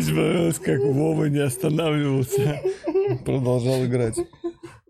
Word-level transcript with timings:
Мне 0.00 0.14
понравилось, 0.14 0.58
как 0.58 0.80
Вова 0.80 1.24
не 1.26 1.38
останавливался. 1.40 2.60
Продолжал 3.24 3.84
играть. 3.84 4.16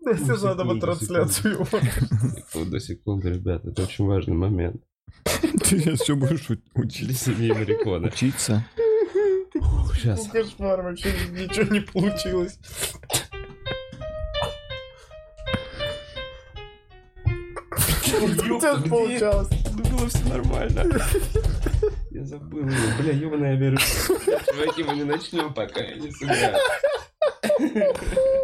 Если 0.05 0.35
же 0.35 0.45
надо 0.45 0.63
бы 0.65 0.79
трансляцию. 0.79 1.65
Секунду, 1.65 2.79
секунду, 2.79 3.29
ребят, 3.29 3.65
это 3.65 3.83
очень 3.83 4.05
важный 4.05 4.35
момент. 4.35 4.81
Ты 5.41 5.79
сейчас 5.79 6.03
что 6.03 6.15
будешь 6.15 6.47
учиться? 6.75 7.31
семьи 7.31 7.51
Марикона. 7.51 8.07
Учиться? 8.07 8.65
Сейчас. 10.01 10.27
Кошмар, 10.29 10.81
вообще 10.81 11.13
ничего 11.29 11.71
не 11.71 11.81
получилось. 11.81 12.57
Тебя 18.03 18.89
получалось. 18.89 19.49
Было 19.73 20.09
все 20.09 20.27
нормально. 20.27 20.85
Я 22.09 22.25
забыл 22.25 22.61
его. 22.61 22.71
Бля, 22.99 23.13
ебаная 23.13 23.55
веру. 23.55 23.77
Чуваки, 23.77 24.83
мы 24.83 24.95
не 24.95 25.03
начнем 25.03 25.53
пока, 25.53 25.81
я 25.81 25.95
не 25.95 26.09
сыграю. 26.11 26.57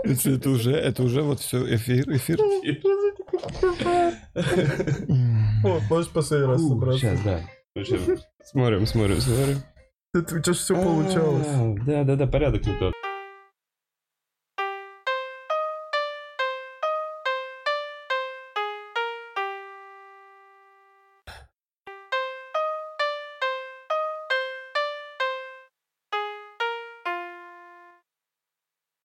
Это, 0.03 0.29
это 0.29 0.49
уже, 0.51 0.73
это 0.73 1.01
уже 1.01 1.23
вот 1.23 1.39
все 1.39 1.75
эфир, 1.75 2.07
эфир. 2.11 2.39
О, 5.65 5.79
можешь 5.89 6.11
последний 6.11 6.47
раз 6.47 6.61
собраться. 6.67 6.99
Сейчас, 6.99 7.21
да. 7.21 7.41
Ну. 7.73 8.17
Смотрим, 8.43 8.85
смотрим, 8.85 9.21
смотрим. 9.21 9.63
Это 10.17 10.35
у 10.35 10.39
тебя 10.39 10.53
все 10.53 10.73
получалось. 10.73 11.45
А, 11.47 11.75
Да, 11.85 12.03
да, 12.03 12.15
да, 12.15 12.25
порядок 12.25 12.65
не 12.65 12.73
тот. 12.79 12.93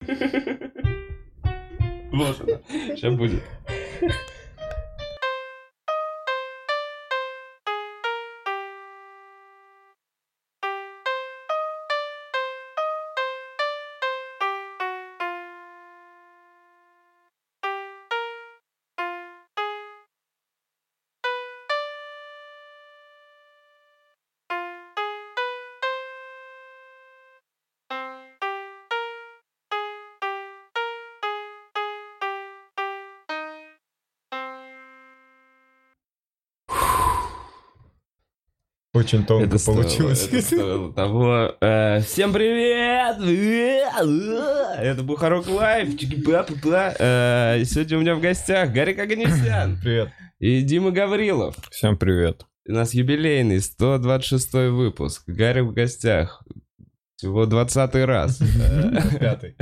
Вот 2.13 2.41
она. 2.43 2.59
Сейчас 2.69 3.15
будет. 3.15 3.43
Очень 39.13 39.27
тонко 39.27 39.45
Это 39.47 39.59
стоило- 39.59 39.83
получилось. 39.83 40.27
это 40.33 40.41
стоило 40.41 40.93
того. 40.95 41.55
Э, 41.61 42.01
Всем 42.01 42.33
привет! 42.33 43.19
Это 44.79 45.03
Бухарок 45.03 45.47
Лайв. 45.49 45.91
Э, 46.99 47.63
Сегодня 47.67 47.99
у 47.99 48.01
меня 48.01 48.15
в 48.15 48.21
гостях 48.23 48.73
Гарик 48.73 48.99
Аганесян 48.99 49.79
Привет. 49.83 50.09
и 50.39 50.63
Дима 50.63 50.93
Гаврилов. 50.93 51.57
Всем 51.71 51.99
привет. 51.99 52.47
У 52.67 52.73
нас 52.73 52.95
юбилейный 52.95 53.61
126 53.61 54.53
выпуск. 54.71 55.25
Гарик 55.27 55.65
в 55.65 55.73
гостях. 55.75 56.43
Всего 57.17 57.45
20 57.45 57.95
раз. 58.07 58.41
Э, 58.63 59.19
Пятый. 59.19 59.57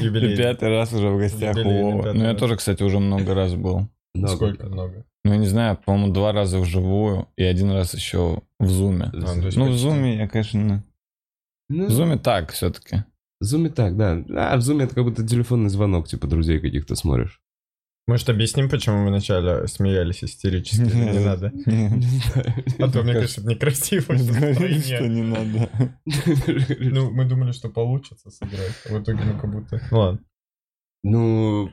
Юбилей. 0.00 0.36
Пятый 0.42 0.68
раз 0.70 0.92
уже 0.92 1.10
в 1.10 1.18
гостях 1.18 1.54
у 1.58 2.02
Ну, 2.12 2.24
я 2.24 2.34
тоже, 2.34 2.56
кстати, 2.56 2.82
уже 2.82 2.98
много 2.98 3.34
раз 3.34 3.54
был. 3.54 3.88
Сколько 4.26 4.66
много? 4.66 5.04
Ну, 5.24 5.32
я 5.32 5.38
не 5.38 5.46
знаю, 5.46 5.78
по-моему, 5.84 6.12
два 6.12 6.32
раза 6.32 6.58
вживую 6.60 7.28
и 7.36 7.42
один 7.44 7.70
раз 7.70 7.94
еще 7.94 8.42
в 8.58 8.68
зуме. 8.68 9.06
А, 9.06 9.16
Ну, 9.16 9.40
в 9.40 9.42
почти. 9.44 9.72
зуме 9.76 10.16
я, 10.18 10.28
конечно... 10.28 10.84
Ну, 11.70 11.86
В 11.86 11.90
зуме 11.90 12.18
так 12.18 12.52
все-таки. 12.52 13.04
В 13.40 13.44
зуме 13.44 13.70
так, 13.70 13.96
да. 13.96 14.22
А, 14.36 14.56
в 14.56 14.60
зуме 14.60 14.84
это 14.84 14.94
как 14.94 15.04
будто 15.04 15.26
телефонный 15.26 15.70
звонок, 15.70 16.08
типа 16.08 16.26
друзей 16.26 16.60
каких-то 16.60 16.94
смотришь. 16.94 17.40
Может, 18.06 18.28
объясним, 18.28 18.68
почему 18.68 18.98
мы 18.98 19.06
вначале 19.08 19.66
смеялись 19.66 20.22
истерически? 20.22 20.82
Не 20.82 21.24
надо. 21.24 21.50
А 22.78 22.90
то, 22.92 23.02
мне 23.02 23.14
кажется, 23.14 23.40
это 23.40 23.48
некрасиво. 23.50 24.18
что 24.18 24.26
Говорили, 24.26 24.52
вдвойне. 24.52 24.82
что 24.82 25.08
не 25.08 25.22
надо. 25.22 25.70
Ну, 26.80 27.10
мы 27.12 27.24
думали, 27.24 27.52
что 27.52 27.70
получится 27.70 28.30
сыграть. 28.30 28.74
А 28.90 28.92
в 28.92 29.02
итоге, 29.02 29.24
ну, 29.24 29.40
как 29.40 29.50
будто... 29.50 29.80
Ну, 29.90 29.98
ладно. 29.98 30.20
Ну, 31.02 31.70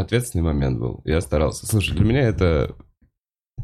ответственный 0.00 0.42
момент 0.42 0.78
был. 0.78 1.00
Я 1.04 1.20
старался. 1.20 1.66
Слушай, 1.66 1.96
для 1.96 2.04
меня 2.04 2.20
это 2.22 2.74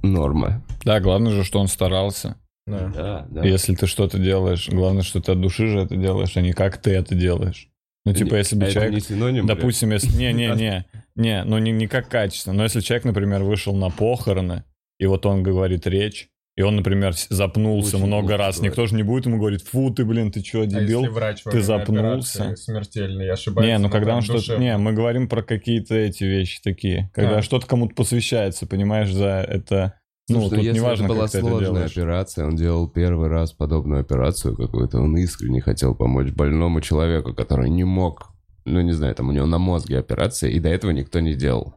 норма. 0.02 0.62
Да, 0.84 1.00
главное 1.00 1.32
же, 1.32 1.44
что 1.44 1.60
он 1.60 1.68
старался. 1.68 2.36
Да. 2.66 2.92
Да, 2.94 3.26
да. 3.30 3.44
Если 3.44 3.74
ты 3.74 3.86
что-то 3.86 4.18
делаешь, 4.18 4.68
главное, 4.68 5.02
что 5.02 5.20
ты 5.20 5.32
от 5.32 5.40
души 5.40 5.68
же 5.68 5.80
это 5.80 5.96
делаешь, 5.96 6.36
а 6.36 6.40
не 6.40 6.52
как 6.52 6.78
ты 6.78 6.90
это 6.90 7.14
делаешь. 7.14 7.68
Ну, 8.04 8.12
типа, 8.12 8.34
Не- 8.34 8.38
если 8.38 8.56
бы 8.56 8.62
а 8.62 8.66
это 8.66 8.74
человек... 8.74 8.94
не 8.94 9.00
синоним? 9.00 9.46
Допустим, 9.46 9.90
если... 9.90 10.16
Не-не-не, 10.16 10.86
не, 11.16 11.44
ну 11.44 11.58
не, 11.58 11.72
не 11.72 11.86
как 11.86 12.08
качественно. 12.08 12.56
Но 12.56 12.62
если 12.64 12.80
человек, 12.80 13.04
например, 13.04 13.42
вышел 13.42 13.74
на 13.74 13.90
похороны, 13.90 14.64
и 14.98 15.06
вот 15.06 15.26
он 15.26 15.42
говорит 15.42 15.86
речь, 15.86 16.28
и 16.56 16.62
он, 16.62 16.76
например, 16.76 17.12
запнулся 17.28 17.96
Очень 17.96 18.06
много 18.06 18.36
раз, 18.38 18.56
говорит. 18.56 18.72
никто 18.72 18.86
же 18.86 18.94
не 18.94 19.02
будет 19.02 19.26
ему 19.26 19.38
говорить, 19.38 19.62
фу 19.62 19.90
ты, 19.92 20.04
блин, 20.06 20.32
ты 20.32 20.40
чё, 20.40 20.62
А 20.62 20.64
если 20.64 20.80
дебил? 20.80 21.02
врач 21.12 21.42
ты 21.42 21.60
запнулся? 21.60 22.56
смертельный 22.56 23.30
ошибается? 23.30 23.70
Не, 23.70 23.78
ну 23.78 23.90
когда 23.90 24.16
он 24.16 24.22
что-то... 24.22 24.56
Не, 24.56 24.78
мы 24.78 24.92
говорим 24.94 25.28
про 25.28 25.42
какие-то 25.42 25.94
эти 25.94 26.24
вещи 26.24 26.60
такие. 26.62 27.10
Когда 27.14 27.38
А. 27.38 27.42
что-то 27.42 27.66
кому-то 27.66 27.94
посвящается, 27.94 28.66
понимаешь, 28.66 29.12
за 29.12 29.44
это... 29.46 30.00
Ну, 30.28 30.40
Слушай, 30.40 30.54
тут 30.56 30.64
если 30.64 30.78
неважно, 30.80 31.04
это 31.04 31.12
была 31.14 31.22
как 31.24 31.30
ты 31.32 31.38
это 31.38 31.46
сложная 31.46 31.70
делаешь. 31.70 31.90
операция, 31.92 32.46
он 32.46 32.56
делал 32.56 32.88
первый 32.88 33.28
раз 33.28 33.52
подобную 33.52 34.00
операцию 34.00 34.56
какую-то, 34.56 34.98
он 34.98 35.16
искренне 35.18 35.60
хотел 35.60 35.94
помочь 35.94 36.32
больному 36.32 36.80
человеку, 36.80 37.32
который 37.32 37.70
не 37.70 37.84
мог, 37.84 38.32
ну 38.64 38.80
не 38.80 38.90
знаю, 38.92 39.14
там 39.14 39.28
у 39.28 39.32
него 39.32 39.46
на 39.46 39.58
мозге 39.58 39.98
операция, 39.98 40.50
и 40.50 40.58
до 40.58 40.68
этого 40.70 40.90
никто 40.90 41.20
не 41.20 41.34
делал. 41.34 41.76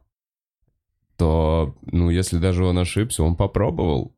То, 1.17 1.75
ну, 1.83 2.09
если 2.09 2.37
даже 2.37 2.63
он 2.65 2.79
ошибся, 2.79 3.23
он 3.23 3.35
попробовал. 3.35 4.15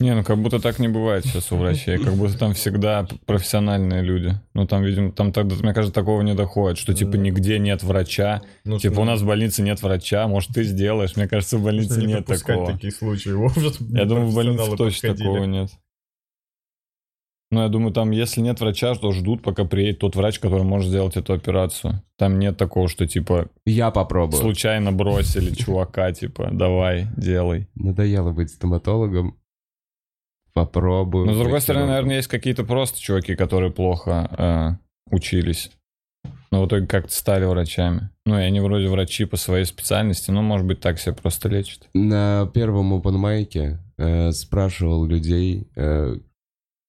Не, 0.00 0.14
ну 0.14 0.24
как 0.24 0.38
будто 0.38 0.58
так 0.60 0.78
не 0.78 0.88
бывает 0.88 1.26
сейчас 1.26 1.52
у 1.52 1.56
врачей, 1.56 1.98
как 1.98 2.14
будто 2.14 2.38
там 2.38 2.54
всегда 2.54 3.06
профессиональные 3.26 4.02
люди. 4.02 4.34
Ну 4.54 4.66
там, 4.66 4.82
видимо, 4.82 5.12
там, 5.12 5.30
тогда, 5.30 5.54
мне 5.56 5.74
кажется, 5.74 5.92
такого 5.92 6.22
не 6.22 6.34
доходит, 6.34 6.78
что 6.78 6.94
типа 6.94 7.16
нигде 7.16 7.58
нет 7.58 7.82
врача, 7.82 8.40
Ну, 8.64 8.78
типа 8.78 9.00
у 9.00 9.04
ну, 9.04 9.10
нас 9.10 9.20
в 9.20 9.26
больнице 9.26 9.60
нет 9.60 9.82
врача, 9.82 10.26
может 10.26 10.52
ты 10.54 10.64
сделаешь. 10.64 11.16
Мне 11.16 11.28
кажется, 11.28 11.58
в 11.58 11.64
больнице 11.64 12.00
не 12.00 12.06
нет 12.14 12.24
такого. 12.24 12.72
такие 12.72 12.92
случаи. 12.92 13.30
Может, 13.34 13.78
Я 13.90 14.06
думаю, 14.06 14.28
в 14.28 14.34
больнице 14.34 14.74
точно 14.74 15.14
такого 15.14 15.44
нет. 15.44 15.70
Ну, 17.52 17.62
я 17.62 17.68
думаю, 17.68 17.92
там, 17.92 18.12
если 18.12 18.40
нет 18.40 18.60
врача, 18.60 18.94
то 18.94 19.10
ждут, 19.10 19.42
пока 19.42 19.64
приедет 19.64 19.98
тот 19.98 20.14
врач, 20.14 20.38
который 20.38 20.62
может 20.62 20.88
сделать 20.88 21.16
эту 21.16 21.32
операцию. 21.32 22.00
Там 22.16 22.38
нет 22.38 22.56
такого, 22.56 22.86
что, 22.88 23.08
типа, 23.08 23.48
Я 23.66 23.90
попробую. 23.90 24.40
случайно 24.40 24.92
бросили 24.92 25.52
чувака, 25.52 26.12
типа, 26.12 26.50
давай, 26.52 27.08
делай. 27.16 27.68
Надоело 27.74 28.30
быть 28.30 28.50
стоматологом. 28.50 29.39
Попробую. 30.52 31.26
Но, 31.26 31.34
с 31.34 31.38
другой 31.38 31.60
стороны, 31.60 31.86
на- 31.86 31.92
наверное, 31.92 32.16
есть 32.16 32.28
какие-то 32.28 32.64
просто 32.64 33.00
чуваки, 33.00 33.34
которые 33.36 33.70
плохо 33.72 34.78
э, 35.10 35.14
учились. 35.14 35.70
Но 36.50 36.62
в 36.62 36.66
итоге 36.66 36.86
как-то 36.86 37.12
стали 37.12 37.44
врачами. 37.44 38.10
Ну, 38.26 38.36
и 38.38 38.42
они 38.42 38.58
вроде 38.60 38.88
врачи 38.88 39.24
по 39.24 39.36
своей 39.36 39.64
специальности, 39.64 40.30
но, 40.32 40.42
может 40.42 40.66
быть, 40.66 40.80
так 40.80 40.98
себя 40.98 41.14
просто 41.14 41.48
лечат. 41.48 41.88
На 41.94 42.50
первом 42.52 42.92
open 42.92 43.78
э, 43.98 44.32
спрашивал 44.32 45.04
людей, 45.06 45.68
э, 45.76 46.16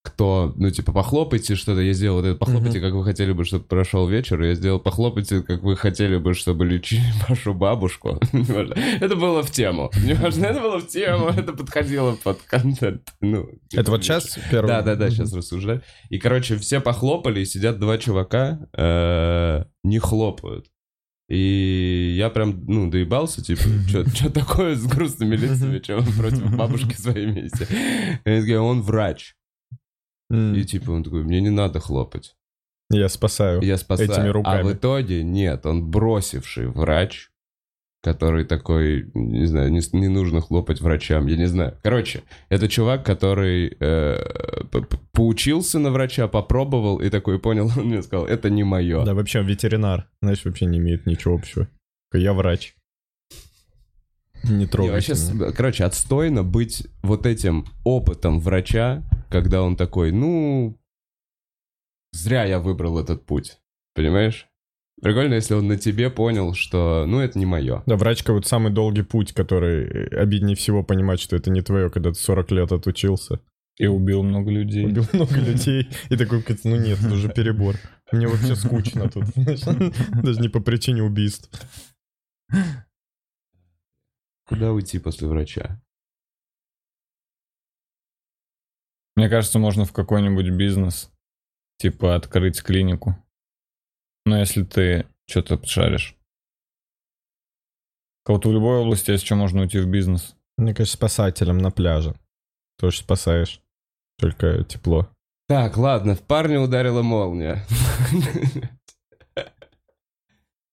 кто, 0.03 0.53
ну, 0.56 0.71
типа, 0.71 0.92
похлопайте 0.92 1.56
что-то. 1.56 1.81
Я 1.81 1.94
сделал 1.94 2.18
вот 2.18 2.25
это, 2.25 2.36
похлопайте, 2.36 2.80
как 2.80 2.94
вы 2.94 3.03
хотели 3.03 3.33
бы, 3.33 3.45
чтобы 3.45 3.65
прошел 3.65 4.07
вечер. 4.07 4.42
Я 4.42 4.56
сделал, 4.56 4.80
похлопайте, 4.80 5.42
как 5.44 5.62
вы 5.62 5.75
хотели 5.75 6.18
бы, 6.18 6.33
чтобы 6.33 6.65
лечили 6.65 7.03
вашу 7.30 7.53
бабушку. 7.53 8.19
Это 8.31 9.15
было 9.15 9.44
в 9.44 9.51
тему. 9.51 9.92
Неважно, 10.03 10.45
это 10.45 10.59
было 10.59 10.80
в 10.80 10.88
тему, 10.88 11.27
это 11.38 11.53
подходило 11.53 12.15
под 12.24 12.42
контент. 12.42 13.09
Ну, 13.21 13.50
Это 13.74 13.92
вот 13.92 14.03
сейчас 14.03 14.39
первый? 14.50 14.68
Да, 14.68 14.81
да, 14.81 14.95
да, 14.95 15.09
сейчас 15.12 15.33
рассуждаю. 15.33 15.83
И, 16.09 16.18
короче, 16.18 16.57
все 16.57 16.80
похлопали, 16.80 17.42
и 17.42 17.45
сидят 17.45 17.80
два 17.80 17.97
чувака, 17.97 18.59
э, 18.75 19.63
не 19.83 20.00
хлопают. 20.00 20.68
И 21.30 22.15
я 22.18 22.30
прям, 22.30 22.65
ну, 22.65 22.89
доебался, 22.89 23.44
типа, 23.44 23.62
что 23.88 24.30
такое 24.31 24.75
с 24.75 24.86
грустными 24.86 25.36
лицами, 25.36 25.80
что 25.81 25.97
вы 26.00 26.12
против 26.12 26.56
бабушки 26.56 26.94
своей 26.94 27.27
вместе. 27.27 27.68
И 28.25 28.54
он 28.56 28.81
врач. 28.81 29.36
М. 30.31 30.56
И, 30.56 30.63
типа, 30.63 30.92
он 30.92 31.04
такой, 31.04 31.24
мне 31.24 31.42
не 31.42 31.50
надо 31.50 31.80
хлопать. 31.80 32.36
Я 32.89 33.10
спасаю. 33.10 33.62
я 33.62 33.78
спасаю. 33.78 34.12
Этими 34.12 34.28
руками. 34.30 34.62
А 34.62 34.63
в 34.63 34.74
итоге 34.74 35.24
нет, 35.24 35.66
он 35.66 35.89
бросивший 35.89 36.68
врач, 36.68 37.30
который 38.04 38.45
такой, 38.45 39.12
не 39.13 39.45
знаю, 39.45 39.72
не, 39.72 39.81
не 39.94 40.07
нужно 40.07 40.42
хлопать 40.42 40.81
врачам, 40.81 41.28
я 41.28 41.38
не 41.38 41.48
знаю. 41.48 41.78
Короче, 41.83 42.24
это 42.50 42.68
чувак, 42.68 43.06
который 43.06 43.78
э, 43.80 44.18
поучился 45.12 45.80
на 45.80 45.92
врача, 45.92 46.28
попробовал 46.28 46.98
и 46.98 47.10
такой 47.10 47.39
понял, 47.39 47.72
он 47.78 47.86
мне 47.86 48.01
сказал, 48.01 48.25
это 48.25 48.50
не 48.50 48.63
мое. 48.63 49.06
Да, 49.06 49.13
вообще 49.13 49.42
ветеринар, 49.44 50.10
знаешь, 50.22 50.44
вообще 50.44 50.66
не 50.66 50.80
имеет 50.80 51.06
ничего 51.06 51.36
общего. 51.36 51.68
Я 52.13 52.33
врач. 52.33 52.75
Не 54.44 54.66
И 54.66 54.68
трогайте 54.68 55.13
вообще, 55.13 55.33
меня. 55.33 55.51
короче, 55.51 55.83
отстойно 55.83 56.44
быть 56.44 56.88
вот 57.04 57.25
этим 57.28 57.66
опытом 57.83 58.39
врача, 58.39 59.04
когда 59.31 59.63
он 59.63 59.75
такой, 59.75 60.12
ну, 60.12 60.78
зря 62.12 62.44
я 62.44 62.60
выбрал 62.60 63.00
этот 63.00 63.25
путь, 63.25 63.60
понимаешь? 63.95 64.48
Прикольно, 65.01 65.33
если 65.33 65.56
он 65.56 65.68
на 65.68 65.78
тебе 65.78 66.12
понял, 66.12 66.54
что, 66.54 67.06
ну, 67.07 67.19
это 67.22 67.39
не 67.39 67.48
мое. 67.48 67.81
Да, 67.88 67.95
врачка 67.95 68.33
вот 68.33 68.45
самый 68.45 68.72
долгий 68.72 69.01
путь, 69.01 69.33
который 69.33 69.86
э, 69.86 70.16
обиднее 70.16 70.56
всего 70.56 70.83
понимать, 70.83 71.19
что 71.19 71.36
это 71.36 71.50
не 71.50 71.62
твое, 71.62 71.89
когда 71.89 72.12
ты 72.12 72.19
40 72.19 72.51
лет 72.51 72.72
отучился. 72.72 73.39
И 73.80 73.88
убил 73.88 74.22
много 74.22 74.51
людей. 74.51 74.86
Убил 74.86 75.06
много 75.13 75.36
людей. 75.39 75.89
И 76.10 76.18
такой, 76.18 76.45
ну 76.66 76.75
нет, 76.75 77.00
это 77.00 77.13
уже 77.16 77.30
перебор. 77.30 77.78
Мне 78.12 78.28
вообще 78.28 78.56
скучно 78.56 79.10
тут. 79.10 79.24
Даже 80.24 80.39
не 80.39 80.50
по 80.50 80.60
причине 80.60 81.01
убийств. 81.01 81.50
Куда 84.45 84.72
уйти 84.72 85.00
после 85.00 85.28
врача? 85.28 85.81
Мне 89.16 89.30
кажется, 89.30 89.60
можно 89.60 89.86
в 89.86 89.94
какой-нибудь 89.94 90.50
бизнес, 90.50 91.12
типа 91.78 92.16
открыть 92.16 92.62
клинику. 92.63 93.16
Но 94.25 94.38
если 94.38 94.63
ты 94.63 95.08
что-то 95.28 95.66
шаришь. 95.66 96.16
Кого-то 98.24 98.50
в 98.50 98.54
любой 98.54 98.80
области 98.80 99.12
есть 99.12 99.25
что 99.25 99.36
можно 99.36 99.62
уйти 99.62 99.80
в 99.80 99.88
бизнес. 99.88 100.36
Мне 100.58 100.74
кажется, 100.74 100.98
спасателем 100.98 101.58
на 101.58 101.72
пляже. 101.72 102.16
Тоже 102.78 102.98
спасаешь. 102.98 103.62
Только 104.19 104.63
тепло. 104.63 105.10
Так, 105.48 105.75
ладно, 105.78 106.16
в 106.16 106.22
парня 106.22 106.60
ударила 106.62 107.02
молния. 107.02 107.66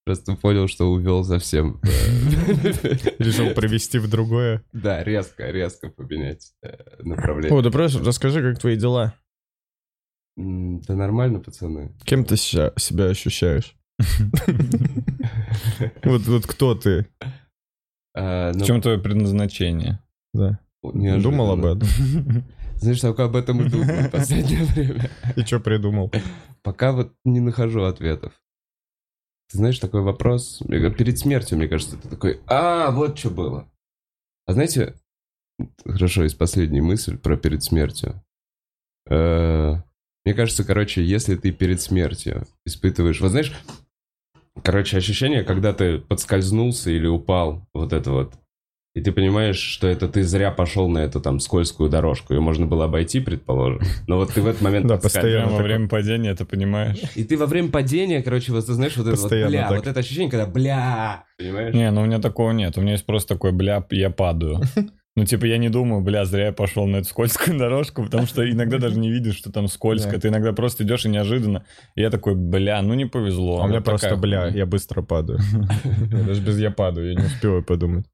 Просто 0.09 0.35
понял, 0.35 0.67
что 0.67 0.91
увел 0.91 1.23
совсем. 1.23 1.79
Решил 3.19 3.53
привести 3.55 3.99
в 3.99 4.09
другое. 4.09 4.63
Да, 4.73 5.03
резко, 5.03 5.51
резко 5.51 5.89
поменять 5.89 6.51
э, 6.63 7.03
направление. 7.03 7.55
О, 7.55 7.61
да 7.61 7.69
просто 7.69 8.03
расскажи, 8.03 8.41
как 8.41 8.59
твои 8.59 8.75
дела. 8.75 9.13
Да 10.35 10.95
нормально, 10.95 11.41
пацаны. 11.41 11.95
Кем 12.05 12.25
ты 12.25 12.37
себя 12.37 13.05
ощущаешь? 13.05 13.75
Вот, 16.03 16.21
вот 16.25 16.47
кто 16.47 16.73
ты? 16.73 17.05
А, 18.15 18.51
В 18.51 18.57
ну, 18.57 18.65
чем 18.65 18.81
твое 18.81 18.97
предназначение? 18.97 19.99
Да. 20.33 20.59
неожиданно. 20.81 21.21
Думал 21.21 21.51
об 21.51 21.65
этом? 21.65 21.87
Знаешь, 22.77 22.99
только 22.99 23.25
об 23.25 23.35
этом 23.35 23.61
и 23.61 23.69
думаю 23.69 24.07
в 24.07 24.09
последнее 24.09 24.63
время. 24.63 25.11
И 25.35 25.41
что 25.41 25.59
придумал? 25.59 26.11
Пока 26.63 26.93
вот 26.93 27.13
не 27.25 27.41
нахожу 27.41 27.83
ответов. 27.83 28.33
Ты 29.49 29.57
знаешь, 29.57 29.79
такой 29.79 30.01
вопрос, 30.01 30.61
перед 30.67 31.17
смертью, 31.17 31.57
мне 31.57 31.67
кажется, 31.67 31.97
ты 31.97 32.07
такой, 32.07 32.39
а, 32.47 32.91
вот 32.91 33.17
что 33.17 33.31
было. 33.31 33.67
А 34.45 34.53
знаете, 34.53 34.95
хорошо, 35.85 36.23
есть 36.23 36.37
последняя 36.37 36.81
мысль 36.81 37.17
про 37.17 37.35
перед 37.35 37.63
смертью. 37.63 38.21
Э, 39.09 39.75
Мне 40.25 40.33
кажется, 40.35 40.63
короче, 40.63 41.03
если 41.03 41.35
ты 41.35 41.51
перед 41.51 41.81
смертью 41.81 42.45
испытываешь, 42.65 43.21
вот 43.21 43.29
знаешь, 43.29 43.51
короче, 44.63 44.97
ощущение, 44.97 45.43
когда 45.43 45.73
ты 45.73 45.97
подскользнулся 45.97 46.91
или 46.91 47.07
упал, 47.07 47.67
вот 47.73 47.91
это 47.91 48.11
вот, 48.11 48.33
и 48.99 49.01
ты 49.01 49.13
понимаешь, 49.13 49.57
что 49.57 49.87
это 49.87 50.09
ты 50.09 50.23
зря 50.23 50.51
пошел 50.51 50.89
на 50.89 50.99
эту 50.99 51.21
там 51.21 51.39
скользкую 51.39 51.89
дорожку, 51.89 52.33
ее 52.33 52.41
можно 52.41 52.65
было 52.65 52.85
обойти, 52.85 53.21
предположим, 53.21 53.81
но 54.07 54.17
вот 54.17 54.33
ты 54.33 54.41
в 54.41 54.47
этот 54.47 54.61
момент 54.61 54.87
Да, 54.87 54.97
постоянно 54.97 55.51
во 55.51 55.63
время 55.63 55.87
падения 55.87 56.31
это 56.31 56.45
понимаешь? 56.45 56.99
И 57.15 57.23
ты 57.23 57.37
во 57.37 57.45
время 57.45 57.69
падения, 57.69 58.21
короче, 58.21 58.51
вот 58.51 58.65
ты 58.65 58.73
знаешь, 58.73 58.97
вот 58.97 59.07
это 59.07 59.21
вот 59.21 59.31
бля, 59.31 59.69
вот 59.69 59.87
это 59.87 59.99
ощущение, 60.01 60.29
когда 60.29 60.45
бля, 60.45 61.23
понимаешь? 61.37 61.73
Не, 61.73 61.91
ну 61.91 62.01
у 62.01 62.05
меня 62.05 62.19
такого 62.19 62.51
нет. 62.51 62.77
У 62.77 62.81
меня 62.81 62.93
есть 62.93 63.05
просто 63.05 63.35
такой, 63.35 63.53
бля, 63.53 63.85
я 63.91 64.09
падаю. 64.09 64.61
Ну, 65.15 65.25
типа, 65.25 65.43
я 65.45 65.57
не 65.57 65.67
думаю, 65.67 66.01
бля, 66.01 66.23
зря 66.23 66.45
я 66.45 66.51
пошел 66.53 66.87
на 66.87 66.97
эту 66.97 67.09
скользкую 67.09 67.57
дорожку, 67.59 68.03
потому 68.03 68.25
что 68.25 68.49
иногда 68.49 68.77
даже 68.79 68.97
не 68.97 69.11
видишь, 69.11 69.35
что 69.35 69.51
там 69.51 69.67
скользко. 69.67 70.13
Да. 70.13 70.19
Ты 70.19 70.27
иногда 70.29 70.53
просто 70.53 70.85
идешь 70.85 71.05
и 71.05 71.09
неожиданно. 71.09 71.65
И 71.95 72.01
я 72.01 72.09
такой, 72.09 72.35
бля, 72.35 72.81
ну 72.81 72.93
не 72.93 73.05
повезло. 73.05 73.59
А 73.59 73.65
у 73.65 73.67
меня 73.67 73.81
просто, 73.81 74.07
такая 74.07 74.21
бля, 74.21 74.47
я 74.47 74.65
быстро 74.65 75.01
падаю. 75.01 75.39
Я 76.11 76.23
Даже 76.23 76.41
без 76.41 76.57
я 76.59 76.71
падаю, 76.71 77.09
я 77.09 77.15
не 77.15 77.25
успеваю 77.25 77.63
подумать. 77.63 78.05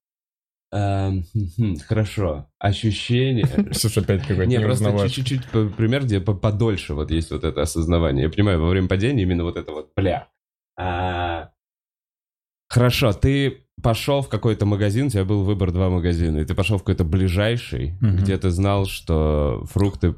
Эм, 0.71 1.23
Хорошо. 1.88 2.50
Ощущение. 2.59 3.45
Сейчас 3.71 3.97
опять 3.97 4.21
какой-то 4.21 4.45
Не, 4.45 4.59
просто 4.59 5.07
чуть-чуть 5.09 5.47
пример, 5.75 6.03
где 6.03 6.19
по- 6.19 6.33
подольше 6.33 6.94
вот 6.94 7.12
есть 7.12 7.31
вот 7.31 7.44
это 7.44 7.62
осознавание. 7.62 8.23
Я 8.25 8.29
понимаю, 8.29 8.62
во 8.62 8.69
время 8.69 8.88
падения 8.88 9.23
именно 9.23 9.44
вот 9.44 9.57
это 9.57 9.71
вот 9.71 9.91
бля. 9.95 10.27
Хорошо, 12.67 13.13
ты 13.13 13.62
пошел 13.83 14.21
в 14.21 14.29
какой-то 14.29 14.65
магазин, 14.65 15.07
у 15.07 15.09
тебя 15.09 15.25
был 15.25 15.44
выбор 15.44 15.71
два 15.71 15.89
магазина, 15.89 16.39
и 16.39 16.45
ты 16.45 16.56
пошел 16.56 16.77
в 16.77 16.81
какой-то 16.81 17.03
ближайший, 17.03 17.94
Мгм. 18.01 18.17
где 18.17 18.38
ты 18.38 18.50
знал, 18.50 18.85
что 18.85 19.63
фрукты 19.69 20.13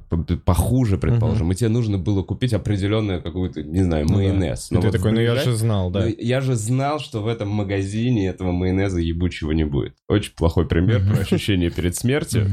похуже, 0.45 0.97
предположим, 0.97 1.51
и 1.51 1.55
тебе 1.55 1.69
нужно 1.69 1.97
было 1.97 2.23
купить 2.23 2.53
определенную 2.53 3.21
какую-то, 3.21 3.63
не 3.63 3.83
знаю, 3.83 4.03
Ну 4.05 4.09
да. 4.11 4.15
майонез. 4.15 4.71
И 4.71 4.75
ты 4.75 4.81
вот 4.81 4.89
в 4.89 4.91
такой, 4.91 5.11
ну 5.11 5.19
я 5.19 5.33
ближай- 5.33 5.44
же 5.44 5.55
знал, 5.55 5.91
да. 5.91 6.05
Ну, 6.05 6.15
я 6.17 6.39
же 6.39 6.55
знал, 6.55 6.99
что 6.99 7.21
в 7.21 7.27
этом 7.27 7.49
магазине 7.49 8.27
этого 8.29 8.51
майонеза 8.51 9.00
ебучего 9.01 9.51
не 9.51 9.65
будет. 9.65 9.95
Очень 10.07 10.33
плохой 10.35 10.65
пример 10.67 11.01
про 11.05 11.19
ощущение 11.21 11.69
перед 11.71 11.95
смертью. 11.95 12.47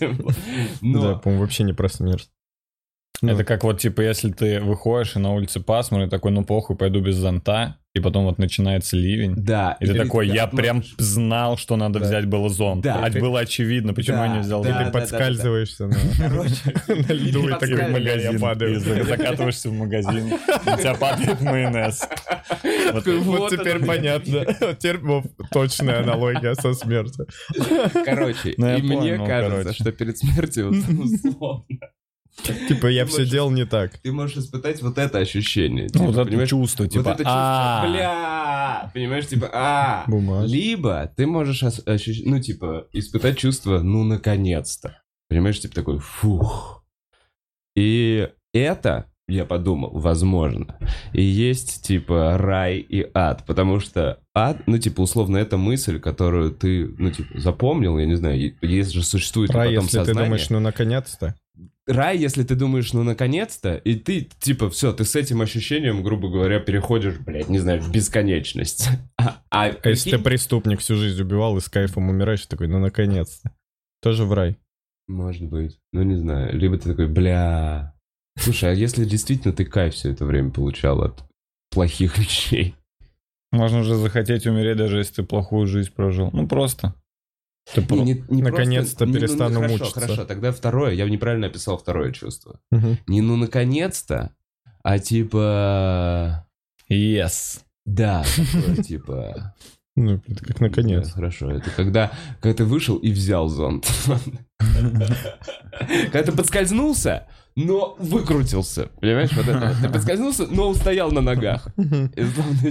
Да, 0.00 0.08
Но 0.80 1.18
по-моему, 1.18 1.42
вообще 1.44 1.62
не 1.64 1.72
про 1.74 1.88
смерть. 1.88 2.28
Ну, 3.20 3.32
Это 3.32 3.42
как 3.44 3.64
вот, 3.64 3.80
типа, 3.80 4.00
если 4.02 4.30
ты 4.30 4.60
выходишь 4.60 5.16
и 5.16 5.18
на 5.18 5.32
улице 5.32 5.58
пасмурно, 5.60 6.04
и 6.06 6.08
такой, 6.08 6.30
ну 6.30 6.44
похуй, 6.44 6.76
пойду 6.76 7.00
без 7.00 7.16
зонта, 7.16 7.76
и 7.98 8.00
потом 8.00 8.24
вот 8.24 8.38
начинается 8.38 8.96
ливень. 8.96 9.34
да. 9.36 9.76
И 9.80 9.86
ты 9.86 9.92
перед- 9.92 10.04
такой, 10.06 10.28
я 10.28 10.46
ты 10.46 10.56
прям 10.56 10.82
знал, 10.98 11.56
что 11.58 11.76
надо 11.76 11.98
Да. 12.00 12.06
взять 12.06 12.26
было 12.26 12.48
зонт. 12.48 12.82
Да. 12.82 13.04
А 13.04 13.10
было 13.10 13.40
очевидно, 13.40 13.92
почему 13.94 14.16
Да, 14.18 14.26
я 14.26 14.32
не 14.34 14.40
взял 14.40 14.62
да, 14.62 14.70
И 14.70 14.72
ты 14.72 14.84
да, 14.84 14.90
подскальзываешься 14.90 15.86
на 15.88 15.94
Короче, 16.18 16.54
на 17.08 17.12
льду 17.12 17.48
и 17.48 17.52
ты 17.52 17.58
такой, 17.58 17.70
И 17.70 17.74
в 17.74 17.78
я 17.78 17.88
магазин, 17.88 18.40
падаю. 18.40 18.72
и 18.74 18.76
за- 18.78 19.04
закатываешься 19.04 19.68
в 19.70 19.72
магазин, 19.74 20.28
и 20.28 20.32
у 20.32 20.76
тебя 20.78 20.94
падает 20.94 21.40
майонез. 21.40 22.08
Вот 22.92 23.06
Вот 23.06 23.50
теперь 23.50 23.84
понятно. 23.84 24.44
Теперь 24.78 24.98
точная 25.52 26.00
аналогия 26.00 26.54
со 26.54 26.72
смертью. 26.72 27.26
Короче, 28.04 28.54
Ну, 28.56 28.66
я 28.66 28.76
и 28.76 28.82
мне 28.82 29.16
кажется, 29.18 29.72
что 29.74 29.92
перед 29.92 30.16
смертью, 30.18 30.70
условно, 30.70 31.66
Типа, 32.68 32.86
я 32.86 33.04
Ты 33.04 33.10
все 33.10 33.26
делал 33.26 33.50
не 33.50 33.66
так. 33.66 33.98
ты 33.98 34.12
можешь 34.12 34.38
испытать 34.38 34.82
вот 34.82 34.98
это 34.98 35.18
ощущение. 35.18 35.84
Ну, 35.84 35.88
Типа, 35.88 36.04
вот 36.04 36.28
это 36.28 36.46
чувство, 36.46 36.84
Вот 36.84 36.92
типа, 36.92 37.08
это 37.10 37.18
чувство, 37.18 37.32
а 37.32 37.86
бля, 37.88 38.90
понимаешь, 38.94 39.26
типа, 39.26 39.50
а. 39.52 40.04
Либо 40.46 41.12
ты 41.16 41.26
можешь 41.26 41.62
ну, 42.24 42.40
типа, 42.40 42.86
испытать 42.92 43.38
чувство, 43.38 43.80
ну, 43.80 44.04
наконец-то. 44.04 45.00
Понимаешь, 45.28 45.60
типа 45.60 45.74
такой, 45.74 45.98
фух. 45.98 46.84
И 47.76 48.28
это, 48.54 49.06
я 49.28 49.44
подумал, 49.44 49.90
возможно, 49.92 50.78
и 51.12 51.22
есть, 51.22 51.82
типа, 51.84 52.38
рай 52.38 52.78
и 52.78 53.06
ад. 53.14 53.44
Потому 53.46 53.78
что 53.78 54.20
ад, 54.34 54.62
ну, 54.66 54.78
типа, 54.78 55.02
условно, 55.02 55.36
это 55.36 55.58
мысль, 55.58 56.00
которую 56.00 56.52
ты, 56.52 56.88
ну, 56.98 57.10
типа, 57.10 57.38
запомнил, 57.38 57.98
я 57.98 58.06
не 58.06 58.14
знаю, 58.14 58.54
есть 58.62 58.92
же 58.92 59.02
существует 59.04 59.50
Рай, 59.50 59.68
потом 59.68 59.84
если 59.84 59.98
ты 59.98 60.04
сознание. 60.06 60.24
думаешь, 60.24 60.50
ну 60.50 60.60
наконец-то. 60.60 61.34
Рай, 61.88 62.18
если 62.18 62.42
ты 62.42 62.54
думаешь, 62.54 62.92
ну, 62.92 63.02
наконец-то, 63.02 63.76
и 63.76 63.94
ты, 63.94 64.28
типа, 64.40 64.68
все, 64.68 64.92
ты 64.92 65.04
с 65.04 65.16
этим 65.16 65.40
ощущением, 65.40 66.02
грубо 66.02 66.28
говоря, 66.28 66.60
переходишь, 66.60 67.18
блядь, 67.18 67.48
не 67.48 67.58
знаю, 67.58 67.80
в 67.80 67.90
бесконечность. 67.90 68.88
А, 69.16 69.42
а 69.50 69.70
А 69.82 69.88
если 69.88 70.10
ты 70.10 70.18
преступник 70.18 70.80
всю 70.80 70.96
жизнь 70.96 71.20
убивал 71.20 71.56
и 71.56 71.60
с 71.60 71.68
кайфом 71.68 72.10
умираешь, 72.10 72.44
такой, 72.46 72.68
ну 72.68 72.78
наконец-то. 72.78 73.52
Тоже 74.02 74.24
в 74.24 74.32
рай. 74.34 74.58
Может 75.08 75.44
быть. 75.44 75.78
Ну, 75.92 76.02
не 76.02 76.16
знаю. 76.16 76.56
Либо 76.56 76.76
ты 76.78 76.90
такой, 76.90 77.08
бля... 77.08 77.94
Слушай, 78.38 78.70
а 78.70 78.74
если 78.74 79.04
действительно 79.04 79.54
ты 79.54 79.64
кайф 79.64 79.94
все 79.94 80.12
это 80.12 80.26
время 80.26 80.50
получал 80.50 81.02
от 81.02 81.24
плохих 81.70 82.18
вещей? 82.18 82.74
можно 83.50 83.82
же 83.82 83.94
захотеть 83.94 84.46
умереть, 84.46 84.76
даже 84.76 84.98
если 84.98 85.14
ты 85.14 85.22
плохую 85.22 85.66
жизнь 85.66 85.90
прожил. 85.92 86.30
Ну, 86.32 86.46
просто. 86.46 86.94
Про- 87.74 87.96
Не- 87.96 88.02
не- 88.04 88.24
не 88.28 88.42
Наконец-то 88.42 88.96
просто- 88.98 89.06
не, 89.06 89.12
ну, 89.12 89.18
перестану 89.18 89.54
хорошо, 89.56 89.72
мучиться. 89.78 90.00
Хорошо, 90.00 90.24
тогда 90.24 90.52
второе. 90.52 90.92
Я 90.94 91.08
неправильно 91.08 91.46
описал 91.48 91.76
второе 91.78 92.12
чувство. 92.12 92.60
Мгм. 92.70 92.98
Не 93.06 93.20
ну 93.20 93.36
наконец-то, 93.36 94.30
а 94.82 94.98
типа... 94.98 96.46
Yes. 96.90 97.60
Да, 97.84 98.24
такое, 98.52 98.76
типа... 98.82 99.54
Ну, 99.96 100.20
это 100.28 100.44
как 100.44 100.60
наконец. 100.60 101.08
Да, 101.08 101.12
хорошо, 101.14 101.50
это 101.50 101.70
когда, 101.70 102.12
когда 102.40 102.56
ты 102.58 102.64
вышел 102.64 102.96
и 102.96 103.10
взял 103.10 103.48
зонт. 103.48 103.86
Когда 106.12 106.22
ты 106.22 106.32
подскользнулся, 106.32 107.26
но 107.58 107.96
выкрутился. 107.98 108.88
Понимаешь, 109.00 109.32
вот 109.32 109.48
это 109.48 109.58
вот. 109.58 109.76
Ты 109.82 109.88
подскользнулся, 109.88 110.46
но 110.46 110.68
устоял 110.68 111.10
на 111.10 111.20
ногах. 111.20 111.68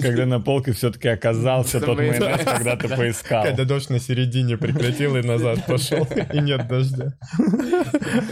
Когда 0.01 0.25
на 0.25 0.39
полке 0.39 0.71
все-таки 0.71 1.09
оказался 1.09 1.81
тот 1.81 1.97
майонез, 1.97 2.45
когда 2.45 2.77
ты 2.77 2.87
поискал. 2.87 3.43
Когда 3.43 3.65
дождь 3.65 3.89
на 3.89 3.99
середине 3.99 4.57
прекратил 4.57 5.17
и 5.17 5.21
назад 5.21 5.65
пошел, 5.65 6.07
и 6.33 6.39
нет 6.39 6.67
дождя. 6.67 7.17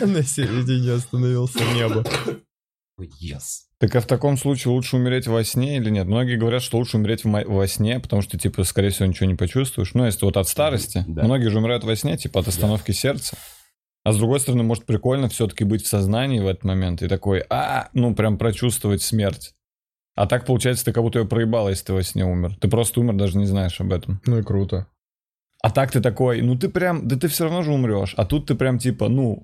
На 0.01 0.24
середине 0.24 0.93
остановился 0.93 1.59
небо. 1.75 2.05
Yes. 3.21 3.65
Так 3.77 3.93
а 3.97 4.00
в 4.00 4.07
таком 4.07 4.38
случае 4.38 4.71
лучше 4.71 4.95
умереть 4.95 5.27
во 5.27 5.43
сне 5.43 5.75
или 5.75 5.89
нет? 5.89 6.07
Многие 6.07 6.38
говорят, 6.38 6.62
что 6.63 6.77
лучше 6.77 6.95
умереть 6.95 7.25
в 7.25 7.29
во 7.29 7.67
сне, 7.67 8.00
потому 8.00 8.21
что, 8.21 8.38
типа, 8.39 8.63
скорее 8.63 8.91
всего, 8.91 9.05
ничего 9.05 9.25
не 9.25 9.35
почувствуешь. 9.35 9.93
Ну, 9.93 10.05
если 10.05 10.24
вот 10.24 10.38
от 10.38 10.47
старости. 10.47 11.03
Да. 11.05 11.24
Многие 11.24 11.50
же 11.50 11.57
умирают 11.57 11.83
во 11.83 11.93
сне, 11.97 12.17
типа, 12.17 12.39
от 12.39 12.47
остановки 12.47 12.93
сердца. 12.93 13.35
А 14.05 14.13
с 14.13 14.17
другой 14.17 14.39
стороны, 14.39 14.63
может 14.63 14.85
прикольно 14.85 15.27
все-таки 15.29 15.63
быть 15.63 15.83
в 15.83 15.88
сознании 15.88 16.39
в 16.39 16.47
этот 16.47 16.63
момент 16.63 17.01
и 17.01 17.07
такой, 17.07 17.43
а, 17.50 17.89
ну, 17.93 18.13
прям 18.13 18.38
прочувствовать 18.38 19.01
смерть. 19.01 19.55
А 20.15 20.27
так, 20.27 20.45
получается, 20.45 20.85
ты 20.85 20.93
как 20.93 21.03
будто 21.03 21.19
ее 21.19 21.25
проебал, 21.27 21.67
если 21.69 21.85
ты 21.85 21.93
во 21.93 22.03
сне 22.03 22.24
умер. 22.24 22.55
Ты 22.62 22.67
просто 22.69 23.00
умер, 23.01 23.15
даже 23.15 23.38
не 23.38 23.47
знаешь 23.47 23.81
об 23.81 23.91
этом. 23.91 24.21
Ну 24.27 24.38
и 24.39 24.43
круто. 24.43 24.85
А 25.62 25.71
так 25.71 25.91
ты 25.91 26.01
такой, 26.01 26.41
ну 26.41 26.55
ты 26.55 26.69
прям, 26.69 27.07
да 27.07 27.15
ты 27.17 27.27
все 27.27 27.45
равно 27.45 27.63
же 27.63 27.71
умрешь. 27.74 28.13
А 28.15 28.25
тут 28.25 28.45
ты 28.45 28.53
прям 28.53 28.77
типа, 28.77 29.09
ну, 29.09 29.43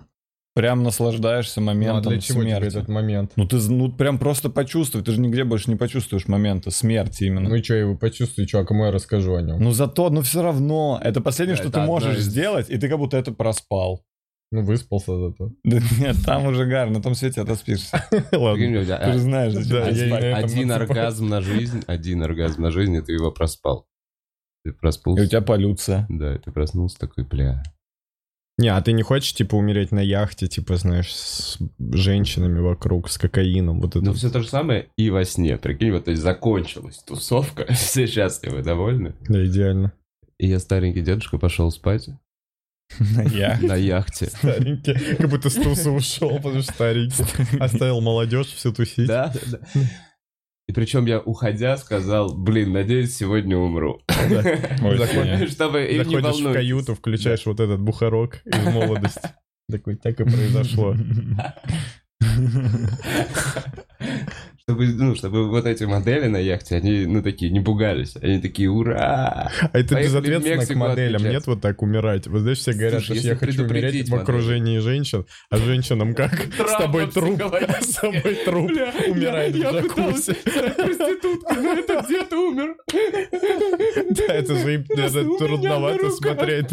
прям 0.54 0.84
наслаждаешься 0.84 1.60
Ну 1.60 1.72
а 1.72 1.74
моментом 1.74 2.12
для 2.14 2.22
чего 2.22 2.42
смерти. 2.42 2.68
этот 2.68 2.88
момент? 2.88 3.32
Ну 3.38 3.48
ты 3.48 3.58
ну 3.70 3.92
прям 3.92 4.20
просто 4.20 4.52
почувствуй, 4.52 5.02
ты 5.02 5.12
же 5.12 5.20
нигде 5.20 5.44
больше 5.44 5.72
не 5.72 5.76
почувствуешь 5.76 6.28
момента 6.28 6.70
смерти 6.70 7.24
именно. 7.24 7.42
Ну 7.42 7.50
Ну, 7.50 7.56
и 7.56 7.64
что, 7.64 7.74
я 7.74 7.80
его 7.80 7.98
почувствую, 7.98 8.48
что, 8.48 8.60
а 8.60 8.66
кому 8.66 8.86
я 8.86 8.92
расскажу 8.92 9.34
о 9.36 9.42
нем? 9.42 9.72
зато, 9.74 10.10
ну 10.12 10.22
все 10.22 10.44
равно, 10.44 11.02
это 11.04 11.20
последнее, 11.20 11.56
Да, 11.56 11.64
что 11.64 11.70
это 11.70 11.80
ты 11.80 11.86
можешь 11.88 12.18
из- 12.20 12.26
сделать, 12.26 12.70
и 12.70 12.78
ты 12.78 12.88
как 12.88 13.00
будто 13.00 13.18
это 13.18 13.32
проспал. 13.32 14.04
Ну, 14.52 14.64
выспался 14.64 15.18
зато. 15.18 15.52
Да 15.64 15.80
нет, 16.00 16.18
там 16.26 16.46
уже 16.46 16.66
гар, 16.66 16.90
на 16.90 17.02
том 17.02 17.16
свете 17.16 17.42
отоспишься. 17.42 18.04
Ладно. 18.32 18.84
тебя, 18.84 18.98
Ты 18.98 19.14
же 19.14 19.18
а, 19.18 19.20
знаешь, 19.20 19.54
и 19.54 20.14
Один 20.32 20.72
оргазм 20.72 21.30
на 21.30 21.42
жизнь, 21.42 21.84
один 21.88 22.22
оргазм 22.22 22.62
на 22.62 22.72
жизнь, 22.72 22.96
и 22.96 23.02
ты 23.02 23.14
его 23.14 23.32
проспал. 23.32 23.88
Ты 24.64 24.72
И 24.72 24.74
проснулся. 24.74 25.24
у 25.24 25.26
тебя 25.26 25.42
полюция. 25.42 26.06
Да, 26.10 26.36
и 26.36 26.38
ты 26.38 26.52
проснулся 26.52 27.00
такой, 27.00 27.24
бля. 27.24 27.64
Не, 28.58 28.68
а 28.68 28.82
ты 28.82 28.92
не 28.92 29.02
хочешь, 29.02 29.34
типа, 29.34 29.56
умереть 29.56 29.92
на 29.92 30.02
яхте, 30.02 30.48
типа, 30.48 30.76
знаешь, 30.76 31.16
с 31.16 31.58
женщинами 31.80 32.60
вокруг, 32.60 33.10
с 33.10 33.18
кокаином, 33.18 33.80
вот 33.80 33.96
это. 33.96 34.06
Ну, 34.06 34.14
все 34.14 34.30
то 34.30 34.42
же 34.42 34.50
самое 34.50 34.90
и 34.98 35.10
во 35.10 35.24
сне. 35.24 35.58
Прикинь, 35.58 35.92
вот 35.92 36.06
то 36.06 36.12
есть 36.12 36.22
закончилась 36.22 36.98
тусовка, 37.00 37.66
все 37.74 38.06
счастливы, 38.06 38.62
довольны. 38.62 39.16
Да, 39.22 39.44
идеально. 39.46 39.94
И 40.38 40.48
я 40.48 40.60
старенький 40.60 41.02
дедушка 41.02 41.38
пошел 41.38 41.72
спать 41.72 42.10
Я. 43.32 43.58
на 43.62 43.76
яхте. 43.76 44.28
Старенький, 44.28 44.94
как 45.16 45.30
будто 45.30 45.50
с 45.50 45.56
туса 45.56 45.92
ушел, 45.92 46.38
потому 46.38 46.62
что 46.62 46.72
старенький. 46.74 47.60
Оставил 47.60 48.02
молодежь 48.02 48.48
всю 48.48 48.74
тусить. 48.74 49.08
Да, 49.08 49.34
да, 49.34 49.60
да. 49.74 49.82
И 50.68 50.74
причем 50.74 51.06
я, 51.06 51.20
уходя, 51.20 51.76
сказал, 51.78 52.34
блин, 52.34 52.72
надеюсь, 52.72 53.16
сегодня 53.16 53.58
умру. 53.58 54.02
Чтобы 54.08 55.86
им 55.86 56.08
не 56.08 56.22
Заходишь 56.22 56.40
в 56.40 56.54
каюту, 56.54 56.96
включаешь 56.96 57.46
вот 57.46 57.60
этот 57.60 57.82
бухарок 57.82 58.42
из 58.46 58.64
молодости. 58.64 59.30
Такой, 59.70 59.96
так 59.96 60.20
и 60.20 60.24
произошло. 60.24 60.96
Чтобы, 64.64 64.88
ну, 64.88 65.16
чтобы 65.16 65.50
вот 65.50 65.66
эти 65.66 65.86
модели 65.86 66.28
на 66.28 66.38
яхте, 66.38 66.76
они, 66.76 67.06
ну, 67.06 67.24
такие, 67.24 67.52
не 67.52 67.60
пугались. 67.60 68.16
Они 68.22 68.40
такие, 68.40 68.70
ура! 68.70 69.52
А 69.60 69.78
это 69.78 69.96
безответственно 69.96 70.66
к 70.66 70.76
моделям, 70.76 71.24
нет 71.24 71.48
вот 71.48 71.62
так 71.62 71.82
умирать? 71.82 72.28
Вот 72.28 72.42
знаешь, 72.42 72.60
все 72.60 72.74
говорят, 72.74 73.04
Слушай, 73.04 73.20
что 73.20 73.28
я 73.30 73.36
хочу 73.36 73.64
умереть 73.64 74.10
в 74.10 74.16
окружении 74.16 74.78
женщин, 74.80 75.26
а 75.50 75.58
женщинам 75.58 76.14
как? 76.14 76.34
С 76.68 76.78
тобой 76.78 77.08
труп, 77.08 77.42
с 77.82 77.96
тобой 77.96 78.36
труп 78.46 78.72
умирает 79.08 79.56
в 79.56 79.60
джакузи. 79.60 80.34
стать 80.34 80.76
проституткой, 80.76 81.58
но 81.58 81.74
это 81.74 82.06
где-то 82.06 82.38
умер. 82.38 82.76
Да, 84.12 84.34
это 84.34 84.56
же 84.56 84.84
трудновато 85.40 86.10
смотреть. 86.12 86.68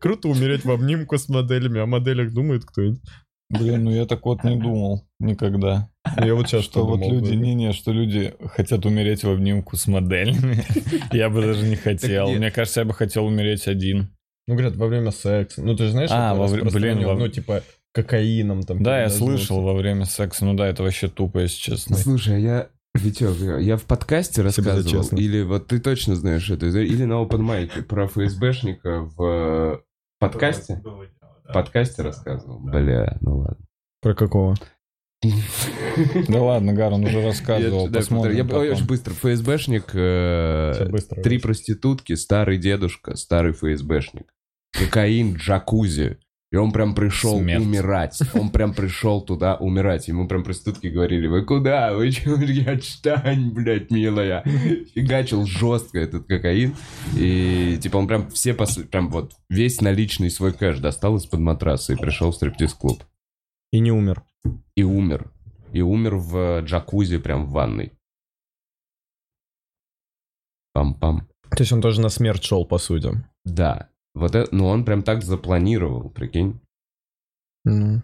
Круто 0.00 0.28
умереть 0.28 0.64
в 0.64 0.70
обнимку 0.70 1.18
с 1.18 1.28
моделями, 1.28 1.80
о 1.80 1.86
моделях 1.86 2.32
думает 2.32 2.64
кто-нибудь. 2.64 3.00
Блин, 3.48 3.84
ну 3.84 3.90
я 3.92 4.06
так 4.06 4.24
вот 4.26 4.42
не 4.44 4.56
думал 4.56 5.06
никогда. 5.20 5.88
Я 6.18 6.34
вот 6.34 6.48
сейчас 6.48 6.64
Что 6.64 6.84
вот 6.84 7.00
люди, 7.00 7.34
не-не, 7.34 7.72
что 7.72 7.92
люди 7.92 8.34
хотят 8.54 8.84
умереть 8.86 9.22
в 9.24 9.30
обнимку 9.30 9.76
с 9.76 9.86
моделями. 9.86 10.64
Я 11.12 11.30
бы 11.30 11.42
даже 11.42 11.66
не 11.66 11.76
хотел. 11.76 12.28
Мне 12.32 12.50
кажется, 12.50 12.80
я 12.80 12.84
бы 12.84 12.92
хотел 12.92 13.24
умереть 13.26 13.68
один. 13.68 14.08
Ну, 14.48 14.54
говорят, 14.54 14.76
во 14.76 14.86
время 14.86 15.10
секса. 15.10 15.62
Ну, 15.62 15.76
ты 15.76 15.84
же 15.84 15.90
знаешь, 15.92 16.10
А, 16.12 16.30
это 16.32 16.40
во 16.40 16.46
вре- 16.46 16.62
блин, 16.64 17.04
во- 17.04 17.14
ну, 17.14 17.28
типа, 17.28 17.62
кокаином 17.92 18.62
там. 18.62 18.82
Да, 18.82 19.00
я 19.02 19.10
слышал 19.10 19.62
во 19.62 19.74
время 19.74 20.04
секса. 20.04 20.44
Ну 20.44 20.54
да, 20.54 20.66
это 20.68 20.82
вообще 20.82 21.08
тупо, 21.08 21.38
если 21.38 21.58
честно. 21.58 21.96
Слушай, 21.96 22.36
а 22.36 22.38
я... 22.38 22.68
Витек, 22.94 23.36
я 23.60 23.76
в 23.76 23.82
подкасте 23.84 24.40
рассказывал, 24.42 25.04
или 25.18 25.42
вот 25.42 25.66
ты 25.66 25.80
точно 25.80 26.16
знаешь 26.16 26.48
это, 26.48 26.66
или 26.66 27.04
на 27.04 27.22
open 27.22 27.40
mic 27.42 27.82
про 27.82 28.06
ФСБшника 28.08 29.02
в 29.16 29.82
подкасте? 30.18 30.82
В 31.48 31.52
подкасте 31.52 32.02
рассказывал? 32.02 32.58
Бля, 32.60 33.18
ну 33.20 33.38
ладно. 33.38 33.64
Про 34.00 34.14
какого? 34.14 34.54
Да 36.28 36.42
ладно, 36.42 36.74
Гар, 36.74 36.92
он 36.92 37.04
уже 37.04 37.22
рассказывал. 37.22 37.88
Я, 37.88 38.44
очень 38.44 38.86
быстро. 38.86 39.14
ФСБшник, 39.14 39.90
э, 39.94 40.90
три 41.22 41.38
проститутки, 41.38 42.14
старый 42.14 42.58
дедушка, 42.58 43.16
старый 43.16 43.52
ФСБшник. 43.52 44.32
Кокаин, 44.72 45.36
джакузи. 45.36 46.18
И 46.52 46.56
он 46.56 46.70
прям 46.70 46.94
пришел 46.94 47.38
Смерть. 47.40 47.60
умирать. 47.64 48.20
Он 48.34 48.50
прям 48.50 48.72
пришел 48.72 49.20
туда 49.20 49.56
умирать. 49.56 50.06
Ему 50.06 50.28
прям 50.28 50.44
проститутки 50.44 50.86
говорили, 50.86 51.26
вы 51.26 51.44
куда? 51.44 51.92
Вы 51.92 52.12
чё? 52.12 52.36
Я 52.40 52.72
отстань, 52.72 53.50
блядь, 53.50 53.90
милая. 53.90 54.42
Фигачил 54.94 55.44
жестко 55.44 55.98
этот 55.98 56.26
кокаин. 56.26 56.76
И 57.16 57.78
типа 57.82 57.96
он 57.96 58.06
прям 58.06 58.28
все, 58.30 58.52
пос- 58.52 58.84
прям 58.84 59.10
вот 59.10 59.32
весь 59.50 59.80
наличный 59.80 60.30
свой 60.30 60.52
кэш 60.52 60.78
достал 60.78 61.16
из-под 61.16 61.40
матраса 61.40 61.94
и 61.94 61.96
пришел 61.96 62.30
в 62.30 62.36
стриптиз-клуб. 62.36 63.02
И 63.72 63.80
не 63.80 63.90
умер. 63.90 64.22
И 64.76 64.84
умер. 64.84 65.32
И 65.72 65.80
умер 65.82 66.14
в 66.14 66.60
джакузи, 66.60 67.18
прям 67.18 67.46
в 67.46 67.50
ванной. 67.50 67.92
Пам-пам. 70.76 71.22
То 71.50 71.58
есть 71.60 71.72
он 71.72 71.80
тоже 71.80 72.00
на 72.00 72.08
смерть 72.08 72.44
шел, 72.44 72.64
по 72.64 72.78
сути. 72.78 73.10
Да. 73.44 73.88
Вот 74.16 74.34
это, 74.34 74.48
ну 74.54 74.64
он 74.66 74.86
прям 74.86 75.02
так 75.02 75.22
запланировал, 75.22 76.08
прикинь. 76.08 76.58
Ну. 77.64 78.00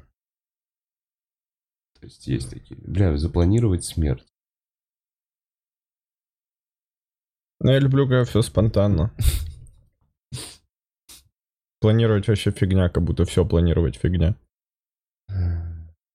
То 1.95 2.03
есть 2.03 2.27
есть 2.27 2.51
такие. 2.51 2.79
Бля, 2.79 3.17
запланировать 3.17 3.83
смерть. 3.85 4.27
Ну, 7.61 7.71
я 7.71 7.79
люблю, 7.79 8.07
когда 8.07 8.25
все 8.25 8.43
спонтанно. 8.43 9.11
Планировать 11.81 12.29
вообще 12.29 12.51
фигня, 12.51 12.91
как 12.91 13.05
будто 13.05 13.25
все 13.25 13.47
планировать 13.47 13.97
фигня. 13.97 14.37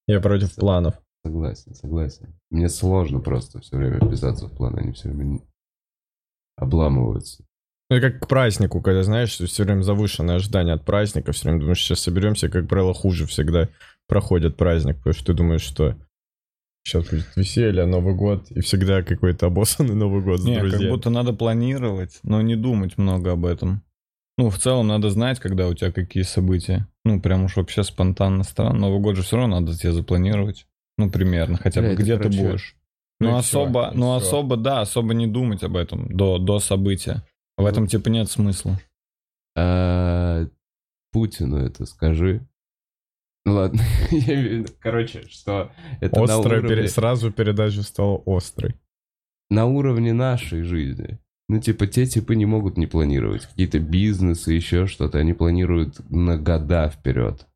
Я 0.05 0.21
против 0.21 0.53
планов. 0.55 1.01
Согласен, 1.25 1.73
согласен. 1.73 2.39
Мне 2.51 2.69
сложно 2.69 3.19
просто 3.19 3.61
все 3.61 3.75
время 3.75 3.97
вписаться 3.97 4.45
в 4.45 4.55
план, 4.55 4.77
они 4.77 4.91
все 4.91 5.09
время 5.09 5.41
обламываются. 6.55 7.46
Ну, 7.89 7.95
это 7.95 8.11
как 8.11 8.21
к 8.23 8.27
празднику, 8.27 8.81
когда, 8.81 9.03
знаешь, 9.03 9.31
все 9.37 9.63
время 9.63 9.81
завышенное 9.81 10.35
ожидание 10.35 10.73
от 10.73 10.83
праздника, 10.83 11.31
все 11.31 11.45
время 11.45 11.59
думаешь, 11.61 11.79
сейчас 11.79 12.01
соберемся, 12.01 12.49
как 12.49 12.67
правило, 12.67 12.93
хуже 12.93 13.25
всегда 13.27 13.69
проходит 14.07 14.57
праздник, 14.57 14.97
потому 14.97 15.13
что 15.13 15.25
ты 15.25 15.33
думаешь, 15.33 15.61
что 15.61 15.95
сейчас 16.83 17.05
будет 17.09 17.25
веселье, 17.35 17.85
Новый 17.85 18.13
год, 18.13 18.51
и 18.51 18.61
всегда 18.61 19.03
какой-то 19.03 19.47
обоссанный 19.47 19.95
Новый 19.95 20.21
год 20.21 20.41
с 20.41 20.43
Не, 20.43 20.55
как 20.55 20.69
друзьями. 20.69 20.91
будто 20.91 21.09
надо 21.09 21.33
планировать, 21.33 22.19
но 22.23 22.41
не 22.41 22.55
думать 22.55 22.97
много 22.97 23.31
об 23.33 23.45
этом. 23.45 23.83
Ну, 24.37 24.49
в 24.49 24.57
целом 24.57 24.87
надо 24.87 25.09
знать, 25.09 25.39
когда 25.39 25.67
у 25.67 25.73
тебя 25.73 25.91
какие 25.91 26.23
события. 26.23 26.87
Ну, 27.05 27.21
прям 27.21 27.45
уж 27.45 27.55
вообще 27.55 27.83
спонтанно 27.83 28.43
странно. 28.43 28.79
Новый 28.81 28.99
год 28.99 29.15
же 29.15 29.23
все 29.23 29.37
равно 29.37 29.59
надо 29.59 29.77
тебе 29.77 29.93
запланировать. 29.93 30.67
Ну, 30.97 31.09
примерно, 31.09 31.57
хотя 31.57 31.81
Бля, 31.81 31.89
бы 31.89 31.93
это, 31.93 32.03
где 32.03 32.17
короче, 32.17 32.37
ты 32.37 32.43
будешь. 32.43 32.75
ну 33.19 33.31
Ну, 33.31 33.37
особо, 33.37 33.91
и 33.93 33.97
ну, 33.97 34.17
всё. 34.19 34.27
особо, 34.27 34.57
да, 34.57 34.81
особо 34.81 35.13
не 35.13 35.25
думать 35.25 35.63
об 35.63 35.75
этом 35.75 36.15
до, 36.15 36.37
до 36.37 36.59
события. 36.59 37.23
В 37.57 37.65
этом, 37.65 37.87
типа, 37.87 38.09
нет 38.09 38.29
смысла. 38.29 38.79
А, 39.57 40.45
Путину 41.11 41.57
это 41.57 41.85
скажи. 41.85 42.47
Ну 43.45 43.53
ладно, 43.53 43.81
короче, 44.79 45.23
что 45.27 45.71
это 46.01 46.17
на 46.19 46.23
Острая 46.35 46.59
уровне, 46.59 46.69
пере- 46.75 46.87
Сразу 46.89 47.31
передача 47.31 47.81
стала 47.81 48.21
острой. 48.25 48.75
на 49.49 49.65
уровне 49.65 50.13
нашей 50.13 50.63
жизни. 50.63 51.19
Ну, 51.49 51.61
типа, 51.61 51.87
те 51.87 52.05
типы 52.05 52.35
не 52.35 52.45
могут 52.45 52.75
не 52.77 52.87
планировать. 52.87 53.45
Какие-то 53.45 53.79
бизнесы, 53.79 54.51
еще 54.51 54.85
что-то. 54.85 55.17
Они 55.17 55.33
планируют 55.33 55.97
на 56.09 56.37
года 56.37 56.89
вперед. 56.89 57.47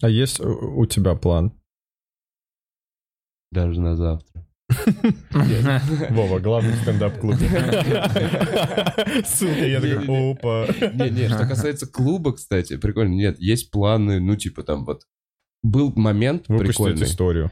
А 0.00 0.08
есть 0.08 0.38
у 0.38 0.86
тебя 0.86 1.16
план? 1.16 1.52
Даже 3.50 3.80
на 3.80 3.96
завтра. 3.96 4.46
Вова, 6.10 6.38
главный 6.38 6.72
в 6.72 6.82
стендап-клубе. 6.82 7.46
Ссылка, 9.24 9.66
я 9.66 9.80
такой, 9.80 10.32
опа. 10.32 10.66
Не, 10.94 11.10
не, 11.10 11.28
что 11.28 11.46
касается 11.46 11.86
клуба, 11.86 12.32
кстати, 12.34 12.76
прикольно. 12.76 13.14
Нет, 13.14 13.38
есть 13.38 13.70
планы, 13.70 14.20
ну, 14.20 14.36
типа, 14.36 14.62
там 14.62 14.84
вот 14.84 15.02
был 15.62 15.92
момент 15.96 16.46
прикольный. 16.46 17.04
историю. 17.04 17.50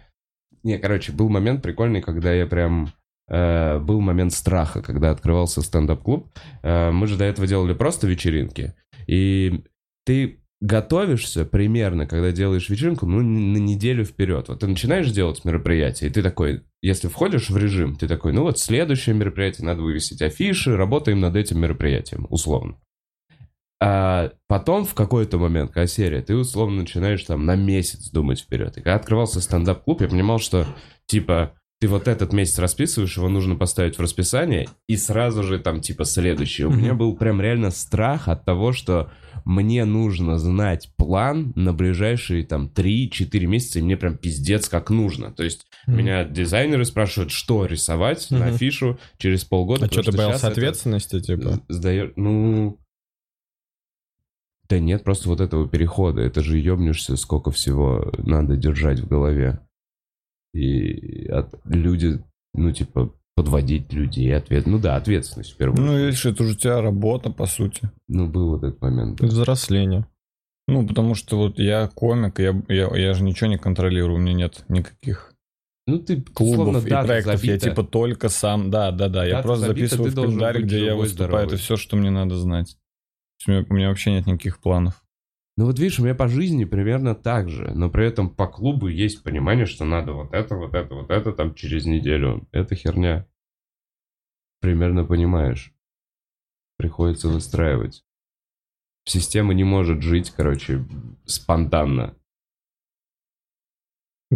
Не, 0.63 0.79
короче, 0.79 1.13
был 1.13 1.29
момент 1.29 1.63
прикольный, 1.63 2.03
когда 2.03 2.33
я 2.33 2.47
прям... 2.47 2.93
э, 3.29 3.79
был 3.79 4.01
момент 4.01 4.33
страха, 4.33 4.83
когда 4.83 5.11
открывался 5.11 5.63
стендап-клуб. 5.63 6.29
Э, 6.63 6.91
мы 6.91 7.07
же 7.07 7.17
до 7.17 7.25
этого 7.25 7.47
делали 7.47 7.75
просто 7.75 8.07
вечеринки. 8.07 8.75
И 9.07 9.65
ты 10.05 10.41
готовишься 10.61 11.45
примерно, 11.45 12.07
когда 12.07 12.33
делаешь 12.33 12.69
вечеринку, 12.69 13.07
ну, 13.07 13.21
на 13.21 13.59
неделю 13.59 14.05
вперед. 14.05 14.49
Вот 14.49 14.61
ты 14.61 14.67
начинаешь 14.67 15.11
делать 15.11 15.45
мероприятие, 15.45 16.09
и 16.09 16.13
ты 16.13 16.23
такой, 16.23 16.63
если 16.83 17.09
входишь 17.09 17.51
в 17.51 17.57
режим, 17.57 17.97
ты 17.97 18.09
такой, 18.09 18.33
ну 18.33 18.43
вот 18.43 18.59
следующее 18.59 19.15
мероприятие, 19.15 19.67
надо 19.67 19.83
вывесить 19.83 20.23
афиши, 20.23 20.77
работаем 20.77 21.21
над 21.21 21.37
этим 21.37 21.61
мероприятием, 21.61 22.27
условно. 22.31 22.79
А 23.79 24.33
потом 24.49 24.87
в 24.87 24.95
какой-то 24.95 25.39
момент, 25.39 25.73
когда 25.73 25.87
серия, 25.87 26.23
ты 26.23 26.35
условно 26.35 26.79
начинаешь 26.81 27.23
там 27.25 27.45
на 27.45 27.57
месяц 27.57 28.09
думать 28.09 28.41
вперед. 28.41 28.79
И 28.79 28.81
когда 28.81 28.95
открывался 28.95 29.43
стендап-клуб, 29.43 30.01
я 30.01 30.09
понимал, 30.09 30.39
что 30.39 30.67
типа 31.05 31.53
ты 31.79 31.89
вот 31.89 32.09
этот 32.09 32.33
месяц 32.33 32.59
расписываешь, 32.59 33.17
его 33.19 33.29
нужно 33.29 33.55
поставить 33.57 33.99
в 33.99 34.01
расписание, 34.01 34.69
и 34.89 34.97
сразу 34.97 35.43
же 35.43 35.59
там 35.59 35.81
типа 35.83 36.05
следующий. 36.07 36.65
У 36.65 36.71
меня 36.71 36.95
был 36.95 37.15
прям 37.17 37.41
реально 37.41 37.71
страх 37.71 38.29
от 38.29 38.45
того, 38.47 38.73
что 38.73 39.11
мне 39.45 39.85
нужно 39.85 40.39
знать 40.39 40.91
план 40.97 41.53
на 41.55 41.73
ближайшие 41.75 42.45
там 42.45 42.73
3-4 42.75 43.47
месяца, 43.47 43.79
и 43.79 43.83
мне 43.83 43.97
прям 43.97 44.17
пиздец 44.17 44.69
как 44.69 44.89
нужно. 44.91 45.31
То 45.33 45.45
есть 45.45 45.67
Мгм. 45.87 45.99
меня 45.99 46.25
дизайнеры 46.25 46.85
спрашивают, 46.87 47.31
что 47.31 47.67
рисовать 47.67 48.27
на 48.31 48.39
Мгм. 48.47 48.55
афишу 48.55 48.99
через 49.19 49.45
полгода. 49.45 49.85
А 49.87 49.93
что, 49.93 50.03
ты 50.03 50.17
боялся 50.17 50.39
щас 50.39 50.45
это- 50.45 50.53
ответственности, 50.53 51.21
типа? 51.21 51.61
Сдаешь, 51.69 52.13
ну... 52.17 52.79
Да 54.69 54.81
нет, 54.81 55.05
просто 55.05 55.29
вот 55.29 55.41
этого 55.41 55.69
перехода. 55.69 56.23
Это 56.23 56.41
же 56.43 56.59
ебнешься, 56.59 57.17
сколько 57.17 57.53
всего 57.53 58.13
надо 58.19 58.57
держать 58.57 58.99
в 58.99 59.07
голове. 59.07 59.61
И 60.57 61.27
от- 61.29 61.55
люди, 61.67 62.21
ну, 62.55 62.73
типа, 62.73 63.13
подводить 63.35 63.93
людей, 63.93 64.35
ответ. 64.35 64.67
Ну 64.67 64.79
да, 64.79 64.97
ответственность 64.97 65.53
в 65.53 65.57
первую 65.57 65.81
Ну, 65.85 65.99
видишь, 66.07 66.25
это 66.25 66.43
уже 66.43 66.53
у 66.55 66.57
тебя 66.57 66.81
работа, 66.81 67.31
по 67.31 67.47
сути. 67.47 67.91
Ну, 68.09 68.27
был 68.29 68.51
вот 68.51 68.65
этот 68.65 68.81
момент. 68.81 69.19
да. 69.21 69.27
Взросление. 69.27 70.07
Ну, 70.69 70.87
потому 70.87 71.15
что 71.15 71.37
вот 71.37 71.59
я 71.59 71.87
комик, 71.89 72.39
я, 72.41 72.61
я, 72.69 72.89
я 72.97 73.15
же 73.15 73.23
ничего 73.23 73.49
не 73.51 73.59
контролирую, 73.59 74.17
у 74.17 74.21
меня 74.21 74.33
нет 74.33 74.65
никаких 74.69 75.33
Ну, 75.87 75.99
ты, 76.01 76.21
клубов 76.23 76.69
условно, 76.69 76.79
и 76.87 76.91
дата 76.91 77.07
проектов. 77.07 77.33
Я 77.35 77.39
забита. 77.53 77.69
типа 77.71 77.85
только 77.85 78.29
сам, 78.29 78.71
да, 78.71 78.91
да, 78.91 79.09
да. 79.09 79.25
Я 79.25 79.35
Дата 79.35 79.43
просто 79.47 79.67
забита, 79.67 79.97
записываю 79.97 80.11
в 80.11 80.15
календарь, 80.15 80.63
где 80.63 80.85
я 80.85 80.95
выступаю. 80.97 81.29
здоровый. 81.29 81.47
Это 81.47 81.57
все, 81.59 81.77
что 81.77 81.97
мне 81.97 82.11
надо 82.11 82.37
знать. 82.37 82.77
У 83.47 83.51
меня, 83.51 83.67
у 83.69 83.75
меня 83.75 83.89
вообще 83.91 84.13
нет 84.13 84.27
никаких 84.27 84.59
планов. 84.61 85.05
Ну 85.59 85.65
вот 85.65 85.79
видишь, 85.79 85.99
у 85.99 86.05
меня 86.05 86.15
по 86.15 86.29
жизни 86.29 86.67
примерно 86.67 87.15
так 87.15 87.49
же, 87.49 87.73
но 87.75 87.91
при 87.91 88.07
этом 88.07 88.29
по 88.29 88.47
клубу 88.47 88.89
есть 88.89 89.23
понимание, 89.23 89.65
что 89.65 89.87
надо 89.87 90.13
вот 90.13 90.35
это, 90.35 90.55
вот 90.55 90.75
это, 90.75 90.95
вот 90.95 91.11
это 91.11 91.33
там 91.33 91.55
через 91.55 91.87
неделю. 91.87 92.47
Это 92.53 92.75
херня. 92.75 93.27
Примерно 94.61 95.05
понимаешь. 95.05 95.73
Приходится 96.77 97.29
выстраивать. 97.29 98.05
Система 99.05 99.55
не 99.55 99.65
может 99.65 100.03
жить, 100.03 100.31
короче, 100.31 100.85
спонтанно. 101.25 102.15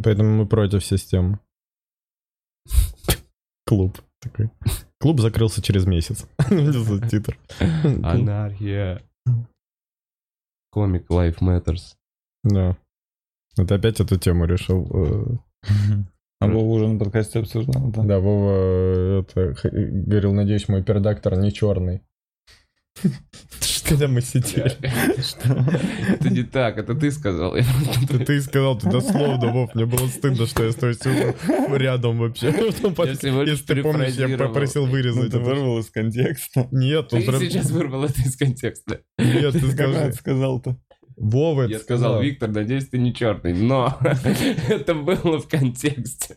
Поэтому 0.03 0.39
мы 0.39 0.47
против 0.47 0.85
системы. 0.85 1.39
Клуб 3.67 4.01
такой. 4.21 4.51
Клуб 4.99 5.21
закрылся 5.21 5.61
через 5.61 5.87
месяц. 5.87 6.27
Титр. 7.11 7.39
Анархия. 8.03 9.03
Комик 10.71 11.11
Life 11.11 11.39
Matters. 11.41 11.95
Да. 12.45 12.77
Вот 13.57 13.71
опять 13.71 14.01
эту 14.01 14.17
тему 14.19 14.45
решил. 14.47 14.89
э, 14.93 15.37
А 16.41 16.47
Вова 16.47 16.69
уже 16.75 16.89
на 16.89 16.99
подкасте 16.99 17.41
обсуждал, 17.41 17.91
да? 17.91 18.03
Да, 18.03 18.19
Вова 18.21 18.53
э, 18.53 19.21
это, 19.21 19.55
говорил, 19.65 20.33
надеюсь, 20.33 20.69
мой 20.69 20.83
пердактор 20.83 21.37
не 21.39 21.53
черный. 21.53 22.03
Когда 23.91 24.07
мы 24.07 24.21
сидели. 24.21 24.77
Это 26.15 26.31
не 26.31 26.45
так, 26.45 26.79
это 26.79 26.95
ты 26.95 27.11
сказал. 27.11 27.57
Это 27.57 28.25
ты 28.25 28.41
сказал, 28.41 28.79
ты 28.79 28.89
дословно, 28.89 29.53
Вов, 29.53 29.75
мне 29.75 29.85
было 29.85 30.07
стыдно, 30.07 30.47
что 30.47 30.65
я 30.65 30.71
стою 30.71 30.95
сижу 30.95 31.35
рядом 31.75 32.19
вообще. 32.19 32.55
Ну, 32.57 32.67
Если 32.67 33.65
ты 33.65 33.83
помнишь, 33.83 34.15
я 34.15 34.39
попросил 34.39 34.87
Ну, 34.87 34.93
вырезать 34.93 35.33
ты 35.33 35.39
это. 35.39 35.41
вырвал 35.41 35.81
из 35.81 35.91
контекста. 35.91 36.69
Нет, 36.71 37.13
он 37.13 37.23
Ты 37.23 37.51
сейчас 37.51 37.71
вырвал 37.71 38.05
это 38.05 38.21
из 38.23 38.37
контекста. 38.37 39.01
Нет, 39.19 39.53
ты 39.55 40.13
сказал-то? 40.13 40.77
Вова 41.17 41.67
Я 41.67 41.81
сказал, 41.81 42.23
Виктор, 42.23 42.49
надеюсь, 42.49 42.89
ты 42.89 42.99
не 42.99 43.13
черный, 43.13 43.53
но 43.53 43.99
это 44.69 44.95
было 44.95 45.41
в 45.41 45.49
контексте. 45.49 46.37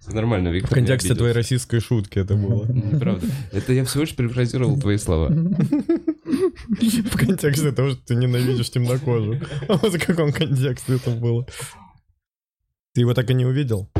Все 0.00 0.12
нормально, 0.12 0.48
Виктор. 0.48 0.70
В 0.70 0.74
контексте 0.74 1.14
твоей 1.14 1.34
российской 1.34 1.80
шутки 1.80 2.18
это 2.18 2.34
было. 2.34 2.64
Неправда. 2.66 3.26
Это 3.52 3.72
я 3.72 3.84
всего 3.84 4.02
лишь 4.02 4.14
перефразировал 4.14 4.78
твои 4.78 4.96
слова. 4.98 5.30
В 6.30 7.16
контексте 7.16 7.72
того, 7.72 7.90
что 7.90 8.00
ты 8.06 8.14
ненавидишь 8.14 8.70
темнокожих. 8.70 9.50
А 9.68 9.76
вот 9.76 9.94
в 9.94 10.06
каком 10.06 10.32
контексте 10.32 10.96
это 10.96 11.10
было? 11.10 11.46
Ты 12.94 13.02
его 13.02 13.14
так 13.14 13.30
и 13.30 13.34
не 13.34 13.44
увидел? 13.44 13.90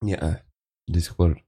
Не, 0.00 0.42
до 0.86 1.00
сих 1.00 1.16
пор. 1.16 1.42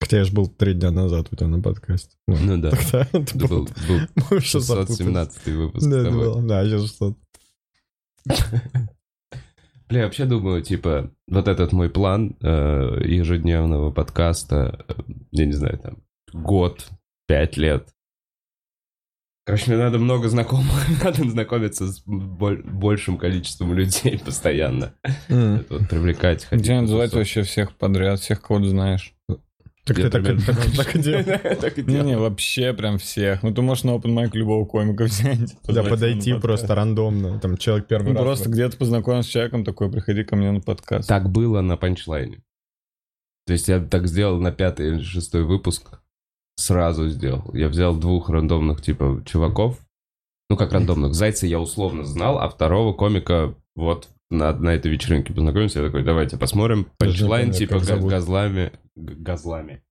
Хотя 0.00 0.18
я 0.18 0.24
ж 0.24 0.32
был 0.32 0.48
три 0.48 0.74
дня 0.74 0.90
назад 0.90 1.28
у 1.30 1.36
тебя 1.36 1.46
на 1.46 1.60
подкасте. 1.60 2.16
Ну, 2.26 2.36
Ну 2.40 2.56
да. 2.58 2.70
Тогда 2.70 3.06
это 3.12 3.38
был, 3.38 3.48
был... 3.48 3.68
был 3.86 4.00
мы 4.16 4.38
уже 4.38 4.60
запутались. 4.60 4.98
617 4.98 5.46
выпуск 5.46 5.88
Да, 5.88 6.00
это 6.00 6.10
было. 6.10 6.42
Да, 6.42 6.64
сейчас 6.64 6.82
600. 6.82 7.18
Бля, 9.88 9.98
я 9.98 10.04
вообще 10.04 10.24
думаю, 10.24 10.62
типа, 10.62 11.10
вот 11.26 11.48
этот 11.48 11.72
мой 11.72 11.90
план 11.90 12.36
э, 12.40 13.02
ежедневного 13.04 13.90
подкаста, 13.90 14.84
э, 14.88 14.94
я 15.32 15.46
не 15.46 15.52
знаю, 15.52 15.78
там, 15.78 15.98
год, 16.32 16.88
пять 17.26 17.56
лет. 17.56 17.88
Короче, 19.50 19.70
мне 19.72 19.82
надо 19.82 19.98
много 19.98 20.28
знакомых, 20.28 20.70
надо 21.04 21.28
знакомиться 21.28 21.88
с 21.88 22.02
боль- 22.06 22.62
большим 22.62 23.18
количеством 23.18 23.74
людей 23.74 24.18
постоянно. 24.24 24.94
Это 25.28 25.64
вот 25.70 25.88
привлекать, 25.88 26.46
Где 26.50 26.80
тусовки. 26.80 27.14
вообще 27.16 27.42
всех 27.42 27.76
подряд, 27.76 28.20
всех, 28.20 28.40
кого 28.42 28.64
знаешь. 28.64 29.14
Так 29.86 29.98
Я 29.98 30.04
ты 30.04 30.10
так 30.10 30.22
примерно- 30.22 30.44
так- 30.46 30.76
так 30.76 30.94
и 30.96 30.98
делал. 31.02 31.24
Так 31.60 31.78
и 31.78 31.82
Не-не, 31.82 32.00
делаю. 32.02 32.20
вообще 32.20 32.72
прям 32.74 32.98
всех. 32.98 33.42
Ну, 33.42 33.52
ты 33.52 33.60
можешь 33.62 33.82
на 33.82 33.90
open 33.90 34.14
mic 34.14 34.30
любого 34.34 34.64
комика 34.66 35.04
взять. 35.04 35.56
Да, 35.66 35.82
подойти 35.82 36.34
просто 36.34 36.74
рандомно. 36.74 37.40
Там 37.40 37.56
человек 37.56 37.88
первый 37.88 38.08
Ну, 38.12 38.14
раз. 38.18 38.24
просто 38.24 38.50
где-то 38.50 38.76
познакомился 38.76 39.28
с 39.30 39.32
человеком, 39.32 39.64
такой, 39.64 39.90
приходи 39.90 40.22
ко 40.22 40.36
мне 40.36 40.52
на 40.52 40.60
подкаст. 40.60 41.08
Так 41.08 41.30
было 41.30 41.60
на 41.60 41.76
панчлайне. 41.76 42.40
То 43.46 43.54
есть 43.54 43.66
я 43.68 43.80
так 43.80 44.06
сделал 44.06 44.38
на 44.40 44.52
пятый 44.52 44.88
или 44.88 45.02
шестой 45.02 45.42
выпуск. 45.44 45.99
Сразу 46.60 47.08
сделал. 47.08 47.50
Я 47.54 47.68
взял 47.68 47.96
двух 47.96 48.28
рандомных, 48.28 48.82
типа, 48.82 49.22
чуваков. 49.24 49.80
Ну, 50.50 50.58
как 50.58 50.72
рандомных. 50.72 51.14
Зайца 51.14 51.46
я 51.46 51.58
условно 51.58 52.04
знал, 52.04 52.38
а 52.38 52.50
второго 52.50 52.92
комика 52.92 53.54
вот 53.74 54.08
на, 54.30 54.52
на 54.52 54.68
этой 54.70 54.90
вечеринке 54.90 55.32
познакомился. 55.32 55.80
Я 55.80 55.86
такой, 55.86 56.02
давайте 56.02 56.36
посмотрим. 56.36 56.86
Панчлайн, 56.98 57.50
типа, 57.50 57.78
газлами. 57.78 58.72
Газлами. 58.94 59.82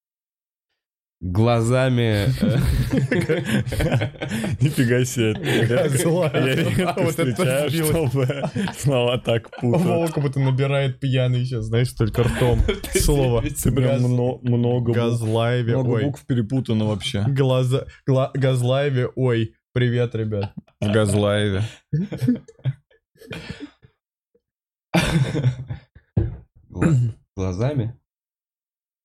Глазами. 1.22 2.28
э, 2.42 2.58
Нифига 4.62 5.04
себе. 5.04 5.36
Я 5.44 6.56
редко 6.56 7.06
встречаю, 7.08 7.70
чтобы 7.72 8.44
слова 8.78 9.18
так 9.18 9.50
путают. 9.60 9.86
Вова 9.86 10.08
как 10.08 10.24
будто 10.24 10.40
набирает 10.40 11.02
пьяный 11.02 11.44
сейчас, 11.44 11.66
знаешь, 11.66 11.92
только 11.92 12.24
ртом 12.24 12.62
слово. 12.94 13.42
Ты 13.42 13.70
прям 13.72 14.02
мно- 14.02 14.40
много. 14.44 14.94
Газлайве, 14.94 15.74
Много 15.76 16.04
букв 16.04 16.26
перепутано 16.26 16.86
вообще. 16.86 17.26
Газлайве, 17.28 19.08
ой. 19.16 19.56
Привет, 19.74 20.16
ребят. 20.16 20.54
В 20.80 20.90
Газлайве. 20.92 21.64
Гла- 26.70 26.96
Глазами? 27.36 27.99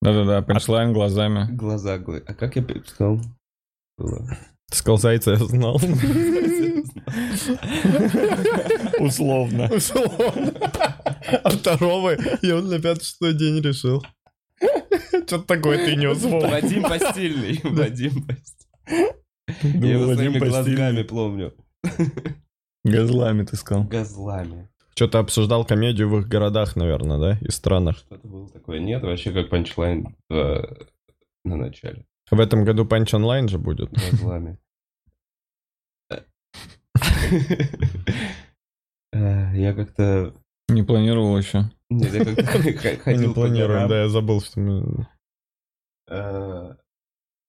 Да-да-да, 0.04 0.42
панчлайн 0.42 0.92
глазами. 0.92 1.48
Глаза, 1.56 1.98
гла- 1.98 2.20
А 2.26 2.34
как 2.34 2.56
я 2.56 2.64
сказал? 2.86 3.20
Ты 3.98 4.76
сказал 4.76 4.98
зайца, 5.04 5.30
я 5.32 5.36
знал. 5.38 5.76
Условно. 9.00 9.70
Условно. 9.72 10.52
А 11.42 11.50
второго 11.50 12.12
я 12.42 12.60
на 12.60 12.80
пятый-шестой 12.80 13.34
день 13.34 13.60
решил. 13.62 14.04
Что-то 15.26 15.40
такое 15.44 15.78
ты 15.84 15.96
нес, 15.96 16.22
Вова. 16.22 16.48
Вадим 16.48 16.82
Постельный. 16.82 17.60
Вадим 17.64 18.26
Постельный. 18.26 19.14
Я 19.88 19.92
его 19.94 20.14
своими 20.14 20.38
глазами 20.38 21.02
помню. 21.02 21.54
Газлами 22.84 23.44
ты 23.44 23.56
сказал. 23.56 23.84
Газлами. 23.84 24.68
Что-то 24.96 25.18
обсуждал 25.18 25.64
комедию 25.64 26.08
в 26.08 26.18
их 26.20 26.28
городах, 26.28 26.76
наверное, 26.76 27.18
да? 27.18 27.38
И 27.40 27.50
странах. 27.50 27.98
Что-то 27.98 28.28
было 28.28 28.48
такое. 28.48 28.78
Нет, 28.78 29.02
вообще 29.02 29.32
как 29.32 29.50
панчлайн 29.50 30.14
э, 30.30 30.62
на 31.44 31.56
начале. 31.56 32.06
В 32.30 32.38
этом 32.38 32.64
году 32.64 32.86
панч 32.86 33.12
онлайн 33.12 33.48
же 33.48 33.58
будет. 33.58 33.90
Газлами. 33.92 34.58
Э, 39.12 39.54
Я 39.56 39.74
как-то... 39.74 40.34
Не 40.68 40.82
планировал 40.82 41.36
еще. 41.36 41.70
Нет, 41.90 42.12
я 42.14 42.24
как-то 42.24 42.44
ходил 43.04 43.34
не 43.48 43.60
горам. 43.60 43.88
да, 43.88 44.02
я 44.02 44.08
забыл, 44.08 44.40
что 44.40 44.60
мы... 44.60 45.06
Э, 46.08 46.74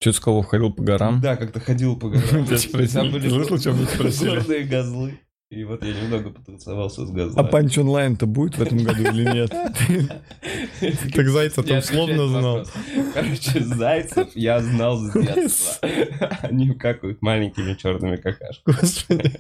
Че 0.02 0.12
ты 0.12 0.14
сказал, 0.18 0.42
ходил 0.44 0.74
по 0.74 0.84
горам? 0.84 1.22
Да, 1.22 1.38
как-то 1.38 1.60
ходил 1.60 1.98
по 1.98 2.10
горам. 2.10 2.46
Там 2.94 3.12
были 3.12 3.22
Ты 3.22 3.30
слышал, 3.30 3.58
что 3.58 3.72
меня 3.72 3.86
спросили? 3.88 4.30
горные 4.36 4.68
козлы. 4.68 5.20
И 5.56 5.64
вот 5.64 5.86
я 5.86 5.94
немного 5.94 6.32
потанцевался 6.32 7.06
с 7.06 7.10
А 7.10 7.14
газлами. 7.14 7.50
панч 7.50 7.78
онлайн-то 7.78 8.26
будет 8.26 8.58
в 8.58 8.62
этом 8.62 8.84
году 8.84 9.04
или 9.04 9.24
нет? 9.24 9.52
Так 11.14 11.30
Зайца 11.30 11.62
Не 11.62 11.68
там 11.68 11.82
словно 11.82 12.28
на 12.28 12.28
знал. 12.28 12.66
Короче, 13.14 13.62
зайцев 13.62 14.36
я 14.36 14.60
знал 14.60 14.98
с 14.98 15.14
детства. 15.14 15.88
Они 16.42 16.74
какают 16.74 17.22
маленькими 17.22 17.74
черными 17.76 18.18
какашками. 18.18 18.76
Господи. 18.76 19.32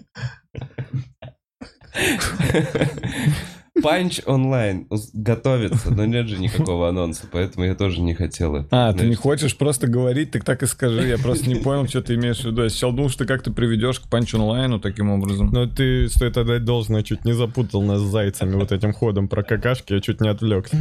Панч 3.81 4.21
онлайн 4.25 4.88
готовится, 5.13 5.93
но 5.93 6.05
нет 6.05 6.27
же 6.27 6.38
никакого 6.38 6.88
анонса, 6.89 7.27
поэтому 7.29 7.65
я 7.65 7.75
тоже 7.75 8.01
не 8.01 8.13
хотел 8.13 8.55
это. 8.55 8.67
А, 8.71 8.93
ты 8.93 9.05
не 9.05 9.15
хочешь 9.15 9.57
просто 9.57 9.88
говорить, 9.88 10.31
так 10.31 10.45
так 10.45 10.63
и 10.63 10.65
скажи. 10.65 11.07
Я 11.07 11.17
просто 11.17 11.49
не 11.49 11.55
понял, 11.55 11.88
что 11.88 12.01
ты 12.01 12.15
имеешь 12.15 12.39
в 12.39 12.45
виду. 12.45 12.63
Я 12.63 12.69
сначала 12.69 12.93
думал, 12.93 13.09
что 13.09 13.25
ты 13.25 13.25
как-то 13.25 13.51
приведешь 13.51 13.99
к 13.99 14.07
панч 14.07 14.33
онлайну 14.33 14.79
таким 14.79 15.09
образом. 15.09 15.49
Но 15.51 15.67
ты, 15.67 16.07
стоит 16.07 16.38
отдать 16.38 16.63
должное, 16.63 17.03
чуть 17.03 17.25
не 17.25 17.33
запутал 17.33 17.81
нас 17.81 17.99
с 17.99 18.05
зайцами 18.05 18.55
вот 18.55 18.71
этим 18.71 18.93
ходом 18.93 19.27
про 19.27 19.43
какашки, 19.43 19.93
я 19.93 19.99
чуть 19.99 20.21
не 20.21 20.29
отвлекся. 20.29 20.77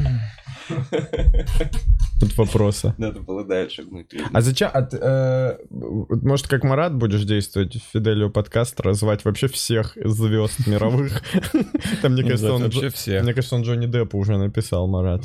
Тут 2.20 2.36
вопросы. 2.38 2.94
Надо 2.96 3.20
было 3.20 3.44
дальше 3.44 3.82
гнуть. 3.82 4.06
А 4.32 4.40
зачем? 4.40 4.70
а 4.72 4.88
э, 4.90 5.56
может, 5.70 6.46
как 6.46 6.62
Марат 6.62 6.94
будешь 6.94 7.24
действовать 7.24 7.74
в 7.76 7.92
Фиделио 7.92 8.30
подкаст, 8.30 8.78
развать 8.80 9.24
вообще 9.24 9.48
всех 9.48 9.96
звезд 9.96 10.66
мировых? 10.66 11.22
Там, 12.02 12.12
мне 12.12 12.22
кажется, 12.22 12.52
он... 12.52 12.70
вообще 12.84 12.96
всех. 12.96 13.22
Мне 13.22 13.34
кажется, 13.34 13.56
он 13.56 13.62
Джонни 13.62 13.86
Деппа 13.86 14.16
уже 14.16 14.36
написал, 14.36 14.86
Марат. 14.88 15.22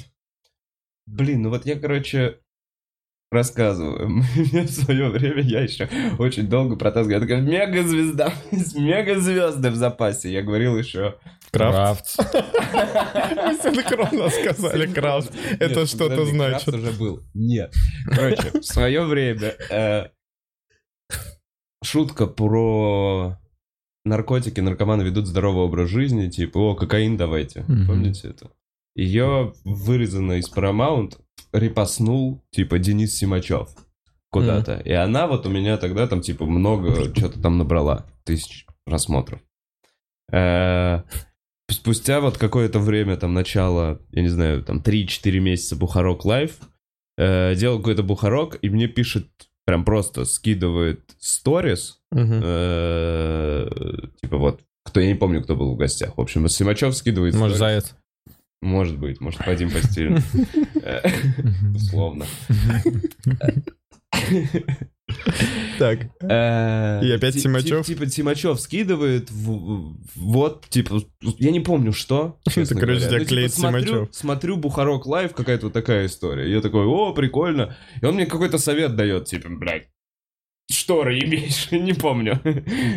Блин, 1.05 1.43
ну 1.43 1.49
вот 1.49 1.65
я, 1.65 1.79
короче, 1.79 2.39
рассказываю. 3.31 4.07
Мне 4.35 4.63
в 4.63 4.69
свое 4.69 5.09
время 5.09 5.41
я 5.41 5.61
еще 5.61 5.89
очень 6.17 6.47
долго 6.47 6.75
протаскивал. 6.75 7.15
Я 7.15 7.19
такая, 7.19 7.41
мега-звезда, 7.41 8.33
мега-звезды 8.75 9.71
в 9.71 9.75
запасе. 9.75 10.31
Я 10.31 10.41
говорил 10.43 10.77
еще... 10.77 11.15
Крафт? 11.51 12.15
Мы 12.17 12.23
синхронно 13.63 14.29
сказали 14.29 14.85
Крафт. 14.85 15.33
Это 15.59 15.87
что-то 15.87 16.25
значит. 16.25 16.65
Крафт 16.65 16.77
уже 16.77 16.91
был. 16.91 17.21
Нет. 17.33 17.73
Короче, 18.05 18.59
в 18.59 18.63
свое 18.63 19.03
время 19.03 19.55
э, 19.71 20.09
шутка 21.83 22.27
про 22.27 23.39
наркотики, 24.05 24.59
наркоманы 24.59 25.03
ведут 25.03 25.27
здоровый 25.27 25.63
образ 25.63 25.89
жизни, 25.89 26.29
типа, 26.29 26.57
о, 26.57 26.75
кокаин 26.75 27.17
давайте. 27.17 27.63
Мгм. 27.67 27.87
Помните 27.87 28.29
это? 28.29 28.51
Ее 28.95 29.53
вырезано 29.63 30.33
из 30.33 30.51
Paramount 30.51 31.17
репостнул, 31.53 32.43
типа, 32.51 32.79
Денис 32.79 33.15
Симачев 33.15 33.69
куда-то. 34.31 34.77
И 34.85 34.91
она 34.91 35.27
вот 35.27 35.45
у 35.45 35.49
меня 35.49 35.77
тогда 35.77 36.07
там, 36.07 36.21
типа, 36.21 36.45
много 36.45 37.15
что-то 37.15 37.41
там 37.41 37.57
набрала. 37.57 38.05
Тысяч 38.23 38.65
просмотров. 38.85 39.41
Э, 40.31 41.01
Спустя 41.69 42.19
вот 42.19 42.37
какое-то 42.37 42.79
время, 42.79 43.15
там, 43.15 43.33
начало, 43.33 44.01
я 44.11 44.21
не 44.23 44.27
знаю, 44.27 44.63
там, 44.63 44.79
3-4 44.79 45.39
месяца 45.39 45.75
Бухарок 45.75 46.25
Лайв, 46.25 46.57
э, 47.17 47.53
делал 47.55 47.77
какой-то 47.77 48.01
Бухарок, 48.01 48.57
и 48.61 48.69
мне 48.69 48.87
пишет, 48.87 49.27
прям 49.69 49.85
просто 49.85 50.25
скидывает 50.25 51.01
сторис, 51.19 51.99
э, 52.11 53.69
типа 54.19 54.37
вот, 54.37 54.61
кто, 54.83 54.99
я 54.99 55.05
не 55.05 55.13
помню, 55.13 55.43
кто 55.43 55.55
был 55.55 55.75
в 55.75 55.77
гостях. 55.77 56.17
В 56.17 56.21
общем, 56.21 56.49
Симачев 56.49 56.95
скидывает 56.95 57.35
Может, 57.35 57.59
заяц. 57.59 57.95
Может 58.63 58.97
быть, 58.97 59.21
может, 59.21 59.45
Вадим 59.45 59.69
Постельный. 59.69 60.23
Э, 60.81 61.07
Условно. 61.75 62.25
Так, 65.79 66.09
Э, 66.21 66.99
И 67.03 67.11
опять 67.11 67.33
ти- 67.33 67.39
Симачев? 67.39 67.85
ти- 67.85 67.93
Типа 67.95 68.05
Симачев 68.07 68.59
скидывает, 68.59 69.29
вот, 69.31 70.67
типа, 70.69 71.01
я 71.39 71.51
не 71.51 71.61
помню, 71.61 71.93
что. 71.93 72.37
Это, 72.55 72.75
короче, 72.75 72.99
тебя 73.01 73.11
Ну, 73.13 73.17
типа, 73.19 73.25
клеит 73.29 73.53
смотрю, 73.53 73.87
Симачев. 73.87 74.09
смотрю 74.15 74.57
Бухарог 74.57 75.07
Лайв, 75.07 75.33
какая-то 75.33 75.67
вот 75.67 75.73
такая 75.73 76.05
история. 76.05 76.51
Я 76.51 76.61
такой, 76.61 76.85
о, 76.85 77.13
прикольно. 77.13 77.75
И 78.01 78.05
он 78.05 78.15
мне 78.15 78.25
какой-то 78.27 78.59
совет 78.59 78.95
дает, 78.95 79.25
типа, 79.25 79.49
блядь, 79.49 79.87
шторы 80.71 81.17
имеешь, 81.21 81.71
не 81.71 81.93
помню. 81.93 82.39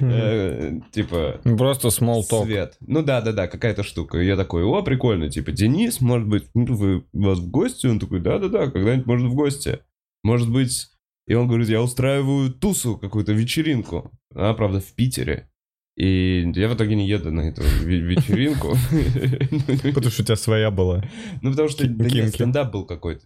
Э, 0.02 0.72
Типа, 0.92 1.40
Просто 1.44 1.88
small 1.88 2.20
talk. 2.30 2.44
Свет. 2.44 2.76
Ну 2.80 3.02
да, 3.02 3.22
да, 3.22 3.32
да, 3.32 3.46
какая-то 3.46 3.84
штука. 3.84 4.18
Я 4.18 4.36
такой, 4.36 4.64
о, 4.64 4.82
прикольно, 4.82 5.30
типа, 5.30 5.52
Денис, 5.52 6.00
может 6.02 6.28
быть, 6.28 6.44
ну, 6.54 6.74
вы 6.74 7.04
вас 7.14 7.38
в 7.38 7.48
гости? 7.50 7.86
Он 7.86 7.98
такой, 8.00 8.20
да-да-да, 8.20 8.70
когда-нибудь 8.70 9.06
можно 9.06 9.28
в 9.30 9.34
гости. 9.34 9.78
Может 10.24 10.50
быть... 10.50 10.88
И 11.26 11.34
он 11.34 11.46
говорит, 11.46 11.68
я 11.68 11.82
устраиваю 11.82 12.52
тусу, 12.52 12.96
какую-то 12.98 13.32
вечеринку. 13.32 14.10
Она, 14.34 14.54
правда, 14.54 14.80
в 14.80 14.92
Питере. 14.94 15.48
И 15.96 16.50
я 16.54 16.68
в 16.68 16.74
итоге 16.74 16.94
не 16.94 17.06
еду 17.06 17.30
на 17.30 17.42
эту 17.42 17.62
ве- 17.62 18.00
вечеринку. 18.00 18.70
потому 19.94 20.10
что 20.10 20.22
у 20.22 20.24
тебя 20.24 20.36
своя 20.36 20.70
была. 20.70 21.04
Ну, 21.42 21.50
потому 21.50 21.68
что, 21.68 21.84
стендап 22.28 22.72
был 22.72 22.86
какой-то. 22.86 23.22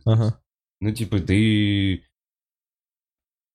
Ну, 0.81 0.93
типа, 0.93 1.21
ты... 1.21 2.03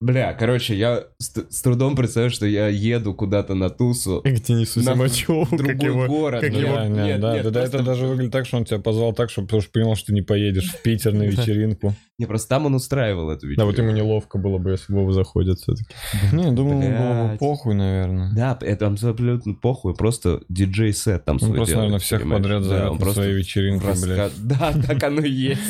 Бля, 0.02 0.34
короче, 0.34 0.76
я 0.76 1.04
с, 1.20 1.32
с 1.50 1.62
трудом 1.62 1.96
представляю, 1.96 2.32
что 2.32 2.48
я 2.48 2.68
еду 2.70 3.14
куда-то 3.14 3.54
на 3.54 3.70
тусу. 3.70 4.22
К 4.24 4.30
Денису 4.32 4.80
На 4.82 4.94
Симачеву, 4.94 5.46
в 5.46 5.50
другой 5.56 5.76
как 5.76 5.84
его... 5.84 6.08
город. 6.08 6.42
как 6.42 6.52
его- 6.54 6.80
Не, 6.80 6.90
не, 6.90 7.04
нет, 7.06 7.22
да, 7.22 7.34
нет, 7.36 7.44
да, 7.44 7.50
да, 7.52 7.62
это 7.62 7.70
просто- 7.78 7.84
даже 7.84 8.08
выглядит 8.08 8.32
так, 8.32 8.48
что 8.48 8.58
он 8.58 8.66
тебя 8.66 8.80
позвал 8.80 9.14
так, 9.14 9.30
что, 9.30 9.44
потому 9.44 9.62
что 9.62 9.72
понял, 9.72 9.96
что 9.96 10.08
ты 10.08 10.14
не 10.14 10.24
поедешь 10.24 10.72
в 10.72 10.82
Питер 10.82 11.14
на 11.14 11.22
вечеринку. 11.28 11.94
Не, 12.18 12.26
просто 12.26 12.50
там 12.50 12.66
он 12.66 12.76
устраивал 12.76 13.30
эту 13.30 13.48
вечеринку. 13.48 13.62
Да, 13.62 13.66
вот 13.66 13.78
ему 13.78 13.92
неловко 13.98 14.38
было 14.40 14.58
бы, 14.58 14.72
если 14.72 14.92
Вова 14.94 15.12
заходит 15.14 15.60
все-таки. 15.60 15.90
Не, 16.34 16.52
думаю, 16.52 16.84
ему 16.84 16.98
было 16.98 17.32
бы 17.32 17.38
похуй, 17.38 17.74
наверное. 17.76 18.32
Да, 18.36 18.58
это 18.62 18.88
абсолютно 18.88 19.54
похуй, 19.54 19.96
просто 19.96 20.42
диджей-сет 20.50 21.26
там 21.26 21.36
Он 21.36 21.40
свой 21.40 21.56
просто, 21.58 21.76
наверное, 21.78 22.00
всех 22.00 22.28
подряд 22.28 22.64
зовет 22.64 22.86
он 22.90 22.94
на 22.94 23.00
просто 23.00 23.22
свои 23.22 23.34
вечеринки, 23.34 23.86
блядь. 24.04 24.32
Да, 24.40 24.74
так 24.88 25.04
оно 25.04 25.22
и 25.22 25.32
есть. 25.32 25.62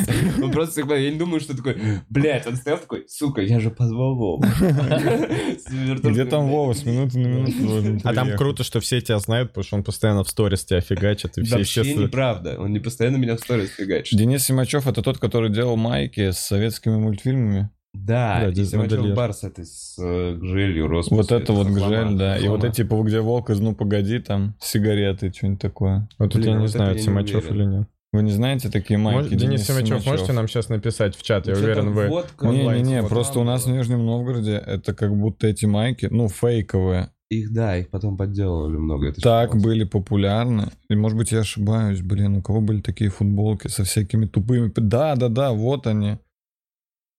Он 0.42 0.52
просто 0.52 0.72
всегда, 0.82 0.96
я 0.96 1.12
не 1.12 1.18
думаю, 1.20 1.40
что 1.42 1.56
такой, 1.56 1.76
блядь, 2.10 2.48
он 2.48 2.56
стоял 2.56 2.80
такой, 2.80 3.06
сука, 3.10 3.42
я 3.42 3.60
же 3.60 3.70
позвал 3.72 4.16
Вову. 4.22 4.44
Где 6.04 6.26
там 6.26 6.48
Вова? 6.48 6.74
С 6.74 6.86
минуты 6.86 7.18
на 7.18 7.28
минуту 7.28 8.02
А 8.04 8.14
там 8.14 8.36
круто, 8.38 8.64
что 8.64 8.80
все 8.80 9.02
тебя 9.02 9.20
знают, 9.20 9.50
потому 9.50 9.64
что 9.64 9.76
он 9.78 9.84
постоянно 9.84 10.24
в 10.24 10.30
сторис 10.30 10.64
тебя 10.64 10.82
фигачит, 10.82 11.38
и 11.38 11.44
все, 11.44 11.58
Вообще 11.58 11.96
неправда, 11.96 12.60
он 12.60 12.72
не 12.72 12.80
постоянно 12.80 13.18
меня 13.18 13.36
в 13.36 13.40
сторис 13.40 13.72
фигачит. 13.72 14.18
Денис 14.18 14.44
Симачев 14.44 14.88
это 14.88 15.02
тот, 15.02 15.18
который 15.18 15.50
делал 15.50 15.76
майки 15.76 16.32
с 16.32 16.38
советскими 16.38 16.98
мультфильмами. 16.98 17.70
Да, 17.94 18.52
Да, 18.56 18.64
Симачев. 18.64 19.14
Барс 19.16 19.44
это 19.44 19.66
с 19.66 19.98
э, 20.00 20.36
гжелью 20.36 20.88
рос. 20.88 21.10
Вот 21.12 21.32
это 21.32 21.52
вот 21.52 21.68
гжель, 21.68 22.16
да. 22.16 22.38
И 22.38 22.48
вот 22.48 22.64
эти, 22.64 22.78
типа, 22.78 23.02
где 23.04 23.20
волк 23.20 23.50
из 23.50 23.60
«Ну, 23.60 23.76
погоди», 23.76 24.20
там, 24.20 24.56
сигареты, 24.62 25.32
что-нибудь 25.36 25.62
такое. 25.62 26.08
Вот 26.18 26.32
тут 26.32 26.42
Блин, 26.42 26.54
я 26.56 26.62
не 26.62 26.68
знаю, 26.68 26.98
Симачев 26.98 27.52
или 27.52 27.66
нет. 27.66 27.88
Вы 28.14 28.24
не 28.24 28.32
знаете 28.32 28.70
такие 28.70 28.98
майки? 28.98 29.24
Может, 29.24 29.38
Денис 29.38 29.66
Симачев, 29.66 30.06
можете 30.06 30.34
нам 30.34 30.48
сейчас 30.50 30.68
написать 30.68 31.16
в 31.16 31.24
чат? 31.24 31.48
Я 31.48 31.56
Что-то 31.56 31.72
уверен, 31.72 31.94
вы... 31.94 32.08
водка, 32.10 32.44
онлайн 32.46 32.84
Не-не-не, 32.84 33.08
просто 33.08 33.40
у 33.40 33.44
нас 33.46 33.66
в. 33.66 33.70
Нижнем 33.70 34.06
Новгороде 34.06 34.56
это 34.56 34.94
как 34.94 35.16
будто 35.16 35.48
эти 35.48 35.66
майки, 35.66 36.08
ну, 36.12 36.28
фейковые, 36.28 37.12
Их, 37.30 37.54
да, 37.54 37.78
их 37.78 37.90
потом 37.90 38.18
подделывали 38.18 38.76
много. 38.76 39.08
это 39.10 39.22
так 39.22 39.50
считалось. 39.52 39.64
были 39.64 39.86
популярны. 39.86 40.72
И, 40.90 40.96
может 40.96 41.18
быть, 41.18 41.32
я 41.32 41.40
ошибаюсь, 41.40 42.02
блин, 42.02 42.36
у 42.36 42.42
кого 42.42 42.60
были 42.60 42.82
такие 42.82 43.10
футболки 43.10 43.70
со 43.70 43.86
всякими 43.86 44.26
тупыми... 44.26 44.70
Да-да-да, 44.76 45.54
вот 45.54 45.88
они. 45.88 46.18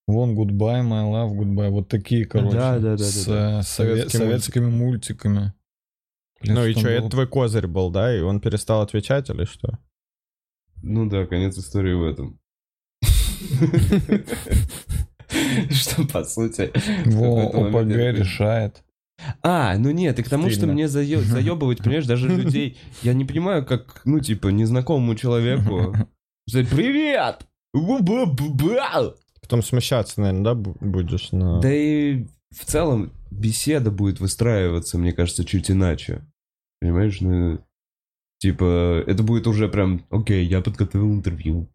Вон 0.06 0.36
Goodbye, 0.38 0.82
My 0.82 1.10
Love, 1.10 1.32
Goodbye. 1.38 1.70
Вот 1.70 1.88
такие, 1.88 2.26
короче. 2.26 2.54
Да, 2.54 2.78
да, 2.78 2.96
да, 2.96 2.98
С, 2.98 3.24
да, 3.24 3.32
э, 3.32 3.60
сове- 3.60 3.62
Советские 3.62 4.20
советскими 4.20 4.66
мультиками. 4.68 5.54
Блин, 6.42 6.54
Ну 6.54 6.66
и 6.66 6.74
что, 6.74 6.88
это 6.88 7.08
твой 7.08 7.26
козырь 7.26 7.66
был, 7.66 7.90
да? 7.90 8.14
И 8.14 8.20
он 8.20 8.40
перестал 8.40 8.82
отвечать 8.82 9.30
или 9.30 9.44
что? 9.46 9.78
Ну 10.82 11.08
да, 11.08 11.26
конец 11.26 11.58
истории 11.58 11.94
в 11.94 12.04
этом. 12.04 12.38
Что, 15.70 16.06
по 16.06 16.24
сути... 16.24 16.70
Во, 17.06 17.46
ОПГ 17.48 18.18
решает. 18.18 18.82
А, 19.42 19.76
ну 19.78 19.90
нет, 19.90 20.18
и 20.18 20.22
к 20.22 20.28
тому, 20.28 20.50
что 20.50 20.66
мне 20.66 20.88
заё- 20.88 21.20
заебывать, 21.20 21.78
понимаешь, 21.78 22.06
даже 22.06 22.28
людей... 22.28 22.78
Я 23.02 23.14
не 23.14 23.24
понимаю, 23.24 23.64
как, 23.64 24.02
ну, 24.04 24.20
типа, 24.20 24.48
незнакомому 24.48 25.14
человеку... 25.14 25.94
сказать, 26.48 26.68
Привет! 26.68 27.46
Бу-бу-бу-бау!» 27.74 29.14
Потом 29.40 29.62
смущаться, 29.62 30.20
наверное, 30.20 30.44
да, 30.44 30.60
бу- 30.60 30.76
будешь 30.80 31.32
на... 31.32 31.60
Да 31.60 31.72
и 31.72 32.26
в 32.50 32.64
целом 32.64 33.12
беседа 33.30 33.90
будет 33.90 34.20
выстраиваться, 34.20 34.98
мне 34.98 35.12
кажется, 35.12 35.44
чуть 35.44 35.70
иначе. 35.70 36.22
Понимаешь, 36.80 37.20
ну... 37.20 37.64
Типа, 38.42 39.04
это 39.06 39.22
будет 39.22 39.46
уже 39.46 39.68
прям, 39.68 40.04
окей, 40.10 40.44
я 40.44 40.60
подготовил 40.60 41.12
интервью. 41.14 41.68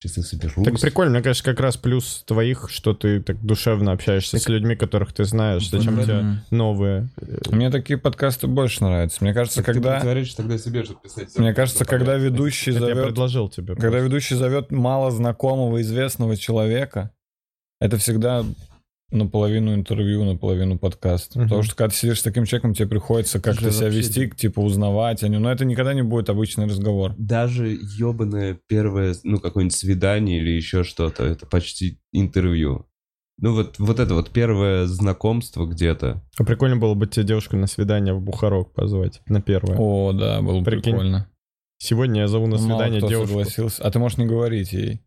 Сейчас 0.00 0.16
я 0.16 0.22
соберусь. 0.22 0.64
Так 0.64 0.80
прикольно, 0.80 1.10
мне 1.12 1.22
кажется, 1.22 1.44
как 1.44 1.60
раз 1.60 1.76
плюс 1.76 2.24
твоих, 2.26 2.70
что 2.70 2.94
ты 2.94 3.20
так 3.20 3.38
душевно 3.44 3.92
общаешься 3.92 4.38
с 4.38 4.48
людьми, 4.48 4.74
которых 4.74 5.12
ты 5.12 5.24
знаешь. 5.24 5.68
Зачем 5.68 5.96
Вот 5.96 6.04
тебе 6.06 6.24
новые? 6.50 7.10
Мне 7.50 7.68
такие 7.70 7.98
подкасты 7.98 8.46
больше 8.46 8.82
нравятся. 8.82 9.18
Мне 9.22 9.34
кажется, 9.34 9.58
Так 9.62 9.66
ты 9.66 9.72
когда... 9.74 10.00
говоришь 10.00 10.32
тогда 10.32 10.56
себе 10.56 10.82
же 10.82 10.94
писать. 10.94 11.36
Мне 11.36 11.52
кажется, 11.52 11.84
когда 11.84 12.12
Понятно. 12.12 12.24
ведущий 12.24 12.70
Это 12.70 12.80
я 12.80 12.86
зовет... 12.86 13.04
предложил 13.08 13.50
тебе. 13.50 13.74
Когда 13.74 13.90
просто. 13.90 14.06
ведущий 14.06 14.34
зовет 14.34 14.70
мало 14.70 15.10
знакомого, 15.10 15.82
известного 15.82 16.38
человека, 16.38 17.10
это 17.82 17.98
всегда 17.98 18.46
наполовину 19.12 19.74
интервью, 19.74 20.24
наполовину 20.24 20.78
подкаст. 20.78 21.36
Мгм. 21.36 21.44
Потому 21.44 21.62
что 21.62 21.76
когда 21.76 21.90
ты 21.90 21.96
сидишь 21.96 22.20
с 22.20 22.22
таким 22.22 22.44
человеком, 22.44 22.74
тебе 22.74 22.88
приходится 22.88 23.40
как-то 23.40 23.70
себя 23.70 23.88
вести, 23.88 24.30
типа 24.30 24.60
узнавать 24.60 25.22
о 25.22 25.28
нем. 25.28 25.42
Но 25.42 25.52
это 25.52 25.64
никогда 25.64 25.94
не 25.94 26.02
будет 26.02 26.30
обычный 26.30 26.66
разговор. 26.66 27.14
Даже 27.18 27.68
ебаное 27.98 28.58
первое, 28.66 29.14
ну, 29.22 29.38
какое-нибудь 29.38 29.76
свидание 29.76 30.40
или 30.40 30.50
еще 30.50 30.82
что-то, 30.82 31.24
это 31.24 31.46
почти 31.46 31.98
интервью. 32.12 32.86
Ну, 33.38 33.54
вот, 33.54 33.78
вот 33.78 33.98
это 33.98 34.14
вот 34.14 34.30
первое 34.30 34.86
знакомство 34.86 35.66
где-то. 35.66 36.22
А 36.38 36.44
прикольно 36.44 36.76
было 36.76 36.94
бы 36.94 37.06
тебе 37.06 37.24
девушку 37.26 37.56
на 37.56 37.66
свидание 37.66 38.14
в 38.14 38.20
Бухарок 38.20 38.72
позвать 38.72 39.20
на 39.26 39.40
первое. 39.40 39.76
О, 39.78 40.12
да, 40.12 40.40
было 40.42 40.60
бы 40.60 40.64
Прикинь, 40.64 40.92
прикольно. 40.92 41.28
Сегодня 41.78 42.20
я 42.20 42.28
зову 42.28 42.46
на 42.46 42.56
Мало 42.56 42.62
свидание 42.62 43.00
кто 43.00 43.08
девушку. 43.08 43.28
согласился. 43.30 43.82
А 43.82 43.90
ты 43.90 43.98
можешь 43.98 44.18
не 44.18 44.26
говорить 44.26 44.72
ей. 44.72 45.00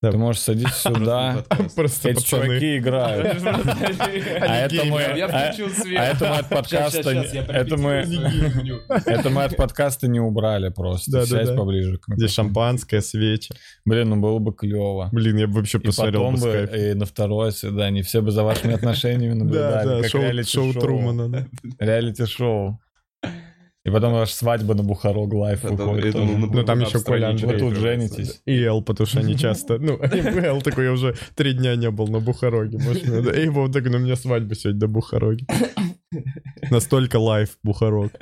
Да. 0.00 0.12
Ты 0.12 0.18
можешь 0.18 0.42
садиться 0.42 0.74
сюда. 0.94 1.44
Просто 1.74 2.10
Эти 2.10 2.16
пацаны. 2.20 2.44
чуваки 2.46 2.78
играют. 2.78 3.42
А 3.42 4.56
это 4.60 4.84
мы... 4.84 5.00
Я 5.16 5.26
а- 5.26 5.52
включил 5.52 5.70
свет. 5.74 5.98
а 6.00 6.04
это 6.04 6.24
мы 6.28 6.36
от 6.36 6.48
подкаста... 6.50 7.10
Это 7.10 7.76
мы... 7.76 7.90
Это 9.06 9.30
мы 9.30 9.42
от 9.44 9.56
подкаста 9.56 10.06
не 10.06 10.20
убрали 10.20 10.68
просто. 10.68 11.10
Да, 11.10 11.20
да, 11.20 11.26
Сядь 11.26 11.46
да. 11.48 11.54
поближе. 11.56 11.92
микрофону. 11.92 12.28
шампанское, 12.28 13.00
свечи. 13.00 13.52
Блин, 13.84 14.10
ну 14.10 14.16
было 14.20 14.38
бы 14.38 14.54
клево. 14.54 15.08
Блин, 15.12 15.36
я 15.36 15.46
бы 15.48 15.54
вообще 15.54 15.80
посмотрел 15.80 16.30
бы 16.30 16.70
и 16.72 16.94
на 16.94 17.04
второе 17.04 17.50
свидание 17.50 18.04
все 18.04 18.22
бы 18.22 18.30
за 18.30 18.44
вашими 18.44 18.74
отношениями 18.74 19.32
Да, 19.32 19.38
наблюдали. 19.44 20.02
да, 20.02 20.02
как 20.02 20.46
шоу, 20.48 20.72
Трумана. 20.74 21.28
да. 21.28 21.46
Реалити-шоу. 21.80 22.78
И 23.88 23.90
потом 23.90 24.12
ваша 24.12 24.34
свадьба 24.34 24.74
на 24.74 24.82
Бухарог 24.82 25.32
лайф 25.32 25.62
выходит. 25.64 26.14
на 26.14 26.24
Ну, 26.46 26.64
там 26.64 26.78
на 26.78 26.82
еще 26.84 27.00
Коля 27.00 27.30
Андрей. 27.30 27.52
Вы 27.54 27.58
тут 27.58 27.76
женитесь. 27.76 28.42
И 28.44 28.62
Эл, 28.62 28.82
потому 28.82 29.06
что 29.06 29.20
они 29.20 29.36
часто... 29.36 29.78
Ну, 29.78 29.98
Эл 30.02 30.60
такой, 30.60 30.84
я 30.84 30.92
уже 30.92 31.16
три 31.34 31.54
дня 31.54 31.74
не 31.76 31.90
был 31.90 32.06
на 32.08 32.20
Бухароге. 32.20 32.78
Может, 32.78 33.06
мне- 33.08 33.22
да, 33.22 33.32
Эй, 33.32 33.48
вот 33.48 33.72
так, 33.72 33.84
ну, 33.86 33.96
у 33.96 34.00
меня 34.00 34.16
свадьба 34.16 34.54
сегодня 34.54 34.80
до 34.80 34.88
Бухароги. 34.88 35.46
Настолько 36.70 37.16
лайф 37.16 37.58
Бухарог. 37.62 38.12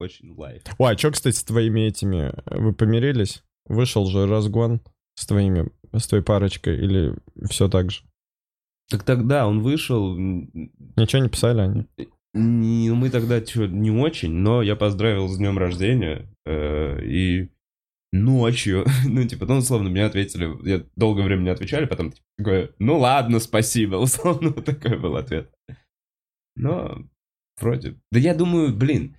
Очень 0.00 0.34
лайф. 0.34 0.62
Ой, 0.78 0.94
а 0.94 0.98
что, 0.98 1.10
кстати, 1.10 1.36
с 1.36 1.44
твоими 1.44 1.80
этими? 1.82 2.32
Вы 2.46 2.72
помирились? 2.72 3.42
Вышел 3.66 4.06
же 4.06 4.26
разгон 4.26 4.80
с 5.16 5.26
твоими, 5.26 5.70
с 5.92 6.06
твоей 6.06 6.24
парочкой 6.24 6.76
или 6.78 7.14
все 7.48 7.68
так 7.68 7.90
же? 7.90 8.02
Так 8.90 9.02
тогда 9.04 9.46
он 9.46 9.60
вышел, 9.60 10.16
Ничего 10.16 11.22
не 11.22 11.28
писали 11.28 11.60
они? 11.60 11.86
Не- 12.34 12.90
мы 12.92 13.10
тогда 13.10 13.40
чё, 13.40 13.66
не 13.66 13.90
очень, 13.90 14.32
но 14.32 14.62
я 14.62 14.76
поздравил 14.76 15.28
с 15.28 15.38
днем 15.38 15.56
рождения, 15.58 16.28
э, 16.44 17.00
и 17.04 17.48
ночью, 18.12 18.84
ну, 19.06 19.24
типа, 19.26 19.46
ну, 19.46 19.56
условно, 19.58 19.88
мне 19.90 20.04
ответили, 20.04 20.50
я 20.68 20.84
долгое 20.96 21.24
время 21.24 21.42
не 21.42 21.50
отвечали, 21.50 21.86
потом 21.86 22.12
такое, 22.36 22.70
ну, 22.78 22.98
ладно, 22.98 23.40
спасибо, 23.40 23.96
условно, 24.02 24.50
вот 24.50 24.64
такой 24.64 24.98
был 24.98 25.16
ответ. 25.16 25.50
Но, 26.56 26.98
вроде, 27.60 27.96
да 28.12 28.18
я 28.20 28.34
думаю, 28.34 28.74
блин, 28.74 29.16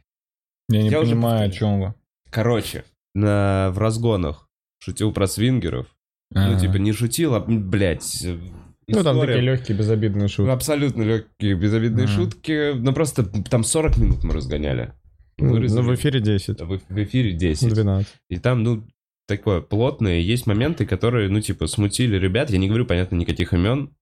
Я 0.69 0.83
не 0.83 0.89
Я 0.89 1.01
уже 1.01 1.11
понимаю, 1.11 1.45
о 1.47 1.49
повторяю. 1.49 1.51
чем 1.59 1.81
вы. 1.81 1.93
короче, 2.31 2.85
на, 3.13 3.71
в 3.71 3.77
разгонах 3.79 4.49
шутил 4.79 5.11
про 5.13 5.27
свингеров, 5.27 5.87
ну, 6.31 6.41
Ага. 6.51 6.59
типа, 6.59 6.75
не 6.77 6.91
шутил, 6.93 7.35
а, 7.35 7.39
блядь, 7.41 8.23
э, 8.25 8.37
Ну, 8.87 9.03
там 9.03 9.19
такие 9.19 9.41
легкие, 9.41 9.77
безобидные 9.77 10.23
Ну, 10.23 10.29
шутки. 10.29 10.49
Абсолютно 10.49 11.03
легкие, 11.03 11.55
безобидные 11.55 12.07
шутки. 12.07 12.73
Ну, 12.73 12.93
просто 12.93 13.23
там 13.23 13.63
40 13.63 13.97
минут 13.97 14.23
мы 14.23 14.33
разгоняли. 14.33 14.93
Ну, 15.37 15.53
Вырезали. 15.53 15.83
в 15.83 15.95
эфире 15.95 16.19
10. 16.19 16.61
В, 16.61 16.79
в 16.87 17.03
эфире 17.03 17.33
10. 17.33 17.73
12. 17.73 18.13
И 18.29 18.37
там, 18.37 18.63
ну, 18.63 18.87
такое 19.27 19.61
плотное. 19.61 20.19
Есть 20.19 20.47
моменты, 20.47 20.85
которые, 20.85 21.29
ну, 21.29 21.41
типа, 21.41 21.67
смутили 21.67 22.17
ребят. 22.17 22.49
Я 22.49 22.57
не 22.57 22.67
говорю, 22.67 22.85
понятно, 22.85 23.15
никаких 23.15 23.53
имен. 23.53 23.95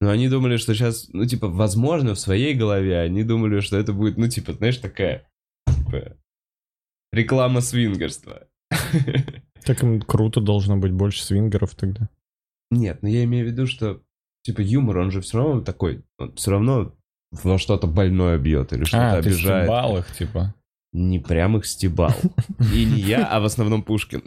Но 0.00 0.10
они 0.10 0.28
думали, 0.28 0.56
что 0.58 0.74
сейчас, 0.74 1.08
ну, 1.12 1.26
типа, 1.26 1.48
возможно, 1.48 2.14
в 2.14 2.20
своей 2.20 2.54
голове 2.54 3.00
они 3.00 3.24
думали, 3.24 3.60
что 3.60 3.76
это 3.76 3.92
будет, 3.92 4.16
ну, 4.16 4.28
типа, 4.28 4.52
знаешь, 4.52 4.78
такая, 4.78 5.28
типа, 5.66 6.16
реклама 7.12 7.60
свингерства. 7.60 8.46
Так 9.64 9.82
им 9.82 10.00
круто 10.00 10.40
должно 10.40 10.76
быть 10.78 10.92
больше 10.92 11.22
свингеров 11.22 11.74
тогда. 11.74 12.08
Нет, 12.70 13.02
но 13.02 13.08
я 13.08 13.24
имею 13.24 13.46
в 13.46 13.50
виду, 13.50 13.66
что, 13.66 14.00
типа, 14.42 14.60
юмор, 14.60 14.98
он 14.98 15.10
же 15.10 15.20
все 15.20 15.38
равно 15.38 15.60
такой, 15.62 16.04
он 16.18 16.34
все 16.34 16.50
равно 16.50 16.94
во 17.30 17.58
что-то 17.58 17.86
больное 17.86 18.38
бьет 18.38 18.72
или 18.72 18.84
что-то 18.84 19.10
А, 19.18 19.22
ты 19.22 19.28
обижает. 19.28 19.64
стебал 19.64 19.98
их, 19.98 20.06
типа. 20.16 20.54
Не 20.92 21.18
прям 21.18 21.58
их 21.58 21.66
стебал. 21.66 22.14
И 22.74 22.86
не 22.86 23.00
я, 23.00 23.26
а 23.26 23.40
в 23.40 23.44
основном 23.44 23.82
Пушкин. 23.82 24.22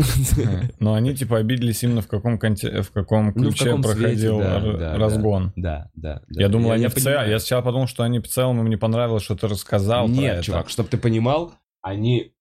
Но 0.80 0.93
они, 0.93 1.15
типа, 1.15 1.39
обиделись 1.39 1.84
именно 1.84 2.01
в 2.04 2.08
каком, 2.08 2.38
конте... 2.38 2.84
в 2.84 2.91
каком 2.91 3.27
Ну, 3.27 3.32
в 3.32 3.34
ключе 3.56 3.65
каком 3.65 3.82
проходил 3.82 4.38
свете, 4.38 4.43
да, 4.43 4.58
р- 4.60 4.77
да, 4.77 4.97
разгон. 4.97 5.54
Да, 5.56 5.89
да. 5.95 6.21
да. 6.30 6.41
Я 6.41 6.49
думал, 6.49 6.71
они 6.71 6.86
в 6.88 6.93
целом... 6.93 7.27
Я 7.27 7.39
сначала 7.39 7.63
подумал, 7.63 7.88
что 7.88 8.04
они 8.04 8.19
в 8.19 8.27
целом 8.27 8.60
им 8.60 8.69
не 8.69 8.77
понравилось, 8.77 9.23
что 9.23 9.36
ты 9.36 9.47
рассказал 9.47 10.06
про 10.06 10.13
Нет, 10.13 10.34
это. 10.36 10.43
чувак, 10.43 10.69
чтобы 10.69 10.88
ты 10.89 10.97
понимал, 10.97 11.54
они 11.82 12.34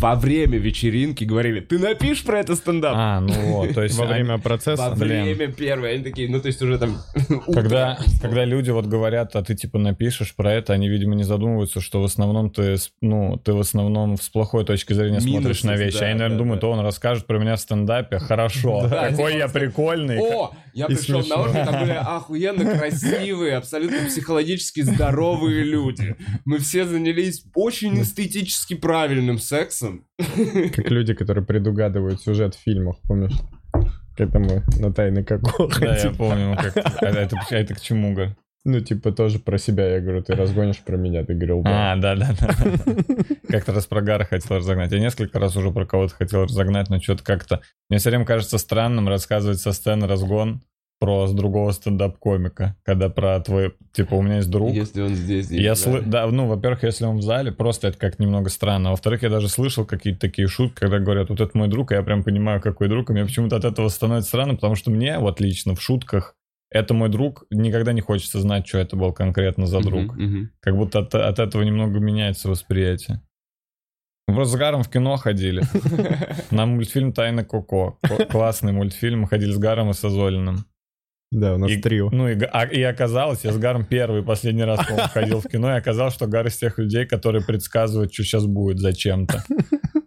во 0.00 0.14
время 0.14 0.58
вечеринки 0.58 1.24
говорили, 1.24 1.60
ты 1.60 1.78
напишешь 1.78 2.24
про 2.24 2.40
это 2.40 2.54
стендап? 2.54 2.94
А, 2.96 3.20
ну 3.20 3.34
вот, 3.52 3.74
то 3.74 3.82
есть... 3.82 3.94
Во 3.98 4.06
время 4.06 4.38
процесса. 4.38 4.90
Во 4.90 4.94
время 4.94 5.48
первое, 5.48 5.94
они 5.94 6.04
такие, 6.04 6.30
ну 6.30 6.40
то 6.40 6.46
есть 6.46 6.62
уже 6.62 6.78
там... 6.78 6.98
Когда, 7.52 7.98
когда 8.22 8.44
люди 8.44 8.70
вот 8.70 8.86
говорят, 8.86 9.34
а 9.34 9.42
ты 9.42 9.54
типа 9.54 9.78
напишешь 9.78 10.34
про 10.34 10.52
это, 10.52 10.72
они, 10.72 10.88
видимо, 10.88 11.14
не 11.14 11.24
задумываются, 11.24 11.80
что 11.80 12.00
в 12.00 12.04
основном 12.04 12.50
ты, 12.50 12.76
ну, 13.00 13.40
ты 13.42 13.52
в 13.52 13.60
основном 13.60 14.16
с 14.16 14.28
плохой 14.28 14.64
точки 14.64 14.92
зрения 14.92 15.20
смотришь 15.20 15.64
на 15.64 15.76
вещи. 15.76 16.02
они, 16.02 16.14
наверное, 16.14 16.38
думают, 16.38 16.64
он 16.64 16.80
расскажет 16.80 17.26
про 17.26 17.38
меня 17.38 17.56
в 17.56 17.60
стендапе, 17.60 18.18
хорошо, 18.18 18.88
какой 18.90 19.32
типа, 19.32 19.38
я 19.38 19.48
прикольный. 19.48 20.18
О, 20.20 20.52
я 20.74 20.86
пришел 20.86 21.24
на 21.26 21.42
оргию, 21.42 21.64
там 21.64 21.80
были 21.80 21.92
охуенно 21.92 22.78
красивые, 22.78 23.56
абсолютно 23.56 24.06
психологически 24.06 24.82
здоровые 24.82 25.64
люди. 25.64 26.16
Мы 26.44 26.58
все 26.58 26.84
занялись 26.84 27.42
очень 27.54 28.00
эстетически 28.00 28.74
правильным 28.74 29.38
сексом. 29.48 30.04
Как 30.18 30.90
люди, 30.90 31.14
которые 31.14 31.44
предугадывают 31.44 32.20
сюжет 32.20 32.54
в 32.54 32.60
фильмах, 32.60 32.96
помнишь? 33.02 33.38
К 34.16 34.20
этому 34.20 34.62
на 34.78 34.92
тайны 34.92 35.24
какого 35.24 35.70
Да, 35.80 35.96
я 35.96 36.10
помню, 36.10 36.56
как... 36.56 36.76
А 36.76 37.06
это, 37.06 37.36
а 37.50 37.54
это 37.54 37.74
к 37.74 37.80
чему, 37.80 38.14
Га? 38.14 38.36
Ну, 38.64 38.80
типа, 38.80 39.12
тоже 39.12 39.38
про 39.38 39.56
себя. 39.56 39.94
Я 39.94 40.00
говорю, 40.00 40.22
ты 40.22 40.34
разгонишь 40.34 40.80
про 40.80 40.96
меня. 40.96 41.24
Ты 41.24 41.34
говорил, 41.34 41.62
да. 41.62 41.92
А, 41.92 41.96
да, 41.96 42.16
да, 42.16 42.34
да. 42.38 42.54
Как-то 43.48 43.72
раз 43.72 43.86
про 43.86 44.02
Гара 44.02 44.24
хотел 44.24 44.56
разогнать. 44.56 44.92
Я 44.92 44.98
несколько 44.98 45.38
раз 45.38 45.56
уже 45.56 45.70
про 45.70 45.86
кого-то 45.86 46.14
хотел 46.14 46.42
разогнать, 46.44 46.90
но 46.90 47.00
что-то 47.00 47.24
как-то... 47.24 47.62
Мне 47.88 47.98
все 47.98 48.10
время 48.10 48.26
кажется 48.26 48.58
странным 48.58 49.08
рассказывать 49.08 49.60
со 49.60 49.72
сцены 49.72 50.06
разгон 50.06 50.62
про 50.98 51.26
с 51.26 51.32
другого 51.32 51.70
стендап-комика, 51.72 52.76
когда 52.84 53.08
про 53.08 53.38
твой... 53.40 53.74
Типа, 53.92 54.14
у 54.14 54.22
меня 54.22 54.36
есть 54.36 54.50
друг, 54.50 54.72
Если 54.72 55.00
он 55.00 55.14
здесь. 55.14 55.50
Я 55.50 55.70
есть, 55.70 55.84
да. 55.84 55.92
сл... 55.92 56.04
да, 56.04 56.26
ну, 56.26 56.46
во-первых, 56.46 56.82
если 56.82 57.04
он 57.04 57.18
в 57.18 57.22
зале, 57.22 57.52
просто 57.52 57.88
это 57.88 57.98
как 57.98 58.18
немного 58.18 58.50
странно. 58.50 58.88
А 58.88 58.90
Во-вторых, 58.92 59.22
я 59.22 59.30
даже 59.30 59.48
слышал 59.48 59.84
какие-то 59.84 60.20
такие 60.20 60.48
шутки, 60.48 60.80
когда 60.80 60.98
говорят, 60.98 61.30
вот 61.30 61.40
это 61.40 61.56
мой 61.56 61.68
друг, 61.68 61.92
и 61.92 61.94
я 61.94 62.02
прям 62.02 62.24
понимаю, 62.24 62.60
какой 62.60 62.88
друг, 62.88 63.10
и 63.10 63.12
мне 63.12 63.24
почему-то 63.24 63.56
от 63.56 63.64
этого 63.64 63.88
становится 63.88 64.28
странно, 64.28 64.54
потому 64.54 64.74
что 64.74 64.90
мне, 64.90 65.18
вот 65.18 65.40
лично, 65.40 65.74
в 65.74 65.82
шутках, 65.82 66.34
это 66.70 66.94
мой 66.94 67.08
друг, 67.08 67.44
никогда 67.50 67.92
не 67.92 68.00
хочется 68.00 68.40
знать, 68.40 68.66
что 68.66 68.78
это 68.78 68.96
был 68.96 69.12
конкретно 69.12 69.66
за 69.66 69.80
друг. 69.80 70.14
Мгм, 70.14 70.24
мгм. 70.24 70.50
Как 70.60 70.76
будто 70.76 70.98
от, 70.98 71.14
от 71.14 71.38
этого 71.38 71.62
немного 71.62 71.98
меняется 71.98 72.48
восприятие. 72.48 73.22
Мы 74.26 74.34
просто 74.34 74.56
с 74.56 74.58
Гаром 74.58 74.82
в 74.82 74.90
кино 74.90 75.16
ходили. 75.16 75.62
На 76.50 76.66
мультфильм 76.66 77.14
«Тайна 77.14 77.44
Коко». 77.44 77.98
Классный 78.30 78.72
мультфильм. 78.72 79.20
Мы 79.20 79.26
ходили 79.26 79.52
с 79.52 79.58
Гаром 79.58 79.88
и 79.88 79.94
с 79.94 80.04
Азолиным. 80.04 80.66
Да, 81.30 81.54
у 81.54 81.58
нас 81.58 81.70
И- 81.70 81.76
трио. 81.76 82.08
Ну 82.10 82.28
и, 82.28 82.38
а- 82.52 82.64
и 82.64 82.80
оказалось, 82.82 83.44
я 83.44 83.52
с 83.52 83.58
Гаром 83.58 83.84
первый 83.84 84.22
последний 84.22 84.64
раз 84.64 84.80
ходил 85.12 85.40
в 85.40 85.48
кино, 85.48 85.74
и 85.74 85.78
оказалось, 85.78 86.14
что 86.14 86.26
Гар 86.26 86.46
из 86.46 86.56
тех 86.56 86.78
людей, 86.78 87.04
которые 87.06 87.44
предсказывают, 87.44 88.12
что 88.14 88.22
сейчас 88.22 88.46
будет 88.46 88.78
зачем-то. 88.78 89.44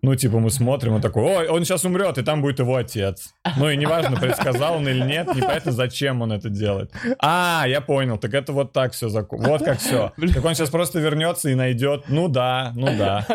Ну, 0.04 0.16
типа, 0.16 0.40
мы 0.40 0.50
смотрим, 0.50 0.94
он 0.94 1.02
такой, 1.02 1.24
ой, 1.24 1.48
он 1.48 1.64
сейчас 1.64 1.86
умрет, 1.86 2.18
и 2.18 2.24
там 2.24 2.42
будет 2.42 2.58
его 2.58 2.76
отец. 2.76 3.36
Ну, 3.58 3.70
и 3.70 3.78
неважно, 3.78 4.18
предсказал 4.18 4.78
он 4.78 4.88
или 4.88 5.04
нет, 5.04 5.28
непонятно, 5.28 5.72
зачем 5.72 6.24
он 6.24 6.32
это 6.32 6.50
делает. 6.50 6.92
А, 7.20 7.66
я 7.68 7.82
понял, 7.82 8.18
так 8.18 8.34
это 8.34 8.52
вот 8.52 8.74
так 8.74 8.94
все, 8.94 9.10
заку... 9.10 9.38
вот 9.38 9.64
как 9.64 9.80
все. 9.80 10.12
Так 10.34 10.44
он 10.44 10.56
сейчас 10.56 10.72
просто 10.72 11.00
вернется 11.00 11.50
и 11.50 11.56
найдет, 11.56 12.06
ну 12.08 12.28
да, 12.28 12.72
ну 12.76 12.88
да. 12.98 13.26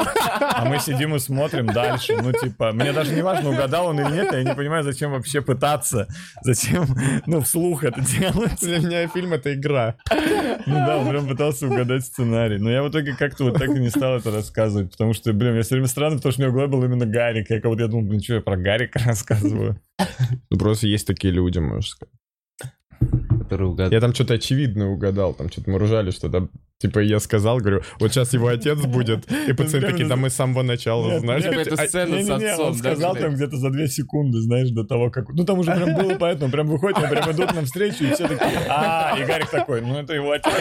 А 0.40 0.64
мы 0.64 0.80
сидим 0.80 1.14
и 1.14 1.20
смотрим 1.20 1.66
дальше, 1.66 2.16
ну, 2.20 2.32
типа, 2.32 2.72
мне 2.72 2.92
даже 2.92 3.14
не 3.14 3.22
важно, 3.22 3.50
угадал 3.50 3.86
он 3.86 4.00
или 4.00 4.12
нет, 4.12 4.32
я 4.32 4.42
не 4.42 4.54
понимаю, 4.54 4.82
зачем 4.82 5.12
вообще 5.12 5.42
пытаться, 5.42 6.08
зачем, 6.42 6.86
ну, 7.26 7.42
вслух 7.42 7.84
это 7.84 8.00
делать. 8.00 8.60
Для 8.60 8.78
меня 8.78 9.06
фильм— 9.06 9.32
это 9.34 9.54
игра. 9.54 9.96
Ну 10.66 10.74
да, 10.74 10.96
он 10.98 11.08
прям 11.08 11.28
пытался 11.28 11.66
угадать 11.66 12.04
сценарий. 12.04 12.58
Но 12.58 12.70
я 12.70 12.82
в 12.82 12.90
итоге 12.90 13.14
как-то 13.16 13.44
вот 13.44 13.58
так 13.58 13.68
и 13.68 13.78
не 13.78 13.88
стал 13.88 14.16
это 14.16 14.32
рассказывать, 14.32 14.90
потому 14.90 15.12
что, 15.12 15.32
блин, 15.32 15.54
я 15.54 15.62
все 15.62 15.76
время 15.76 15.86
странно, 15.86 16.16
потому 16.16 16.32
что 16.32 16.42
у 16.42 16.44
меня 16.44 16.55
изгой 16.56 16.68
был 16.68 16.84
именно 16.84 17.06
Гарик. 17.06 17.50
Я 17.50 17.60
как 17.60 17.70
будто 17.70 17.82
я 17.82 17.88
думал, 17.88 18.06
блин, 18.06 18.20
что 18.20 18.34
я 18.34 18.40
про 18.40 18.56
Гарика 18.56 18.98
рассказываю. 19.04 19.80
Ну, 20.50 20.58
просто 20.58 20.86
есть 20.86 21.06
такие 21.06 21.32
люди, 21.32 21.58
можно 21.58 21.82
сказать. 21.82 22.14
Я 23.92 24.00
там 24.00 24.14
что-то 24.14 24.34
очевидное 24.34 24.88
угадал, 24.88 25.34
там 25.34 25.50
что-то 25.50 25.70
мы 25.70 25.78
ржали, 25.78 26.10
что 26.10 26.28
там, 26.28 26.50
типа, 26.78 27.00
я 27.00 27.20
сказал, 27.20 27.58
говорю, 27.58 27.82
вот 27.98 28.12
сейчас 28.12 28.32
его 28.34 28.48
отец 28.48 28.78
будет, 28.84 29.30
и 29.30 29.52
пацаны 29.52 29.86
такие, 29.86 30.08
да 30.08 30.16
мы 30.16 30.30
с 30.30 30.34
самого 30.34 30.62
начала 30.62 31.18
знали. 31.20 31.42
Типа 31.42 31.60
это 31.60 31.76
сцена 31.76 32.22
с 32.22 32.30
отцом, 32.30 32.66
он 32.68 32.74
сказал 32.74 33.16
там 33.16 33.34
где-то 33.34 33.56
за 33.56 33.70
две 33.70 33.88
секунды, 33.88 34.40
знаешь, 34.40 34.70
до 34.70 34.84
того, 34.84 35.10
как... 35.10 35.28
Ну, 35.30 35.44
там 35.44 35.58
уже 35.58 35.74
прям 35.74 35.94
было 35.94 36.16
поэтому, 36.18 36.50
прям 36.50 36.66
выходит, 36.66 36.98
они 36.98 37.08
прям 37.08 37.30
идут 37.32 37.54
навстречу, 37.54 38.04
и 38.04 38.12
все 38.12 38.28
такие, 38.28 38.60
а, 38.68 39.16
и 39.18 39.24
Гарик 39.24 39.50
такой, 39.50 39.80
ну, 39.80 39.98
это 39.98 40.14
его 40.14 40.32
отец. 40.32 40.52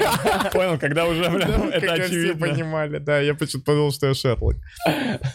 Понял, 0.53 0.77
когда 0.79 1.05
уже 1.05 1.23
прям 1.23 1.69
это 1.69 1.93
очевидно. 1.93 2.47
понимали, 2.47 2.97
да, 2.99 3.19
я 3.19 3.35
почему-то 3.35 3.65
подумал, 3.65 3.91
что 3.91 4.07
я 4.07 4.13
Шерлок. 4.13 4.55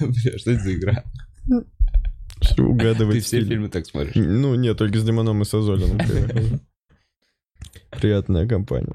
Бля, 0.00 0.38
что 0.38 0.50
это 0.50 0.60
за 0.60 0.74
игра? 0.74 1.04
Что 2.42 2.62
угадывать 2.64 3.16
Ты 3.16 3.20
все 3.20 3.44
фильмы 3.44 3.68
так 3.68 3.84
смотришь? 3.84 4.14
Ну, 4.14 4.54
нет, 4.54 4.78
только 4.78 4.98
с 4.98 5.04
Димоном 5.04 5.42
и 5.42 5.44
Сазолиным. 5.44 5.98
конечно. 5.98 6.60
Приятная 7.90 8.48
компания. 8.48 8.94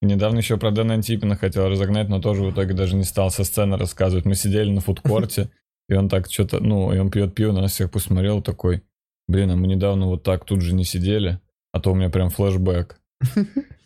Недавно 0.00 0.38
еще 0.38 0.56
про 0.56 0.70
Дэна 0.70 0.94
Антипина 0.94 1.36
хотел 1.36 1.68
разогнать, 1.68 2.08
но 2.08 2.20
тоже 2.20 2.44
в 2.44 2.52
итоге 2.52 2.74
даже 2.74 2.94
не 2.94 3.02
стал 3.02 3.30
со 3.30 3.42
сцены 3.44 3.76
рассказывать. 3.76 4.24
Мы 4.26 4.36
сидели 4.36 4.70
на 4.70 4.80
фудкорте, 4.80 5.50
и 5.88 5.94
он 5.94 6.08
так 6.08 6.30
что-то, 6.30 6.60
ну, 6.60 6.92
и 6.92 6.98
он 6.98 7.10
пьет 7.10 7.34
пиво, 7.34 7.52
на 7.52 7.62
нас 7.62 7.72
всех 7.72 7.90
посмотрел 7.90 8.40
такой, 8.40 8.82
блин, 9.26 9.50
а 9.50 9.56
мы 9.56 9.66
недавно 9.66 10.06
вот 10.06 10.22
так 10.22 10.44
тут 10.44 10.62
же 10.62 10.74
не 10.74 10.84
сидели, 10.84 11.40
а 11.72 11.80
то 11.80 11.92
у 11.92 11.94
меня 11.94 12.10
прям 12.10 12.30
флешбэк. 12.30 13.00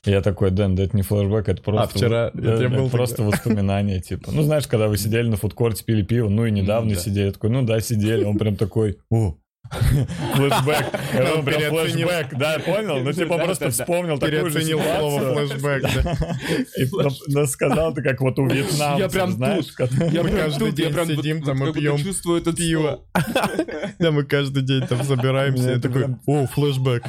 Я 0.05 0.21
такой, 0.21 0.51
Дэн, 0.51 0.75
да 0.75 0.83
это 0.83 0.97
не 0.97 1.03
флешбэк, 1.03 1.49
это 1.49 1.63
просто... 1.63 1.85
А, 1.85 1.87
вчера? 1.87 2.31
вот- 2.35 2.45
Это 2.45 2.63
я 2.65 2.69
да, 2.69 2.77
был 2.77 2.91
просто 2.91 3.23
воспоминания, 3.23 4.01
типа. 4.01 4.33
Ну, 4.33 4.43
знаешь, 4.43 4.67
когда 4.67 4.89
вы 4.89 4.99
сидели 4.99 5.29
на 5.29 5.37
фудкорте, 5.37 5.85
пили 5.85 6.03
пиво, 6.03 6.29
ну 6.29 6.45
и 6.45 6.51
недавно 6.51 6.95
да. 6.95 7.01
сидели, 7.01 7.27
я 7.27 7.33
такой, 7.33 7.51
ну 7.51 7.63
да, 7.63 7.81
сидели. 7.81 8.25
Он 8.25 8.37
прям 8.37 8.57
такой, 8.57 8.99
о, 9.11 9.37
флешбэк. 10.35 11.01
Я 11.15 11.35
Он 11.35 11.45
прям 11.45 11.59
переоценил. 11.61 12.09
флешбэк, 12.09 12.39
да, 12.39 12.59
понял? 12.59 12.99
Ну, 13.03 13.13
типа, 13.13 13.39
просто 13.39 13.71
вспомнил 13.71 14.19
такую 14.19 14.51
же 14.51 14.61
слово 14.63 15.35
флешбэк, 15.35 15.83
да. 15.83 17.09
Но 17.29 17.47
сказал 17.47 17.95
ты, 17.95 18.03
как 18.03 18.21
вот 18.21 18.39
у 18.39 18.47
вьетнамцев, 18.47 18.99
Я 18.99 19.09
прям 19.09 19.33
знаешь, 19.33 19.67
тут. 19.67 19.91
Мы 19.99 20.31
каждый 20.31 20.73
день 20.73 20.93
сидим 20.93 21.43
там 21.43 21.67
и 21.67 21.73
пьем 21.73 21.97
чувствую 21.99 22.41
этот 22.41 22.57
пиво. 22.57 23.01
Да, 23.99 24.11
мы 24.11 24.25
каждый 24.25 24.63
день 24.63 24.87
там 24.87 25.03
собираемся, 25.05 25.65
я 25.65 25.71
это 25.73 25.83
такой, 25.83 26.17
о, 26.27 26.47
флешбэк. 26.47 27.05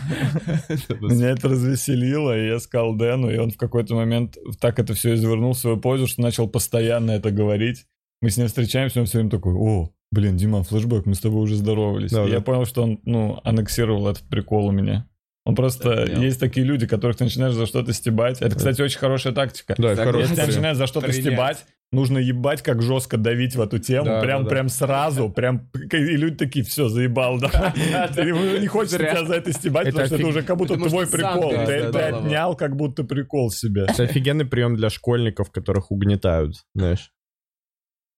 Меня 1.01 1.31
это 1.31 1.49
развеселило, 1.49 2.37
и 2.37 2.47
я 2.47 2.59
сказал 2.59 2.95
Дэну, 2.95 3.31
и 3.31 3.37
он 3.37 3.51
в 3.51 3.57
какой-то 3.57 3.95
момент 3.95 4.37
так 4.59 4.79
это 4.79 4.93
все 4.93 5.15
извернул 5.15 5.53
в 5.53 5.57
свою 5.57 5.77
пользу, 5.77 6.07
что 6.07 6.21
начал 6.21 6.47
постоянно 6.47 7.11
это 7.11 7.31
говорить. 7.31 7.85
Мы 8.21 8.29
с 8.29 8.37
ним 8.37 8.47
встречаемся, 8.47 8.99
он 8.99 9.05
все 9.05 9.17
время 9.17 9.31
такой, 9.31 9.53
о, 9.53 9.89
блин, 10.13 10.37
Дима, 10.37 10.63
флешбэк, 10.63 11.05
мы 11.05 11.15
с 11.15 11.19
тобой 11.19 11.41
уже 11.43 11.55
здоровались. 11.55 12.11
Да, 12.11 12.23
И 12.23 12.27
да. 12.29 12.35
я 12.35 12.41
понял, 12.41 12.65
что 12.65 12.83
он, 12.83 12.99
ну, 13.05 13.39
аннексировал 13.43 14.07
этот 14.07 14.23
прикол 14.29 14.67
у 14.67 14.71
меня. 14.71 15.07
Он 15.45 15.55
просто... 15.55 15.91
Это 15.91 16.11
я. 16.13 16.17
Есть 16.19 16.39
такие 16.39 16.65
люди, 16.65 16.87
которых 16.87 17.17
ты 17.17 17.25
начинаешь 17.25 17.53
за 17.53 17.65
что-то 17.65 17.91
стебать. 17.91 18.41
Это, 18.41 18.55
кстати, 18.55 18.81
очень 18.81 18.99
хорошая 18.99 19.33
тактика. 19.33 19.75
Да, 19.77 19.95
Так, 19.95 20.05
хороший 20.05 20.21
Если 20.21 20.35
тебя 20.35 20.43
прием. 20.45 20.55
начинают 20.55 20.77
за 20.77 20.87
что-то 20.87 21.07
Принять. 21.07 21.25
стебать, 21.25 21.65
нужно 21.91 22.17
ебать, 22.17 22.61
как 22.61 22.81
жестко 22.81 23.17
давить 23.17 23.55
в 23.57 23.61
эту 23.61 23.77
тему, 23.77 24.05
Да, 24.05 24.21
прям, 24.21 24.43
да, 24.43 24.49
да. 24.49 24.49
прям 24.55 24.69
сразу, 24.69 25.29
прям, 25.29 25.69
и 25.91 25.97
люди 25.97 26.37
такие, 26.37 26.63
все, 26.63 26.87
заебал, 26.87 27.39
да. 27.39 27.73
Ты 28.15 28.23
не 28.61 28.67
хочешь 28.67 28.91
Зря. 28.91 29.11
тебя 29.11 29.25
за 29.25 29.33
это 29.33 29.51
стебать, 29.51 29.87
Это 29.87 29.91
потому 29.97 30.07
что 30.07 30.15
это 30.15 30.27
уже 30.27 30.43
как 30.43 30.57
будто 30.57 30.75
твой 30.77 31.07
прикол. 31.07 31.49
ты 31.49 31.65
Ты 31.65 31.91
ты 31.91 31.99
отнял 31.99 32.55
как 32.55 32.77
будто 32.77 33.03
прикол 33.03 33.51
себе. 33.51 33.83
Это 33.89 34.03
офигенный 34.03 34.45
прием 34.45 34.77
для 34.77 34.89
школьников, 34.89 35.51
которых 35.51 35.91
угнетают, 35.91 36.55
знаешь. 36.73 37.11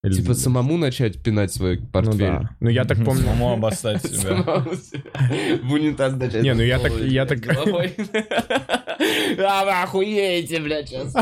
Или- 0.06 0.14
Типа 0.14 0.34
самому 0.36 0.78
начать 0.78 1.22
пинать 1.22 1.52
свой 1.54 1.78
Ну 1.80 1.86
портфель. 1.92 2.18
да. 2.20 2.50
Ну 2.60 2.70
я 2.70 2.86
так 2.86 3.04
помню, 3.04 3.24
Самому 3.24 3.54
обоссать 3.54 4.04
себя. 4.12 4.64
В 5.64 5.72
унитаз 5.74 6.14
начать. 6.16 6.44
Не, 6.44 6.54
ну 6.54 6.62
я 6.62 6.80
так- 6.80 6.94
я 7.02 7.26
так-. 7.26 7.40
А 9.38 9.66
вы 9.66 9.72
охуеете, 9.84 10.60
блядь, 10.62 10.88
сейчас. 10.90 11.14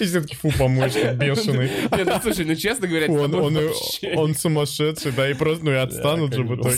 и 0.00 0.04
все-таки 0.04 0.34
фу, 0.34 0.50
помощник 0.56 1.14
бешеный. 1.18 1.70
Не, 1.96 2.04
ну 2.04 2.12
слушай, 2.22 2.44
ну 2.46 2.54
честно 2.54 2.86
говоря, 2.88 3.06
Он, 3.12 3.34
он, 3.34 3.58
он 4.16 4.34
сумасшедший, 4.34 5.12
да, 5.12 5.28
и 5.30 5.34
просто, 5.34 5.64
ну 5.64 5.72
и 5.72 5.74
отстанут 5.76 6.32
же 6.34 6.42
в 6.44 6.54
итоге. 6.54 6.76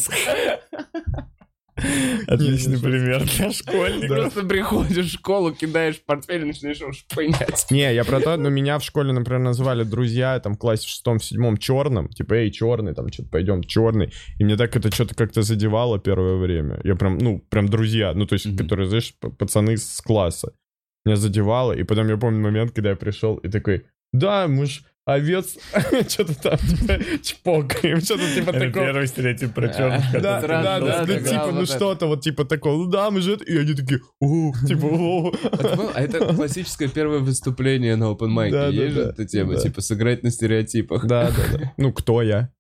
жестко. 2.27 2.35
Отличный 2.35 2.79
пример 2.79 3.25
для 3.25 3.51
школьников. 3.53 4.09
Просто 4.09 4.45
приходишь 4.45 5.07
в 5.07 5.13
школу, 5.13 5.53
кидаешь 5.53 6.01
портфель 6.05 6.43
и 6.43 6.45
начинаешь 6.47 6.81
его 6.81 6.93
шпынять. 6.93 7.67
Не, 7.71 7.95
я 7.95 8.05
про 8.05 8.21
то, 8.21 8.37
но 8.37 8.49
меня 8.49 8.79
в 8.79 8.85
школе, 8.85 9.13
например, 9.13 9.41
называли 9.41 9.85
друзья, 9.85 10.39
там, 10.41 10.55
в 10.55 10.59
классе 10.59 10.87
в 10.87 10.91
шестом, 10.91 11.19
в 11.19 11.25
седьмом 11.25 11.57
черным, 11.57 12.09
типа, 12.09 12.35
эй, 12.35 12.51
черный, 12.51 12.95
там, 12.95 13.13
что-то 13.13 13.29
пойдем, 13.31 13.63
черный. 13.63 14.13
И 14.39 14.45
мне 14.45 14.57
так 14.57 14.75
это 14.77 14.93
что-то 14.93 15.15
как-то 15.15 15.43
задевало 15.43 15.99
первое 15.99 16.37
время. 16.37 16.81
Я 16.85 16.97
прям, 16.97 17.19
ну, 17.19 17.41
прям 17.51 17.69
друзья, 17.69 18.13
ну, 18.15 18.27
то 18.27 18.35
есть, 18.35 18.57
которые, 18.57 18.89
знаешь, 18.89 19.15
пацаны 19.39 19.77
с 19.77 20.01
класса. 20.01 20.53
Меня 21.05 21.17
задевало, 21.17 21.73
и 21.73 21.85
потом 21.85 22.09
я 22.09 22.17
помню 22.17 22.41
момент, 22.41 22.73
когда 22.73 22.91
я 22.91 22.97
пришел 22.97 23.37
и 23.37 23.49
такой, 23.49 23.87
да, 24.13 24.49
мы 24.49 24.67
ж 24.67 24.83
овец, 25.07 25.57
что-то 26.09 26.35
там, 26.35 26.59
типа, 26.59 26.99
чпокаем, 27.23 28.01
что-то 28.01 28.35
типа 28.35 28.53
такого. 28.53 28.71
первый 28.87 29.07
стереотип 29.07 29.55
про 29.55 29.69
черных. 29.69 30.13
Да, 30.13 30.41
да, 30.41 30.41
да, 30.41 30.81
да, 30.81 31.05
ну, 31.07 31.07
типа, 31.07 31.51
ну 31.53 31.65
что-то 31.65 32.07
вот 32.07 32.23
типа 32.23 32.45
такого, 32.45 32.85
ну 32.85 32.91
да, 32.91 33.11
мы 33.11 33.21
же 33.21 33.37
и 33.37 33.57
они 33.57 33.75
такие, 33.75 34.01
о, 34.21 34.53
типа. 34.67 35.33
А 35.95 36.03
это 36.03 36.35
классическое 36.35 36.89
первое 36.89 37.21
выступление 37.21 37.95
на 37.97 38.11
open 38.11 38.35
mic. 38.35 38.51
Да, 38.51 38.67
да, 38.67 38.69
Есть 38.69 38.95
же 38.95 39.01
эта 39.03 39.25
тема, 39.25 39.57
типа 39.57 39.81
сыграть 39.81 40.25
на 40.25 40.31
стереотипах. 40.31 41.07
Да, 41.07 41.31
да, 41.31 41.59
да. 41.59 41.73
Ну, 41.77 41.93
кто 41.93 42.21
я? 42.23 42.51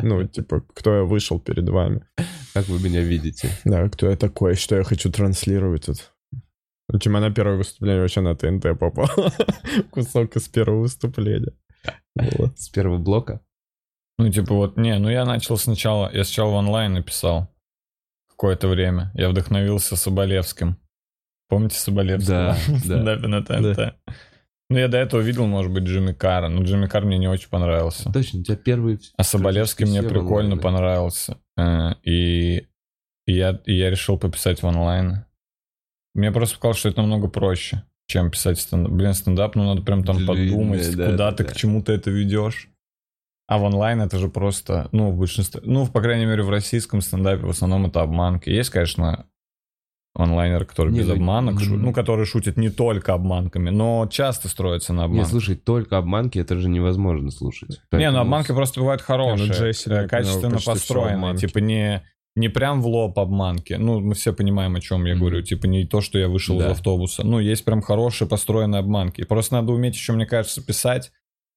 Ну, 0.00 0.24
типа, 0.28 0.62
кто 0.74 0.94
я 0.98 1.02
вышел 1.02 1.40
перед 1.40 1.68
вами? 1.68 2.06
Как 2.54 2.68
вы 2.68 2.78
меня 2.78 3.02
видите? 3.02 3.50
Да, 3.64 3.88
кто 3.88 4.08
я 4.08 4.16
такой, 4.16 4.54
что 4.54 4.76
я 4.76 4.84
хочу 4.84 5.10
транслировать 5.10 5.86
тут. 5.86 6.12
Ну, 6.88 7.00
типа, 7.00 7.18
на 7.18 7.32
первое 7.32 7.56
выступление 7.56 8.00
вообще 8.00 8.20
на 8.20 8.36
ТНТ 8.36 8.78
попал. 8.78 9.08
Кусок 9.90 10.36
из 10.36 10.46
первого 10.46 10.82
выступления. 10.82 11.52
С 12.56 12.68
первого 12.68 12.98
блока? 12.98 13.40
Ну, 14.18 14.30
типа 14.30 14.54
вот, 14.54 14.76
не, 14.76 14.98
ну 14.98 15.10
я 15.10 15.24
начал 15.24 15.58
сначала, 15.58 16.10
я 16.12 16.24
сначала 16.24 16.50
в 16.52 16.54
онлайн 16.54 16.94
написал 16.94 17.54
какое-то 18.30 18.68
время. 18.68 19.10
Я 19.14 19.28
вдохновился 19.28 19.96
Соболевским. 19.96 20.78
Помните 21.48 21.76
Соболевского? 21.76 22.56
Да, 22.86 23.16
да. 23.16 23.28
на 23.28 23.42
ТНТ. 23.44 23.94
Ну, 24.68 24.78
я 24.78 24.88
до 24.88 24.98
этого 24.98 25.20
видел, 25.20 25.46
может 25.46 25.72
быть, 25.72 25.84
Джимми 25.84 26.12
Карра, 26.12 26.48
но 26.48 26.62
Джимми 26.64 26.86
Карр 26.86 27.04
мне 27.06 27.18
не 27.18 27.28
очень 27.28 27.48
понравился. 27.48 28.10
Точно, 28.12 28.40
у 28.40 28.42
тебя 28.42 28.56
первый... 28.56 28.98
А 29.16 29.22
Соболевский 29.22 29.86
мне 29.86 30.02
прикольно 30.02 30.56
понравился. 30.56 31.38
Э, 31.56 31.92
И, 32.02 32.66
я, 33.26 33.60
и 33.64 33.74
я 33.74 33.90
решил 33.90 34.18
пописать 34.18 34.62
в 34.62 34.66
онлайн. 34.66 35.24
Мне 36.14 36.32
просто 36.32 36.56
показалось, 36.56 36.78
что 36.78 36.88
это 36.88 37.00
намного 37.00 37.28
проще, 37.28 37.84
чем 38.06 38.30
писать 38.30 38.60
стендап. 38.60 38.92
Блин, 38.92 39.14
стендап, 39.14 39.54
ну 39.54 39.64
надо 39.64 39.82
прям 39.82 40.04
там 40.04 40.16
Длинный, 40.16 40.50
подумать, 40.50 40.96
да, 40.96 41.06
куда 41.06 41.30
да, 41.30 41.36
ты 41.36 41.44
да. 41.44 41.50
к 41.50 41.56
чему-то 41.56 41.92
это 41.92 42.10
ведешь. 42.10 42.68
А 43.48 43.58
в 43.58 43.62
онлайн 43.62 44.00
это 44.00 44.18
же 44.18 44.28
просто, 44.28 44.88
ну, 44.90 45.12
в 45.12 45.16
большинстве, 45.18 45.60
ну, 45.64 45.86
по 45.86 46.00
крайней 46.00 46.26
мере, 46.26 46.42
в 46.42 46.50
российском 46.50 47.00
стендапе 47.00 47.46
в 47.46 47.50
основном 47.50 47.86
это 47.86 48.02
обманки. 48.02 48.50
Есть, 48.50 48.70
конечно, 48.70 49.26
онлайнеры, 50.14 50.64
которые 50.64 50.92
Не, 50.92 51.00
без 51.00 51.08
ну, 51.08 51.14
обманок, 51.14 51.62
м. 51.62 51.82
ну, 51.82 51.92
которые 51.92 52.26
шутят 52.26 52.56
не 52.56 52.70
только 52.70 53.12
обманками, 53.12 53.70
но 53.70 54.08
часто 54.10 54.48
строятся 54.48 54.92
на 54.92 55.00
Не, 55.00 55.04
обманках. 55.04 55.30
слушай, 55.30 55.56
только 55.56 55.98
обманки, 55.98 56.38
это 56.38 56.56
же 56.56 56.68
невозможно 56.68 57.30
слушать. 57.30 57.68
Не, 57.70 57.76
ну 57.76 57.86
Поэтому 57.90 58.18
обманки 58.20 58.52
просто 58.52 58.80
бывают 58.80 59.02
хорошие, 59.02 59.52
Джесси, 59.52 59.90
э, 59.90 60.08
качественно 60.08 60.58
построенные, 60.58 61.36
типа 61.36 61.58
не, 61.58 62.02
не 62.36 62.48
прям 62.48 62.82
в 62.82 62.86
лоб 62.86 63.18
обманки. 63.18 63.72
Ну, 63.72 63.98
мы 64.00 64.14
все 64.14 64.32
понимаем, 64.32 64.76
о 64.76 64.80
чем 64.80 65.04
я 65.06 65.14
Мгм. 65.14 65.20
говорю. 65.20 65.42
Типа 65.42 65.66
не 65.66 65.84
то, 65.86 66.00
что 66.00 66.18
я 66.18 66.28
вышел 66.28 66.58
Да. 66.58 66.66
из 66.68 66.70
автобуса. 66.72 67.24
Ну, 67.26 67.40
есть 67.40 67.64
прям 67.64 67.80
хорошие 67.82 68.28
построенные 68.28 68.80
обманки. 68.80 69.24
Просто 69.24 69.54
надо 69.54 69.72
уметь 69.72 69.94
еще, 69.94 70.12
мне 70.12 70.26
кажется, 70.26 70.64
писать 70.64 71.10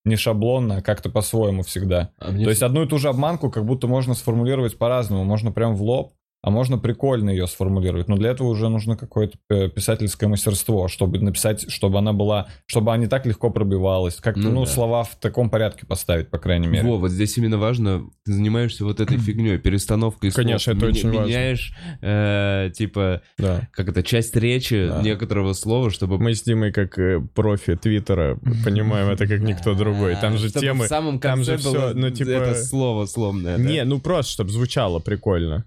не 0.06 0.16
шаблонно, 0.16 0.78
а 0.78 0.82
как-то 0.82 1.10
по-своему 1.10 1.62
всегда. 1.62 2.10
А 2.18 2.32
То 2.32 2.48
есть 2.48 2.62
одну 2.62 2.82
и 2.84 2.88
ту 2.88 2.98
же 2.98 3.08
обманку 3.10 3.50
как 3.50 3.66
будто 3.66 3.86
можно 3.86 4.14
сформулировать 4.14 4.78
по-разному. 4.78 5.24
Можно 5.24 5.52
прям 5.52 5.76
в 5.76 5.82
лоб, 5.82 6.14
а 6.42 6.50
можно 6.50 6.78
прикольно 6.78 7.28
ее 7.30 7.46
сформулировать. 7.46 8.08
Но 8.08 8.16
для 8.16 8.30
этого 8.30 8.48
уже 8.48 8.68
нужно 8.70 8.96
какое-то 8.96 9.36
э, 9.50 9.68
писательское 9.68 10.28
мастерство, 10.28 10.88
чтобы 10.88 11.18
написать, 11.18 11.70
чтобы 11.70 11.98
она 11.98 12.12
была, 12.14 12.48
чтобы 12.66 12.92
она 12.92 13.02
не 13.02 13.08
так 13.08 13.26
легко 13.26 13.50
пробивалась. 13.50 14.16
Как-то, 14.16 14.40
Ну 14.40 14.50
ну, 14.50 14.64
да. 14.64 14.70
слова 14.70 15.04
в 15.04 15.16
таком 15.16 15.50
порядке 15.50 15.84
поставить, 15.86 16.30
по 16.30 16.38
крайней 16.38 16.66
мере. 16.68 16.86
Во, 16.88 16.96
вот 16.96 17.10
здесь 17.10 17.36
именно 17.36 17.58
важно, 17.58 18.04
ты 18.24 18.32
занимаешься 18.32 18.84
вот 18.84 19.00
этой 19.00 19.18
фигней, 19.18 19.58
перестановкой 19.58 20.30
слов. 20.30 20.44
Конечно, 20.44 20.70
это 20.70 20.80
Меня- 20.86 20.88
очень 20.90 21.08
важно. 21.10 21.28
Меняешь, 21.28 21.72
э, 22.00 22.70
типа, 22.74 23.22
Да. 23.38 23.68
как 23.72 23.88
это, 23.90 24.02
часть 24.02 24.34
речи 24.36 24.88
Да. 24.88 25.02
некоторого 25.02 25.52
слова, 25.52 25.90
чтобы... 25.90 26.18
Мы 26.18 26.34
с 26.34 26.42
Димой, 26.42 26.72
как 26.72 26.98
э, 26.98 27.20
профи 27.34 27.76
Твиттера, 27.76 28.38
понимаем 28.64 29.08
это 29.10 29.26
как 29.26 29.40
никто 29.40 29.74
другой. 29.74 30.16
Там 30.16 30.38
же 30.38 30.48
Чтобы 30.48 30.60
темы... 30.66 30.84
в 30.86 30.88
самом 30.88 31.18
там 31.20 31.44
же 31.44 31.58
было 31.58 31.92
ну, 31.94 32.08
типа- 32.10 32.30
это 32.30 32.54
слово 32.54 33.04
сломное. 33.06 33.58
да? 33.58 33.62
Не, 33.62 33.84
ну 33.84 34.00
просто, 34.00 34.32
чтобы 34.32 34.50
звучало 34.50 35.00
прикольно. 35.00 35.66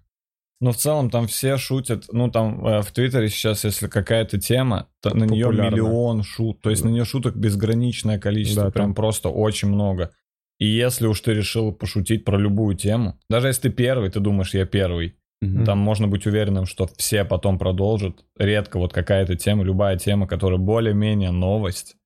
Но 0.64 0.72
в 0.72 0.78
целом 0.78 1.10
там 1.10 1.28
все 1.28 1.58
шутят, 1.58 2.06
ну 2.14 2.32
там 2.32 2.66
э, 2.66 2.82
в 2.84 2.92
Твиттере 2.94 3.28
сейчас, 3.28 3.66
если 3.66 3.88
какая-то 3.88 4.40
тема, 4.40 4.88
то 5.02 5.14
на 5.14 5.26
нее 5.26 5.48
миллион 5.50 6.24
шут, 6.24 6.62
то 6.62 6.70
есть 6.70 6.84
Да. 6.84 6.88
на 6.88 6.94
нее 6.94 7.04
шуток 7.04 7.36
безграничное 7.36 8.18
количество, 8.18 8.64
Да, 8.64 8.72
прям 8.72 8.86
там- 8.88 8.96
просто 8.96 9.28
очень 9.28 9.68
много. 9.68 10.12
И 10.60 10.66
если 10.66 11.06
уж 11.08 11.20
ты 11.20 11.34
решил 11.34 11.74
пошутить 11.74 12.24
про 12.24 12.38
любую 12.38 12.78
тему, 12.78 13.20
даже 13.30 13.48
если 13.48 13.64
ты 13.64 13.70
первый, 13.72 14.10
ты 14.10 14.22
думаешь, 14.22 14.54
я 14.54 14.66
первый, 14.66 15.16
Мгм. 15.42 15.66
там 15.66 15.80
можно 15.80 16.08
быть 16.08 16.26
уверенным, 16.26 16.66
что 16.66 16.88
все 16.96 17.26
потом 17.26 17.60
продолжат. 17.60 18.24
Редко 18.40 18.80
вот 18.80 18.94
какая-то 18.94 19.36
тема, 19.36 19.66
любая 19.66 19.98
тема, 19.98 20.28
которая 20.28 20.60
более-менее 20.60 21.32
новость, 21.32 21.98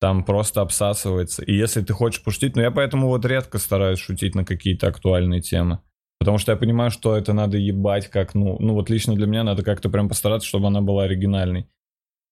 там 0.00 0.24
просто 0.24 0.62
обсасывается. 0.62 1.44
И 1.44 1.54
если 1.54 1.80
ты 1.82 1.92
хочешь 1.92 2.24
пошутить, 2.24 2.56
ну 2.56 2.62
я 2.62 2.72
поэтому 2.72 3.06
вот 3.06 3.24
редко 3.24 3.58
стараюсь 3.58 4.00
шутить 4.00 4.34
на 4.34 4.44
какие-то 4.44 4.88
актуальные 4.88 5.42
темы. 5.42 5.78
Потому 6.18 6.38
что 6.38 6.52
я 6.52 6.58
понимаю, 6.58 6.90
что 6.90 7.16
это 7.16 7.32
надо 7.32 7.58
ебать 7.58 8.08
как, 8.08 8.34
ну, 8.34 8.56
ну 8.58 8.74
вот 8.74 8.90
лично 8.90 9.14
для 9.14 9.26
меня 9.26 9.44
надо 9.44 9.62
как-то 9.62 9.88
прям 9.88 10.08
постараться, 10.08 10.48
чтобы 10.48 10.66
она 10.66 10.80
была 10.80 11.04
оригинальной. 11.04 11.68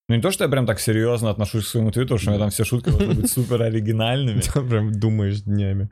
Ну 0.09 0.16
не 0.16 0.22
то, 0.22 0.30
что 0.30 0.45
я 0.45 0.51
прям 0.51 0.66
так 0.66 0.80
серьезно 0.80 1.30
отношусь 1.30 1.64
к 1.64 1.68
своему 1.68 1.91
твиттеру, 1.91 2.18
что 2.18 2.30
у 2.30 2.32
меня 2.32 2.41
там 2.41 2.51
все 2.51 2.64
шутки 2.64 2.91
должны 2.91 3.14
быть 3.14 3.30
супер 3.32 3.62
оригинальными. 3.62 4.41
Там 4.41 4.68
прям 4.68 4.93
думаешь 4.93 5.43
днями. 5.43 5.89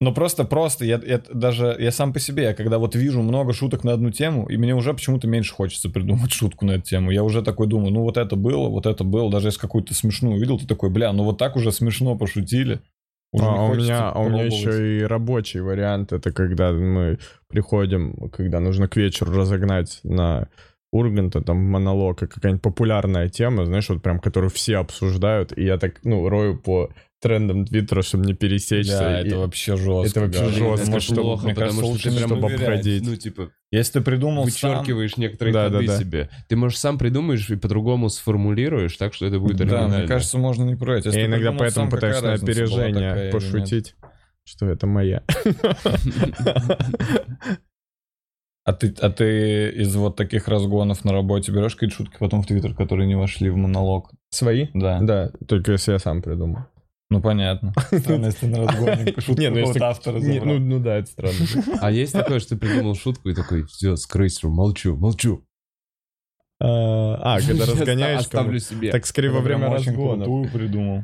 Но 0.00 0.12
просто, 0.12 0.44
просто, 0.44 0.84
я, 0.84 1.00
я 1.06 1.22
даже, 1.32 1.76
я 1.78 1.92
сам 1.92 2.12
по 2.12 2.18
себе, 2.18 2.42
я 2.42 2.54
когда 2.54 2.78
вот 2.78 2.94
вижу 2.96 3.22
много 3.22 3.52
шуток 3.52 3.84
на 3.84 3.92
одну 3.92 4.10
тему, 4.10 4.46
и 4.48 4.56
мне 4.56 4.74
уже 4.74 4.92
почему-то 4.92 5.28
меньше 5.28 5.54
хочется 5.54 5.88
придумать 5.88 6.32
шутку 6.32 6.66
на 6.66 6.72
эту 6.72 6.82
тему. 6.82 7.10
Я 7.10 7.22
уже 7.22 7.42
такой 7.42 7.68
думаю, 7.68 7.92
ну 7.92 8.02
вот 8.02 8.16
это 8.16 8.34
было, 8.34 8.68
вот 8.68 8.86
это 8.86 9.04
было, 9.04 9.30
даже 9.30 9.48
если 9.48 9.60
какую-то 9.60 9.94
смешную 9.94 10.36
увидел, 10.36 10.58
ты 10.58 10.66
такой, 10.66 10.90
бля, 10.90 11.12
ну 11.12 11.22
вот 11.24 11.38
так 11.38 11.56
уже 11.56 11.70
смешно 11.70 12.16
пошутили. 12.18 12.80
А, 13.40 13.54
а 13.56 13.64
у 13.64 13.74
меня, 13.74 14.10
а 14.10 14.20
у 14.20 14.28
меня 14.28 14.44
еще 14.44 15.00
и 15.00 15.02
рабочий 15.02 15.60
вариант. 15.60 16.12
Это 16.12 16.32
когда 16.32 16.72
мы 16.72 17.18
приходим, 17.48 18.30
когда 18.30 18.60
нужно 18.60 18.88
к 18.88 18.96
вечеру 18.96 19.32
разогнать 19.32 20.00
на 20.04 20.48
Урганта, 20.92 21.40
там 21.40 21.56
монолог, 21.56 22.22
и 22.22 22.26
какая-нибудь 22.26 22.62
популярная 22.62 23.28
тема, 23.28 23.64
знаешь, 23.64 23.88
вот 23.88 24.02
прям, 24.02 24.20
которую 24.20 24.50
все 24.50 24.76
обсуждают, 24.76 25.56
и 25.56 25.64
я 25.64 25.76
так, 25.76 26.00
ну, 26.04 26.28
рою 26.28 26.56
по 26.56 26.90
трендам 27.24 27.64
Твиттера, 27.66 28.02
чтобы 28.02 28.26
не 28.26 28.34
пересечься. 28.34 28.98
Да, 28.98 29.20
и- 29.20 29.26
это 29.26 29.38
вообще 29.38 29.76
жестко. 29.76 30.06
это 30.08 30.20
вообще 30.20 30.40
да. 30.40 30.48
жестко, 30.50 30.76
Потому 30.84 31.00
что 31.00 31.14
плохо, 31.16 31.44
мне 31.44 31.54
потому 31.54 31.70
кажется, 31.70 31.82
что 31.84 31.90
лучше 31.92 32.10
прям 32.16 32.28
чтобы 32.28 32.40
проверять. 32.42 32.68
обходить. 32.68 33.02
Ну, 33.06 33.16
типа, 33.16 33.50
Если 33.72 33.92
ты 33.94 34.00
придумал 34.02 34.46
сам, 34.48 34.78
вычеркиваешь 34.78 35.16
некоторые 35.16 35.52
Да, 35.54 35.64
ходы 35.64 35.86
да, 35.86 35.92
да. 35.94 35.98
себе. 35.98 36.30
Ты, 36.48 36.56
можешь, 36.56 36.78
сам 36.78 36.98
придумаешь 36.98 37.48
и 37.50 37.56
по-другому 37.56 38.08
сформулируешь, 38.10 38.96
так 38.96 39.14
что 39.14 39.26
это 39.26 39.40
будет 39.40 39.56
да, 39.56 39.64
оригинально. 39.64 39.98
мне 39.98 40.06
кажется, 40.06 40.38
можно 40.38 40.64
не 40.64 40.76
проверять. 40.76 41.06
Если 41.06 41.18
Я 41.20 41.26
иногда 41.26 41.50
придумал 41.50 41.58
поэтому 41.60 41.90
сам, 41.90 41.90
пытаюсь 41.90 42.22
на 42.22 42.32
опережение 42.34 43.30
пошутить, 43.32 43.96
что 44.44 44.66
это 44.66 44.86
моя. 44.86 45.22
А 48.66 48.72
ты, 48.72 48.94
а 49.00 49.10
ты 49.10 49.68
из 49.72 49.94
вот 49.94 50.16
таких 50.16 50.48
разгонов 50.48 51.04
на 51.04 51.12
работе 51.12 51.52
берешь 51.52 51.74
какие-то 51.74 51.96
шутки 51.96 52.16
потом 52.18 52.42
в 52.42 52.46
Твиттер, 52.46 52.74
которые 52.74 53.06
не 53.06 53.14
вошли 53.14 53.50
в 53.50 53.56
монолог? 53.56 54.10
Свои? 54.30 54.68
Да. 54.72 55.00
Да, 55.02 55.30
только 55.46 55.72
если 55.72 55.92
я 55.92 55.98
сам 55.98 56.22
придумал. 56.22 56.60
Ну 57.10 57.20
понятно. 57.20 57.72
Странно, 57.98 58.26
если 58.26 58.46
на 58.46 58.66
разгоне 58.66 59.14
шутку 59.18 59.40
Не, 59.40 59.50
ну, 59.50 59.72
автора 59.80 60.18
Не, 60.18 60.40
ну, 60.40 60.58
ну 60.58 60.80
да, 60.80 60.96
это 60.96 61.10
странно. 61.10 61.36
А 61.80 61.90
есть 61.90 62.12
такое, 62.12 62.40
что 62.40 62.50
ты 62.50 62.56
придумал 62.56 62.94
шутку 62.94 63.28
и 63.28 63.34
такой, 63.34 63.64
все, 63.66 63.96
скрыть, 63.96 64.42
молчу, 64.42 64.96
молчу. 64.96 65.44
А, 66.60 67.36
а, 67.36 67.40
когда 67.40 67.66
разгоняешь 67.66 68.20
Оставлю 68.20 68.58
себе. 68.58 68.90
Так 68.90 69.06
скорее 69.06 69.30
во 69.30 69.40
время 69.40 69.68
разгона. 69.70 70.24
придумал. 70.48 71.02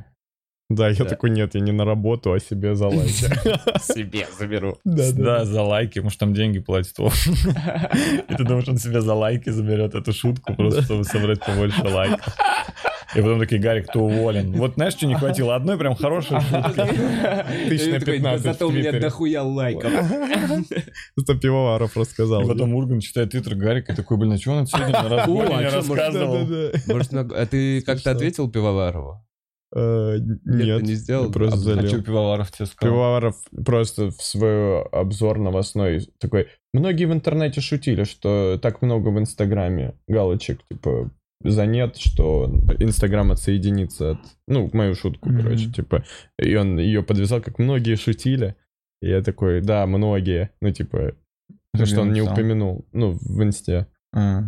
Да, 0.70 0.88
я 0.88 0.94
Да. 0.94 1.04
такой, 1.04 1.30
нет, 1.30 1.54
я 1.56 1.60
не 1.60 1.72
на 1.72 1.84
работу, 1.84 2.32
а 2.32 2.38
себе 2.38 2.76
за 2.76 2.86
лайки. 2.86 3.12
себе 3.92 4.26
заберу. 4.38 4.78
Да, 4.84 5.44
за 5.44 5.62
лайки, 5.62 5.98
может 5.98 6.18
там 6.20 6.32
деньги 6.32 6.60
платит. 6.60 6.94
И 6.98 8.34
ты 8.34 8.44
думаешь, 8.44 8.68
он 8.68 8.78
себе 8.78 9.00
за 9.00 9.14
лайки 9.14 9.50
заберет 9.50 9.94
эту 9.96 10.12
шутку, 10.12 10.54
просто 10.54 10.82
чтобы 10.82 11.02
собрать 11.04 11.40
побольше 11.44 11.82
лайков. 11.82 12.36
И 13.16 13.20
потом 13.20 13.40
такие, 13.40 13.60
Гарик, 13.60 13.88
ты 13.92 13.98
уволен. 13.98 14.52
Вот 14.52 14.74
знаешь, 14.74 14.92
что 14.92 15.06
не 15.08 15.16
хватило? 15.16 15.56
Одной 15.56 15.76
прям 15.76 15.96
хорошей 15.96 16.40
шутки. 16.40 17.68
Тысяч 17.68 17.90
на 17.90 17.96
И 17.96 17.98
такой, 17.98 18.14
15 18.18 18.42
Зато 18.44 18.68
у 18.68 18.70
меня 18.70 18.92
дохуя 18.92 19.42
лайков. 19.42 19.90
Это 21.18 21.34
Пивоваров 21.34 21.96
И 21.96 22.00
рассказал. 22.00 22.46
потом 22.46 22.74
Урган 22.74 23.00
читает 23.00 23.30
твиттер 23.30 23.56
Гарика, 23.56 23.92
и 23.92 23.96
такой, 23.96 24.16
блин, 24.16 24.34
а 24.34 24.38
что 24.38 24.52
он 24.52 24.66
сегодня 24.68 24.92
на 24.92 25.06
О, 25.06 25.08
разгоне 25.08 25.66
а 25.66 25.70
рассказывал? 25.74 26.48
Может, 26.86 27.12
а 27.12 27.46
ты 27.46 27.82
как-то 27.82 28.12
ответил 28.12 28.48
Пивоварову? 28.48 29.26
Э, 29.74 30.16
Нет, 30.44 30.82
не 30.82 30.94
сделал? 30.94 31.30
просто 31.30 31.56
А- 31.56 31.58
а 31.58 31.60
А 31.60 31.64
залил. 31.76 31.88
что 31.88 32.02
Пивоваров 32.02 32.50
тебе 32.50 32.66
сказал? 32.66 32.92
Пивоваров 32.94 33.36
просто 33.64 34.10
в 34.10 34.20
свой 34.22 34.82
обзор 34.82 35.38
новостной 35.38 36.08
такой... 36.18 36.48
Многие 36.72 37.04
в 37.06 37.12
интернете 37.12 37.60
шутили, 37.60 38.04
что 38.04 38.58
так 38.60 38.82
много 38.82 39.08
в 39.08 39.18
Инстаграме 39.18 39.94
галочек, 40.08 40.60
типа, 40.70 41.10
за 41.42 41.66
нет, 41.66 41.96
что 41.96 42.46
Инстаграм 42.78 43.30
отсоединится 43.32 44.12
от... 44.12 44.18
Ну, 44.48 44.68
мою 44.72 44.94
шутку, 44.94 45.28
Мгм. 45.30 45.42
короче, 45.42 45.70
типа. 45.72 46.04
И 46.38 46.54
он 46.56 46.78
ее 46.78 47.02
подвязал, 47.02 47.40
как 47.40 47.58
многие 47.58 47.94
шутили. 47.96 48.56
И 49.02 49.08
я 49.08 49.22
такой, 49.22 49.60
да, 49.62 49.86
многие. 49.86 50.50
Ну, 50.60 50.70
типа, 50.72 51.14
то, 51.76 51.86
что 51.86 52.02
он 52.02 52.12
не 52.12 52.20
упомянул. 52.22 52.86
Ну, 52.92 53.12
в 53.12 53.42
Инсте. 53.42 53.86
А. 54.12 54.42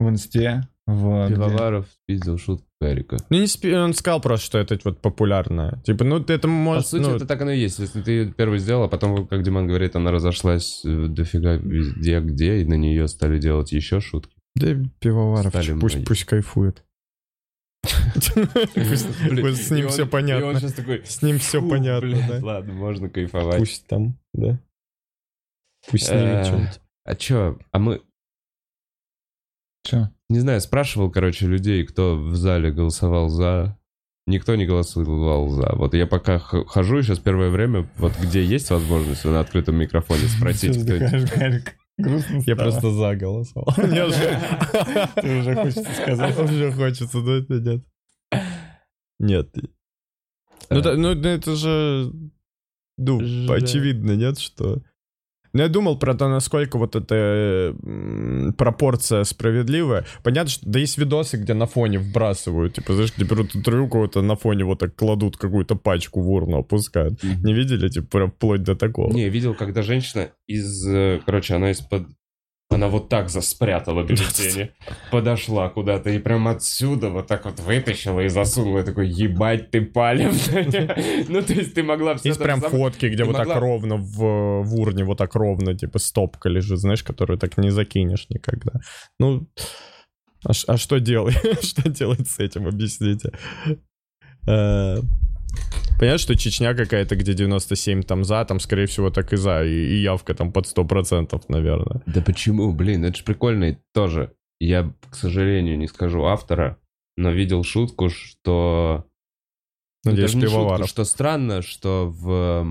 В 0.00 0.08
инсте? 0.08 0.62
В... 0.94 1.26
где? 1.26 1.34
Пивоваров 1.36 1.86
спиздил 2.04 2.38
шутку 2.38 2.66
Гарика. 2.80 3.16
Ну, 3.30 3.38
не 3.40 3.46
спи- 3.46 3.74
он 3.74 3.92
сказал 3.94 4.20
просто, 4.20 4.46
что 4.46 4.58
это 4.58 4.78
вот 4.84 5.00
популярное. 5.00 5.80
Типа, 5.84 6.04
ну, 6.04 6.18
это 6.18 6.38
По 6.40 6.48
может... 6.48 6.86
сути, 6.86 7.02
ну, 7.02 7.14
это 7.16 7.26
так 7.26 7.40
оно 7.42 7.50
и 7.50 7.58
есть. 7.60 7.78
Если 7.78 8.00
ты 8.02 8.10
её 8.12 8.32
первый 8.32 8.58
сделал, 8.58 8.84
а 8.84 8.88
потом, 8.88 9.26
как 9.26 9.42
Диман 9.42 9.66
говорит, 9.66 9.96
она 9.96 10.10
разошлась 10.10 10.82
э, 10.84 11.06
дофига 11.08 11.54
везде, 11.56 12.20
где, 12.20 12.60
и 12.60 12.64
на 12.64 12.74
нее 12.74 13.06
стали 13.08 13.38
делать 13.38 13.72
еще 13.72 14.00
шутки. 14.00 14.34
Да, 14.54 14.68
Пивоваров, 14.98 15.50
Стали 15.52 15.78
пусть, 15.78 15.94
многие. 15.96 16.06
пусть 16.08 16.24
кайфует. 16.24 16.84
С 18.16 19.70
ним 19.70 19.88
все 19.88 20.06
понятно. 20.06 20.58
С 21.04 21.22
ним 21.22 21.38
все 21.38 21.60
«Фу, 21.60 21.68
понятно. 21.70 22.18
Ладно, 22.42 22.72
можно 22.74 23.08
кайфовать. 23.08 23.58
Пусть 23.58 23.86
там, 23.86 24.18
да. 24.34 24.58
Пусть 25.90 26.08
Э, 26.10 26.18
снимет 26.18 26.46
что-нибудь. 26.46 26.80
А 27.04 27.14
чё? 27.14 27.58
А 27.72 27.78
мы... 27.78 28.02
Чё? 29.84 30.08
Не 30.28 30.40
знаю, 30.40 30.60
спрашивал, 30.60 31.10
короче, 31.10 31.46
людей, 31.46 31.84
кто 31.84 32.16
в 32.16 32.36
зале 32.36 32.70
голосовал 32.70 33.28
за... 33.28 33.76
Никто 34.26 34.54
не 34.54 34.66
голосовал 34.66 35.48
за. 35.48 35.72
Вот 35.74 35.94
я 35.94 36.06
пока 36.06 36.38
хожу 36.38 37.02
сейчас 37.02 37.18
первое 37.18 37.50
время, 37.50 37.88
вот 37.96 38.12
где 38.20 38.44
есть 38.44 38.70
возможность 38.70 39.24
на 39.24 39.40
открытом 39.40 39.76
микрофоне 39.76 40.28
спросить, 40.28 40.80
кто? 40.82 40.94
Грустно 41.98 42.42
Я 42.46 42.56
просто 42.56 42.90
за 42.90 43.14
голосовал. 43.16 43.74
Мне 43.76 44.04
уже... 44.04 44.38
Ты 45.20 45.38
уже 45.40 45.54
хочется 45.54 45.92
сказать. 45.94 46.38
Уже 46.38 46.72
хочется, 46.72 47.20
да, 47.20 47.32
это 47.38 47.54
нет. 47.60 47.84
Нет. 49.18 49.54
Ну, 50.70 51.14
ну, 51.14 51.28
это 51.28 51.56
же... 51.56 52.12
Ну, 52.96 53.18
очевидно, 53.52 54.12
нет, 54.12 54.38
что... 54.38 54.82
Ну, 55.52 55.62
я 55.62 55.68
думал 55.68 55.98
про 55.98 56.14
то, 56.14 56.28
насколько 56.28 56.78
вот 56.78 56.96
эта 56.96 57.74
пропорция 58.56 59.24
справедливая. 59.24 60.04
Понятно, 60.22 60.50
что 60.50 60.68
да 60.68 60.78
есть 60.78 60.98
видосы, 60.98 61.36
где 61.36 61.54
на 61.54 61.66
фоне 61.66 61.98
вбрасывают, 61.98 62.74
типа, 62.74 62.94
знаешь, 62.94 63.12
где 63.16 63.24
берут 63.24 63.56
интервью 63.56 63.88
кого-то 63.88 64.22
на 64.22 64.36
фоне 64.36 64.64
вот 64.64 64.78
так 64.78 64.94
кладут 64.94 65.36
какую-то 65.36 65.76
пачку 65.76 66.20
в 66.20 66.30
урну, 66.30 66.58
опускают. 66.58 67.22
Мгм. 67.22 67.44
Не 67.44 67.54
видели, 67.54 67.88
типа, 67.88 68.28
вплоть 68.28 68.62
до 68.62 68.76
такого? 68.76 69.12
Не, 69.12 69.28
видел, 69.28 69.54
когда 69.54 69.82
женщина 69.82 70.30
из... 70.46 70.86
э, 70.86 71.20
Короче, 71.26 71.54
она 71.54 71.70
из-под... 71.72 72.06
Она 72.70 72.86
вот 72.86 73.08
так 73.08 73.28
заспрятала 73.28 74.04
бюллетени, 74.04 74.70
подошла 75.10 75.68
куда-то 75.68 76.10
и 76.10 76.20
прям 76.20 76.46
отсюда 76.46 77.10
вот 77.10 77.26
так 77.26 77.44
вот 77.44 77.58
вытащила 77.58 78.20
и 78.20 78.28
засунула. 78.28 78.78
Я 78.78 78.84
такой, 78.84 79.08
ебать 79.08 79.70
ты 79.70 79.82
палевная. 79.82 80.96
Ну, 81.28 81.42
то 81.42 81.52
есть 81.52 81.74
ты 81.74 81.82
могла 81.82 82.14
все 82.14 82.28
Есть 82.28 82.40
прям 82.40 82.60
фотки, 82.60 83.06
где 83.06 83.24
вот 83.24 83.36
так 83.36 83.56
ровно 83.56 83.96
в, 83.96 84.62
в 84.62 84.80
урне, 84.80 85.04
вот 85.04 85.18
так 85.18 85.34
ровно, 85.34 85.74
типа 85.74 85.98
стопка 85.98 86.48
лежит, 86.48 86.78
знаешь, 86.78 87.02
которую 87.02 87.38
так 87.38 87.58
не 87.58 87.70
закинешь 87.70 88.26
никогда. 88.28 88.72
Ну, 89.18 89.48
а, 90.44 90.52
а 90.68 90.76
что 90.76 91.00
делать? 91.00 91.36
что 91.62 91.88
делать 91.88 92.28
с 92.28 92.38
этим, 92.38 92.68
объясните. 92.68 93.32
Понятно, 95.98 96.18
что 96.18 96.34
Чечня 96.34 96.74
какая-то, 96.74 97.14
где 97.14 97.34
97 97.34 98.02
там 98.02 98.24
за, 98.24 98.44
там, 98.46 98.58
скорее 98.58 98.86
всего, 98.86 99.10
так 99.10 99.32
и 99.34 99.36
за, 99.36 99.64
и, 99.64 99.68
и 99.68 99.96
явка 99.96 100.34
там 100.34 100.50
под 100.50 100.64
100%, 100.66 101.42
наверное. 101.48 102.02
Да 102.06 102.22
почему? 102.22 102.72
Блин, 102.72 103.04
это 103.04 103.18
же 103.18 103.24
прикольно 103.24 103.76
тоже. 103.92 104.32
Я, 104.60 104.92
к 105.10 105.14
сожалению, 105.14 105.76
не 105.76 105.88
скажу 105.88 106.24
автора, 106.24 106.78
но 107.16 107.30
видел 107.30 107.64
шутку, 107.64 108.08
что... 108.08 109.06
Надеюсь, 110.04 110.34
не 110.34 110.46
шутку, 110.46 110.86
что 110.86 111.04
странно, 111.04 111.60
что 111.60 112.08
в 112.08 112.66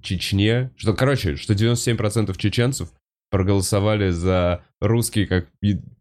Чечне... 0.00 0.70
Что, 0.76 0.94
короче, 0.94 1.34
что 1.34 1.52
97% 1.54 2.36
чеченцев 2.38 2.92
проголосовали 3.30 4.10
за 4.10 4.64
русский 4.80 5.26
как 5.26 5.48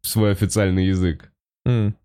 свой 0.03 0.31
официальный 0.31 0.85
язык. 0.87 1.31
М. 1.65 1.95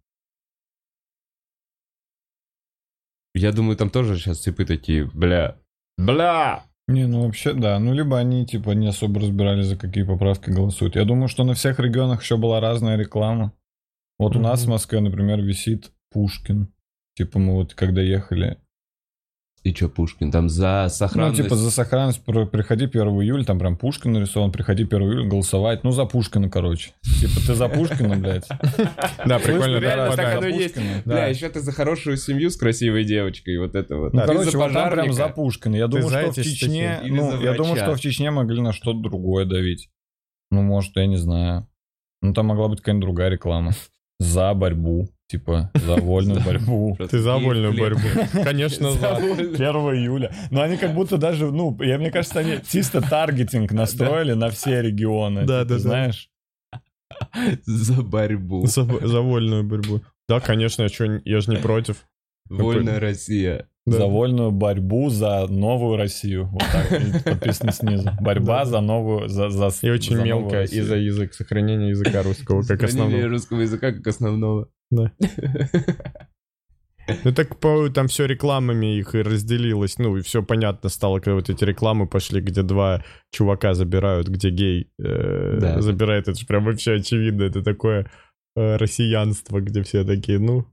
Я 3.41 3.53
думаю, 3.53 3.77
там 3.77 3.89
тоже 3.89 4.19
сейчас 4.19 4.41
типы 4.41 4.67
такие, 4.67 5.07
бля, 5.07 5.57
бля! 5.97 6.65
Не, 6.89 7.07
ну 7.07 7.25
вообще, 7.25 7.55
да. 7.55 7.79
Ну, 7.79 7.95
либо 7.95 8.19
они, 8.19 8.45
типа, 8.45 8.73
не 8.73 8.89
особо 8.89 9.21
разбирались, 9.21 9.67
за 9.67 9.77
какие 9.77 10.05
поправки 10.05 10.51
голосуют. 10.51 10.95
Я 10.97 11.05
думаю, 11.05 11.29
что 11.29 11.45
на 11.45 11.55
всех 11.55 11.81
регионах 11.81 12.21
еще 12.21 12.37
была 12.37 12.61
разная 12.61 12.99
реклама. 12.99 13.55
Вот 14.19 14.37
у 14.37 14.41
нас 14.41 14.65
в. 14.65 14.69
Москве, 14.69 15.01
например, 15.01 15.41
висит 15.41 15.91
Пушкин. 16.11 16.69
Типа, 17.17 17.39
мы 17.39 17.55
вот 17.55 17.73
когда 17.73 18.03
ехали, 18.03 18.59
И 19.63 19.75
чё, 19.75 19.91
Пушкин? 19.91 20.31
Там 20.33 20.49
за 20.49 20.85
Ну, 20.85 20.89
сохранность... 20.89 21.43
типа, 21.43 21.55
за 21.55 21.71
сохранность 21.71 22.25
приходи 22.25 22.87
1 22.87 23.03
июля, 23.21 23.45
там 23.45 23.59
прям 23.59 23.77
Пушкин 23.77 24.13
нарисован, 24.13 24.53
приходи 24.53 24.85
1 24.85 25.03
июля 25.03 25.29
голосовать. 25.29 25.85
Ну, 25.85 25.91
за 25.91 26.07
Пушкина, 26.07 26.49
короче. 26.49 26.93
Типа, 27.21 27.41
ты 27.47 27.55
за 27.55 27.69
Пушкина, 27.69 28.17
блядь. 28.17 28.49
Да, 29.27 29.39
прикольно, 29.39 29.81
да, 29.81 30.17
так 30.17 30.39
оно 30.39 30.47
есть. 30.47 30.77
Бля, 31.05 31.27
еще 31.27 31.51
ты 31.51 31.61
за 31.61 31.73
хорошую 31.73 32.17
семью 32.17 32.49
с 32.49 32.57
красивой 32.57 33.05
девочкой, 33.05 33.59
вот 33.59 33.75
это 33.75 33.97
вот. 33.97 34.15
Ну, 34.15 34.21
Ты 34.23 34.27
короче, 34.27 34.51
за 34.51 34.59
вот 34.59 34.73
там 34.73 34.91
прям 34.91 35.13
за 35.13 35.29
Пушкина. 35.29 35.77
Я 35.77 35.89
думаю, 35.89 36.09
что 36.09 36.33
в 36.33 36.35
Чечне... 36.45 37.01
Ну, 37.05 37.41
я 37.41 37.53
думаю, 37.53 37.77
что 37.77 37.95
в 37.95 38.01
Чечне 38.01 38.31
могли 38.31 38.63
на 38.63 38.73
что-то 38.73 39.01
другое 39.01 39.45
давить. 39.45 39.91
Ну, 40.51 40.63
может, 40.63 40.97
я 40.97 41.07
не 41.07 41.17
знаю. 41.17 41.69
Ну, 42.23 42.33
там 42.33 42.47
могла 42.47 42.69
быть 42.69 42.81
какая-нибудь 42.81 43.07
другая 43.07 43.29
реклама. 43.29 43.73
За 44.19 44.53
борьбу. 44.55 45.09
Типа, 45.31 45.71
за 45.75 45.95
вольную 45.95 46.41
борьбу. 46.45 46.99
Ты 47.09 47.21
за 47.21 47.37
вольную 47.37 47.73
борьбу. 47.73 48.01
Конечно, 48.43 48.91
за. 48.91 49.15
1 49.15 49.55
июля. 49.61 50.35
Но 50.51 50.61
они 50.61 50.77
как 50.77 50.93
будто 50.93 51.19
даже, 51.19 51.53
ну, 51.53 51.81
я, 51.81 51.99
мне 51.99 52.11
кажется, 52.11 52.41
они 52.41 52.59
чисто 52.69 53.01
таргетинг 53.01 53.71
настроили 53.71 54.33
на 54.33 54.51
все 54.51 54.83
регионы. 54.83 55.47
Да, 55.47 55.63
Типа, 55.63 55.69
да, 55.69 55.75
да. 55.75 55.79
Знаешь? 55.79 56.31
За 57.65 58.03
борьбу. 58.03 58.67
За, 58.67 58.83
за 58.83 59.21
вольную 59.21 59.63
борьбу. 59.63 60.03
Да, 60.29 60.41
конечно, 60.41 60.83
я, 60.83 60.89
чё, 60.89 61.21
я 61.25 61.41
же 61.41 61.53
не 61.53 61.59
против. 61.59 62.09
Вольная 62.49 62.99
Россия. 62.99 63.69
Да. 63.87 63.97
За 63.97 64.07
вольную 64.07 64.51
борьбу 64.51 65.09
за 65.09 65.47
новую 65.49 65.97
Россию. 65.97 66.49
Вот 66.53 66.63
так 66.71 67.25
подписано 67.25 67.73
снизу. 67.73 68.11
Борьба 68.21 68.65
за 68.67 68.81
новую... 68.81 69.29
За, 69.29 69.49
за, 69.49 69.71
И 69.83 69.91
очень 69.91 70.17
за 70.17 70.23
мелко 70.23 70.63
и 70.65 70.81
за 70.81 70.97
язык, 70.97 71.33
сохранение 71.35 71.91
языка 71.91 72.23
русского 72.23 72.59
как 72.61 72.67
Сохранение 72.81 73.05
основного. 73.07 73.29
русского 73.31 73.61
языка 73.61 73.93
как 73.93 74.07
основного. 74.07 74.69
Да. 74.91 75.13
Ну 77.25 77.33
так 77.33 77.59
по, 77.59 77.89
там 77.89 78.07
все 78.07 78.27
рекламами 78.27 78.99
их 78.99 79.15
и 79.15 79.23
разделилось. 79.23 79.99
Ну 79.99 80.17
и 80.17 80.23
все 80.23 80.43
понятно 80.45 80.89
стало, 80.89 81.19
когда 81.19 81.35
вот 81.35 81.51
эти 81.51 81.65
рекламы 81.65 82.07
пошли, 82.07 82.41
где 82.41 82.63
два 82.63 83.03
чувака 83.33 83.75
забирают, 83.75 84.29
где 84.29 84.51
гей 84.51 84.91
э, 85.03 85.59
Да. 85.61 85.81
забирает. 85.81 86.29
Это 86.29 86.39
же 86.39 86.47
прям 86.47 86.65
вообще 86.65 86.95
очевидно. 86.97 87.43
Это 87.45 87.63
такое 87.63 88.11
э, 88.57 88.77
россиянство, 88.77 89.61
где 89.61 89.83
все 89.83 90.05
такие, 90.05 90.39
ну... 90.39 90.67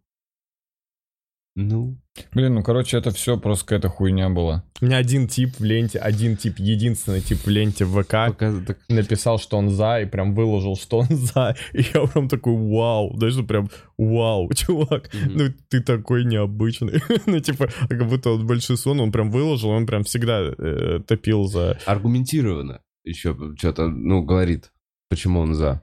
Ну, 1.60 1.98
Блин, 2.34 2.54
ну, 2.54 2.62
короче, 2.62 2.98
это 2.98 3.10
все 3.10 3.36
просто 3.36 3.66
какая-то 3.66 3.90
хуйня 3.90 4.30
была. 4.30 4.64
У 4.80 4.86
меня 4.86 4.98
один 4.98 5.28
тип 5.28 5.56
в 5.58 5.64
ленте, 5.64 5.98
один 5.98 6.38
тип, 6.38 6.60
единственный 6.60 7.20
тип 7.20 7.40
в 7.40 7.48
ленте 7.48 7.84
в 7.84 8.00
ВК 8.00 8.12
пока 8.28 8.54
так 8.66 8.78
написал, 8.90 9.40
что 9.40 9.58
он 9.58 9.72
за, 9.72 10.02
и 10.02 10.06
прям 10.06 10.36
выложил, 10.36 10.76
что 10.76 11.00
он 11.00 11.08
за. 11.10 11.56
И 11.74 11.82
я 11.82 12.06
прям 12.06 12.30
такой, 12.30 12.54
вау, 12.54 13.18
даже 13.18 13.42
прям, 13.42 13.72
вау, 13.98 14.54
чувак, 14.56 15.10
Мгм. 15.16 15.32
ну 15.36 15.54
ты 15.70 15.82
такой 15.82 16.26
необычный. 16.26 17.02
ну 17.26 17.40
типа, 17.40 17.70
как 17.90 18.08
будто 18.08 18.30
он 18.30 18.46
большой 18.46 18.78
сон, 18.78 19.00
он 19.00 19.12
прям 19.12 19.32
выложил, 19.32 19.70
он 19.70 19.88
прям 19.88 20.04
всегда 20.04 20.54
э, 20.56 21.00
топил 21.08 21.48
за... 21.48 21.80
аргументированно 21.88 22.82
еще 23.04 23.36
что-то, 23.58 23.88
ну, 23.88 24.22
говорит, 24.22 24.72
почему 25.10 25.40
он 25.40 25.56
за. 25.56 25.82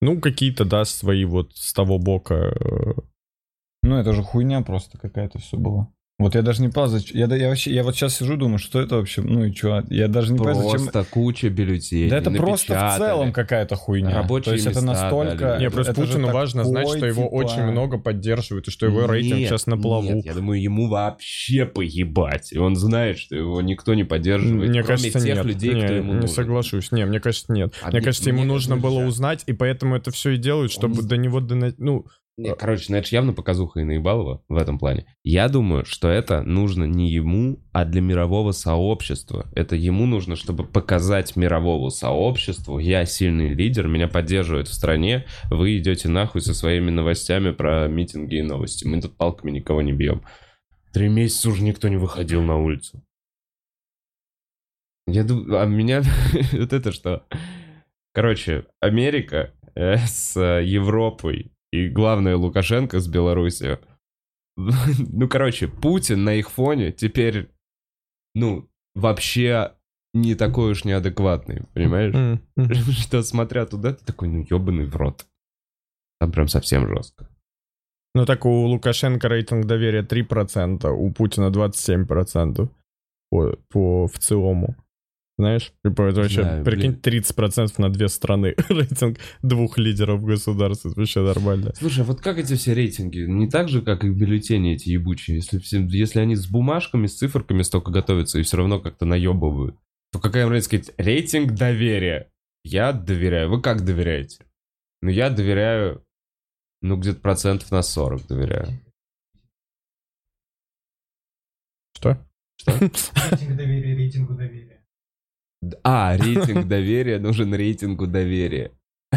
Ну, 0.00 0.20
какие-то, 0.20 0.64
да, 0.64 0.84
свои 0.84 1.24
вот 1.24 1.52
с 1.54 1.72
того 1.72 1.98
бока. 1.98 2.52
Ну, 3.82 3.96
это 3.96 4.12
же 4.12 4.22
хуйня 4.22 4.60
просто 4.62 4.98
какая-то 4.98 5.38
все 5.38 5.56
было. 5.56 5.88
Вот 6.20 6.34
я 6.34 6.42
даже 6.42 6.62
не 6.62 6.68
понял, 6.68 6.88
зачем... 6.88 7.16
Я, 7.16 7.28
да- 7.28 7.36
я 7.36 7.48
вообще, 7.48 7.72
я 7.72 7.84
вот 7.84 7.94
сейчас 7.94 8.16
сижу, 8.16 8.36
думаю, 8.36 8.58
что 8.58 8.80
это 8.80 8.96
вообще, 8.96 9.22
ну 9.22 9.44
и 9.44 9.54
что? 9.54 9.84
Я 9.88 10.08
даже 10.08 10.32
не 10.32 10.38
понимаю, 10.38 10.56
зачем... 10.56 10.88
Просто 10.88 11.04
куча 11.08 11.48
бюллетеней. 11.48 12.10
Да 12.10 12.16
это 12.16 12.32
просто 12.32 12.74
в 12.74 12.98
целом 12.98 13.32
какая-то 13.32 13.76
хуйня. 13.76 14.16
Рабочие 14.16 14.46
То 14.46 14.52
есть 14.54 14.66
это 14.66 14.80
места 14.80 15.04
настолько... 15.04 15.36
дали. 15.38 15.60
Не, 15.62 15.70
просто 15.70 15.92
это 15.92 16.00
Путину 16.00 16.32
важно 16.32 16.64
знать, 16.64 16.86
такой, 16.86 16.98
что 16.98 17.06
его 17.06 17.22
типа, 17.22 17.34
очень 17.34 17.62
много 17.70 17.98
поддерживают, 17.98 18.66
и 18.66 18.72
что 18.72 18.86
его 18.86 19.06
рейтинг 19.06 19.38
Нет, 19.38 19.48
сейчас 19.48 19.68
на 19.68 19.78
плаву. 19.78 20.12
Нет, 20.12 20.24
я 20.24 20.34
думаю, 20.34 20.60
ему 20.60 20.88
вообще 20.88 21.66
поебать. 21.66 22.52
И 22.52 22.58
он 22.58 22.74
знает, 22.74 23.16
что 23.20 23.36
его 23.36 23.62
никто 23.62 23.94
не 23.94 24.02
поддерживает, 24.02 24.70
Мне 24.70 24.82
кроме 24.82 24.98
кажется, 24.98 25.20
тех 25.20 25.36
нет. 25.36 25.44
людей, 25.44 25.74
не, 25.74 25.84
кто 25.84 25.92
ему 25.94 26.14
не 26.14 26.20
нужен. 26.22 26.34
соглашусь. 26.34 26.90
Не, 26.90 27.06
мне 27.06 27.20
кажется, 27.20 27.52
нет. 27.52 27.72
А 27.80 27.90
мне 27.90 27.98
мне- 27.98 28.04
кажется, 28.04 28.28
ему 28.30 28.40
мне 28.40 28.48
нужно 28.48 28.76
было 28.76 29.04
узнать, 29.06 29.44
и 29.46 29.52
поэтому 29.52 29.94
это 29.94 30.10
все 30.10 30.30
и 30.30 30.36
делают, 30.36 30.72
чтобы 30.72 30.98
Он- 30.98 31.06
до 31.06 31.16
него 31.16 31.38
дона... 31.38 31.72
Ну, 31.78 32.06
Не, 32.38 32.54
короче, 32.54 32.86
ну 32.90 32.96
это 32.96 33.08
ж 33.08 33.12
явно 33.12 33.32
показуха 33.32 33.80
и 33.80 33.84
наебалова 33.84 34.44
в 34.48 34.56
этом 34.56 34.78
плане. 34.78 35.06
Я 35.24 35.48
думаю, 35.48 35.84
что 35.84 36.08
это 36.08 36.42
нужно 36.42 36.84
не 36.84 37.10
ему, 37.10 37.58
а 37.72 37.84
для 37.84 38.00
мирового 38.00 38.52
сообщества. 38.52 39.50
Это 39.56 39.74
ему 39.74 40.06
нужно, 40.06 40.36
чтобы 40.36 40.62
показать 40.64 41.34
мировому 41.34 41.90
сообществу, 41.90 42.78
я 42.78 43.04
сильный 43.06 43.48
лидер, 43.48 43.88
меня 43.88 44.06
поддерживают 44.06 44.68
в 44.68 44.72
стране, 44.72 45.26
вы 45.50 45.78
идете 45.78 46.08
нахуй 46.08 46.40
со 46.40 46.54
своими 46.54 46.90
новостями 46.90 47.50
про 47.50 47.88
митинги 47.88 48.36
и 48.36 48.42
новости. 48.42 48.86
Мы 48.86 49.00
тут 49.02 49.16
палками 49.16 49.50
никого 49.50 49.82
не 49.82 49.92
бьем. 49.92 50.22
Три 50.92 51.08
месяца 51.08 51.48
уже 51.48 51.64
никто 51.64 51.88
не 51.88 51.96
выходил 51.96 52.40
на 52.42 52.56
улицу. 52.56 53.02
Я 55.08 55.24
думаю, 55.24 55.60
а 55.60 55.66
меня 55.66 56.02
вот 56.52 56.72
это 56.72 56.92
что? 56.92 57.26
Короче, 58.12 58.66
Америка 58.78 59.52
э, 59.74 59.96
с 59.96 60.38
Европой 60.40 61.50
и, 61.72 61.88
главное, 61.88 62.36
Лукашенко 62.36 63.00
с 63.00 63.08
Беларусью. 63.08 63.80
Ну, 64.56 65.28
короче, 65.28 65.68
Путин 65.68 66.24
на 66.24 66.34
их 66.34 66.50
фоне 66.50 66.90
теперь, 66.90 67.48
ну, 68.34 68.68
вообще 68.96 69.74
не 70.14 70.34
такой 70.34 70.72
уж 70.72 70.84
неадекватный, 70.84 71.62
понимаешь? 71.74 72.40
Что, 72.98 73.22
смотря 73.22 73.66
туда, 73.66 73.92
ты 73.92 74.04
такой, 74.04 74.28
ну, 74.28 74.44
ебаный 74.48 74.86
в 74.86 74.96
рот. 74.96 75.26
Там 76.20 76.32
прям 76.32 76.48
совсем 76.48 76.88
жестко. 76.88 77.28
ну 78.14 78.26
так 78.26 78.44
у 78.44 78.66
Лукашенко 78.66 79.28
рейтинг 79.28 79.66
доверия 79.66 80.02
3%, 80.02 80.88
у 80.90 81.12
Путина 81.12 81.50
27% 81.50 82.68
по, 83.30 83.56
по 83.68 84.08
в 84.08 84.18
целому. 84.18 84.74
Знаешь, 85.38 85.72
типа 85.84 86.02
это 86.02 86.22
вообще, 86.22 86.42
Знаю, 86.42 86.64
прикинь, 86.64 86.98
блин. 87.00 87.22
30% 87.22 87.74
на 87.78 87.92
две 87.92 88.08
страны. 88.08 88.56
Рейтинг 88.68 89.18
двух 89.40 89.78
лидеров 89.78 90.24
государств, 90.24 90.86
это 90.86 90.98
вообще 90.98 91.20
нормально. 91.20 91.72
Слушай, 91.78 92.00
а 92.00 92.06
вот 92.06 92.20
как 92.20 92.38
эти 92.38 92.54
все 92.54 92.74
рейтинги? 92.74 93.20
Не 93.20 93.48
так 93.48 93.68
же, 93.68 93.80
как 93.80 94.02
и 94.02 94.10
бюллетени 94.10 94.74
эти 94.74 94.88
ебучие. 94.88 95.36
Если, 95.36 95.60
если 95.96 96.18
они 96.18 96.34
с 96.34 96.48
бумажками, 96.48 97.06
с 97.06 97.16
циферками 97.16 97.62
столько 97.62 97.92
готовятся 97.92 98.40
и 98.40 98.42
все 98.42 98.56
равно 98.56 98.80
как-то 98.80 99.04
наебывают, 99.04 99.76
то 100.10 100.18
какая 100.18 100.42
им 100.42 100.50
разница 100.50 100.68
сказать? 100.68 100.94
Рейтинг 100.98 101.52
доверия. 101.52 102.32
Я 102.64 102.92
доверяю. 102.92 103.48
Вы 103.48 103.62
как 103.62 103.84
доверяете? 103.84 104.44
Ну, 105.02 105.10
я 105.10 105.30
доверяю, 105.30 106.04
ну, 106.82 106.96
где-то 106.96 107.20
процентов 107.20 107.70
на 107.70 107.82
40 107.82 108.26
доверяю. 108.26 108.66
Что? 111.94 112.18
Рейтинг 112.66 113.56
доверия, 113.56 113.94
рейтингу 113.94 114.34
доверия. 114.34 114.67
А, 115.82 116.16
рейтинг 116.18 116.66
доверия 116.66 117.18
нужен 117.18 117.54
рейтингу 117.54 118.06
доверия. 118.06 118.72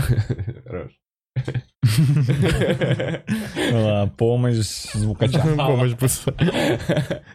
Хорош. 0.65 0.91
Помощь 4.17 4.55
звукача. 4.93 5.41
Помощь 5.57 5.93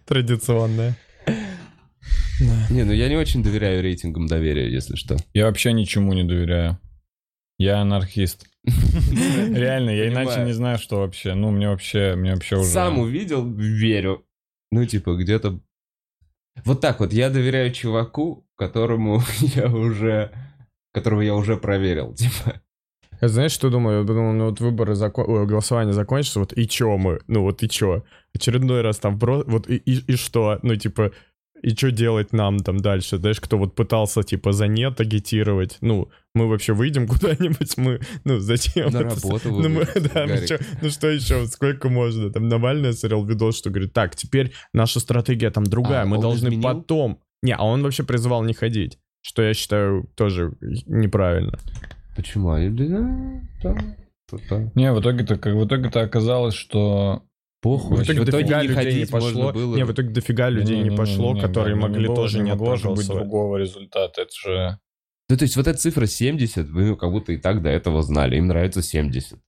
традиционная. 0.05 0.95
Не, 2.71 2.85
ну 2.85 2.93
я 2.93 3.09
не 3.09 3.17
очень 3.17 3.43
доверяю 3.43 3.83
рейтингам 3.83 4.27
доверия, 4.27 4.71
если 4.71 4.97
что. 4.97 5.17
Я 5.33 5.47
вообще 5.47 5.73
ничему 5.73 6.13
не 6.13 6.25
доверяю. 6.25 6.79
Я 7.59 7.81
анархист. 7.81 8.47
Реально, 8.65 9.91
я 9.91 10.09
иначе 10.09 10.45
не 10.45 10.53
знаю, 10.53 10.79
что 10.79 10.99
вообще. 10.99 11.35
Ну, 11.35 11.51
мне 11.51 11.69
вообще, 11.69 12.15
мне 12.17 12.35
вообще 12.35 12.57
уже... 12.57 12.69
Сам 12.69 12.99
увидел, 12.99 13.49
верю. 13.51 14.27
Ну, 14.71 14.85
типа, 14.85 15.15
где-то... 15.17 15.61
Вот 16.65 16.81
так 16.81 17.01
вот, 17.01 17.13
я 17.13 17.31
доверяю 17.31 17.73
чуваку, 17.73 18.47
которому 18.57 19.23
я 19.41 19.67
уже... 19.69 20.33
Которого 20.93 21.21
я 21.21 21.35
уже 21.35 21.57
проверил, 21.57 22.15
типа. 22.17 22.61
Я 23.21 23.29
знаешь, 23.29 23.53
что 23.53 23.71
думаю? 23.71 24.01
Я 24.01 24.05
думаю, 24.05 24.35
ну 24.35 24.47
вот 24.47 24.61
выборы, 24.61 24.95
закон... 24.95 25.25
ой, 25.29 25.47
голосование 25.47 25.95
закончится, 25.95 26.41
вот 26.41 26.53
и 26.57 26.69
чё 26.69 26.97
мы? 26.97 27.21
Ну 27.27 27.43
вот 27.43 27.63
и 27.63 27.69
чё? 27.69 28.05
Очередной 28.35 28.83
раз 28.83 28.99
там 28.99 29.19
про... 29.19 29.43
Вот 29.47 29.69
и, 29.69 29.77
и, 29.77 30.13
и 30.13 30.17
что? 30.17 30.59
Ну 30.63 30.77
типа, 30.77 31.13
и 31.63 31.71
что 31.75 31.91
делать 31.91 32.33
нам 32.33 32.59
там 32.61 32.77
дальше? 32.79 33.19
Знаешь, 33.19 33.41
кто 33.41 33.59
вот 33.59 33.75
пытался 33.75 34.23
типа 34.23 34.53
за 34.53 34.67
нет 34.67 35.01
агитировать? 35.01 35.79
Ну, 35.81 36.09
мы 36.35 36.49
вообще 36.49 36.73
выйдем 36.75 37.07
куда-нибудь? 37.09 37.77
Мы, 37.77 38.01
ну 38.25 38.39
зачем? 38.39 38.91
На 38.93 38.99
это? 38.99 39.09
работу 39.15 39.51
Ну, 39.51 39.69
мы- 39.69 39.85
да, 39.95 40.23
ну, 40.27 40.35
Гарик. 40.35 40.49
чё- 40.49 40.59
ну 40.83 40.91
что 40.91 41.09
еще, 41.09 41.47
сколько 41.47 41.89
можно? 41.89 42.31
Там 42.31 42.49
Навальный 42.49 42.93
смотрел 42.93 43.25
видос, 43.25 43.59
что 43.59 43.71
говорит, 43.71 43.93
так, 43.93 44.15
теперь 44.17 44.53
наша 44.73 45.01
стратегия 45.01 45.51
там 45.51 45.65
другая, 45.65 46.03
А, 46.03 46.07
мы 46.07 46.21
должны 46.21 46.49
изменил? 46.49 46.63
потом... 46.63 47.19
Не, 47.43 47.55
а 47.55 47.63
он 47.65 47.83
вообще 47.83 48.03
призывал 48.03 48.43
не 48.45 48.55
ходить, 48.55 48.99
что 49.23 49.43
я 49.43 49.53
считаю 49.55 50.09
тоже 50.15 50.53
неправильно. 50.87 51.59
Почему? 52.17 52.51
А, 52.51 52.59
да, 52.71 52.85
да, 53.63 53.75
да, 54.33 54.39
да. 54.51 54.71
Не, 54.75 54.93
в 54.93 55.01
итоге-то, 55.01 55.37
как 55.37 55.55
в 55.55 55.67
итоге-то 55.67 56.01
оказалось, 56.01 56.55
что... 56.55 57.23
Похуй. 57.67 57.97
В 57.97 58.03
итоге 58.05 58.21
В 58.21 58.25
итоге 58.29 58.45
дофига 58.45 58.63
не 58.63 58.69
людей 58.69 58.85
не 58.85 58.85
ходить 58.85 59.13
можно 59.13 59.29
пошло. 59.29 59.53
было. 59.53 59.77
Не, 59.77 59.85
в 59.85 59.93
итоге 59.93 60.09
дофига 60.11 60.49
людей 60.51 60.77
не, 60.77 60.83
Не-не-не-не, 60.85 60.97
пошло, 60.97 61.35
которые 61.35 61.75
да, 61.75 61.83
могли 61.83 62.09
не 62.09 62.15
тоже 62.15 62.39
не 62.39 62.51
не 62.53 62.77
же 62.77 62.91
быть 62.91 63.09
другого 63.09 63.57
результата. 63.57 64.21
Это 64.21 64.31
же... 64.33 64.79
Ну, 65.29 65.37
то 65.37 65.43
есть 65.43 65.57
вот 65.57 65.67
эта 65.67 65.77
цифра 65.77 66.07
70, 66.07 66.69
вы 66.69 66.97
как 66.97 67.11
будто 67.11 67.33
и 67.33 67.39
так 67.39 67.63
до 67.63 67.69
этого 67.69 68.05
знали. 68.05 68.37
Им 68.37 68.47
нравится 68.47 68.83
70. 68.83 69.41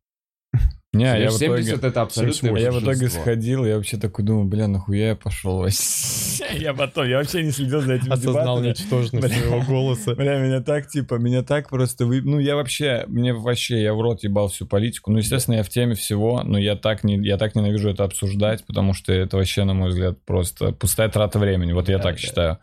Не, 0.94 1.04
я 1.04 1.28
в 1.28 1.34
70 1.34 1.68
итоге... 1.68 1.88
это 1.88 2.00
абсолютно 2.00 2.56
Я 2.56 2.72
в 2.72 2.82
итоге 2.82 3.10
сходил, 3.10 3.66
я 3.66 3.76
вообще 3.76 3.98
такой 3.98 4.24
думаю, 4.24 4.46
бля, 4.46 4.68
нахуя 4.68 5.08
я 5.08 5.16
пошел 5.16 5.58
вообще? 5.58 6.46
Я 6.58 6.72
потом, 6.72 7.06
я 7.06 7.18
вообще 7.18 7.42
не 7.42 7.50
следил 7.50 7.80
за 7.82 7.94
этими 7.94 8.12
Осознал 8.12 8.62
ничтожность 8.62 9.34
своего 9.34 9.60
голоса. 9.60 10.14
Бля, 10.14 10.38
меня 10.38 10.60
так, 10.60 10.88
типа, 10.88 11.16
меня 11.16 11.42
так 11.42 11.68
просто 11.68 12.06
вы... 12.06 12.22
Ну, 12.22 12.38
я 12.38 12.56
вообще, 12.56 13.04
мне 13.08 13.34
вообще, 13.34 13.82
я 13.82 13.92
в 13.92 14.00
рот 14.00 14.22
ебал 14.22 14.48
всю 14.48 14.66
политику. 14.66 15.10
Ну, 15.10 15.18
естественно, 15.18 15.56
я 15.56 15.62
в 15.62 15.68
теме 15.68 15.94
всего, 15.94 16.42
но 16.42 16.58
я 16.58 16.74
так, 16.76 17.04
не, 17.04 17.16
я 17.16 17.36
так 17.36 17.54
ненавижу 17.54 17.90
это 17.90 18.04
обсуждать, 18.04 18.64
потому 18.64 18.94
что 18.94 19.12
это 19.12 19.36
вообще, 19.36 19.64
на 19.64 19.74
мой 19.74 19.90
взгляд, 19.90 20.16
просто 20.24 20.72
пустая 20.72 21.08
трата 21.08 21.38
времени. 21.38 21.72
Вот 21.72 21.88
я 21.88 21.98
так 21.98 22.18
считаю. 22.18 22.58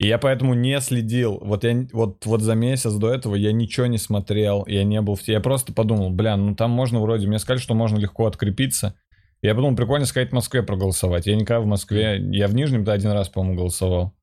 И 0.00 0.06
я 0.06 0.16
поэтому 0.16 0.54
не 0.54 0.80
следил. 0.80 1.38
Вот 1.42 1.62
я 1.62 1.86
вот, 1.92 2.24
вот 2.24 2.40
за 2.40 2.54
месяц 2.54 2.94
до 2.94 3.12
этого 3.12 3.34
я 3.34 3.52
ничего 3.52 3.84
не 3.84 3.98
смотрел, 3.98 4.64
я 4.66 4.82
не 4.82 4.98
был 5.02 5.14
в 5.14 5.28
Я 5.28 5.40
просто 5.40 5.74
подумал, 5.74 6.08
бля, 6.08 6.38
ну 6.38 6.54
там 6.56 6.70
можно 6.70 7.00
вроде... 7.00 7.26
Мне 7.26 7.38
сказали, 7.38 7.60
что 7.60 7.74
можно 7.74 7.98
легко 7.98 8.26
открепиться. 8.26 8.94
Я 9.42 9.54
подумал, 9.54 9.76
прикольно 9.76 10.06
сказать 10.06 10.30
в 10.30 10.32
Москве 10.32 10.62
проголосовать. 10.62 11.26
Я 11.26 11.36
никогда 11.36 11.60
в 11.60 11.66
Москве... 11.66 12.18
Я 12.32 12.48
в 12.48 12.54
Нижнем-то 12.54 12.92
один 12.92 13.10
раз, 13.10 13.28
по-моему, 13.28 13.58
голосовал. 13.58 14.14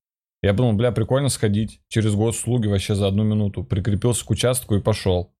Я 0.41 0.53
подумал, 0.53 0.73
бля, 0.73 0.91
прикольно 0.91 1.29
сходить 1.29 1.79
через 1.89 2.15
госуслуги 2.15 2.65
вообще 2.65 2.95
за 2.95 3.07
одну 3.07 3.23
минуту. 3.23 3.63
Прикрепился 3.63 4.25
к 4.25 4.31
участку 4.31 4.75
и 4.75 4.81
пошел. 4.81 5.35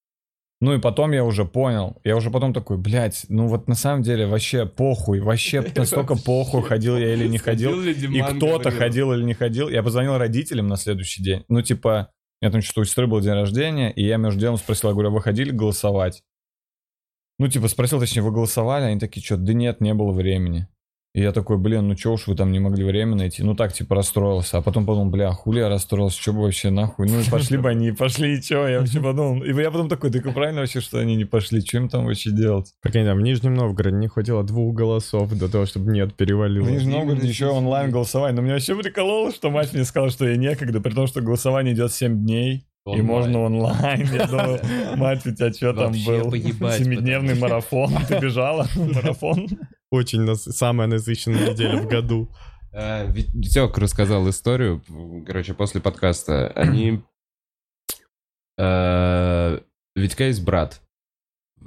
Ну 0.60 0.74
и 0.74 0.80
потом 0.80 1.12
я 1.12 1.24
уже 1.24 1.46
понял. 1.46 1.98
Я 2.04 2.16
уже 2.16 2.32
потом 2.32 2.52
такой, 2.52 2.78
блядь, 2.78 3.26
ну 3.30 3.48
вот 3.48 3.68
на 3.68 3.76
самом 3.76 4.02
деле 4.02 4.26
вообще 4.26 4.66
похуй. 4.66 5.20
Вообще 5.20 5.62
настолько 5.76 6.16
похуй, 6.16 6.64
ходил 6.64 6.98
я 6.98 7.14
или 7.14 7.28
не 7.28 7.38
ходил. 7.38 7.80
И 7.82 8.22
кто-то 8.22 8.72
ходил 8.72 9.14
или 9.14 9.24
не 9.24 9.34
ходил. 9.36 9.70
Я 9.70 9.84
позвонил 9.84 10.18
родителям 10.18 10.68
на 10.68 10.78
следующий 10.78 11.22
день. 11.22 11.44
Ну, 11.48 11.62
типа, 11.62 12.12
меня 12.42 12.52
там 12.52 12.62
что-то 12.62 12.82
у 12.82 12.86
сестры 12.86 13.06
был 13.08 13.20
день 13.20 13.34
рождения, 13.34 13.92
и 13.92 14.04
я 14.04 14.18
между 14.18 14.40
делом 14.40 14.58
спросил, 14.58 14.90
я 14.90 14.94
говорю, 14.94 15.10
а 15.10 15.14
вы 15.14 15.22
ходили 15.22 15.52
голосовать? 15.52 16.24
Ну, 17.40 17.48
типа, 17.48 17.68
спросил, 17.68 18.00
точнее, 18.00 18.24
вы 18.24 18.32
голосовали? 18.32 18.86
Они 18.86 19.00
такие, 19.00 19.24
что, 19.24 19.38
да 19.38 19.54
нет, 19.54 19.80
не 19.80 19.94
было 19.94 20.12
времени. 20.12 20.68
И 21.14 21.22
я 21.22 21.32
такой, 21.32 21.58
блин, 21.58 21.88
ну 21.88 21.96
чё 21.96 22.14
уж 22.14 22.28
вы 22.28 22.36
там 22.36 22.52
не 22.52 22.60
могли 22.60 22.84
время 22.84 23.16
найти? 23.16 23.42
Ну 23.42 23.56
так, 23.56 23.74
типа, 23.74 23.96
расстроился. 23.96 24.60
А 24.60 24.62
потом 24.62 24.86
подумал, 24.86 25.10
бля, 25.10 25.32
хули 25.32 25.60
я 25.60 25.70
расстроился, 25.70 26.22
что 26.22 26.34
бы 26.34 26.42
вообще 26.42 26.70
нахуй? 26.70 27.08
Ну 27.10 27.20
и 27.20 27.24
пошли 27.28 27.58
бы 27.58 27.70
они, 27.70 27.92
пошли, 27.92 28.38
и 28.38 28.42
чё? 28.42 28.68
Я 28.68 28.80
вообще 28.82 29.02
подумал. 29.02 29.44
И 29.44 29.52
я 29.52 29.72
потом 29.72 29.90
такой, 29.90 30.12
так 30.12 30.26
и 30.26 30.32
правильно 30.32 30.62
вообще, 30.62 30.80
что 30.80 31.00
они 31.00 31.16
не 31.16 31.26
пошли? 31.26 31.62
Что 31.62 31.78
им 31.78 31.90
там 31.90 32.06
вообще 32.06 32.30
делать? 32.30 32.74
Прикинь, 32.82 33.06
там 33.06 33.18
в 33.18 33.22
Нижнем 33.22 33.56
Новгороде 33.56 33.96
не 33.96 34.08
хватило 34.08 34.44
двух 34.44 34.76
голосов 34.76 35.34
до 35.34 35.50
того, 35.50 35.66
чтобы 35.66 35.92
нет 35.92 36.16
перевалило. 36.16 36.66
В 36.66 36.72
Нижнем 36.72 36.92
Новгороде 36.92 37.28
еще 37.28 37.48
онлайн 37.48 37.90
голосование. 37.90 38.36
Но 38.36 38.44
меня 38.44 38.54
вообще 38.54 38.76
прикололо, 38.76 39.32
что 39.32 39.50
мать 39.50 39.74
мне 39.74 39.86
сказала, 39.86 40.12
что 40.12 40.28
ей 40.28 40.38
некогда, 40.38 40.82
при 40.82 40.94
том, 40.94 41.08
что 41.08 41.22
голосование 41.22 41.74
идет 41.74 41.92
7 41.94 42.16
дней. 42.24 42.67
И 42.96 43.02
Онлайн. 43.02 43.06
можно 43.06 43.40
онлайн. 43.42 44.08
Я 44.14 44.28
думал, 44.28 44.60
мать, 44.96 45.26
у 45.26 45.36
тебя 45.36 45.52
что 45.52 45.74
там 45.74 45.92
был? 45.92 46.32
Семидневный 46.32 47.36
марафон. 47.36 47.94
Ты 48.08 48.20
бежала? 48.20 48.66
Марафон? 48.76 49.48
Очень 49.92 50.34
самая 50.36 50.88
насыщенная 50.88 51.52
неделя 51.52 51.82
в 51.82 51.88
году. 51.88 52.30
Э, 52.72 53.12
Вит- 53.12 53.34
Витек 53.34 53.78
рассказал 53.78 54.30
историю, 54.30 54.82
короче, 55.26 55.54
после 55.54 55.82
подкаста. 55.82 56.48
Они... 56.56 57.02
э, 58.58 59.60
Витька 59.96 60.24
есть 60.26 60.44
брат. 60.44 60.82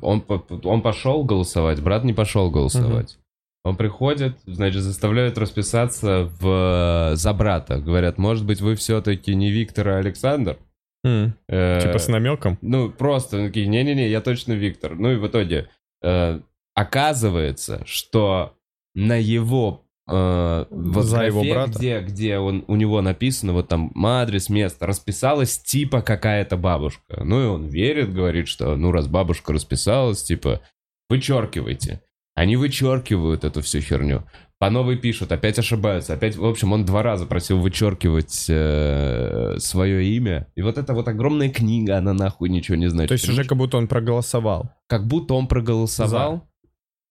Он, 0.00 0.24
он 0.64 0.82
пошел 0.82 1.24
голосовать, 1.24 1.82
брат 1.82 2.04
не 2.04 2.12
пошел 2.14 2.50
голосовать. 2.50 3.18
Он 3.62 3.76
приходит, 3.76 4.38
значит, 4.46 4.82
заставляют 4.82 5.36
расписаться 5.36 6.30
в, 6.40 7.12
за 7.14 7.32
брата. 7.34 7.78
Говорят, 7.78 8.16
может 8.16 8.46
быть, 8.46 8.60
вы 8.62 8.74
все-таки 8.74 9.34
не 9.34 9.50
Виктор, 9.50 9.88
а 9.88 9.98
Александр? 9.98 10.56
Э, 11.04 11.80
Типа 11.82 11.98
с 11.98 12.08
намеком. 12.08 12.58
Ну, 12.60 12.90
просто 12.90 13.38
ну, 13.38 13.46
такие, 13.48 13.66
не-не-не, 13.66 14.08
я 14.08 14.20
точно 14.20 14.52
Виктор. 14.52 14.94
Ну 14.96 15.12
и 15.12 15.16
в 15.16 15.26
итоге 15.26 15.68
э, 16.02 16.40
оказывается, 16.74 17.82
что 17.86 18.56
на 18.94 19.16
его 19.16 19.84
э, 20.08 20.64
вот 20.70 21.04
За 21.04 21.24
его 21.24 21.42
брата? 21.42 21.70
где, 21.70 22.00
где 22.00 22.38
он, 22.38 22.64
у 22.68 22.76
него 22.76 23.00
написано, 23.00 23.52
вот 23.52 23.68
там 23.68 23.92
адрес, 24.04 24.48
место, 24.48 24.86
расписалась 24.86 25.58
типа 25.58 26.02
какая-то 26.02 26.56
бабушка. 26.56 27.24
Ну 27.24 27.42
и 27.42 27.46
он 27.46 27.66
верит, 27.66 28.12
говорит, 28.12 28.48
что 28.48 28.76
ну 28.76 28.92
раз 28.92 29.06
бабушка 29.06 29.52
расписалась, 29.52 30.22
типа 30.22 30.60
вычеркивайте. 31.08 32.02
Они 32.40 32.56
вычеркивают 32.56 33.44
эту 33.44 33.60
всю 33.60 33.80
херню. 33.82 34.24
По 34.58 34.70
новой 34.70 34.96
пишут, 34.96 35.30
опять 35.30 35.58
ошибаются. 35.58 36.14
Опять, 36.14 36.36
в 36.36 36.44
общем, 36.46 36.72
он 36.72 36.86
два 36.86 37.02
раза 37.02 37.26
просил 37.26 37.60
вычеркивать 37.60 38.46
э, 38.48 39.56
свое 39.58 40.06
имя. 40.16 40.46
И 40.54 40.62
вот 40.62 40.78
эта 40.78 40.94
вот 40.94 41.06
огромная 41.06 41.50
книга, 41.50 41.98
она 41.98 42.14
нахуй 42.14 42.48
ничего 42.48 42.78
не 42.78 42.88
значит. 42.88 43.08
То 43.08 43.12
есть 43.12 43.28
уже 43.28 43.44
как 43.44 43.58
будто 43.58 43.76
он 43.76 43.88
проголосовал. 43.88 44.70
Как 44.86 45.06
будто 45.06 45.34
он 45.34 45.48
проголосовал. 45.48 46.48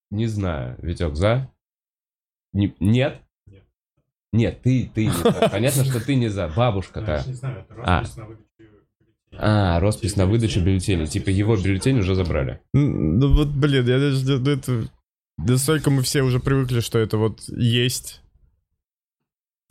Не 0.09 0.25
знаю, 0.25 0.80
Витек, 0.82 1.15
за? 1.15 1.51
Не- 2.51 2.73
нет? 2.80 3.21
Нет, 4.34 4.63
ты, 4.63 4.89
ты 4.91 5.05
не 5.05 5.11
за. 5.11 5.32
Понятно, 5.51 5.86
что 5.86 6.03
ты 6.03 6.15
не 6.15 6.30
за. 6.30 6.47
Бабушка-то. 6.47 7.17
Я 7.17 7.23
не 7.27 7.34
знаю, 7.34 7.67
это 7.69 7.75
А. 7.84 7.99
роспись 7.99 8.15
на 8.17 8.25
выдачу 8.25 8.49
бюллетеней. 8.57 9.38
А, 9.38 9.80
роспись 9.80 10.15
на 10.15 10.25
выдачу 10.25 10.59
бюллетеней. 10.61 11.05
Типа 11.05 11.30
его 11.30 11.55
бюллетень 11.55 11.99
уже 11.99 12.15
забрали. 12.15 12.61
Ну 12.73 13.32
вот, 13.36 13.49
блин, 13.49 13.86
я 13.86 13.99
даже... 13.99 14.39
ну, 14.39 14.49
это... 14.49 14.89
Настолько 15.47 15.89
мы 15.89 16.01
все 16.01 16.21
уже 16.21 16.39
привыкли, 16.39 16.79
что 16.81 16.99
это 16.99 17.17
вот 17.17 17.41
есть. 17.47 18.21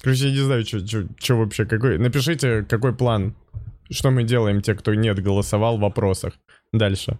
Короче, 0.00 0.28
я 0.28 0.30
не 0.32 0.38
знаю, 0.38 0.64
что 0.64 1.36
вообще, 1.36 1.66
какой... 1.66 1.98
Напишите, 1.98 2.64
какой 2.64 2.94
план. 2.94 3.34
Что 3.90 4.10
мы 4.10 4.22
делаем, 4.22 4.60
те, 4.62 4.74
кто 4.74 4.94
нет 4.94 5.18
голосовал 5.22 5.76
в 5.78 5.80
вопросах. 5.80 6.34
Дальше. 6.72 7.18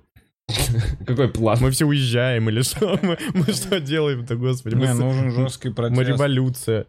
Какой 1.07 1.29
план? 1.31 1.59
Мы 1.61 1.71
все 1.71 1.87
уезжаем 1.87 2.49
или 2.49 2.63
что? 2.63 2.99
Мы, 3.03 3.19
мы 3.35 3.45
что 3.53 3.81
делаем-то, 3.81 4.37
господи? 4.37 4.75
Мы, 4.77 4.87
Не, 4.87 4.95
с- 4.95 4.99
нужен 4.99 5.31
жесткий 5.31 5.69
мы 5.69 5.75
протест. 5.75 6.09
революция. 6.09 6.87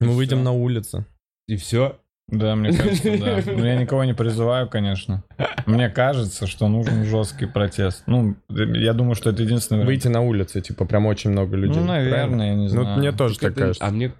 Мы 0.00 0.12
выйдем 0.16 0.42
на 0.42 0.50
улицу. 0.52 1.04
И 1.46 1.56
все? 1.56 2.00
Да, 2.32 2.56
мне 2.56 2.72
кажется, 2.72 3.18
да. 3.18 3.42
Но 3.46 3.66
я 3.66 3.76
никого 3.76 4.04
не 4.04 4.14
призываю, 4.14 4.68
конечно. 4.68 5.22
Мне 5.66 5.90
кажется, 5.90 6.46
что 6.46 6.66
нужен 6.66 7.04
жесткий 7.04 7.44
протест. 7.46 8.04
Ну, 8.06 8.36
я 8.48 8.94
думаю, 8.94 9.14
что 9.14 9.30
это 9.30 9.42
единственный 9.42 9.84
вариант. 9.84 9.88
Выйти 9.90 10.08
на 10.08 10.22
улицу, 10.22 10.60
типа, 10.62 10.86
прям 10.86 11.04
очень 11.06 11.30
много 11.30 11.56
людей. 11.56 11.78
Ну, 11.80 11.86
правильно? 11.86 12.10
наверное, 12.10 12.46
я 12.48 12.54
не 12.54 12.68
знаю. 12.68 12.88
Ну, 12.88 12.96
мне 12.96 13.12
тоже 13.12 13.38
так 13.38 13.52
Это- 13.52 13.60
кажется. 13.60 13.84
А 13.84 13.90
мне... 13.90 14.12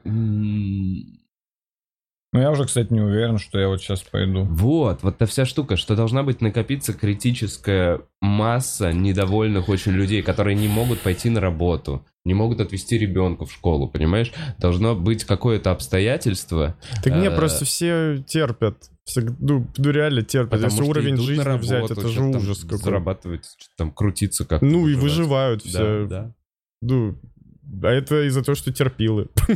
Ну, 2.34 2.40
я 2.40 2.50
уже, 2.50 2.64
кстати, 2.64 2.90
не 2.92 3.00
уверен, 3.00 3.38
что 3.38 3.58
я 3.58 3.68
вот 3.68 3.80
сейчас 3.82 4.02
пойду. 4.02 4.44
Вот, 4.44 5.02
вот 5.02 5.18
та 5.18 5.26
вся 5.26 5.44
штука, 5.44 5.76
что 5.76 5.94
должна 5.96 6.22
быть 6.22 6.40
накопиться 6.40 6.94
критическая 6.94 8.00
масса 8.22 8.92
недовольных 8.92 9.68
очень 9.68 9.92
людей, 9.92 10.22
которые 10.22 10.54
не 10.54 10.66
могут 10.68 11.00
пойти 11.00 11.28
на 11.28 11.40
работу, 11.40 12.06
не 12.24 12.34
могут 12.34 12.60
отвезти 12.60 12.98
ребенка 12.98 13.46
в 13.46 13.52
школу, 13.52 13.88
понимаешь? 13.88 14.32
Должно 14.58 14.94
быть 14.94 15.24
какое-то 15.24 15.70
обстоятельство. 15.72 16.76
Так 17.02 17.14
не, 17.16 17.26
Э, 17.26 17.36
просто 17.36 17.64
все 17.64 18.22
терпят. 18.26 18.90
Все, 19.04 19.22
ну, 19.40 19.66
ну, 19.76 19.90
реально 19.90 20.22
терпят. 20.22 20.50
потому 20.50 20.70
Если 20.70 20.82
уровень 20.88 21.16
жизни 21.16 21.42
работу, 21.42 21.64
взять, 21.66 21.90
это 21.90 22.08
же 22.08 22.22
ужас 22.22 22.60
какой. 22.62 22.78
Зарабатывать, 22.78 23.44
что-то 23.46 23.72
там 23.76 23.90
крутиться 23.90 24.44
как 24.44 24.62
Ну 24.62 24.86
и 24.86 24.94
выживают 24.94 25.62
все. 25.62 26.06
да. 26.06 26.32
Ну, 26.80 27.18
а 27.82 27.88
это 27.88 28.26
из-за 28.28 28.42
того, 28.44 28.54
что 28.54 28.72
терпилы. 28.72 29.28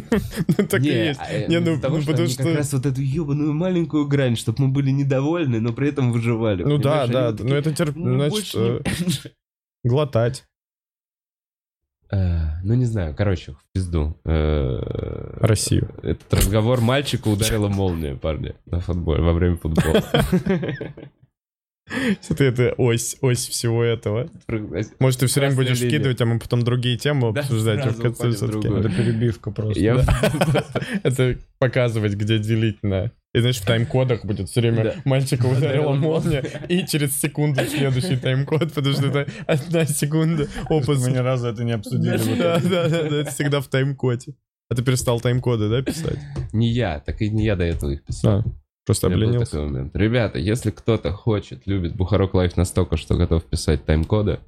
Ну, 0.59 0.67
Так 0.67 0.81
и 0.81 0.85
Не, 0.89 1.07
есть. 1.09 1.21
а, 1.21 1.31
э, 1.33 1.47
Не, 1.49 1.61
ну, 1.61 1.79
того, 1.81 1.97
ну, 1.97 2.03
что 2.03 2.11
потому 2.13 2.29
что- 2.29 2.43
как 2.43 2.57
раз 2.57 2.73
вот 2.73 2.87
эту 2.87 3.01
ебаную 3.01 3.53
маленькую 3.53 4.09
грань, 4.09 4.35
чтобы 4.37 4.65
мы 4.65 4.69
были 4.73 4.91
недовольны, 4.91 5.61
но 5.61 5.73
при 5.73 5.89
этом 5.91 6.11
выживали. 6.13 6.65
Ну 6.65 6.79
да, 6.79 7.07
да, 7.07 7.33
но 7.39 7.55
это 7.55 7.73
терп... 7.73 7.95
«Ну, 7.95 8.29
Значит, 8.29 8.55
э, 8.57 8.81
глотать. 9.85 10.45
Э, 12.11 12.61
Ну, 12.63 12.75
не 12.75 12.85
знаю, 12.85 13.15
короче, 13.17 13.53
в 13.53 13.59
пизду. 13.75 14.17
Э, 14.25 15.37
Россию. 15.41 15.91
Этот 16.03 16.33
разговор 16.35 16.81
мальчика 16.81 17.29
ударила 17.29 17.69
молния, 17.69 18.15
парни, 18.17 18.55
на 18.67 18.81
футболе, 18.81 19.23
во 19.23 19.33
время 19.33 19.57
футбола. 19.57 20.03
Это, 22.29 22.43
это 22.43 22.75
ось, 22.79 23.17
ось 23.21 23.47
всего 23.47 23.85
этого. 23.85 24.29
Может, 24.99 25.21
ты 25.21 25.27
все 25.29 25.39
время 25.41 25.55
будешь 25.55 25.79
линия. 25.81 25.89
вкидывать, 25.95 26.21
а 26.21 26.27
мы 26.27 26.41
потом 26.41 26.63
другие 26.63 26.97
темы 26.99 27.33
Да, 27.33 27.43
обсуждать. 27.43 27.79
в 27.87 28.01
конце 28.03 28.09
уходим 28.29 28.33
в 28.33 28.37
всё-таки- 28.37 28.61
другую. 28.63 28.81
Это 28.81 28.89
перебивка 28.91 29.51
просто. 29.53 29.81
Я- 29.81 30.03
да. 30.03 30.65
Это 31.05 31.37
показывать, 31.61 32.15
где 32.15 32.39
делить 32.41 32.83
на... 32.83 33.13
И 33.37 33.41
знаешь, 33.41 33.59
в 33.59 33.67
тайм-кодах 33.67 34.25
будет 34.25 34.49
все 34.49 34.63
время 34.63 34.85
Да. 34.85 34.95
мальчика 35.05 35.45
ударила 35.45 35.93
молния, 35.93 36.43
и 36.71 36.87
через 36.87 37.21
секунду 37.21 37.61
следующий 37.67 38.17
тайм-код, 38.17 38.73
потому 38.73 38.95
что 38.95 39.09
это 39.09 39.31
одна 39.47 39.85
секунда 39.85 40.47
опус. 40.71 41.05
Мы 41.05 41.13
ни 41.13 41.19
разу 41.19 41.49
это 41.49 41.63
не 41.63 41.73
обсудили. 41.73 42.17
Да, 42.39 42.59
да, 42.59 42.89
да, 42.89 43.11
да, 43.11 43.21
это 43.21 43.31
всегда 43.31 43.61
в 43.61 43.69
тайм-коде. 43.69 44.33
А 44.71 44.75
ты 44.75 44.83
перестал 44.83 45.21
тайм-коды, 45.21 45.69
да, 45.69 45.83
писать? 45.83 46.19
Не 46.55 46.73
я, 46.73 46.99
так 47.01 47.21
и 47.21 47.29
не 47.29 47.45
я 47.45 47.57
до 47.57 47.65
этого 47.65 47.91
их 47.91 48.05
писал. 48.05 48.39
А, 48.39 48.45
просто 48.87 49.09
обленился. 49.09 49.59
Ребята, 49.93 50.39
если 50.39 50.71
кто-то 50.71 51.13
хочет, 51.13 51.67
любит 51.67 51.95
Бухарок 51.95 52.33
Лайф 52.33 52.57
настолько, 52.57 52.97
что 52.97 53.17
готов 53.17 53.45
писать 53.45 53.85
тайм-коды, 53.85 54.41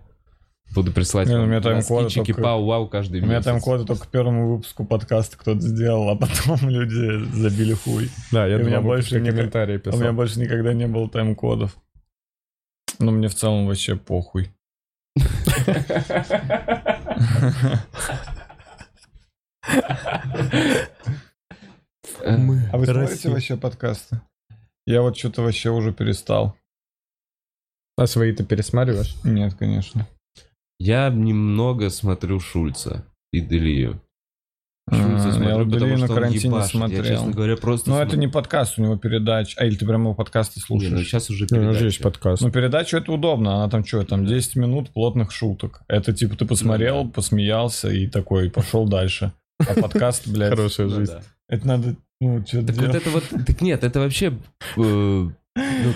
буду 0.75 0.93
присылать 0.93 1.29
Не, 1.29 1.35
ну, 1.35 1.41
вам 1.41 1.49
у 1.49 1.51
меня 1.51 2.09
чики 2.09 2.27
только- 2.33 2.43
пау-вау 2.43 2.89
каждый 2.89 3.21
У 3.21 3.25
меня 3.25 3.37
месяц. 3.37 3.45
там 3.47 3.61
коды 3.61 3.85
только 3.85 4.07
к 4.07 4.11
первому 4.11 4.55
выпуску 4.57 4.85
подкаста 4.85 5.37
кто-то 5.37 5.61
сделал, 5.61 6.09
а 6.11 6.17
потом 6.17 6.57
люди 6.69 7.25
забили 7.35 7.73
хуй. 7.75 8.11
Да, 8.33 8.47
я 8.47 8.59
И 8.59 8.63
у 8.63 8.65
меня 8.67 8.77
думал, 8.79 8.91
больше 8.95 9.21
никак- 9.21 9.37
комментарии 9.37 9.77
У 9.85 9.89
меня 9.89 9.99
писал. 9.99 10.13
больше 10.13 10.41
никогда 10.41 10.73
не 10.75 10.87
было 10.87 11.09
тайм-кодов. 11.09 11.77
Но 12.99 13.11
мне 13.13 13.29
в 13.29 13.35
целом 13.35 13.67
вообще 13.67 13.97
похуй. 13.97 14.51
А 22.25 22.77
вы 22.79 22.87
смотрите 22.87 23.29
вообще 23.31 23.57
подкасты? 23.57 24.21
Я 24.87 25.03
вот 25.03 25.17
что-то 25.17 25.43
вообще 25.43 25.71
уже 25.71 25.93
перестал. 25.93 26.57
А 27.97 28.07
свои 28.07 28.33
ты 28.33 28.45
пересматриваешь? 28.45 29.17
Нет, 29.25 29.55
конечно. 29.55 30.07
Я 30.79 31.09
немного 31.11 31.91
смотрю 31.91 32.39
Шульца 32.41 33.05
и 33.33 33.41
Делию. 33.41 34.01
А, 34.91 34.95
Шульца 34.95 35.27
я 35.29 35.33
смотрю, 35.35 35.57
вот 35.59 35.65
потому 35.65 35.81
Делию 35.81 35.99
на 35.99 36.09
карантине 36.09 36.45
ебашит. 36.45 36.73
Я, 36.75 36.79
смотрел. 36.79 37.05
честно 37.05 37.33
говоря, 37.33 37.57
просто... 37.57 37.91
Но 37.91 37.97
смотрю. 37.97 38.09
это 38.13 38.19
не 38.19 38.29
подкаст, 38.29 38.79
у 38.79 38.83
него 38.83 38.97
передача. 38.97 39.61
А, 39.61 39.67
или 39.67 39.75
ты 39.77 39.85
прямо 39.85 40.05
его 40.05 40.15
подкасты 40.15 40.61
Не, 40.61 40.63
слушаешь? 40.63 40.93
ну 40.93 40.99
сейчас 41.03 41.31
уже 41.31 41.47
Ну, 41.51 41.59
у 41.59 41.61
нас 41.63 41.73
же 41.75 41.79
передача. 41.81 41.85
есть 41.87 42.03
подкаст. 42.03 42.43
Ну, 42.43 42.51
передачу 42.51 42.97
это 42.97 43.13
удобно. 43.13 43.57
Она 43.57 43.69
там 43.69 43.85
что, 43.85 44.03
там 44.05 44.25
10 44.25 44.57
минут 44.57 44.91
плотных 44.91 45.33
шуток. 45.33 45.83
Это 45.89 46.13
типа 46.15 46.37
ты 46.37 46.47
посмотрел, 46.47 46.99
Ну 46.99 47.05
да. 47.05 47.11
посмеялся 47.11 47.91
и 47.91 48.07
такой 48.07 48.49
пошел 48.51 48.87
дальше. 48.89 49.33
А 49.59 49.75
подкаст, 49.81 50.27
блядь, 50.33 50.51
Хорошая 50.51 50.87
Ну 50.87 50.95
жизнь. 50.95 51.13
это 51.49 51.67
надо, 51.67 51.97
ну, 52.21 52.45
что 52.47 52.65
Так 52.65 52.77
вот 52.77 52.95
это 52.95 53.11
вот... 53.11 53.25
Так 53.47 53.61
нет, 53.61 53.83
это 53.85 53.99
вообще... 54.01 54.27
э, 54.77 54.79
ну, 54.79 55.33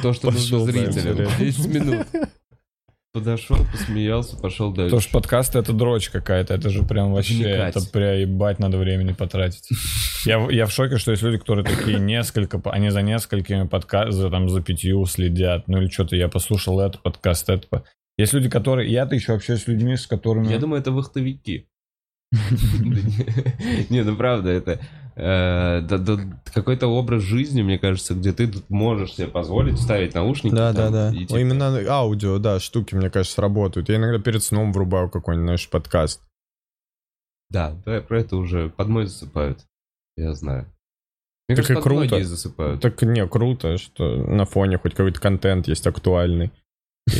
то, 0.03 0.13
что 0.13 0.33
Пошел 0.33 0.67
нужно 0.67 0.91
зрителям. 0.93 1.17
да. 1.19 1.39
10 1.39 1.67
минут. 1.69 2.07
Подошел, 3.13 3.59
посмеялся, 3.71 4.39
пошел 4.39 4.73
дальше. 4.73 4.87
Потому 4.87 5.03
что 5.03 5.13
подкасты 5.13 5.59
это 5.59 5.75
дрочь 5.75 6.09
какая-то, 6.09 6.55
это 6.55 6.71
же 6.71 6.83
прям 6.83 7.13
вообще, 7.13 7.43
это 7.43 7.83
прям 7.93 8.17
ебать 8.17 8.59
надо 8.59 8.79
времени 8.79 9.13
потратить. 9.13 9.69
Я, 10.25 10.39
я 10.51 10.65
в 10.65 10.73
шоке, 10.73 10.97
что 10.97 11.11
есть 11.11 11.23
люди, 11.23 11.37
которые 11.37 11.67
такие 11.67 11.99
несколько, 11.99 12.59
они 12.71 12.89
за 12.89 13.03
несколькими 13.03 13.67
подкастами, 13.67 14.31
там 14.31 14.49
за 14.49 14.63
пятью 14.63 15.05
следят, 15.05 15.69
ну 15.69 15.83
или 15.83 15.91
что-то, 15.91 16.17
я 16.17 16.29
послушал 16.29 16.81
это 16.81 16.97
подкаст, 16.97 17.51
это. 17.51 17.85
Есть 18.17 18.33
люди, 18.33 18.49
которые, 18.49 18.91
я-то 18.91 19.15
еще 19.15 19.35
общаюсь 19.35 19.65
с 19.65 19.67
людьми, 19.67 19.97
с 19.97 20.07
которыми... 20.07 20.51
Я 20.51 20.59
думаю, 20.59 20.81
это 20.81 20.91
вахтовики. 20.91 21.67
Не, 23.91 24.05
ну 24.05 24.17
правда, 24.17 24.49
это 24.49 24.81
э, 25.17 25.81
да- 25.83 25.99
да, 25.99 26.19
какой-то 26.53 26.87
образ 26.89 27.23
жизни, 27.23 27.63
мне 27.63 27.79
кажется, 27.79 28.15
где 28.15 28.33
ты 28.33 28.47
тут 28.51 28.69
можешь 28.71 29.15
себе 29.15 29.29
позволить 29.29 29.79
ставить 29.81 30.15
наушники. 30.15 30.55
Да, 30.55 30.73
да, 30.73 30.85
там, 30.85 30.93
да. 30.93 31.11
и 31.11 31.21
Ну, 31.21 31.27
типа- 31.27 31.39
Именно 31.39 31.85
аудио, 31.89 32.39
да, 32.39 32.59
штуки, 32.61 32.95
мне 32.95 33.11
кажется, 33.11 33.41
работают. 33.41 33.89
Я 33.89 33.97
иногда 33.97 34.19
перед 34.19 34.43
сном 34.43 34.73
врубаю 34.73 35.09
какой-нибудь, 35.11 35.47
знаешь, 35.47 35.69
подкаст. 35.69 36.23
Да, 37.51 37.77
да, 37.85 38.01
про 38.01 38.21
это 38.21 38.37
уже 38.37 38.71
под 38.71 38.89
мой 38.89 39.07
засыпают. 39.07 39.61
Я 40.17 40.33
знаю. 40.35 40.67
Мне 41.49 41.57
Так 41.57 41.67
кажется, 41.67 41.81
и 41.81 41.83
круто. 41.83 42.25
засыпают. 42.25 42.81
Так 42.81 43.03
не, 43.03 43.27
круто, 43.27 43.77
что 43.77 44.17
на 44.17 44.45
фоне 44.47 44.79
хоть 44.79 44.95
какой-то 44.95 45.21
контент 45.21 45.69
есть 45.69 45.87
актуальный. 45.87 46.51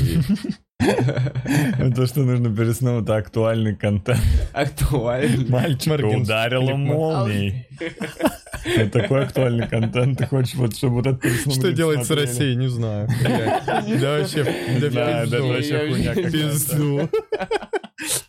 То, 1.95 2.07
что 2.07 2.21
нужно 2.21 2.55
перед 2.55 2.77
сном, 2.77 3.03
это 3.03 3.17
актуальный 3.17 3.75
контент. 3.77 4.21
Актуально. 4.53 5.45
Мальчика 5.49 5.95
Моргенс- 5.97 6.23
ударило 6.23 6.67
Филипп 6.73 6.79
молнией. 6.79 7.67
Это 8.65 8.91
такой 9.01 9.25
актуальный 9.25 9.67
контент. 9.69 10.19
Ты 10.19 10.27
хочешь, 10.27 10.55
вот, 10.55 10.77
чтобы 10.77 10.97
вот 10.97 11.07
это 11.07 11.29
Что 11.51 11.73
делать 11.73 12.07
с? 12.07 12.11
Россией, 12.11 12.57
не 12.57 12.69
знаю. 12.69 13.09
Да 13.23 14.19
вообще, 14.19 14.45
да 14.81 15.41
вообще 15.43 15.89
хуйня 15.89 16.15
какая-то. 16.15 16.31
Пизду. 16.31 17.11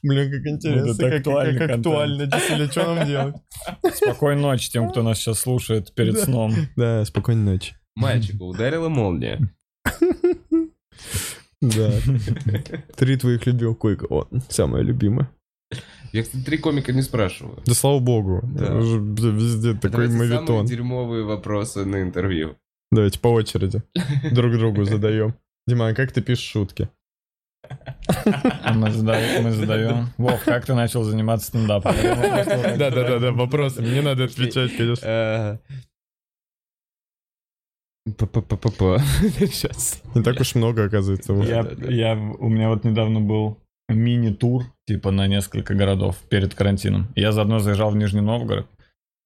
Блин, 0.03 0.31
как 0.31 0.45
интересно, 0.45 0.91
это 0.91 1.03
как- 1.09 1.13
актуальный 1.19 1.57
как 1.59 1.67
контент. 1.69 1.87
актуально, 1.87 2.25
действительно, 2.27 2.71
что 2.71 2.93
нам 2.95 3.07
делать? 3.07 3.35
Спокойной 3.95 4.41
ночи 4.41 4.69
тем, 4.71 4.89
кто 4.89 5.01
нас 5.03 5.17
сейчас 5.19 5.39
слушает 5.39 5.93
перед 5.95 6.15
Да. 6.15 6.21
сном. 6.21 6.53
Да, 6.75 7.05
спокойной 7.05 7.53
ночи. 7.53 7.73
Мальчика 7.95 8.43
ударила 8.43 8.89
молния. 8.89 9.39
Да. 11.63 11.91
Три 12.97 13.15
твоих 13.17 13.45
любимых 13.45 13.77
койка. 13.77 14.05
О, 14.09 14.27
самая 14.49 14.83
любимая. 14.83 15.29
Я, 16.11 16.21
кстати, 16.23 16.43
три 16.43 16.57
комика 16.57 16.91
не 16.93 17.01
спрашиваю. 17.01 17.57
Да 17.65 17.73
слава 17.73 17.99
богу. 17.99 18.41
Да. 18.43 18.75
Уже 18.75 18.99
везде 18.99 19.73
такой 19.73 19.89
Давайте 19.91 20.13
самые 20.13 20.35
мавитон. 20.35 20.65
дерьмовые 20.65 21.23
вопросы 21.23 21.85
на 21.85 22.01
интервью. 22.03 22.55
Давайте 22.91 23.19
по 23.19 23.29
очереди 23.29 23.81
друг 24.31 24.53
другу 24.53 24.83
задаем. 24.83 25.33
Диман, 25.65 25.95
как 25.95 26.11
ты 26.11 26.21
пишешь 26.21 26.45
шутки? 26.45 26.89
А 27.67 28.73
мы 28.73 28.91
задаем, 28.91 29.43
мы 29.45 29.51
задаем. 29.51 30.09
Вов, 30.17 30.43
как 30.43 30.65
ты 30.65 30.73
начал 30.75 31.03
заниматься 31.03 31.47
стендапом? 31.47 31.95
Я 31.95 32.15
думал, 32.15 32.29
просто 32.29 32.57
вот 32.57 32.77
Да, 32.77 32.91
да, 32.91 33.03
да, 33.07 33.19
да, 33.19 33.31
вопросы. 33.31 33.81
Мне 33.81 34.01
надо 34.01 34.25
отвечать, 34.25 34.75
конечно. 34.75 35.59
П-п-п-п-п. 38.05 38.99
Сейчас. 39.47 40.01
Не 40.13 40.23
так 40.23 40.39
уж 40.39 40.55
много, 40.55 40.85
оказывается. 40.85 41.33
Я, 41.33 41.65
я, 41.89 42.15
у 42.15 42.49
меня 42.49 42.69
вот 42.69 42.83
недавно 42.83 43.21
был 43.21 43.57
мини-тур, 43.87 44.65
типа 44.87 45.11
на 45.11 45.27
несколько 45.27 45.73
городов 45.73 46.17
перед 46.29 46.53
карантином. 46.53 47.07
Я 47.15 47.31
заодно 47.31 47.59
заезжал 47.59 47.91
в 47.91 47.95
Нижний 47.95 48.21
Новгород. 48.21 48.67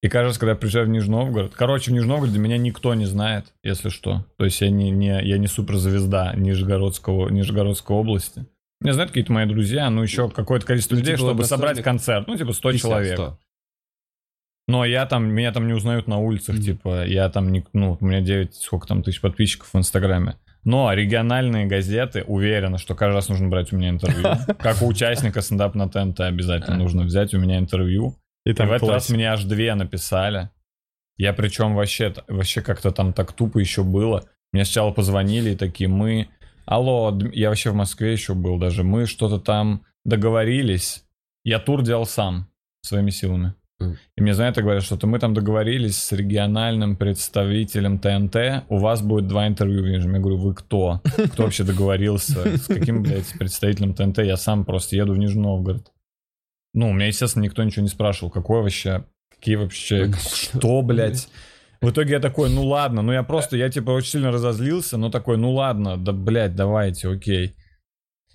И 0.03 0.09
кажется, 0.09 0.39
когда 0.39 0.51
я 0.51 0.55
приезжаю 0.55 0.85
в 0.85 0.89
Нижний 0.89 1.09
Новгород, 1.11 1.53
короче, 1.55 1.89
в 1.89 1.93
Нижнем 1.93 2.09
Новгороде 2.09 2.37
меня 2.37 2.57
никто 2.57 2.93
не 2.93 3.05
знает, 3.05 3.47
если 3.63 3.89
что. 3.89 4.25
То 4.37 4.45
есть 4.45 4.61
я 4.61 4.69
не, 4.69 4.91
не, 4.91 5.19
я 5.23 5.39
не 5.39 5.47
суперзвезда 5.47 6.33
Нижегородского, 6.35 7.29
Нижегородской 7.29 7.95
области. 7.95 8.45
Меня 8.79 8.93
знают 8.93 9.09
какие-то 9.09 9.33
мои 9.33 9.47
друзья, 9.47 9.89
ну 9.89 10.03
еще 10.03 10.29
какое-то 10.29 10.67
количество 10.67 10.93
Ну, 10.93 10.99
людей, 10.99 11.15
типа 11.15 11.29
чтобы 11.29 11.45
собрать 11.45 11.81
концерт. 11.81 12.27
Ну, 12.27 12.37
типа 12.37 12.53
100 12.53 12.71
50, 12.73 12.81
человек. 12.81 13.15
100. 13.15 13.39
Но 14.67 14.83
я 14.83 15.05
там, 15.05 15.25
меня 15.29 15.51
там 15.53 15.67
не 15.67 15.73
узнают 15.73 16.07
на 16.07 16.17
улицах, 16.17 16.55
Мгм. 16.55 16.63
типа, 16.63 17.05
я 17.05 17.29
там, 17.29 17.51
не, 17.51 17.63
ну, 17.73 17.97
у 17.99 18.05
меня 18.05 18.21
9, 18.21 18.53
сколько 18.55 18.87
там, 18.87 19.01
тысяч 19.01 19.21
подписчиков 19.21 19.69
в 19.73 19.77
Инстаграме. 19.77 20.35
Но 20.65 20.91
региональные 20.91 21.65
газеты 21.65 22.23
уверены, 22.23 22.77
что 22.77 22.93
каждый 22.93 23.15
раз 23.15 23.29
нужно 23.29 23.47
брать 23.47 23.71
у 23.71 23.77
меня 23.77 23.89
интервью. 23.89 24.25
Как 24.59 24.81
у 24.81 24.87
участника 24.87 25.41
стендап 25.41 25.75
на 25.75 25.87
ТНТ 25.87 26.19
обязательно 26.19 26.75
нужно 26.77 27.03
взять 27.03 27.33
у 27.33 27.39
меня 27.39 27.57
интервью. 27.57 28.17
И 28.45 28.49
И 28.49 28.53
там 28.53 28.67
в 28.67 28.71
этот 28.73 28.89
раз 28.89 29.09
мне 29.09 29.31
аж 29.31 29.45
две 29.45 29.73
написали. 29.75 30.49
Я 31.17 31.31
причем 31.33 31.73
вообще, 31.73 32.13
вообще 32.27 32.61
как-то 32.61 32.91
там 32.91 33.13
так 33.13 33.31
тупо 33.31 33.59
еще 33.59 33.83
было. 33.83 34.25
Мне 34.51 34.65
сначала 34.65 34.91
позвонили 34.91 35.51
и 35.51 35.55
такие, 35.55 35.87
мы... 35.89 36.27
Алло, 36.65 37.17
я 37.31 37.47
вообще 37.47 37.71
в 37.71 37.75
Москве 37.75 38.11
еще 38.11 38.33
был 38.33 38.57
даже. 38.59 38.83
Мы 38.83 39.05
что-то 39.05 39.39
там 39.39 39.85
договорились. 40.03 41.05
Я 41.45 41.59
тур 41.59 41.81
делал 41.81 42.05
сам, 42.05 42.49
своими 42.81 43.09
силами. 43.09 43.53
И 43.79 44.21
мне 44.21 44.31
и 44.31 44.61
говорят, 44.61 44.83
что 44.83 45.05
мы 45.05 45.19
там 45.19 45.33
договорились 45.33 45.97
с 45.97 46.11
региональным 46.11 46.95
представителем 46.95 47.99
ТНТ, 47.99 48.65
у 48.69 48.79
вас 48.79 49.01
будет 49.03 49.27
два 49.27 49.47
интервью 49.47 49.83
в 49.83 49.87
Нижнем. 49.87 50.15
Я 50.15 50.19
говорю, 50.19 50.37
вы 50.37 50.55
кто? 50.55 51.01
Кто 51.33 51.43
вообще 51.43 51.63
договорился? 51.63 52.57
С 52.57 52.65
каким, 52.65 53.03
блядь, 53.03 53.31
представителем 53.37 53.93
ТНТ? 53.93 54.19
Я 54.19 54.37
сам 54.37 54.65
просто 54.65 54.95
еду 54.95 55.13
в 55.13 55.17
Нижний 55.17 55.41
Новгород. 55.41 55.91
Ну, 56.73 56.89
у 56.89 56.93
меня, 56.93 57.07
естественно, 57.07 57.43
никто 57.43 57.63
ничего 57.63 57.83
не 57.83 57.89
спрашивал. 57.89 58.31
Какой 58.31 58.61
вообще, 58.61 59.05
какие 59.29 59.55
вообще, 59.55 60.11
что, 60.13 60.81
блядь? 60.81 61.29
В 61.79 61.91
итоге 61.91 62.13
я 62.13 62.19
такой, 62.19 62.49
ну 62.49 62.65
ладно, 62.65 63.03
ну 63.03 63.11
я 63.11 63.21
просто, 63.21 63.55
я 63.55 63.69
типа 63.69 63.91
очень 63.91 64.09
сильно 64.09 64.31
разозлился, 64.31 64.97
но 64.97 65.11
такой, 65.11 65.37
ну 65.37 65.51
ладно, 65.51 65.97
да, 65.97 66.11
блядь, 66.11 66.55
давайте, 66.55 67.07
окей. 67.09 67.55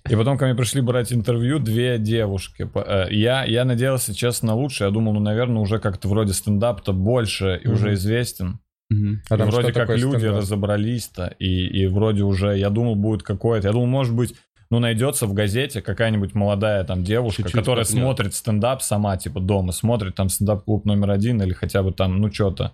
И 0.09 0.15
потом 0.15 0.37
ко 0.37 0.45
мне 0.45 0.53
пришли 0.55 0.81
брать 0.81 1.13
интервью 1.13 1.59
две 1.59 1.97
девушки. 1.97 2.69
Э, 2.75 3.07
Я, 3.09 3.45
я 3.45 3.63
надеялся, 3.63 4.13
честно, 4.13 4.49
на 4.49 4.55
лучшее. 4.55 4.87
Я 4.89 4.93
думал, 4.93 5.13
ну, 5.13 5.19
наверное, 5.21 5.61
уже 5.61 5.79
как-то 5.79 6.09
вроде 6.09 6.33
стендап-то 6.33 6.91
больше 6.91 7.59
и 7.63 7.67
уже 7.69 7.85
Мгм. 7.87 7.93
известен. 7.95 8.59
Мгм. 8.89 9.21
А 9.29 9.37
там 9.37 9.49
вроде 9.49 9.71
как 9.71 9.89
люди 9.89 10.17
стендап? 10.17 10.41
разобрались-то, 10.41 11.33
и, 11.39 11.67
и 11.67 11.87
вроде 11.87 12.23
уже, 12.23 12.57
я 12.57 12.69
думал, 12.69 12.95
будет 12.95 13.23
какое-то, 13.23 13.67
я 13.67 13.71
думал, 13.71 13.87
может 13.87 14.13
быть, 14.13 14.35
ну, 14.69 14.79
найдется 14.79 15.25
в 15.25 15.33
газете 15.33 15.81
какая-нибудь 15.81 16.35
молодая 16.35 16.83
там 16.83 17.03
девушка, 17.03 17.43
Чуть-чуть 17.43 17.59
которая 17.61 17.85
копнет. 17.85 18.01
смотрит 18.03 18.33
стендап 18.33 18.81
сама, 18.81 19.15
типа, 19.17 19.39
дома, 19.39 19.71
смотрит 19.71 20.15
там 20.15 20.27
стендап-клуб 20.29 20.83
номер 20.85 21.11
один 21.11 21.41
или 21.41 21.53
хотя 21.53 21.81
бы 21.81 21.93
там, 21.93 22.19
ну, 22.19 22.31
что-то. 22.31 22.73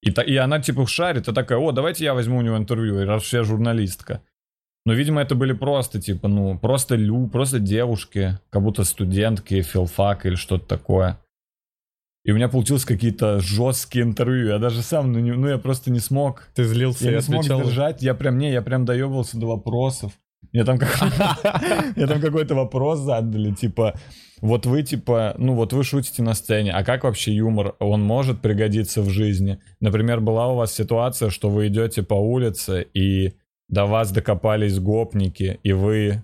И, 0.00 0.10
та- 0.10 0.22
и 0.22 0.34
она, 0.36 0.60
типа, 0.60 0.86
шарит, 0.86 1.28
и 1.28 1.32
такая, 1.34 1.58
о, 1.58 1.72
давайте 1.72 2.04
я 2.04 2.14
возьму 2.14 2.38
у 2.38 2.42
него 2.42 2.56
интервью, 2.56 3.00
и 3.00 3.04
раз 3.04 3.30
я 3.32 3.42
журналистка. 3.44 4.22
Но, 4.86 4.92
видимо, 4.92 5.22
это 5.22 5.34
были 5.34 5.52
просто, 5.52 6.00
типа, 6.00 6.28
ну, 6.28 6.58
просто 6.58 6.94
лю, 6.94 7.26
просто 7.28 7.58
девушки, 7.58 8.38
как 8.50 8.62
будто 8.62 8.84
студентки, 8.84 9.62
филфак 9.62 10.26
или 10.26 10.34
что-то 10.34 10.66
такое. 10.66 11.18
И 12.24 12.32
у 12.32 12.34
меня 12.34 12.48
получилось 12.48 12.84
какие-то 12.84 13.40
жесткие 13.40 14.04
интервью. 14.04 14.48
Я 14.48 14.58
даже 14.58 14.82
сам, 14.82 15.12
ну, 15.12 15.18
не- 15.20 15.32
ну 15.32 15.48
я 15.48 15.58
просто 15.58 15.90
не 15.90 16.00
смог. 16.00 16.48
Ты 16.54 16.64
злился 16.64 17.04
Я 17.10 17.16
не 17.16 17.22
смог 17.22 17.40
отвечал. 17.40 17.62
держать, 17.62 18.02
я 18.02 18.14
прям, 18.14 18.38
не, 18.38 18.50
я 18.50 18.62
прям 18.62 18.84
доебывался 18.84 19.38
до 19.38 19.46
вопросов. 19.46 20.12
Мне 20.52 20.64
там, 20.64 20.78
как... 20.78 20.90
Мне 21.96 22.06
там 22.06 22.20
какой-то 22.20 22.54
вопрос 22.54 23.00
задали, 23.00 23.52
типа, 23.54 23.94
вот 24.40 24.66
вы, 24.66 24.82
типа, 24.82 25.34
ну 25.38 25.54
вот 25.54 25.72
вы 25.72 25.84
шутите 25.84 26.22
на 26.22 26.34
сцене, 26.34 26.72
а 26.72 26.84
как 26.84 27.04
вообще 27.04 27.32
юмор, 27.34 27.76
он 27.78 28.02
может 28.02 28.40
пригодиться 28.40 29.00
в 29.02 29.08
жизни? 29.08 29.58
Например, 29.80 30.20
была 30.20 30.48
у 30.48 30.56
вас 30.56 30.72
ситуация, 30.74 31.30
что 31.30 31.48
вы 31.50 31.68
идете 31.68 32.02
по 32.02 32.14
улице, 32.14 32.86
и 32.94 33.34
до 33.74 33.84
вас 33.86 34.12
докопались 34.12 34.78
гопники, 34.78 35.58
и 35.62 35.72
вы 35.72 36.22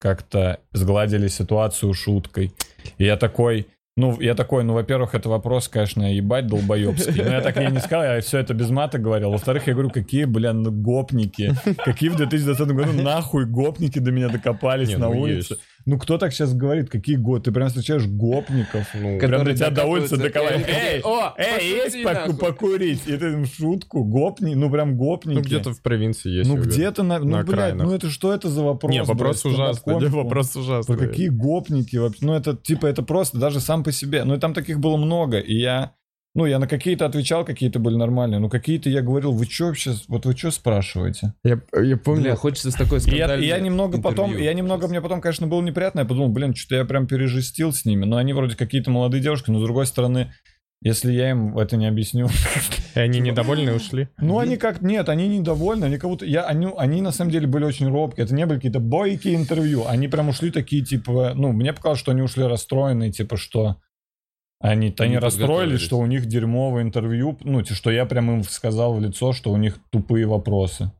как-то 0.00 0.58
сгладили 0.72 1.28
ситуацию 1.28 1.94
шуткой. 1.94 2.52
И 2.98 3.04
я 3.04 3.16
такой, 3.16 3.66
ну, 3.96 4.20
я 4.20 4.34
такой, 4.34 4.64
ну, 4.64 4.74
во-первых, 4.74 5.14
это 5.14 5.28
вопрос, 5.28 5.68
конечно, 5.68 6.12
ебать 6.12 6.46
долбоебский. 6.46 7.22
Но 7.22 7.32
я 7.32 7.40
так 7.40 7.56
ей 7.56 7.70
не 7.70 7.78
сказал, 7.78 8.04
я 8.04 8.20
все 8.20 8.38
это 8.38 8.52
без 8.52 8.70
мата 8.70 8.98
говорил. 8.98 9.30
Во-вторых, 9.30 9.66
я 9.66 9.72
говорю, 9.72 9.90
какие, 9.90 10.24
блин, 10.24 10.62
ну, 10.62 10.70
гопники. 10.70 11.52
Какие 11.84 12.10
в 12.10 12.16
2020 12.16 12.68
году 12.68 12.92
нахуй 12.92 13.46
гопники 13.46 13.98
до 13.98 14.10
меня 14.10 14.28
докопались 14.28 14.88
Не, 14.88 14.96
на 14.96 15.08
ну, 15.08 15.20
улице. 15.20 15.54
есть. 15.54 15.62
Ну 15.88 15.98
кто 15.98 16.18
так 16.18 16.34
сейчас 16.34 16.52
говорит? 16.52 16.90
Какие 16.90 17.16
годы? 17.16 17.44
Ты 17.44 17.52
прям 17.52 17.68
встречаешь 17.68 18.06
гопников. 18.06 18.86
Ну, 18.92 19.18
Прям 19.18 19.42
до 19.42 19.54
тебя 19.54 19.70
доковать. 19.70 20.12
и 20.12 20.14
они 20.14 20.64
Эй, 20.68 21.00
«О, 21.02 21.32
эй, 21.38 21.66
есть 21.66 22.04
поку- 22.04 22.14
нахуй». 22.32 22.36
покурить? 22.36 23.06
И 23.06 23.16
ты 23.16 23.32
им 23.32 23.46
шутку, 23.46 24.04
гопни, 24.04 24.52
ну 24.52 24.70
прям 24.70 24.98
гопники. 24.98 25.36
ну, 25.38 25.42
где-то 25.42 25.72
в 25.72 25.80
провинции 25.80 26.30
есть. 26.30 26.50
Ну 26.50 26.58
где-то, 26.58 27.02
на, 27.02 27.18
ну 27.20 27.24
на 27.24 27.36
блядь, 27.38 27.48
окраинах. 27.48 27.86
ну 27.86 27.94
это 27.94 28.10
что 28.10 28.34
это 28.34 28.50
за 28.50 28.62
вопрос? 28.62 28.92
Не, 28.92 29.02
вопрос 29.02 29.42
блядь, 29.42 29.54
ужасный. 29.54 29.94
Не, 29.98 30.06
вопрос 30.08 30.56
ужасный. 30.56 30.94
Про 30.94 31.06
какие 31.06 31.28
гопники 31.28 31.96
вообще? 31.96 32.18
Ну, 32.20 32.34
это, 32.34 32.54
типа, 32.54 32.84
это 32.84 33.02
просто 33.02 33.38
даже 33.38 33.60
сам 33.60 33.82
по 33.82 33.90
себе. 33.90 34.24
Ну, 34.24 34.34
и 34.34 34.38
там 34.38 34.52
таких 34.52 34.80
было 34.80 34.98
много, 34.98 35.38
и 35.38 35.54
я... 35.54 35.92
Ну, 36.34 36.46
я 36.46 36.58
на 36.58 36.68
какие-то 36.68 37.06
отвечал, 37.06 37.44
какие-то 37.44 37.78
были 37.78 37.96
нормальные, 37.96 38.38
но 38.38 38.48
какие-то 38.48 38.90
я 38.90 39.02
говорил, 39.02 39.32
вы 39.32 39.46
что 39.46 39.66
вообще, 39.66 39.94
вот 40.08 40.26
вы 40.26 40.36
что 40.36 40.50
спрашиваете? 40.50 41.34
Я, 41.42 41.60
я 41.80 41.96
помню, 41.96 42.22
Бля, 42.22 42.36
хочется 42.36 42.70
с 42.70 42.74
такой 42.74 42.98
И 42.98 43.16
я, 43.16 43.34
и 43.34 43.46
я 43.46 43.58
немного 43.58 44.00
потом, 44.00 44.26
интервью. 44.26 44.44
и 44.44 44.44
я 44.44 44.54
немного, 44.54 44.88
мне 44.88 45.00
потом, 45.00 45.20
конечно, 45.20 45.46
было 45.46 45.62
неприятно, 45.62 46.00
я 46.00 46.06
подумал, 46.06 46.28
блин, 46.28 46.54
что-то 46.54 46.76
я 46.76 46.84
прям 46.84 47.06
пережестил 47.06 47.72
с 47.72 47.84
ними, 47.84 48.04
но 48.04 48.18
они 48.18 48.34
вроде 48.34 48.56
какие-то 48.56 48.90
молодые 48.90 49.22
девушки, 49.22 49.50
но 49.50 49.58
с 49.58 49.62
другой 49.62 49.86
стороны, 49.86 50.32
если 50.80 51.10
я 51.10 51.30
им 51.30 51.58
это 51.58 51.76
не 51.76 51.86
объясню, 51.86 52.28
и 52.94 53.00
они 53.00 53.20
недовольны 53.20 53.70
и 53.70 53.72
ушли. 53.72 54.08
ну 54.18 54.38
они 54.38 54.56
как, 54.56 54.80
нет, 54.80 55.08
они 55.08 55.26
недовольны, 55.26 55.86
они 55.86 55.98
как 55.98 56.10
будто, 56.10 56.24
я, 56.26 56.42
они, 56.44 56.68
они 56.76 57.00
на 57.00 57.10
самом 57.10 57.30
деле 57.32 57.48
были 57.48 57.64
очень 57.64 57.88
робкие, 57.88 58.26
это 58.26 58.34
не 58.34 58.46
были 58.46 58.58
какие-то 58.58 58.80
бойкие 58.80 59.34
интервью, 59.34 59.86
они 59.88 60.06
прям 60.08 60.28
ушли 60.28 60.50
такие, 60.50 60.84
типа, 60.84 61.32
ну, 61.34 61.52
мне 61.52 61.72
показалось, 61.72 62.00
что 62.00 62.12
они 62.12 62.22
ушли 62.22 62.44
расстроенные, 62.44 63.10
типа, 63.10 63.36
что 63.36 63.78
они, 64.60 64.94
они 64.98 65.10
Не 65.12 65.18
расстроились, 65.18 65.80
что 65.80 65.98
у 65.98 66.06
них 66.06 66.26
дерьмовое 66.26 66.82
интервью, 66.82 67.38
ну, 67.42 67.64
что 67.64 67.90
я 67.90 68.06
прям 68.06 68.30
им 68.30 68.42
сказал 68.42 68.94
в 68.94 69.00
лицо, 69.00 69.32
что 69.32 69.52
у 69.52 69.56
них 69.56 69.78
тупые 69.90 70.26
вопросы. 70.26 70.90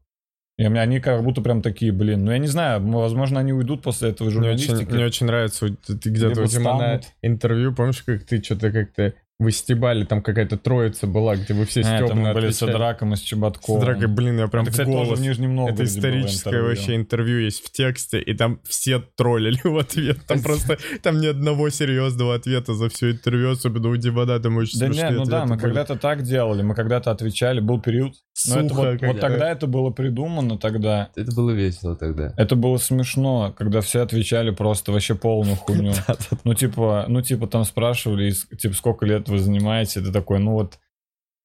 И 0.59 0.65
они 0.65 0.99
как 0.99 1.23
будто 1.23 1.41
прям 1.41 1.63
такие, 1.63 1.93
блин, 1.93 2.25
ну 2.25 2.33
я 2.33 2.39
не 2.39 2.49
знаю, 2.49 2.85
возможно, 2.85 3.39
они 3.39 3.53
уйдут 3.53 3.83
после 3.83 4.11
этого 4.11 4.29
Мне 4.29 4.51
очень, 4.51 4.59
журналистики. 4.59 4.93
мне 4.93 5.05
очень 5.07 5.27
нравится, 5.27 5.69
ты 5.69 6.11
где-то 6.11 6.43
у 6.43 6.47
Тимона 6.47 6.79
станут. 6.79 7.05
интервью, 7.23 7.73
помнишь, 7.75 8.03
как 8.03 8.25
ты 8.25 8.43
что-то 8.43 8.73
как-то 8.73 9.15
вы 9.41 9.53
стебали, 9.53 10.05
там 10.05 10.21
какая-то 10.21 10.57
троица 10.59 11.07
была, 11.07 11.37
где 11.37 11.55
вы 11.55 11.65
все 11.65 11.83
А, 11.83 11.97
это 11.97 12.07
стебно 12.07 12.23
мы 12.23 12.35
были 12.35 12.51
с 12.51 12.61
отвечали. 12.61 12.75
Адраком 12.75 13.13
и 13.13 13.17
с 13.17 13.21
Чеботковым. 13.21 13.81
С 13.81 13.85
дракой, 13.85 14.09
блин, 14.09 14.39
я 14.41 14.49
прям 14.49 14.65
Это, 14.65 14.71
в 14.71 14.73
кстати, 14.73 14.91
тоже 14.91 15.05
голос. 15.05 15.19
в 15.21 15.23
Нижнем 15.23 15.55
Новгороде 15.55 15.83
Это 15.85 15.93
историческое 15.93 16.51
интервью. 16.51 16.69
вообще 16.69 16.97
интервью 16.97 17.39
есть 17.39 17.65
в 17.65 17.71
тексте, 17.71 18.21
и 18.21 18.35
там 18.35 18.61
все 18.65 18.99
троллили 18.99 19.61
в 19.63 19.79
ответ. 19.79 20.19
Там 20.27 20.43
просто, 20.43 20.79
там 21.03 21.21
ни 21.21 21.27
одного 21.29 21.71
серьезного 21.71 22.35
ответа 22.35 22.75
за 22.75 22.89
все 22.89 23.13
интервью, 23.13 23.53
особенно 23.53 23.91
у 23.91 23.97
Дивана, 23.97 24.41
там 24.41 24.57
очень 24.57 24.81
Да 24.81 24.89
нет, 24.89 25.13
ну 25.13 25.25
да, 25.25 25.47
мы 25.47 25.57
когда-то 25.57 25.95
так 25.95 26.23
делали, 26.23 26.63
мы 26.63 26.75
когда-то 26.75 27.13
отвечали, 27.13 27.61
был 27.61 27.81
период. 27.81 28.15
Но 28.49 28.61
это 28.61 28.69
Сухо, 28.69 28.99
вот, 29.03 29.21
тогда 29.21 29.51
это 29.51 29.67
было 29.67 29.91
придумано, 29.91 30.59
тогда. 30.59 31.11
Это 31.15 31.33
было 31.33 31.51
весело 31.51 31.97
тогда. 31.97 32.33
Это 32.37 32.57
было 32.57 32.77
смешно, 32.77 33.55
когда 33.57 33.81
все 33.81 34.01
отвечали 34.01 34.51
просто 34.51 34.91
вообще 34.91 35.15
полную 35.15 35.57
хуйню. 35.57 35.93
Ну 36.45 36.55
типа, 36.55 37.05
ну 37.09 37.21
типа 37.21 37.47
там 37.47 37.65
спрашивали, 37.65 38.31
типа 38.31 38.75
сколько 38.75 39.07
лет 39.07 39.28
вы 39.29 39.39
занимаетесь, 39.39 39.97
это 39.97 40.13
такой, 40.13 40.39
ну 40.39 40.53
вот, 40.53 40.79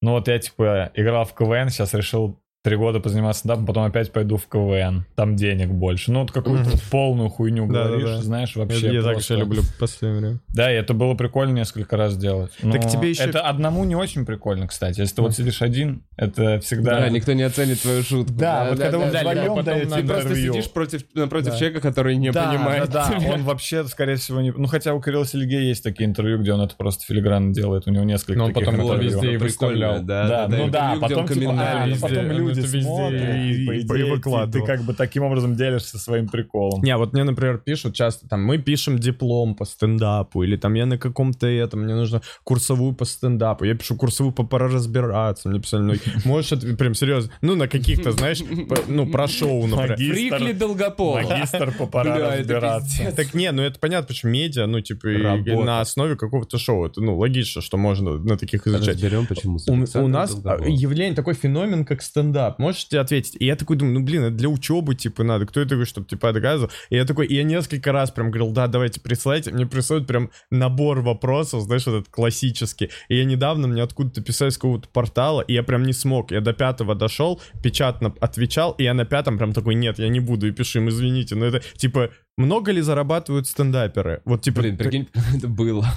ну 0.02 0.12
вот 0.12 0.28
я 0.28 0.40
типа 0.40 0.92
играл 0.96 1.26
в 1.26 1.34
КВН, 1.34 1.70
сейчас 1.70 1.94
решил 1.94 2.43
три 2.64 2.78
года 2.78 3.02
позаниматься 3.02 3.40
стендапом, 3.40 3.66
потом 3.66 3.84
опять 3.84 4.14
пойду 4.14 4.38
в 4.38 4.48
КВН, 4.48 5.06
там 5.16 5.36
денег 5.36 5.68
больше. 5.70 6.14
Ну 6.14 6.22
вот 6.22 6.32
какую-то 6.32 6.70
полную 6.90 7.28
хуйню 7.30 7.68
Да-да-да. 7.68 7.90
говоришь, 7.98 8.24
знаешь, 8.24 8.56
Я, 8.56 8.62
вообще 8.62 8.94
я 8.94 9.02
так 9.02 9.14
просто- 9.14 9.34
еще 9.34 9.42
люблю 9.44 9.62
в 9.62 9.78
последнее 9.78 10.22
время. 10.22 10.40
Да, 10.48 10.72
и 10.72 10.76
это 10.76 10.94
было 10.94 11.14
прикольно 11.14 11.52
несколько 11.52 11.98
раз 11.98 12.16
делать. 12.16 12.52
Но 12.62 12.72
Так 12.72 12.90
тебе 12.90 13.10
еще- 13.10 13.24
Это 13.24 13.42
одному 13.42 13.84
не 13.84 13.98
очень 13.98 14.26
прикольно, 14.26 14.68
кстати. 14.68 15.02
Если 15.02 15.14
ты 15.14 15.22
вот 15.22 15.36
сидишь 15.36 15.62
один, 15.62 16.04
это 16.16 16.62
всегда... 16.62 17.02
Да, 17.02 17.10
никто 17.10 17.34
не 17.34 17.44
оценит 17.44 17.82
твою 17.82 18.02
шутку. 18.02 18.34
Да, 18.34 18.70
вот 18.70 18.80
когда 18.80 18.98
вы 18.98 19.12
да, 19.12 19.20
вдвоем 19.20 19.64
даете 19.66 19.96
Ты 19.96 20.08
просто 20.08 20.36
сидишь 20.36 20.72
против, 20.72 21.02
напротив 21.16 21.52
Да. 21.52 21.58
человека, 21.58 21.82
который 21.82 22.16
не 22.16 22.32
да, 22.32 22.46
понимает. 22.48 22.90
Да, 22.90 23.10
да, 23.10 23.30
он 23.34 23.44
вообще, 23.44 23.84
скорее 23.88 24.16
всего, 24.16 24.40
не... 24.40 24.52
Ну, 24.52 24.68
хотя 24.68 24.94
у 24.94 25.02
Кирилла 25.02 25.26
Сельгея 25.26 25.64
есть 25.64 25.84
такие 25.84 26.06
интервью, 26.06 26.40
где 26.40 26.54
он 26.54 26.62
это 26.62 26.76
просто 26.78 27.04
филигранно 27.06 27.54
делает. 27.54 27.88
У 27.88 27.92
него 27.92 28.06
несколько 28.06 28.38
Но 28.40 28.46
он 28.46 28.54
таких 28.54 28.68
потом 28.70 28.82
было 28.82 28.94
интервью. 28.94 29.12
везде 29.12 29.34
и 29.34 29.38
выставлял. 29.38 30.02
Да, 30.02 30.28
Да, 30.30 30.48
да, 30.48 30.58
ну 30.58 30.70
да, 30.70 30.96
потом, 31.02 31.28
типа, 31.28 31.52
а, 31.58 31.86
ну, 31.88 31.96
потом 32.00 32.30
он 32.32 32.53
люди 32.56 32.60
это 32.68 32.78
везде 32.78 32.90
смотрят, 32.90 33.22
и- 33.22 33.64
и, 33.64 33.66
по 33.68 33.72
и 33.72 33.82
идее, 33.82 33.88
ты- 34.18 34.52
ты 34.52 34.66
как 34.66 34.82
бы 34.84 34.94
таким 34.94 35.24
образом 35.24 35.56
делишься 35.56 35.98
своим 35.98 36.28
приколом. 36.28 36.82
Не, 36.84 36.96
вот 36.98 37.14
мне, 37.14 37.24
например, 37.24 37.58
пишут 37.58 37.96
часто, 37.96 38.28
там, 38.28 38.44
мы 38.44 38.58
пишем 38.58 39.00
диплом 39.00 39.56
по 39.56 39.66
стендапу, 39.66 40.44
или 40.44 40.56
там 40.56 40.74
я 40.76 40.86
на 40.86 40.98
каком-то 40.98 41.48
этом, 41.48 41.82
мне 41.84 41.96
нужно 41.96 42.22
курсовую 42.44 42.94
по 42.94 43.06
стендапу, 43.06 43.66
я 43.66 43.76
пишу 43.76 43.96
курсовую 43.96 44.34
по 44.34 44.44
пора 44.44 44.68
разбираться, 44.68 45.50
мне 45.50 45.60
писали 45.60 45.82
многие, 45.82 46.02
можешь, 46.26 46.52
это 46.52 46.76
прям 46.76 46.94
серьезно, 46.96 47.32
ну, 47.42 47.56
на 47.56 47.68
каких-то, 47.68 48.12
знаешь, 48.12 48.40
по- 48.68 48.78
ну, 48.88 49.06
про 49.08 49.28
шоу, 49.28 49.68
например. 49.68 49.90
Магистр. 49.92 50.38
Фрикли 50.38 50.52
Долгопол. 50.54 51.20
Магистр 51.22 51.74
по 51.78 51.86
пора 51.88 52.16
Бля, 52.16 52.38
разбираться. 52.38 53.12
Так 53.16 53.34
не, 53.34 53.52
ну 53.52 53.62
это 53.62 53.80
понятно, 53.80 54.08
почему 54.08 54.32
медиа, 54.32 54.66
ну 54.68 54.82
типа 54.82 55.08
и- 55.08 55.56
на 55.64 55.82
основе 55.82 56.16
какого-то 56.16 56.58
шоу, 56.58 56.86
это 56.86 57.02
ну 57.02 57.18
логично, 57.18 57.62
что 57.62 57.78
можно 57.78 58.18
на 58.18 58.38
таких 58.38 58.68
изучать. 58.68 58.96
Разберем, 58.96 59.26
почему. 59.28 59.58
У, 59.96 60.08
нас 60.08 60.36
а, 60.44 60.58
явление 60.68 61.16
такой 61.16 61.34
феномен, 61.34 61.86
как 61.86 62.02
стендап. 62.02 62.43
Можете 62.58 63.00
ответить? 63.00 63.36
И 63.40 63.46
я 63.46 63.56
такой 63.56 63.78
думаю, 63.78 64.00
ну 64.00 64.06
блин, 64.06 64.24
это 64.24 64.36
для 64.36 64.50
учебы 64.50 64.96
типа 64.96 65.24
надо. 65.24 65.46
Кто 65.46 65.62
это 65.62 65.84
чтобы 65.86 66.08
типа 66.08 66.34
доказывал? 66.34 66.72
И 66.90 66.96
я 66.96 67.06
такой, 67.06 67.28
и 67.28 67.36
я 67.36 67.44
несколько 67.44 67.92
раз 67.92 68.12
прям 68.12 68.32
говорил, 68.32 68.52
да, 68.52 68.68
давайте 68.68 69.00
присылайте. 69.00 69.52
Мне 69.52 69.66
присылают 69.66 70.08
прям 70.08 70.30
набор 70.52 71.02
вопросов, 71.02 71.64
знаешь, 71.64 71.88
этот 71.88 72.10
классический. 72.10 72.90
И 73.10 73.18
я 73.18 73.26
недавно 73.26 73.68
мне 73.68 73.84
откуда-то 73.84 74.22
писали 74.22 74.50
с 74.50 74.58
какого-то 74.58 74.88
портала, 74.90 75.42
и 75.42 75.54
я 75.54 75.64
прям 75.64 75.84
не 75.84 75.94
смог. 75.94 76.32
Я 76.32 76.42
до 76.42 76.54
пятого 76.54 76.96
дошел, 76.96 77.42
печатно 77.62 78.14
отвечал, 78.20 78.72
и 78.74 78.84
я 78.84 78.94
на 78.94 79.06
пятом 79.06 79.38
прям 79.38 79.54
такой, 79.54 79.76
нет, 79.76 80.00
я 80.00 80.10
не 80.10 80.20
буду, 80.20 80.48
и 80.48 80.52
пишу 80.52 80.80
им, 80.80 80.90
извините, 80.90 81.36
но 81.36 81.46
это 81.46 81.62
типа, 81.78 82.12
много 82.38 82.72
ли 82.72 82.82
зарабатывают 82.82 83.48
стендаперы? 83.48 84.22
Вот 84.26 84.42
типа... 84.42 84.62
Блин, 84.62 84.78
прикинь, 84.78 85.10
это 85.36 85.48
было. 85.48 85.88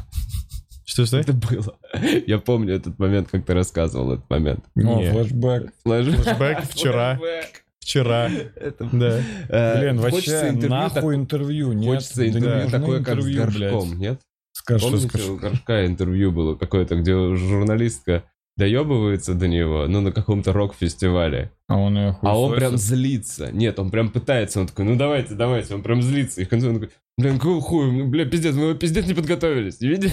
Что, 0.86 1.04
что? 1.04 1.18
Это 1.18 1.32
было. 1.34 1.76
Я 2.26 2.38
помню 2.38 2.74
этот 2.74 2.98
момент, 2.98 3.28
как 3.30 3.44
ты 3.44 3.52
рассказывал 3.54 4.12
этот 4.14 4.30
момент. 4.30 4.64
О, 4.76 4.80
Не. 4.80 5.10
флешбэк. 5.12 5.72
Флэшбэк 5.84 6.62
вчера. 6.70 7.16
Флэшбэк. 7.16 7.62
Вчера. 7.80 8.30
Это- 8.56 8.88
Да. 8.92 9.20
Э, 9.48 9.80
Блин, 9.80 9.98
вообще, 10.00 10.48
интервью 10.48 10.68
нахуй 10.70 11.14
так- 11.14 11.20
интервью, 11.20 11.72
нет? 11.72 11.94
Хочется 11.94 12.16
Да 12.16 12.26
интервью 12.28 12.62
нужны 12.62 12.70
такое, 12.78 12.98
как 13.04 13.06
с 13.06 13.10
интервью, 13.26 13.42
горшком, 13.44 13.88
блядь. 13.90 14.00
нет? 14.00 14.20
Скажи, 14.52 14.84
Помните, 14.86 15.22
у 15.30 15.36
Горшка 15.36 15.86
интервью 15.86 16.32
было 16.32 16.54
какое-то, 16.54 16.96
где 16.96 17.12
журналистка 17.36 18.24
доебывается 18.56 19.34
до 19.34 19.48
него, 19.48 19.86
ну, 19.86 20.00
на 20.00 20.12
каком-то 20.12 20.52
рок-фестивале. 20.52 21.52
А 21.68 21.76
он 21.76 21.96
ее 21.98 22.16
А 22.22 22.38
он 22.38 22.54
прям 22.54 22.76
злится. 22.76 23.50
Нет, 23.52 23.78
он 23.78 23.90
прям 23.90 24.08
пытается. 24.08 24.60
Он 24.60 24.66
такой, 24.66 24.86
ну 24.86 24.96
давайте, 24.96 25.34
давайте. 25.34 25.74
Он 25.74 25.82
прям 25.82 26.00
злится. 26.00 26.40
И 26.40 26.44
в 26.44 26.48
конце 26.48 26.68
он 26.68 26.74
такой, 26.74 26.90
блин, 27.18 27.38
какого 27.38 27.60
хуя? 27.60 27.92
Ну, 27.92 28.06
Бля, 28.06 28.24
пиздец, 28.24 28.54
мы 28.54 28.74
пиздец 28.74 29.06
не 29.06 29.14
подготовились. 29.14 29.80
Не 29.80 29.88
видели? 29.88 30.12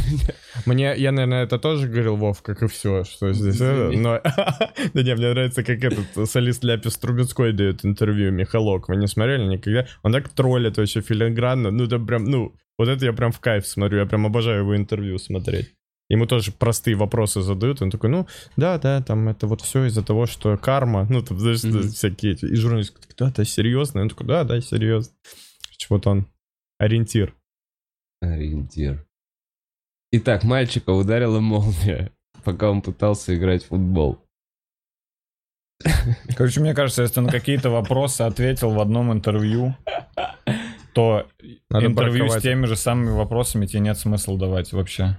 Мне, 0.65 0.93
я, 0.97 1.11
наверное, 1.11 1.43
это 1.43 1.57
тоже 1.57 1.87
говорил, 1.87 2.17
Вов, 2.17 2.41
как 2.41 2.63
и 2.63 2.67
все, 2.67 3.05
что 3.05 3.31
здесь 3.31 3.55
это, 3.55 3.91
но... 3.97 4.19
Да 4.93 5.03
не, 5.03 5.15
мне 5.15 5.29
нравится, 5.29 5.63
как 5.63 5.83
этот 5.83 6.29
солист 6.29 6.63
Ляпис 6.63 6.97
Трубецкой 6.97 7.53
дает 7.53 7.85
интервью, 7.85 8.31
Михалок. 8.31 8.89
Вы 8.89 8.97
не 8.97 9.07
смотрели 9.07 9.45
никогда? 9.45 9.87
Он 10.01 10.11
так 10.11 10.27
троллит 10.29 10.77
вообще 10.77 11.01
филигранно. 11.01 11.71
Ну, 11.71 11.85
это 11.85 11.97
прям, 11.97 12.25
ну, 12.25 12.53
вот 12.77 12.89
это 12.89 13.05
я 13.05 13.13
прям 13.13 13.31
в 13.31 13.39
кайф 13.39 13.65
смотрю. 13.65 13.99
Я 13.99 14.05
прям 14.05 14.25
обожаю 14.25 14.61
его 14.61 14.75
интервью 14.75 15.17
смотреть. 15.17 15.73
Ему 16.09 16.25
тоже 16.25 16.51
простые 16.51 16.95
вопросы 16.95 17.41
задают, 17.41 17.81
он 17.81 17.89
такой, 17.89 18.09
ну, 18.09 18.27
да, 18.57 18.77
да, 18.77 19.01
там 19.01 19.29
это 19.29 19.47
вот 19.47 19.61
все 19.61 19.85
из-за 19.85 20.03
того, 20.03 20.25
что 20.25 20.57
карма, 20.57 21.07
ну, 21.09 21.21
там, 21.23 21.39
знаешь, 21.39 21.63
Мгм. 21.63 21.89
всякие 21.89 22.33
эти. 22.33 22.45
И 22.45 22.55
журналист 22.55 22.93
говорит, 22.93 23.13
да, 23.17 23.31
да, 23.35 23.45
серьезно? 23.45 24.01
Он 24.01 24.09
такой, 24.09 24.27
да, 24.27 24.43
да, 24.43 24.59
серьезно. 24.61 25.13
Вот 25.89 26.05
он, 26.07 26.27
ориентир. 26.77 27.33
Ориентир. 28.21 29.05
Итак, 30.11 30.43
мальчика 30.43 30.91
ударила 30.91 31.39
молния, 31.39 32.11
пока 32.43 32.69
он 32.69 32.81
пытался 32.81 33.35
играть 33.35 33.63
в 33.63 33.67
футбол. 33.67 34.19
Короче, 36.35 36.59
мне 36.61 36.73
кажется, 36.73 37.01
если 37.01 37.19
на 37.21 37.31
какие-то 37.31 37.69
вопросы 37.69 38.21
ответил 38.21 38.71
в 38.71 38.79
одном 38.79 39.11
интервью, 39.11 39.75
то 40.93 41.27
Надо 41.69 41.87
интервью 41.87 42.25
браковать. 42.25 42.39
с 42.41 42.43
теми 42.43 42.65
же 42.65 42.75
самыми 42.75 43.09
вопросами 43.09 43.65
тебе 43.65 43.79
нет 43.81 43.97
смысла 43.97 44.37
давать 44.37 44.71
вообще. 44.73 45.17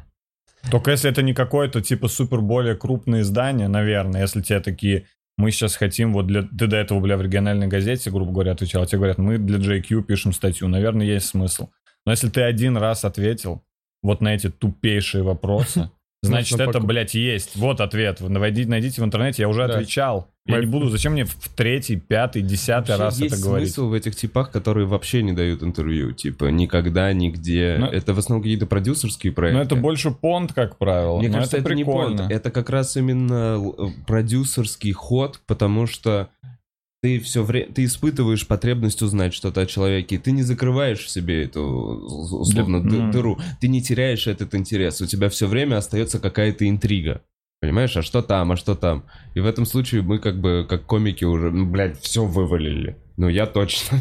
Только 0.71 0.91
если 0.93 1.11
это 1.11 1.23
не 1.23 1.35
какое-то 1.35 1.81
типа 1.81 2.09
супер 2.09 2.41
более 2.41 2.75
крупное 2.75 3.21
издание, 3.21 3.69
наверное, 3.69 4.23
если 4.23 4.41
тебе 4.41 4.61
такие, 4.61 5.07
мы 5.37 5.51
сейчас 5.51 5.77
хотим, 5.77 6.12
вот 6.12 6.27
для, 6.27 6.43
ты 6.43 6.67
до 6.67 6.77
этого, 6.77 7.01
бля, 7.01 7.17
в 7.17 7.23
региональной 7.23 7.67
газете, 7.67 8.11
грубо 8.11 8.33
говоря, 8.33 8.53
отвечал, 8.53 8.83
а 8.83 8.87
тебе 8.87 8.99
говорят, 8.99 9.19
мы 9.19 9.39
для 9.39 9.59
JQ 9.59 10.03
пишем 10.03 10.33
статью, 10.33 10.69
наверное, 10.69 11.07
есть 11.07 11.27
смысл. 11.27 11.71
Но 12.07 12.12
если 12.12 12.29
ты 12.29 12.43
один 12.43 12.77
раз 12.77 13.05
ответил 13.05 13.65
вот 14.03 14.21
на 14.21 14.35
эти 14.35 14.51
тупейшие 14.51 15.23
вопросы, 15.23 15.91
значит, 16.27 16.61
это, 16.61 16.72
поку- 16.72 16.87
блядь, 16.87 17.14
есть. 17.14 17.57
Вот 17.57 17.81
ответ. 17.81 18.20
Найдите, 18.20 18.68
найдите 18.68 19.01
в 19.03 19.05
интернете, 19.05 19.43
я 19.43 19.49
уже 19.49 19.66
Да. 19.66 19.75
отвечал. 19.77 20.29
Я 20.47 20.57
Мой- 20.57 20.66
не 20.66 20.70
буду, 20.70 20.91
зачем 20.91 21.12
мне 21.12 21.25
в 21.25 21.35
третий, 21.57 21.97
пятый, 21.97 22.43
десятый 22.43 22.91
Вообще 22.99 23.03
раз 23.05 23.18
есть 23.20 23.35
это 23.37 23.43
говорить? 23.43 23.68
смысл 23.72 23.89
в 23.89 23.95
этих 23.95 24.14
типах, 24.14 24.51
которые 24.51 24.87
вообще 24.87 25.22
не 25.22 25.33
дают 25.33 25.62
интервью. 25.62 26.12
Типа, 26.12 26.47
никогда, 26.47 27.11
нигде. 27.14 27.77
Ну, 27.79 27.87
это 27.87 28.12
в 28.12 28.18
основном 28.18 28.43
какие-то 28.43 28.66
продюсерские 28.66 29.33
проекты. 29.33 29.57
Но 29.59 29.64
это 29.64 29.77
больше 29.77 30.11
понт, 30.11 30.53
как 30.53 30.77
правило. 30.77 31.18
Мне 31.18 31.29
Но 31.29 31.35
кажется, 31.37 31.57
это, 31.57 31.75
не 31.75 31.85
прикольно. 31.85 32.18
понт. 32.18 32.31
Это 32.31 32.51
как 32.51 32.68
раз 32.68 32.95
именно 32.97 33.59
продюсерский 34.07 34.93
ход, 34.93 35.41
потому 35.47 35.87
что 35.87 36.29
ты 37.05 37.21
все 37.21 37.45
время, 37.45 37.71
ты 37.71 37.85
испытываешь 37.85 38.47
потребность 38.47 39.03
узнать 39.03 39.35
что-то 39.35 39.61
о 39.61 39.67
человеке, 39.67 40.19
ты 40.19 40.33
не 40.33 40.41
закрываешь 40.41 41.01
в 41.05 41.11
себе 41.11 41.45
эту, 41.45 41.61
условно, 41.61 42.81
ну. 42.83 43.13
дыру, 43.13 43.39
ты 43.61 43.69
не 43.69 43.83
теряешь 43.83 44.27
этот 44.27 44.55
интерес, 44.55 45.03
у 45.03 45.07
тебя 45.07 45.29
все 45.29 45.47
время 45.47 45.77
остается 45.77 46.19
какая-то 46.19 46.67
интрига. 46.67 47.21
Понимаешь, 47.61 47.95
а 47.99 48.01
что 48.01 48.23
там, 48.23 48.53
а 48.53 48.57
что 48.57 48.75
там? 48.75 49.05
И 49.35 49.41
в 49.41 49.47
этом 49.47 49.67
случае 49.67 50.01
мы 50.01 50.19
как 50.19 50.41
бы, 50.41 50.67
как 50.67 50.87
комики 50.87 51.25
уже, 51.25 51.51
ну, 51.51 51.67
блядь, 51.67 52.01
все 52.01 52.25
вывалили. 52.25 52.97
Ну, 53.19 53.29
я 53.29 53.45
точно. 53.45 54.01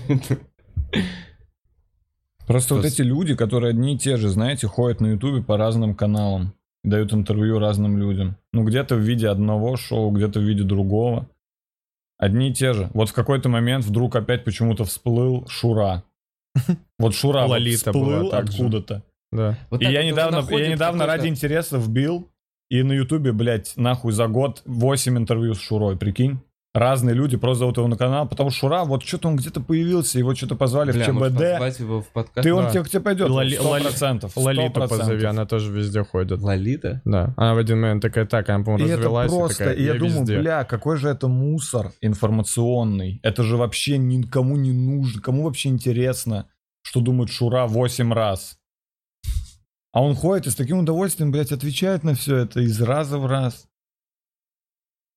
Просто 2.47 2.75
вот 2.75 2.85
эти 2.85 3.01
люди, 3.01 3.35
которые 3.35 3.71
одни 3.71 3.95
и 3.95 3.97
те 3.97 4.15
же, 4.15 4.29
знаете, 4.29 4.67
ходят 4.67 5.01
на 5.01 5.07
Ютубе 5.07 5.43
по 5.43 5.57
разным 5.57 5.93
каналам, 5.93 6.53
дают 6.85 7.13
интервью 7.13 7.59
разным 7.59 7.97
людям. 7.97 8.37
Ну, 8.53 8.63
где-то 8.63 8.95
в 8.95 8.99
виде 8.99 9.27
одного 9.27 9.75
шоу, 9.75 10.09
где-то 10.11 10.39
в 10.39 10.43
виде 10.43 10.63
другого. 10.63 11.27
Одни 12.23 12.51
и 12.51 12.53
те 12.53 12.71
же. 12.71 12.89
Вот 12.93 13.09
в 13.09 13.13
какой-то 13.13 13.49
момент 13.49 13.83
вдруг 13.83 14.15
опять 14.15 14.45
почему-то 14.45 14.85
всплыл 14.85 15.45
Шура. 15.49 16.03
Вот 16.97 17.13
Шура 17.15 17.47
вот 17.47 17.61
всплыл 17.61 18.31
откуда-то. 18.31 19.03
Да. 19.33 19.57
Вот 19.69 19.81
И 19.81 19.85
я 19.85 20.05
недавно, 20.05 20.47
я 20.55 20.69
недавно 20.69 21.05
ради 21.05 21.27
интереса 21.27 21.77
вбил, 21.77 22.29
и 22.69 22.81
на 22.81 22.93
Ютубе, 22.93 23.33
блядь, 23.33 23.73
нахуй 23.75 24.13
за 24.13 24.27
год 24.27 24.61
8 24.63 25.17
интервью 25.17 25.53
с 25.53 25.59
Шурой, 25.59 25.97
прикинь. 25.97 26.39
Разные 26.75 27.13
люди 27.13 27.37
просто 27.37 27.59
зовут 27.59 27.77
его 27.77 27.87
на 27.87 27.95
канал, 27.97 28.27
потому 28.27 28.49
что 28.49 28.61
Шура, 28.61 28.83
вот 28.83 29.03
что-то 29.03 29.27
он 29.27 29.35
где-то 29.35 29.61
появился, 29.61 30.17
его 30.17 30.33
что-то 30.33 30.55
позвали 30.55 30.91
Бля, 30.91 31.03
в 31.03 31.07
ЧБД. 31.07 31.79
его 31.79 32.01
в 32.01 32.07
подкаст? 32.07 32.43
Ты 32.43 32.51
он 32.51 32.71
тебе, 32.71 32.83
к 32.83 32.89
тебе 32.89 32.99
пойдет, 33.01 33.29
Лоли- 33.29 33.53
сто 33.55 33.69
Лоли- 33.69 33.83
процентов. 33.83 34.31
Лолиту 34.35 34.79
100%. 34.81 34.87
позови, 34.89 35.23
она 35.25 35.45
тоже 35.45 35.71
везде 35.71 36.03
ходит. 36.03 36.39
Лолита? 36.41 36.99
Да. 37.05 37.31
Она 37.37 37.53
в 37.53 37.59
один 37.59 37.79
момент 37.79 38.01
такая, 38.01 38.25
так, 38.25 38.49
она, 38.49 38.61
И 38.61 38.63
по-моему, 38.63 38.87
это 38.87 38.95
развелась. 38.97 39.31
и 39.31 39.35
просто, 39.35 39.57
такая, 39.59 39.75
и 39.75 39.83
я, 39.83 39.93
думаю, 39.93 40.19
везде. 40.21 40.39
бля, 40.39 40.63
какой 40.63 40.97
же 40.97 41.09
это 41.09 41.27
мусор 41.27 41.91
информационный. 42.01 43.19
Это 43.21 43.43
же 43.43 43.55
вообще 43.57 43.99
никому 43.99 44.57
не 44.57 44.71
нужно, 44.71 45.21
кому 45.21 45.43
вообще 45.43 45.69
интересно, 45.69 46.47
что 46.81 47.01
думает 47.01 47.29
Шура 47.29 47.67
8 47.67 48.11
раз. 48.11 48.57
А 49.91 50.01
он 50.01 50.15
ходит 50.15 50.47
и 50.47 50.49
с 50.49 50.55
таким 50.55 50.79
удовольствием, 50.79 51.31
блядь, 51.31 51.51
отвечает 51.51 52.03
на 52.03 52.15
все 52.15 52.37
это 52.37 52.61
из 52.61 52.81
раза 52.81 53.19
в 53.19 53.27
раз. 53.27 53.67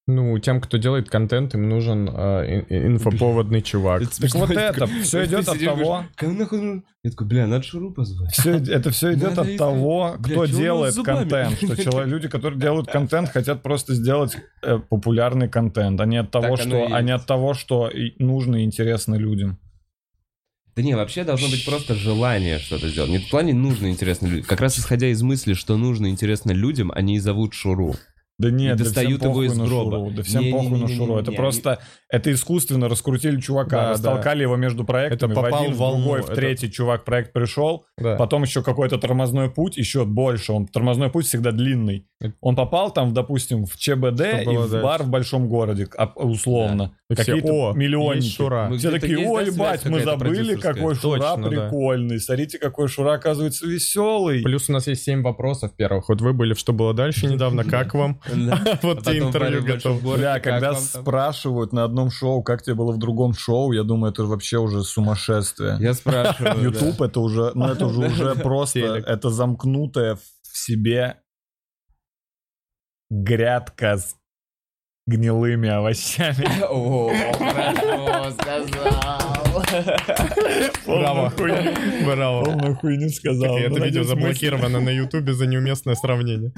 Ну, 0.09 0.38
тем, 0.38 0.61
кто 0.61 0.76
делает 0.76 1.11
контент, 1.11 1.54
им 1.54 1.68
нужен 1.68 2.09
э, 2.09 2.64
ин- 2.70 2.94
инфоповодный 2.94 3.61
чувак. 3.61 4.02
Так 4.20 4.34
вот 4.36 4.50
это, 4.52 4.86
все 5.02 5.24
идет 5.24 5.48
от 5.48 5.59
того? 5.59 6.04
Я 7.02 7.11
такой, 7.11 7.26
бля, 7.26 7.46
надо 7.48 7.64
Шуру 7.64 7.92
позвать. 7.92 8.32
все, 8.32 8.57
это 8.57 8.90
все 8.90 9.14
идет 9.14 9.36
от 9.36 9.57
того, 9.57 10.16
кто 10.22 10.46
делает 10.46 10.94
контент. 10.94 11.57
Что 11.57 11.76
человек, 11.82 12.09
люди, 12.12 12.28
которые 12.28 12.61
делают 12.61 12.88
контент, 12.88 13.30
хотят 13.30 13.62
просто 13.62 13.94
сделать 13.94 14.36
э, 14.62 14.78
популярный 14.78 15.48
контент, 15.48 16.00
а 16.00 16.07
не 16.07 16.18
от 16.18 16.30
того, 16.30 16.57
что, 16.57 16.86
а 16.88 17.02
не 17.02 17.11
от 17.11 17.26
того, 17.26 17.54
что 17.54 17.90
нужно 18.18 18.57
и 18.57 18.64
интересно 18.64 19.16
людям. 19.16 19.59
Да 20.76 20.82
не, 20.82 20.94
вообще 20.94 21.24
должно 21.24 21.48
быть 21.48 21.64
просто 21.64 21.94
желание 21.94 22.59
что-то 22.59 22.88
сделать. 22.88 23.11
Не 23.11 23.18
в 23.18 23.28
плане 23.30 23.54
нужно 23.54 23.88
интересно 23.88 24.26
людям. 24.26 24.44
Как 24.46 24.61
раз 24.61 24.78
исходя 24.78 25.09
из 25.09 25.22
мысли, 25.22 25.54
что 25.54 25.76
нужно 25.76 26.09
интересно 26.09 26.52
людям, 26.52 26.92
они 26.94 27.16
и 27.16 27.18
зовут 27.18 27.54
Шуру. 27.54 27.96
Да 28.39 28.51
нет, 28.51 28.76
да 28.76 28.84
достают 28.84 29.20
всем 29.20 29.30
его 29.30 29.43
из 29.45 29.57
на 29.57 29.64
гроба. 29.64 29.97
Шуру, 29.97 30.11
да 30.11 30.22
всем 30.22 30.51
похуй 30.51 30.53
на 30.53 30.74
Не-не-не-не-не-не, 30.74 30.97
Шуру. 31.07 31.18
Это 31.18 31.32
просто, 31.32 31.78
это 32.11 32.30
искусственно 32.32 32.89
раскрутили 32.89 33.41
чувака, 33.41 33.76
Да, 33.84 33.91
растолкали 33.93 34.43
его 34.43 34.57
между 34.57 34.84
проектами, 34.84 35.32
Это 35.32 35.41
в 35.41 35.43
попал 35.43 35.61
один, 35.62 35.72
в 35.72 35.76
в 35.76 35.78
волну, 35.78 36.03
другой, 36.05 36.20
в 36.20 36.24
это- 36.26 36.34
третий 36.34 36.70
чувак 36.70 37.05
проект 37.05 37.32
пришел, 37.32 37.87
Да. 37.97 38.16
потом 38.16 38.43
еще 38.43 38.62
какой-то 38.62 38.99
тормозной 38.99 39.51
путь, 39.51 39.78
еще 39.78 40.05
больше, 40.05 40.53
он 40.53 40.66
тормозной 40.66 41.09
путь 41.11 41.24
всегда 41.26 41.51
длинный. 41.51 42.07
Он 42.41 42.57
попал 42.57 42.91
там, 42.93 43.12
допустим, 43.14 43.64
в 43.66 43.76
ЧБД 43.76 44.18
Что 44.43 44.51
и 44.53 44.57
в 44.57 44.70
дальше? 44.70 44.82
бар 44.82 45.03
в 45.03 45.09
большом 45.09 45.49
городе, 45.49 45.87
а- 45.97 46.07
условно. 46.16 46.93
Все, 47.12 47.24
Какие-то 47.24 47.53
«О, 47.70 47.72
миллионники. 47.72 48.26
Шура». 48.34 48.70
Все 48.76 48.91
такие, 48.91 49.16
да, 49.18 49.43
связь 49.45 49.55
ебать, 49.55 49.84
мы 49.84 50.01
забыли, 50.03 50.34
продюсерская?» 50.34 50.74
какой 50.74 50.95
Шура 50.97 51.18
да. 51.20 51.37
прикольный. 51.37 52.18
Смотрите, 52.18 52.59
какой 52.59 52.89
Шура, 52.89 53.12
оказывается, 53.14 53.66
веселый. 53.66 54.43
Плюс 54.43 54.68
у 54.68 54.72
нас 54.72 54.87
есть 54.89 55.05
7 55.05 55.22
вопросов 55.22 55.72
первых. 55.76 56.09
Вот 56.09 56.20
вы 56.20 56.32
были 56.32 56.53
в 56.55 56.59
«Что 56.59 56.72
было 56.72 56.93
дальше» 56.95 57.26
недавно, 57.28 57.62
как 57.64 57.95
вам? 57.95 58.20
Вот 58.83 58.99
А 59.07 59.11
тебе 59.11 59.18
интервью 59.18 59.62
готов. 59.62 60.03
Бля, 60.03 60.41
когда 60.41 60.74
спрашивают 60.74 61.72
на 61.72 61.85
одном 61.85 62.11
шоу, 62.11 62.43
как 62.43 62.62
тебе 62.62 62.74
было 62.74 62.93
в 62.93 62.99
другом 62.99 63.35
шоу, 63.35 63.72
я 63.72 63.83
думаю, 63.83 64.12
это 64.12 64.24
вообще 64.24 64.59
уже 64.59 64.83
сумасшествие. 64.83 65.77
Я 65.81 65.95
спрашиваю. 65.95 66.62
YouTube 66.62 67.01
это 67.01 67.20
уже, 67.20 67.53
ну 67.55 67.66
это 67.68 67.89
же 67.89 68.01
уже 68.01 68.35
просто, 68.43 68.79
это 68.79 69.31
замкнутая 69.31 70.16
в 70.16 70.57
себе 70.57 71.20
грядка 73.11 73.99
с 73.99 74.16
гнилыми 75.07 75.68
овощами. 75.68 76.47
О, 76.68 77.11
хорошо 77.39 78.31
сказал. 78.33 79.05
Браво. 80.87 81.33
Браво. 82.05 82.45
Полную 82.45 82.77
хуйню 82.77 83.09
сказал. 83.09 83.59
Это 83.59 83.85
видео 83.85 84.05
заблокировано 84.05 84.81
на 84.81 84.91
Ютубе 84.91 85.33
за 85.33 85.47
неуместное 85.47 85.95
сравнение. 85.95 86.53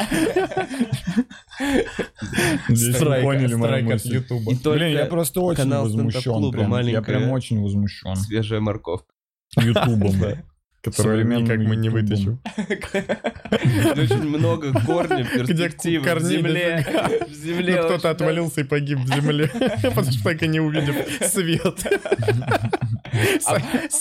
Поняли 2.69 3.55
страйк 3.55 3.91
от. 3.91 4.05
Ютуба. 4.05 4.53
Блин, 4.75 4.97
я 4.97 5.07
просто 5.07 5.41
очень 5.41 5.71
возмущен. 5.71 6.87
Я 6.87 7.03
прям 7.03 7.31
очень 7.31 7.61
возмущен. 7.61 8.17
свежая 8.17 8.61
морковка. 8.61 9.13
Ютубом. 9.57 10.13
Который 10.21 10.45
Современным 10.91 11.45
никак 11.45 11.59
мы 11.59 11.77
не 11.77 11.89
вытащим. 11.89 12.41
Очень 12.57 14.29
много 14.29 14.73
корней, 14.87 15.25
перспектив 15.25 16.03
в 16.03 16.21
земле. 16.23 16.87
В 17.29 17.33
земле 17.35 17.77
Ну, 17.83 17.89
кто-то 17.89 18.11
отвалился 18.11 18.61
и 18.61 18.65
погиб 18.65 18.99
в 18.99 19.07
земле, 19.15 19.49
потому 19.83 20.11
что 20.11 20.23
так 20.25 20.43
и 20.43 20.49
не 20.49 20.61
увидев 20.61 20.95
свет. 21.31 21.85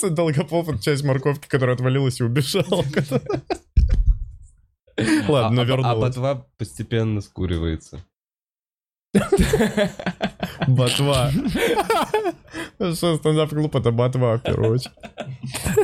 Это 0.02 0.78
часть 0.78 1.04
морковки, 1.04 1.46
которая 1.48 1.74
отвалилась 1.76 2.20
и 2.20 2.24
убежала. 2.24 2.84
Ладно, 5.28 5.62
А- 5.62 5.64
а- 5.64 5.64
А 5.64 5.64
вернулась. 5.64 6.00
ботва 6.16 6.46
постепенно 6.58 7.20
скуривается. 7.20 8.04
Ботва. 10.66 11.30
Что, 12.94 13.16
стендап-клуб 13.16 13.74
это 13.76 13.92
ботва, 13.92 14.36
в 14.38 14.42
первую 14.42 14.74
очередь. 14.74 14.94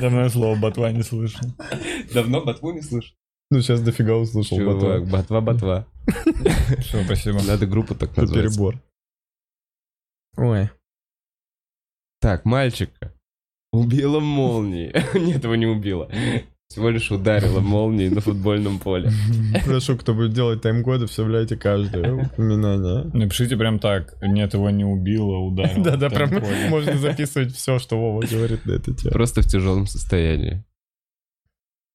Давно 0.00 0.22
я 0.22 0.28
слово 0.28 0.56
ботва 0.56 0.90
не 0.92 1.02
слышал. 1.02 1.48
Давно 2.12 2.40
ботву 2.44 2.72
не 2.72 2.82
слышал? 2.82 3.14
Ну, 3.50 3.60
сейчас 3.60 3.82
дофига 3.82 4.16
услышал 4.16 4.58
ботва. 4.58 4.96
Чувак, 4.98 5.08
ботва-ботва. 5.10 5.86
Все, 6.80 7.04
спасибо. 7.04 7.42
Надо 7.42 7.66
группу 7.66 7.94
так 7.94 8.10
Это 8.12 8.22
назвать. 8.22 8.42
перебор. 8.44 8.82
Ой. 10.36 10.70
Так, 12.20 12.44
мальчика 12.44 13.12
убила 13.72 14.18
молнией. 14.20 14.92
Нет, 15.18 15.44
его 15.44 15.54
не 15.56 15.66
убила. 15.66 16.10
Всего 16.68 16.90
лишь 16.90 17.10
ударила 17.10 17.60
молнией 17.60 18.10
на 18.10 18.20
футбольном 18.20 18.78
поле. 18.78 19.10
Прошу, 19.64 19.96
кто 19.96 20.14
будет 20.14 20.32
делать 20.32 20.62
тайм-коды, 20.62 21.06
вставляйте 21.06 21.56
каждое 21.56 22.12
упоминание. 22.12 23.10
Напишите 23.12 23.56
прям 23.56 23.78
так. 23.78 24.14
Нет, 24.22 24.54
его 24.54 24.70
не 24.70 24.84
убило, 24.84 25.38
ударило. 25.38 25.84
Да-да, 25.84 26.10
прям 26.10 26.30
можно 26.70 26.98
записывать 26.98 27.54
все, 27.54 27.78
что 27.78 27.96
Вова 27.96 28.24
говорит 28.28 28.66
на 28.66 28.72
эту 28.72 28.94
тему. 28.94 29.12
Просто 29.12 29.42
в 29.42 29.46
тяжелом 29.46 29.86
состоянии. 29.86 30.64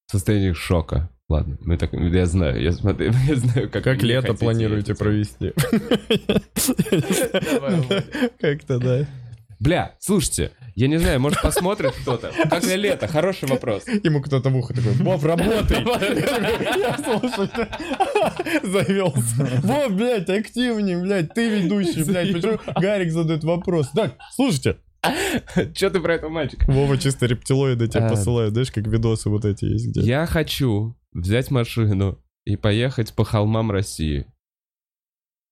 В 0.08 0.12
состоянии 0.12 0.54
шока. 0.54 1.10
Ладно, 1.30 1.58
мы 1.62 1.78
так, 1.78 1.94
я 1.94 2.26
знаю, 2.26 2.60
я 2.60 2.72
смотрю, 2.72 3.12
я 3.28 3.36
знаю, 3.36 3.70
как 3.70 3.84
Как 3.84 4.02
лето 4.02 4.34
планируете 4.34 4.96
провести? 4.96 5.54
Как-то, 8.40 8.80
да. 8.80 9.06
Бля, 9.60 9.98
слушайте, 10.00 10.52
я 10.76 10.88
не 10.88 10.98
знаю, 10.98 11.20
может 11.20 11.42
посмотрит 11.42 11.94
кто-то. 12.02 12.32
Как 12.50 12.64
на 12.64 12.76
лето? 12.76 13.08
Хороший 13.08 13.50
вопрос. 13.50 13.86
Ему 13.88 14.22
кто-то 14.22 14.50
в 14.50 14.56
ухо 14.56 14.74
такой, 14.74 14.94
Вов, 14.94 15.24
работай! 15.26 15.84
Я 16.80 16.98
слушаю, 16.98 17.50
завелся. 18.64 19.62
Вов, 19.64 19.92
блядь, 19.92 20.30
активнее, 20.30 21.02
блядь, 21.02 21.34
ты 21.34 21.50
ведущий, 21.60 22.04
блядь. 22.06 22.32
Почему 22.34 22.58
Гарик 22.80 23.12
задает 23.12 23.44
вопрос? 23.44 23.90
Так, 23.90 24.16
слушайте. 24.34 24.78
Че 25.76 25.90
ты 25.90 26.00
про 26.00 26.16
этого 26.16 26.30
мальчика? 26.30 26.70
Вова 26.72 26.98
чисто 26.98 27.26
рептилоиды 27.26 27.88
тебе 27.88 28.04
А. 28.04 28.10
посылают, 28.10 28.54
знаешь, 28.54 28.72
как 28.72 28.88
видосы 28.88 29.30
вот 29.30 29.46
эти 29.46 29.66
есть 29.66 29.88
где. 29.90 30.02
Я 30.02 30.26
хочу 30.26 30.98
взять 31.14 31.52
машину 31.52 32.22
и 32.46 32.56
поехать 32.58 33.14
по 33.14 33.24
холмам 33.26 33.72
России. 33.72 34.26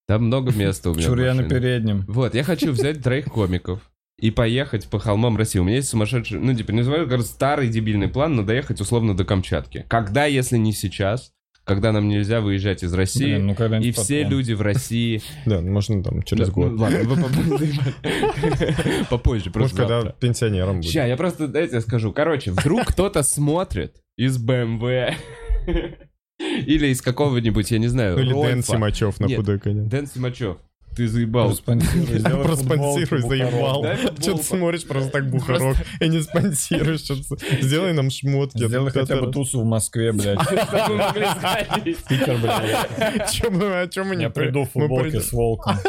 Там 0.06 0.24
много 0.24 0.52
места 0.52 0.90
у 0.90 0.94
меня. 0.94 1.02
в 1.02 1.06
Чур 1.06 1.20
я 1.20 1.34
на 1.34 1.48
переднем. 1.48 2.04
Вот, 2.08 2.34
я 2.34 2.42
хочу 2.42 2.72
взять 2.72 3.02
троих 3.02 3.26
комиков 3.26 3.80
и 4.18 4.30
поехать 4.30 4.88
по 4.88 4.98
холмам 4.98 5.36
России. 5.36 5.58
У 5.58 5.64
меня 5.64 5.76
есть 5.76 5.88
сумасшедший, 5.88 6.40
ну, 6.40 6.54
типа, 6.54 6.72
не 6.72 6.82
как 7.06 7.20
старый 7.22 7.68
дебильный 7.68 8.08
план, 8.08 8.34
но 8.34 8.42
доехать 8.42 8.80
условно 8.80 9.16
до 9.16 9.24
Камчатки. 9.24 9.84
Когда, 9.88 10.26
если 10.26 10.56
не 10.56 10.72
сейчас, 10.72 11.32
когда 11.64 11.92
нам 11.92 12.08
нельзя 12.08 12.40
выезжать 12.40 12.82
из 12.82 12.92
России, 12.94 13.36
Блин, 13.36 13.54
ну 13.58 13.80
и 13.80 13.92
все 13.92 14.24
потом. 14.24 14.38
люди 14.38 14.52
в 14.54 14.62
России... 14.62 15.22
Да, 15.46 15.60
можно 15.60 16.02
там 16.02 16.22
через 16.22 16.50
год. 16.50 16.72
ну, 16.72 16.78
Ладно, 16.78 16.98
попозже. 19.10 19.50
Просто 19.50 19.76
когда 19.76 20.10
пенсионером 20.12 20.80
будет. 20.80 20.90
Ща, 20.90 21.06
я 21.06 21.16
просто, 21.16 21.46
дайте 21.46 21.76
я 21.76 21.80
скажу. 21.80 22.12
Короче, 22.12 22.50
вдруг 22.50 22.86
кто-то 22.86 23.22
смотрит 23.22 23.96
из 24.16 24.38
БМВ 24.38 24.82
или 26.40 26.86
из 26.88 27.02
какого-нибудь, 27.02 27.70
я 27.70 27.78
не 27.78 27.88
знаю, 27.88 28.16
Ну 28.16 28.22
или 28.22 28.32
Дэн. 28.32 28.62
Симачев 28.64 29.20
на 29.20 29.28
худой 29.28 29.60
конец. 29.60 29.88
Дэн 29.88 30.06
Симачев. 30.06 30.56
Ты 30.98 31.06
заебал. 31.06 31.56
Проспонсируй, 31.56 33.20
заебал. 33.22 33.86
Что 34.20 34.36
ты 34.36 34.42
смотришь 34.42 34.84
просто 34.84 35.10
так 35.10 35.30
бухарок 35.30 35.76
и 36.00 36.08
не 36.08 36.20
спонсируешь? 36.20 37.00
что-то. 37.00 37.36
Сделай 37.60 37.92
нам 37.92 38.10
шмотки. 38.10 38.66
Сделай 38.66 38.90
хотя 38.90 39.20
бы 39.20 39.32
тусу 39.32 39.60
в 39.60 39.64
Москве, 39.64 40.12
блядь. 40.12 40.38
Питер, 42.08 42.38
блядь. 42.38 43.30
Чем 43.30 43.54
мы, 43.54 43.80
о 43.80 43.86
чем 43.86 44.08
мы 44.08 44.16
не 44.16 44.24
Я 44.24 44.30
приду 44.30 44.64
в 44.64 44.72
футболке 44.72 45.20
с 45.20 45.32
волком. 45.32 45.76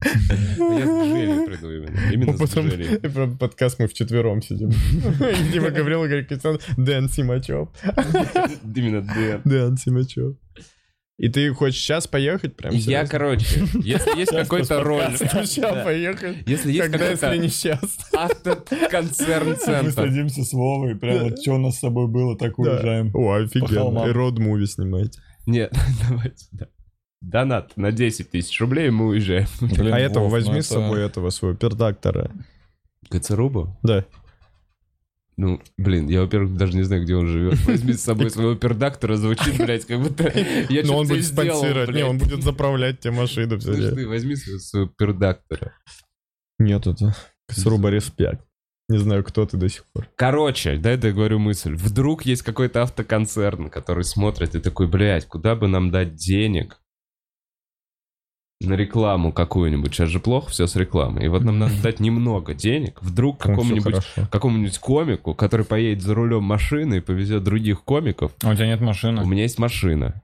Я 0.00 0.86
с 0.86 1.46
приду 1.46 1.70
именно. 1.70 2.12
Именно 2.12 2.36
с 2.36 2.38
потом 2.38 2.70
про 3.12 3.26
подкаст 3.26 3.78
мы 3.78 3.88
вчетвером 3.88 4.40
сидим. 4.40 4.70
Дима 5.52 5.70
Гаврил 5.70 6.04
и 6.04 6.08
Гарри 6.08 6.22
Кристиан. 6.22 6.58
Дэн 6.76 7.08
Симачев. 7.08 7.68
Именно 8.74 9.02
Дэн. 9.02 9.42
Дэн 9.44 9.76
Симачев. 9.76 10.36
И 11.18 11.28
ты 11.28 11.52
хочешь 11.52 11.80
сейчас 11.80 12.06
поехать 12.06 12.54
прям? 12.54 12.72
Я, 12.72 12.80
серьезно? 12.80 13.08
короче, 13.08 13.60
если 13.82 14.16
есть 14.18 14.30
какой-то 14.30 14.82
роль, 14.84 15.02
Сейчас 15.18 15.84
поехать. 15.84 16.36
если 16.46 16.70
есть 16.70 16.90
Когда, 16.92 17.10
если 17.10 17.36
не 17.38 17.48
сейчас? 17.48 17.98
автоконцерн 18.14 19.48
Мы 19.48 19.54
центр, 19.56 19.90
садимся 19.92 20.44
с 20.44 20.52
Вовой, 20.52 20.94
прям 20.94 21.24
вот 21.24 21.40
что 21.42 21.54
у 21.54 21.58
нас 21.58 21.74
с 21.76 21.80
собой 21.80 22.06
было, 22.06 22.38
так 22.38 22.56
уезжаем. 22.58 23.10
О, 23.14 23.32
офигенно. 23.34 24.06
И 24.06 24.12
род-муви 24.12 24.66
снимаете. 24.66 25.20
нет, 25.46 25.72
давайте, 26.08 26.46
да. 26.52 26.66
Донат 27.20 27.76
на 27.76 27.90
10 27.90 28.30
тысяч 28.30 28.60
рублей, 28.60 28.90
мы 28.90 29.06
уезжаем. 29.08 29.48
Блин, 29.60 29.92
А 29.92 29.98
этого 29.98 30.28
возьми 30.28 30.54
ну 30.56 30.62
с 30.62 30.66
собой, 30.68 31.04
этого 31.04 31.30
своего 31.30 31.56
пердактора. 31.56 32.30
КЦРУБу? 33.10 33.76
Да. 33.82 34.04
Ну, 35.38 35.62
блин, 35.76 36.08
я, 36.08 36.22
во-первых, 36.22 36.56
даже 36.56 36.76
не 36.76 36.82
знаю, 36.82 37.04
где 37.04 37.14
он 37.14 37.28
живет. 37.28 37.64
Возьми 37.64 37.92
с 37.92 38.02
собой 38.02 38.28
своего 38.28 38.56
пердактора, 38.56 39.14
звучит, 39.14 39.56
блядь, 39.56 39.86
как 39.86 40.00
будто 40.02 40.24
я 40.68 40.82
Но 40.84 40.96
он 40.98 41.06
что-то 41.06 41.20
будет 41.20 41.26
спонсировать. 41.26 41.94
Не, 41.94 42.04
он 42.04 42.18
будет 42.18 42.42
заправлять 42.42 42.98
тебе 42.98 43.12
машину. 43.12 43.56
ты 43.56 44.08
возьми 44.08 44.34
своего, 44.34 44.58
своего 44.58 44.88
пердактора. 44.88 45.74
Нет, 46.58 46.88
это 46.88 47.14
Сруба 47.50 47.88
респект. 47.88 48.44
Не 48.88 48.98
знаю, 48.98 49.22
кто 49.22 49.46
ты 49.46 49.56
до 49.56 49.68
сих 49.68 49.84
пор. 49.92 50.08
Короче, 50.16 50.76
дай 50.76 50.98
я 50.98 51.12
говорю 51.12 51.38
мысль. 51.38 51.76
Вдруг 51.76 52.26
есть 52.26 52.42
какой-то 52.42 52.82
автоконцерн, 52.82 53.70
который 53.70 54.02
смотрит 54.02 54.56
и 54.56 54.60
такой, 54.60 54.88
блядь, 54.88 55.26
куда 55.26 55.54
бы 55.54 55.68
нам 55.68 55.92
дать 55.92 56.16
денег 56.16 56.80
на 58.60 58.74
рекламу 58.74 59.32
какую-нибудь? 59.32 59.94
Сейчас 59.94 60.08
же 60.08 60.20
плохо 60.20 60.50
все 60.50 60.66
с 60.66 60.74
рекламой. 60.76 61.24
И 61.24 61.28
вот 61.28 61.44
нам 61.44 61.58
надо 61.58 61.80
дать 61.82 62.00
немного 62.00 62.54
денег. 62.54 62.98
Вдруг 63.02 63.38
какому-нибудь 63.38 64.04
какому-нибудь 64.30 64.78
комику, 64.78 65.34
который 65.34 65.64
поедет 65.64 66.02
за 66.02 66.14
рулем 66.14 66.42
машины 66.42 66.96
и 66.96 67.00
повезет 67.00 67.44
других 67.44 67.82
комиков. 67.84 68.32
А 68.42 68.50
у 68.50 68.54
тебя 68.54 68.66
нет 68.66 68.80
У 68.80 68.84
машины? 68.84 69.24
меня 69.24 69.42
есть 69.42 69.58
машина. 69.58 70.22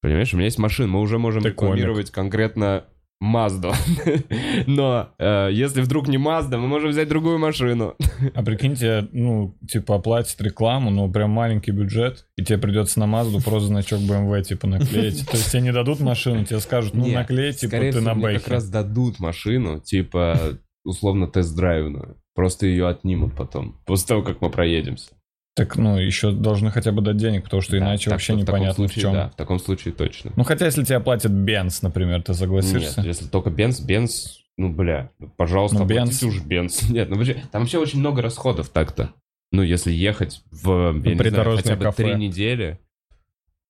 Понимаешь, 0.00 0.32
у 0.32 0.36
меня 0.36 0.44
есть 0.46 0.58
машина. 0.58 0.88
Мы 0.88 1.00
уже 1.00 1.18
можем 1.18 1.42
Ты 1.42 1.48
рекламировать 1.48 2.10
конкретно 2.10 2.84
Мазду. 3.18 3.72
Но 4.66 5.10
э, 5.18 5.48
если 5.52 5.80
вдруг 5.80 6.06
не 6.06 6.18
Мазда, 6.18 6.58
мы 6.58 6.68
можем 6.68 6.90
взять 6.90 7.08
другую 7.08 7.38
машину. 7.38 7.94
А 8.34 8.42
прикиньте, 8.42 9.08
ну, 9.12 9.56
типа, 9.66 9.96
оплатить 9.96 10.40
рекламу, 10.40 10.90
ну, 10.90 11.10
прям 11.10 11.30
маленький 11.30 11.70
бюджет, 11.70 12.26
и 12.36 12.44
тебе 12.44 12.58
придется 12.58 13.00
на 13.00 13.06
Мазду 13.06 13.40
просто 13.40 13.68
значок 13.68 14.00
BMW, 14.00 14.42
типа, 14.42 14.66
наклеить. 14.66 15.26
То 15.26 15.36
есть 15.36 15.50
тебе 15.50 15.62
не 15.62 15.72
дадут 15.72 16.00
машину, 16.00 16.44
тебе 16.44 16.60
скажут, 16.60 16.94
ну, 16.94 17.06
наклей, 17.06 17.52
типа, 17.52 17.76
ты 17.78 18.00
на 18.00 18.14
бэхе. 18.14 18.38
как 18.38 18.48
раз 18.48 18.68
дадут 18.68 19.18
машину, 19.18 19.80
типа, 19.80 20.58
условно, 20.84 21.26
тест-драйвную. 21.26 22.20
Просто 22.34 22.66
ее 22.66 22.88
отнимут 22.88 23.34
потом, 23.34 23.80
после 23.86 24.08
того, 24.08 24.22
как 24.22 24.42
мы 24.42 24.50
проедемся. 24.50 25.15
Так, 25.56 25.76
ну, 25.76 25.98
еще 25.98 26.32
должны 26.32 26.70
хотя 26.70 26.92
бы 26.92 27.00
дать 27.00 27.16
денег, 27.16 27.44
потому 27.44 27.62
что 27.62 27.72
Да, 27.72 27.78
иначе 27.78 28.04
так 28.04 28.12
вообще 28.12 28.32
что 28.34 28.34
в 28.34 28.40
непонятно 28.42 28.72
в 28.72 28.76
случае, 28.76 29.02
чем. 29.02 29.12
Да, 29.14 29.28
в 29.30 29.36
таком 29.36 29.58
случае 29.58 29.94
точно. 29.94 30.32
Ну, 30.36 30.44
хотя, 30.44 30.66
если 30.66 30.84
тебе 30.84 31.00
платят 31.00 31.32
Бенц, 31.32 31.80
например, 31.80 32.22
ты 32.22 32.34
согласишься? 32.34 33.00
Нет, 33.00 33.06
если 33.06 33.26
только 33.26 33.48
Бенз, 33.48 33.80
Бенз, 33.80 34.40
ну, 34.58 34.68
бля, 34.70 35.10
пожалуйста, 35.38 35.78
Ну, 35.78 35.86
Benz. 35.86 36.26
уже 36.26 36.42
Бенз. 36.42 36.88
Нет, 36.90 37.08
ну, 37.08 37.16
подожди, 37.16 37.40
там 37.52 37.62
вообще 37.62 37.78
очень 37.78 38.00
много 38.00 38.20
расходов 38.20 38.68
так-то. 38.68 39.12
Ну, 39.50 39.62
если 39.62 39.92
ехать 39.92 40.42
в, 40.50 40.92
я 41.02 41.14
не 41.14 41.30
знаю, 41.30 41.56
хотя 41.56 41.74
бы 41.76 41.84
кафе. 41.84 42.02
три 42.04 42.14
недели, 42.16 42.78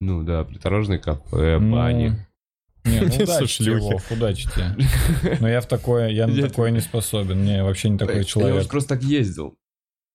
ну, 0.01 0.25
да, 0.25 0.43
придорожный 0.43 0.99
кафе, 0.99 1.59
Ну, 1.61 1.73
бани. 1.73 2.17
Не, 2.85 3.01
ну 3.01 3.07
удачи 3.23 3.63
тебе. 3.63 3.77
Вов, 3.79 4.11
удачи 4.11 4.49
тебе. 4.49 5.37
Но 5.41 5.49
я 5.49 5.61
в 5.61 5.67
такое, 5.67 6.09
я 6.09 6.27
на 6.27 6.33
Я- 6.33 6.49
такое 6.49 6.71
не 6.71 6.81
способен. 6.81 7.45
Не, 7.45 7.63
вообще 7.63 7.91
не 7.91 7.99
такой 7.99 8.19
Я 8.19 8.25
человек. 8.25 8.57
уже 8.61 8.69
просто 8.69 8.95
так 8.97 9.03
ездил. 9.05 9.57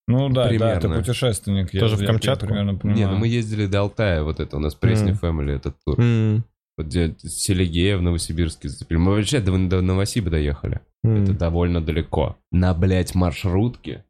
Ну 0.08 0.30
да, 0.30 0.44
да, 0.46 0.50
ты 0.50 0.58
примерно. 0.58 0.98
путешественник. 1.00 1.74
я- 1.74 1.80
Тоже 1.80 1.96
в 1.96 2.02
я 2.02 2.08
Камчатку? 2.08 2.48
примерно 2.48 2.72
Не, 2.72 2.78
понимаю. 2.78 3.10
ну 3.10 3.16
мы 3.18 3.28
ездили 3.28 3.66
до 3.68 3.82
Алтая, 3.82 4.24
вот 4.24 4.40
это 4.40 4.58
у 4.58 4.60
нас 4.60 4.76
Мгм. 4.82 5.20
Family, 5.22 5.52
этот 5.56 5.76
тур. 5.86 6.00
М, 6.00 6.44
Вот 6.78 6.88
где 6.88 7.16
Селигея 7.20 7.98
в 7.98 8.02
Новосибирске 8.02 8.70
зацепили. 8.70 8.98
Мы 8.98 9.12
вообще 9.12 9.40
до, 9.42 9.52
до 9.68 9.82
Новосиба 9.82 10.30
доехали. 10.32 10.80
м. 11.04 11.24
Это 11.24 11.34
довольно 11.34 11.82
далеко. 11.82 12.38
На, 12.52 12.74
блядь, 12.74 13.14
маршрутке. 13.16 14.06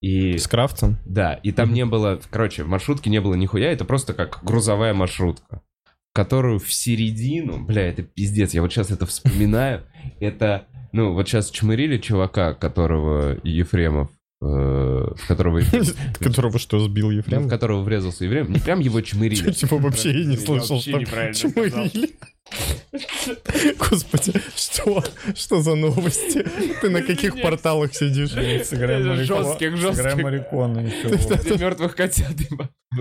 И... 0.00 0.36
С 0.38 0.46
крафтом? 0.46 0.96
Да, 1.06 1.34
и 1.34 1.50
там 1.50 1.72
не 1.72 1.84
было... 1.84 2.20
Короче, 2.30 2.62
в 2.62 2.68
маршрутке 2.68 3.10
не 3.10 3.20
было 3.20 3.34
нихуя. 3.34 3.72
Это 3.72 3.84
просто 3.84 4.14
как 4.14 4.40
грузовая 4.44 4.94
маршрутка. 4.94 5.62
в 5.86 6.14
Которую 6.14 6.58
в 6.60 6.72
середину... 6.72 7.64
Бля, 7.64 7.88
это 7.88 8.02
пиздец. 8.02 8.54
Я 8.54 8.62
вот 8.62 8.72
сейчас 8.72 8.90
это 8.90 9.06
вспоминаю. 9.06 9.82
Это... 10.20 10.66
Ну, 10.92 11.12
вот 11.14 11.26
сейчас 11.28 11.50
чмырили 11.50 11.98
чувака, 11.98 12.54
которого 12.54 13.38
Ефремов... 13.44 14.08
э, 14.40 14.44
в 14.44 15.26
которого... 15.26 15.60
Которого 16.20 16.58
что, 16.58 16.78
сбил 16.80 17.10
ну, 17.10 17.14
в 17.14 17.18
Ефрем? 17.18 17.48
которого 17.48 17.82
врезался 17.82 18.24
Ефремов. 18.24 18.50
Не 18.50 18.60
прям 18.60 18.80
его 18.80 19.00
чмырили. 19.02 19.52
Типа 19.52 19.76
вообще 19.76 20.10
я 20.10 20.24
не 20.26 20.36
слышал, 20.36 20.80
что 20.80 21.04
чмырили. 21.04 22.10
Господи, 23.78 24.32
что? 24.56 25.04
Что 25.34 25.60
за 25.60 25.74
новости? 25.74 26.44
Ты 26.80 26.90
на 26.90 27.02
каких 27.02 27.40
порталах 27.40 27.94
сидишь? 27.94 28.30
Жестких, 28.30 29.76
жестких. 29.76 30.22
Марикона 30.22 30.80
еще. 30.80 31.58
Мертвых 31.58 31.94
котят 31.94 32.36
Ты 32.36 32.48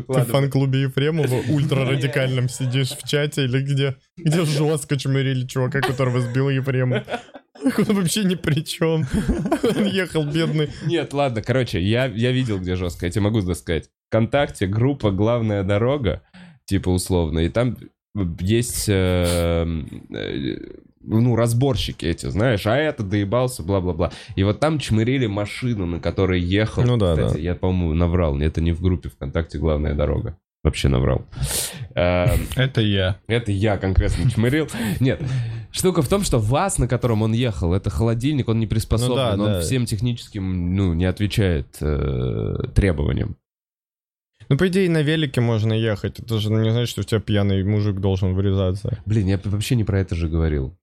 в 0.08 0.26
фан-клубе 0.26 0.84
Ефремова 0.84 1.42
ультрарадикальном 1.50 2.50
сидишь 2.50 2.90
в 2.90 3.08
чате 3.08 3.46
или 3.46 3.62
где? 3.62 3.96
Где 4.18 4.46
жестко 4.46 4.98
чмырили 4.98 5.46
чувака, 5.46 5.82
которого 5.82 6.20
сбил 6.20 6.50
Ефремов? 6.50 7.04
Он 7.64 7.96
вообще 7.96 8.24
ни 8.24 8.36
при 8.36 8.64
чем. 8.64 9.08
Он 9.64 9.86
ехал 9.86 10.24
бедный. 10.24 10.70
Нет, 10.86 11.14
ладно, 11.14 11.42
короче, 11.42 11.82
я, 11.82 12.06
я 12.06 12.32
видел, 12.32 12.60
где 12.60 12.76
жестко, 12.76 13.06
я 13.06 13.12
тебе 13.12 13.24
могу 13.24 13.42
сказать. 13.54 13.90
Вконтакте 14.10 14.68
группа 14.68 15.12
«Главная 15.12 15.64
дорога», 15.64 16.22
типа 16.66 16.90
условно, 16.90 17.40
и 17.40 17.50
там 17.50 17.78
есть, 18.40 18.86
э, 18.88 19.66
э, 20.10 20.58
ну, 21.02 21.36
разборщики 21.36 22.06
эти, 22.06 22.30
знаешь, 22.30 22.66
а 22.68 22.76
это 22.76 23.04
доебался, 23.04 23.64
бла-бла-бла. 23.64 24.12
И 24.36 24.44
вот 24.44 24.60
там 24.60 24.80
чмырили 24.80 25.28
машину, 25.28 25.86
на 25.86 26.00
которой 26.00 26.42
ехал. 26.42 26.84
Ну 26.84 26.98
да, 26.98 27.16
Кстати, 27.16 27.34
да. 27.34 27.40
я, 27.40 27.56
по-моему, 27.56 27.94
наврал, 27.94 28.38
это 28.40 28.62
не 28.62 28.74
в 28.74 28.82
группе 28.82 29.10
ВКонтакте 29.10 29.58
«Главная 29.58 29.94
дорога». 29.94 30.38
Вообще 30.64 30.90
наврал. 30.90 31.26
Э, 31.96 32.26
Это 32.56 32.82
я. 32.82 33.18
Это 33.28 33.52
я 33.52 33.78
конкретно 33.78 34.30
чмырил. 34.30 34.68
Нет. 35.00 35.22
Штука 35.72 36.02
в 36.02 36.10
том, 36.10 36.24
что 36.24 36.40
ВАЗ, 36.40 36.80
на 36.80 36.88
котором 36.88 37.22
он 37.22 37.32
ехал, 37.34 37.74
это 37.74 37.90
холодильник, 37.90 38.50
он 38.50 38.60
не 38.60 38.68
приспособлен, 38.68 39.38
Ну 39.38 39.38
да, 39.38 39.44
он 39.44 39.54
да. 39.54 39.62
всем 39.62 39.86
техническим, 39.86 40.76
ну, 40.76 40.94
не 40.94 41.06
отвечает 41.06 41.78
э, 41.80 42.56
требованиям. 42.74 43.38
Ну, 44.50 44.58
по 44.58 44.68
идее, 44.68 44.90
на 44.90 45.02
велике 45.02 45.42
можно 45.42 45.74
ехать. 45.74 46.20
Это 46.20 46.40
же 46.40 46.50
не 46.50 46.72
значит, 46.72 46.90
что 46.90 47.02
у 47.02 47.04
тебя 47.04 47.20
пьяный 47.20 47.64
мужик 47.64 48.00
должен 48.00 48.34
врезаться. 48.34 49.00
Блин, 49.06 49.28
я 49.28 49.40
вообще 49.44 49.76
не 49.76 49.84
про 49.84 50.00
это 50.00 50.16
же 50.16 50.30
говорил. 50.30 50.78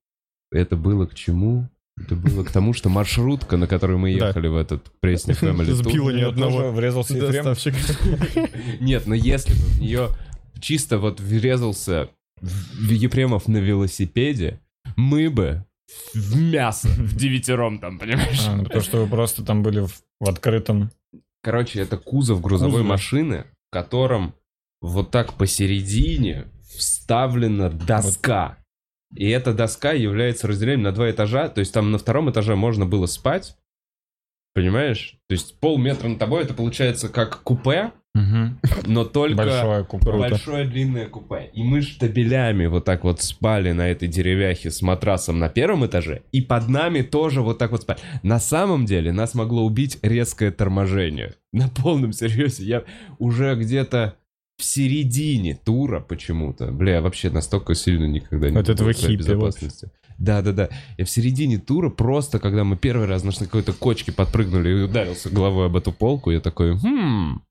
Это 0.51 0.75
было 0.77 1.05
к 1.07 1.15
чему? 1.15 1.67
Это 1.97 2.15
было 2.15 2.43
к 2.43 2.51
тому, 2.51 2.73
что 2.73 2.89
маршрутка, 2.89 3.55
на 3.57 3.67
которой 3.67 3.97
мы 3.97 4.15
Да. 4.19 4.27
ехали 4.27 4.47
в 4.49 4.55
этот 4.57 4.91
Family 5.01 5.65
Tour- 5.65 5.73
Сбила 5.75 6.09
ни 6.11 6.21
одного 6.21 6.71
врезался 6.71 7.15
Ефрем. 7.15 7.43
доставщика. 7.45 7.77
Нет, 8.81 9.07
но 9.07 9.15
если 9.15 9.53
бы 9.53 9.59
в 9.59 9.79
нее 9.79 10.09
чисто 10.59 10.97
вот 10.99 11.19
врезался 11.21 12.09
в 12.41 12.89
Ефремов 12.91 13.47
на 13.47 13.57
велосипеде, 13.57 14.59
мы 14.97 15.29
бы 15.29 15.63
в 16.13 16.37
мясо, 16.37 16.89
в 16.89 17.15
девятером 17.15 17.79
там, 17.79 17.97
понимаешь? 17.97 18.43
А, 18.47 18.55
ну, 18.57 18.63
потому 18.63 18.81
что 18.81 18.97
вы 19.01 19.07
просто 19.07 19.43
там 19.45 19.63
были 19.63 19.79
в, 19.79 19.93
в 20.19 20.29
открытом. 20.29 20.91
Короче, 21.41 21.79
это 21.79 21.97
кузов 21.97 22.41
грузовой 22.41 22.71
Кузов. 22.81 22.87
машины, 22.87 23.45
котором 23.75 24.33
вот 24.79 25.11
так 25.11 25.33
посередине 25.33 26.47
вставлена 26.77 27.69
доска. 27.69 28.57
И 29.13 29.27
эта 29.27 29.53
доска 29.53 29.91
является 29.91 30.47
разделением 30.47 30.83
на 30.83 30.93
два 30.93 31.11
этажа. 31.11 31.49
То 31.49 31.59
есть 31.59 31.73
там 31.73 31.91
на 31.91 31.97
втором 31.97 32.31
этаже 32.31 32.55
можно 32.55 32.85
было 32.85 33.05
спать. 33.05 33.57
Понимаешь? 34.53 35.17
То 35.27 35.33
есть 35.33 35.59
полметра 35.59 36.07
над 36.07 36.19
тобой 36.19 36.43
это 36.43 36.53
получается 36.53 37.09
как 37.09 37.43
купе, 37.43 37.91
но 38.85 39.03
только 39.03 39.35
Большое 39.37 39.83
купе. 39.83 40.11
большое 40.11 40.65
длинное 40.65 41.07
купе. 41.07 41.51
И 41.53 41.63
мы 41.63 41.81
штабелями 41.81 42.65
вот 42.67 42.85
так 42.85 43.03
вот 43.03 43.21
спали 43.21 43.71
на 43.73 43.89
этой 43.89 44.07
деревяхе 44.07 44.71
с 44.71 44.81
матрасом 44.81 45.37
на 45.37 45.49
первом 45.49 45.85
этаже, 45.85 46.21
и 46.31 46.41
под 46.41 46.69
нами 46.69 47.01
тоже 47.01 47.41
вот 47.41 47.57
так 47.57 47.71
вот 47.71 47.81
спали. 47.81 47.99
На 48.23 48.39
самом 48.39 48.85
деле 48.85 49.11
нас 49.11 49.35
могло 49.35 49.65
убить 49.65 49.99
резкое 50.01 50.51
торможение. 50.51 51.33
На 51.51 51.69
полном 51.69 52.11
серьезе. 52.11 52.65
Я 52.65 52.83
уже 53.17 53.55
где-то 53.55 54.15
в 54.57 54.63
середине 54.63 55.55
тура 55.55 55.99
почему-то. 55.99 56.67
Бля, 56.71 56.95
я 56.95 57.01
вообще 57.01 57.29
настолько 57.29 57.75
сильно 57.75 58.05
никогда 58.05 58.49
не 58.49 58.55
Вот 58.55 58.69
это 58.69 58.75
думал 58.75 58.87
вы 58.87 58.91
о 58.91 58.93
своей 58.93 59.17
хиппи 59.17 59.27
безопасности. 59.29 59.91
Да, 60.17 60.41
да, 60.41 60.53
да. 60.53 60.69
И 60.97 61.03
в 61.03 61.09
середине 61.09 61.57
тура 61.57 61.89
просто, 61.89 62.39
когда 62.39 62.63
мы 62.63 62.77
первый 62.77 63.07
раз 63.07 63.23
на 63.23 63.33
какой-то 63.33 63.73
кочке 63.73 64.11
подпрыгнули 64.13 64.69
и 64.69 64.83
ударился 64.83 65.29
головой 65.29 65.65
об 65.65 65.75
эту 65.75 65.91
полку, 65.91 66.31
я 66.31 66.39
такой, 66.39 66.77
хм, 66.77 67.41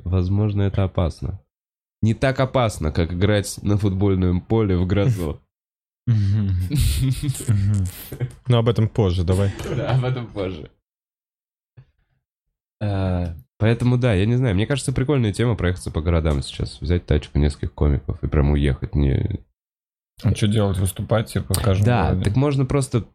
возможно, 0.00 0.62
это 0.62 0.84
опасно. 0.84 1.40
Не 2.02 2.14
так 2.14 2.38
опасно, 2.40 2.92
как 2.92 3.12
играть 3.12 3.58
на 3.62 3.76
футбольном 3.78 4.40
поле 4.40 4.76
в 4.76 4.86
грозу. 4.86 5.40
Но 8.46 8.58
об 8.58 8.68
этом 8.68 8.88
позже, 8.88 9.24
давай. 9.24 9.52
Да, 9.76 9.90
об 9.90 10.04
этом 10.04 10.26
позже. 10.26 10.70
А, 12.80 13.34
Поэтому 13.58 13.96
да, 13.96 14.12
я 14.12 14.26
не 14.26 14.36
знаю. 14.36 14.54
Мне 14.54 14.66
кажется, 14.66 14.92
прикольная 14.92 15.32
тема 15.32 15.56
проехаться 15.56 15.90
по 15.90 16.02
городам 16.02 16.42
сейчас. 16.42 16.80
Взять 16.80 17.06
тачку 17.06 17.38
нескольких 17.38 17.72
комиков 17.72 18.22
и 18.22 18.28
прям 18.28 18.50
уехать. 18.50 18.94
Не... 18.94 19.40
А 20.22 20.34
что 20.34 20.46
делать? 20.46 20.78
Выступать, 20.78 21.32
типа, 21.32 21.54
в 21.54 21.62
каждом 21.62 21.86
Да, 21.86 22.08
городе? 22.10 22.24
так 22.24 22.36
можно 22.36 22.66
просто... 22.66 23.06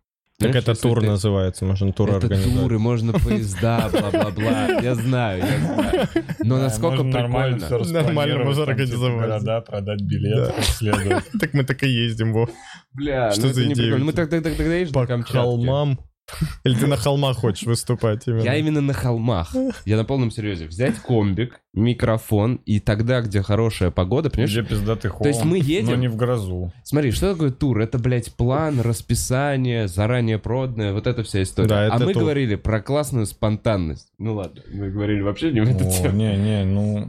Так 0.42 0.52
Знаешь, 0.52 0.68
это 0.68 0.82
тур 0.82 1.00
ты- 1.02 1.06
называется, 1.08 1.66
можно 1.66 1.94
тур 1.94 2.10
Это 2.10 2.18
организовать. 2.18 2.60
туры, 2.60 2.80
можно 2.80 3.14
поезда, 3.14 3.90
бла-бла-бла. 3.92 4.80
Я 4.82 4.96
знаю, 4.96 5.40
я 5.44 5.58
знаю. 5.60 6.08
Но 6.40 6.58
Да, 6.58 6.64
насколько 6.64 7.04
можно 7.04 7.20
нормально 7.22 7.58
прикольно. 7.60 7.84
все 7.84 7.94
Нормально 7.94 8.44
можно 8.44 8.64
организовать. 8.64 9.28
города, 9.28 9.62
продать 9.62 10.02
билеты, 10.02 10.54
Да. 10.82 11.24
Так 11.40 11.54
мы 11.54 11.64
так 11.64 11.84
и 11.84 11.88
ездим, 11.90 12.34
Вов. 12.34 12.50
Бля, 12.94 13.32
Что 13.32 13.42
ну 13.42 13.48
это 13.48 13.56
за 13.56 13.66
не 13.68 13.74
идея 13.74 13.96
Мы 13.98 14.12
тебя? 14.12 14.26
тогда 14.28 14.42
тогда 14.50 14.76
едешь 14.76 14.94
По 14.94 15.06
холмам. 15.26 16.00
Или 16.64 16.76
ты 16.76 16.88
на 16.88 16.98
холмах 16.98 17.38
хочешь 17.38 17.64
выступать 17.64 18.28
именно? 18.28 18.42
Я 18.44 18.56
именно 18.56 18.82
на 18.82 18.94
холмах. 18.94 19.54
Я 19.86 19.98
на 19.98 20.06
полном 20.06 20.32
серьезе. 20.32 20.68
Взять 20.68 20.96
комбик, 20.98 21.60
микрофон, 21.74 22.56
и 22.66 22.80
тогда, 22.80 23.22
где 23.22 23.42
хорошая 23.42 23.92
погода, 23.92 24.30
понимаешь? 24.30 24.52
Где 24.52 24.64
пиздатый 24.64 25.12
холм. 25.12 25.24
То 25.24 25.30
есть 25.30 25.44
мы 25.44 25.58
едем- 25.58 25.88
Но 25.92 25.96
не 25.96 26.08
в 26.08 26.16
грозу. 26.16 26.72
Смотри, 26.84 27.12
что 27.12 27.34
такое 27.34 27.52
тур? 27.52 27.80
Это, 27.80 28.00
блядь, 28.00 28.34
план, 28.34 28.82
расписание, 28.82 29.88
заранее 29.88 30.40
проданное, 30.40 30.94
вот 30.94 31.08
эта 31.08 31.24
вся 31.24 31.44
история. 31.44 31.68
Да, 31.68 31.90
а 31.94 32.00
мы 32.00 32.14
тур. 32.14 32.24
говорили 32.24 32.56
про 32.56 32.82
классную 32.82 33.26
спонтанность. 33.26 34.12
Ну 34.18 34.36
ладно, 34.36 34.62
мы 34.72 34.90
говорили 34.90 35.22
вообще 35.22 35.52
не 35.52 35.62
в 35.62 35.70
эту 35.70 35.90
тему. 35.92 36.16
не, 36.16 36.36
не, 36.38 36.64
ну... 36.66 37.08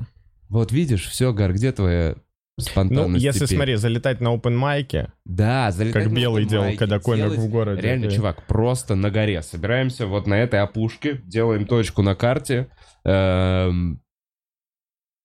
Вот 0.48 0.70
видишь, 0.70 1.06
все, 1.08 1.32
Гар, 1.32 1.54
где 1.54 1.72
твоя 1.72 2.16
Ну, 2.58 2.64
спонтанность 2.64 3.24
если, 3.24 3.46
теперь? 3.46 3.56
смотри, 3.58 3.74
залетать 3.76 4.20
на 4.20 4.34
open 4.34 4.54
майке, 4.56 5.10
Да, 5.24 5.70
залетать 5.70 6.04
как 6.04 6.12
на 6.12 6.16
Белый 6.16 6.44
делал, 6.44 6.76
когда 6.76 6.98
комик 6.98 7.24
делать- 7.24 7.38
в 7.38 7.48
городе. 7.48 7.80
Реально, 7.80 8.08
Да. 8.08 8.14
чувак, 8.14 8.46
просто 8.46 8.94
на 8.94 9.10
горе. 9.10 9.40
Собираемся 9.42 10.06
вот 10.06 10.26
на 10.26 10.34
этой 10.34 10.60
опушке, 10.60 11.20
делаем 11.24 11.66
точку 11.66 12.02
на 12.02 12.14
карте. 12.14 12.68
эм, 13.04 14.00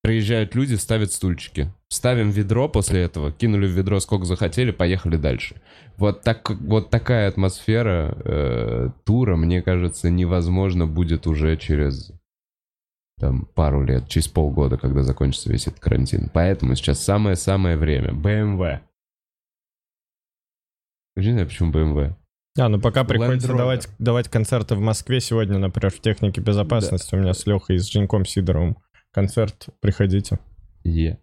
Приезжают 0.03 0.55
люди, 0.55 0.75
ставят 0.75 1.11
стульчики. 1.11 1.73
Ставим 1.89 2.29
ведро 2.29 2.69
после 2.69 3.01
этого, 3.01 3.31
кинули 3.31 3.67
в 3.67 3.71
ведро 3.71 3.99
сколько 3.99 4.25
захотели, 4.25 4.71
поехали 4.71 5.17
дальше. 5.17 5.55
Вот, 5.97 6.21
так, 6.21 6.49
вот 6.49 6.89
такая 6.91 7.27
атмосфера 7.27 8.15
э, 8.23 8.89
тура, 9.05 9.35
мне 9.35 9.61
кажется, 9.61 10.09
невозможно 10.09 10.87
будет 10.87 11.27
уже 11.27 11.57
через 11.57 12.13
там, 13.19 13.45
пару 13.55 13.83
лет, 13.83 14.07
через 14.07 14.27
полгода, 14.27 14.77
когда 14.77 15.03
закончится 15.03 15.51
весь 15.51 15.67
этот 15.67 15.79
карантин. 15.79 16.29
Поэтому 16.33 16.75
сейчас 16.75 16.99
самое-самое 17.03 17.75
время. 17.77 18.11
BMW. 18.11 18.79
Я 21.15 21.23
не 21.23 21.31
знаю, 21.31 21.47
почему 21.47 21.71
BMW. 21.71 22.15
А, 22.59 22.69
ну 22.69 22.79
пока 22.79 23.01
Land 23.01 23.07
приходится 23.07 23.47
Rover. 23.51 23.57
давать, 23.57 23.89
давать 23.99 24.29
концерты 24.29 24.75
в 24.75 24.79
Москве. 24.79 25.19
Сегодня, 25.19 25.57
например, 25.57 25.91
в 25.91 25.99
технике 25.99 26.41
безопасности 26.41 27.15
у 27.15 27.19
меня 27.19 27.33
с 27.33 27.45
Лехой 27.45 27.75
и 27.75 27.79
с 27.79 27.87
Женьком 27.87 28.25
Сидоровым 28.25 28.77
концерт. 29.11 29.67
Приходите. 29.79 30.39
Е. 30.83 31.19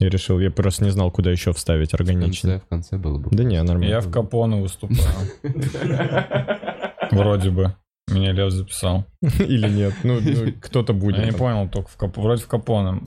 Я 0.00 0.08
решил, 0.10 0.40
я 0.40 0.50
просто 0.50 0.84
не 0.84 0.90
знал, 0.90 1.10
куда 1.10 1.30
еще 1.30 1.52
вставить 1.52 1.92
В 1.92 1.96
конце, 1.96 2.12
органично. 2.12 2.60
в 2.60 2.66
конце 2.66 2.98
было 2.98 3.18
бы. 3.18 3.30
Да 3.30 3.44
не, 3.44 3.62
нормально. 3.62 3.90
Я 3.90 4.00
в 4.00 4.10
Капоне 4.10 4.60
выступал. 4.60 4.96
Вроде 7.10 7.50
бы. 7.50 7.74
Меня 8.08 8.32
Лев 8.32 8.52
записал. 8.52 9.06
Или 9.22 9.68
нет. 9.68 9.94
Ну, 10.02 10.20
ну, 10.20 10.52
кто-то 10.60 10.92
будет. 10.92 11.18
Я 11.18 11.26
не 11.26 11.32
понял, 11.32 11.68
только 11.68 11.88
в 11.88 11.96
Кап... 11.96 12.16
вроде 12.16 12.42
в 12.42 12.48
Капоне. 12.48 13.02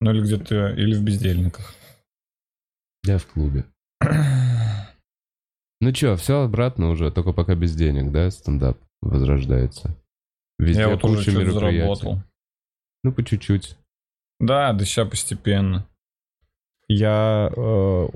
Ну 0.00 0.10
или 0.10 0.20
где-то, 0.20 0.70
или 0.70 0.94
в 0.94 1.02
Бездельниках. 1.02 1.74
Я 3.04 3.18
в 3.18 3.26
клубе. 3.26 3.64
Ну 5.80 5.90
чё, 5.90 6.14
все 6.14 6.42
обратно 6.42 6.90
уже, 6.90 7.10
только 7.10 7.32
пока 7.32 7.56
без 7.56 7.74
денег, 7.74 8.12
да, 8.12 8.30
стендап 8.30 8.78
возрождается. 9.00 9.96
Везде 10.56 10.82
Я 10.82 10.88
вот 10.90 11.02
уже 11.02 11.16
куча 11.16 11.30
мероприятий. 11.32 11.78
заработал. 11.78 12.22
Ну, 13.02 13.12
по 13.12 13.24
чуть-чуть. 13.24 13.76
Да, 14.38 14.72
да 14.72 14.84
сейчас 14.84 15.08
постепенно. 15.08 15.84
Я 16.86 17.50
э, 17.56 18.08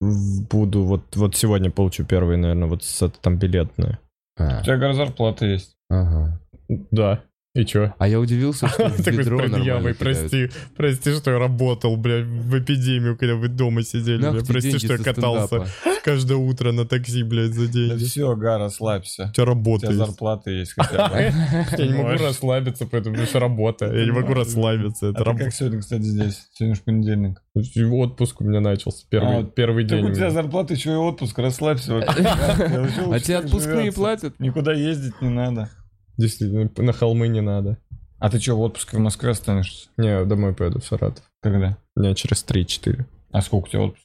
буду, 0.00 0.82
вот, 0.82 1.14
вот 1.14 1.36
сегодня 1.36 1.70
получу 1.70 2.04
первый, 2.04 2.36
наверное, 2.36 2.66
вот 2.66 2.82
с 2.82 3.08
там 3.20 3.38
билетное. 3.38 4.00
А, 4.36 4.60
У 4.60 4.62
тебя, 4.64 4.76
говорю, 4.76 4.94
зарплата 4.94 5.46
есть. 5.46 5.76
ага. 5.88 6.40
Да. 6.68 7.22
И 7.54 7.64
чё? 7.64 7.94
А 7.98 8.08
я 8.08 8.18
удивился, 8.18 8.66
что 8.66 8.88
в 8.88 8.96
Такой 8.96 9.12
с 9.12 9.16
ведро 9.18 9.36
нормально 9.38 9.56
предъявой, 9.58 9.94
кидают. 9.94 9.98
прости, 9.98 10.50
прости, 10.76 11.12
что 11.12 11.30
я 11.30 11.38
работал, 11.38 11.96
бля, 11.96 12.24
в 12.24 12.58
эпидемию, 12.58 13.16
когда 13.16 13.36
вы 13.36 13.46
дома 13.46 13.84
сидели, 13.84 14.20
Нах 14.20 14.32
бля, 14.34 14.42
прости, 14.44 14.70
деньги 14.72 14.84
что 14.84 14.92
я 14.94 14.98
катался 14.98 15.66
каждое 16.02 16.36
утро 16.36 16.72
на 16.72 16.84
такси, 16.84 17.22
блядь, 17.22 17.52
за 17.54 17.66
Да 17.66 17.72
деньги. 17.72 18.04
все, 18.04 18.34
Га, 18.34 18.58
расслабься. 18.58 19.28
У 19.30 19.32
тебя 19.34 19.44
У 19.44 19.46
работа 19.46 19.86
тебя 19.86 19.94
есть. 19.94 20.04
зарплата 20.06 20.50
есть 20.50 20.72
хотя 20.76 21.08
бы. 21.08 21.14
Я 21.78 21.86
не 21.86 21.94
могу 21.94 22.24
расслабиться, 22.24 22.86
поэтому 22.90 23.16
что 23.24 23.38
работа. 23.38 23.86
Я 23.86 24.04
не 24.04 24.10
могу 24.10 24.34
расслабиться, 24.34 25.06
А 25.06 25.10
это 25.10 25.18
ты 25.18 25.24
работа. 25.24 25.44
как 25.44 25.54
сегодня, 25.54 25.78
кстати, 25.78 26.02
здесь? 26.02 26.48
Сегодня 26.54 26.74
же 26.74 26.80
понедельник. 26.82 27.42
Отпуск 27.54 28.40
у 28.40 28.44
меня 28.44 28.58
начался, 28.60 29.06
первый, 29.08 29.84
А, 29.84 29.86
день. 29.86 30.04
у 30.04 30.08
у 30.08 30.12
тебя 30.12 30.30
зарплата, 30.30 30.74
еще 30.74 30.90
и 30.90 30.96
отпуск, 30.96 31.38
расслабься. 31.38 31.98
А 32.04 33.20
тебе 33.20 33.36
отпускные 33.36 33.92
платят? 33.92 34.40
Никуда 34.40 34.72
ездить 34.72 35.22
не 35.22 35.28
надо. 35.28 35.70
Действительно, 36.16 36.70
на 36.76 36.92
холмы 36.92 37.28
не 37.28 37.40
надо. 37.40 37.78
А 38.18 38.30
ты 38.30 38.40
что, 38.40 38.54
в 38.56 38.60
отпуске 38.60 38.96
в 38.96 39.00
Москве 39.00 39.30
останешься? 39.30 39.88
Не, 39.96 40.24
домой 40.24 40.54
поеду 40.54 40.80
в 40.80 40.84
Саратов. 40.84 41.24
Когда? 41.42 41.76
Дня 41.96 42.14
через 42.14 42.44
3-4. 42.44 43.04
А 43.32 43.42
сколько 43.42 43.66
у 43.66 43.68
тебя 43.68 43.80
отпуск? 43.82 44.04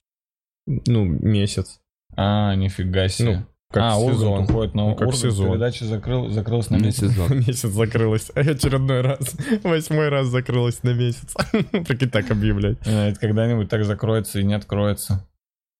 Ну, 0.66 1.04
месяц. 1.04 1.80
А, 2.16 2.54
нифига 2.54 3.08
себе. 3.08 3.38
Ну, 3.38 3.46
как 3.72 3.82
а, 3.84 4.00
сезон. 4.00 4.28
Ургант 4.32 4.50
уходит 4.50 4.74
на 4.74 4.82
Ну, 4.88 4.90
как 4.96 5.08
Ургант, 5.08 5.22
сезон. 5.22 5.50
передача 5.52 5.84
закрыл, 5.84 6.28
закрылась 6.30 6.70
на 6.70 6.76
месяц. 6.76 6.98
сезон. 7.00 7.38
Месяц 7.38 7.68
закрылась. 7.70 8.30
Очередной 8.34 9.00
раз. 9.00 9.36
Восьмой 9.62 10.08
раз 10.08 10.26
закрылась 10.26 10.82
на 10.82 10.92
месяц. 10.92 11.34
Прикинь, 11.52 12.10
так 12.10 12.30
объявлять. 12.30 12.78
Э, 12.86 13.10
Это 13.10 13.20
когда-нибудь 13.20 13.68
так 13.70 13.84
закроется 13.84 14.40
и 14.40 14.44
не 14.44 14.54
откроется. 14.54 15.26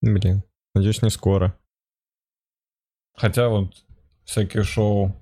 Блин. 0.00 0.44
Надеюсь, 0.74 1.02
не 1.02 1.10
скоро. 1.10 1.58
Хотя 3.16 3.48
вот 3.48 3.74
всякие 4.24 4.62
шоу. 4.62 5.14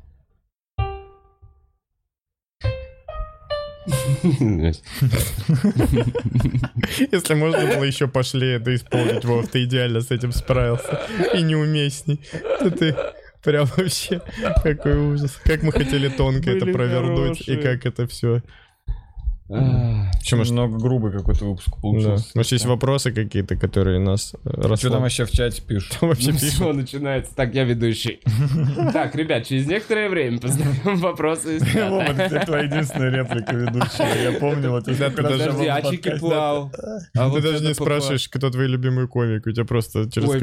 Если 7.11 7.35
можно 7.35 7.67
было 7.67 7.85
еще 7.85 8.09
пошлее 8.09 8.57
это 8.57 8.75
исполнить, 8.75 9.25
Вов, 9.25 9.49
ты 9.49 9.65
идеально 9.65 10.01
с 10.01 10.11
этим 10.11 10.33
справился. 10.33 11.01
И 11.35 11.43
неуместней. 11.43 12.21
То 12.61 12.71
ты 12.71 12.97
прям 13.43 13.67
вообще 13.77 14.21
какой 14.63 14.97
ужас. 14.97 15.39
Как 15.45 15.63
мы 15.63 15.73
хотели 15.73 16.09
тонко 16.09 16.51
это 16.51 16.67
провернуть, 16.67 17.49
и 17.49 17.57
как 17.57 17.87
это 17.87 18.07
все. 18.07 18.43
Что, 19.49 20.37
может, 20.37 20.53
много 20.53 20.77
грубый 20.79 21.11
какой-то 21.11 21.47
выпуск 21.47 21.69
Да. 21.71 21.77
получился. 21.81 22.27
Может, 22.35 22.53
есть 22.53 22.67
вопросы 22.67 23.13
какие-то, 23.13 23.57
которые 23.57 23.99
нас 23.99 24.35
э, 24.45 24.51
Что 24.51 24.61
там 24.63 24.71
расслаб- 24.73 25.01
вообще 25.01 25.25
в 25.25 25.31
чате 25.31 25.63
пишут? 25.63 25.93
Что 25.95 26.07
вообще 26.09 26.27
Ну 26.33 26.39
пишут? 26.39 26.51
все, 26.55 26.73
начинается. 26.75 27.35
Так, 27.35 27.55
я 27.55 27.65
ведущий. 27.65 28.21
Так, 28.93 29.15
ребят, 29.15 29.47
через 29.47 29.67
некоторое 29.67 30.09
время 30.11 30.39
познаем 30.39 30.75
вопросы 31.01 31.57
из. 31.57 31.75
Вова, 31.75 32.03
это 32.03 32.45
твоя 32.45 32.65
единственная 32.65 33.11
реплика 33.11 33.55
ведущего. 33.57 34.07
Я 34.23 34.39
помню, 34.39 34.71
вот 34.71 34.87
если 34.87 35.05
Да, 35.05 35.11
ты 35.11 35.23
даже- 35.23 35.45
Подожди, 35.47 35.67
а 35.67 35.83
Чики 35.83 36.19
Плау? 36.19 36.71
А 37.17 37.31
Ты 37.31 37.41
даже 37.41 37.65
не 37.65 37.75
спрашиваешь, 37.75 38.29
кто 38.29 38.51
твой 38.51 38.67
любимый 38.67 39.09
комик, 39.09 39.47
у 39.47 39.51
тебя 39.51 39.65
просто 39.65 40.11
через 40.11 40.29
Ой. 40.29 40.43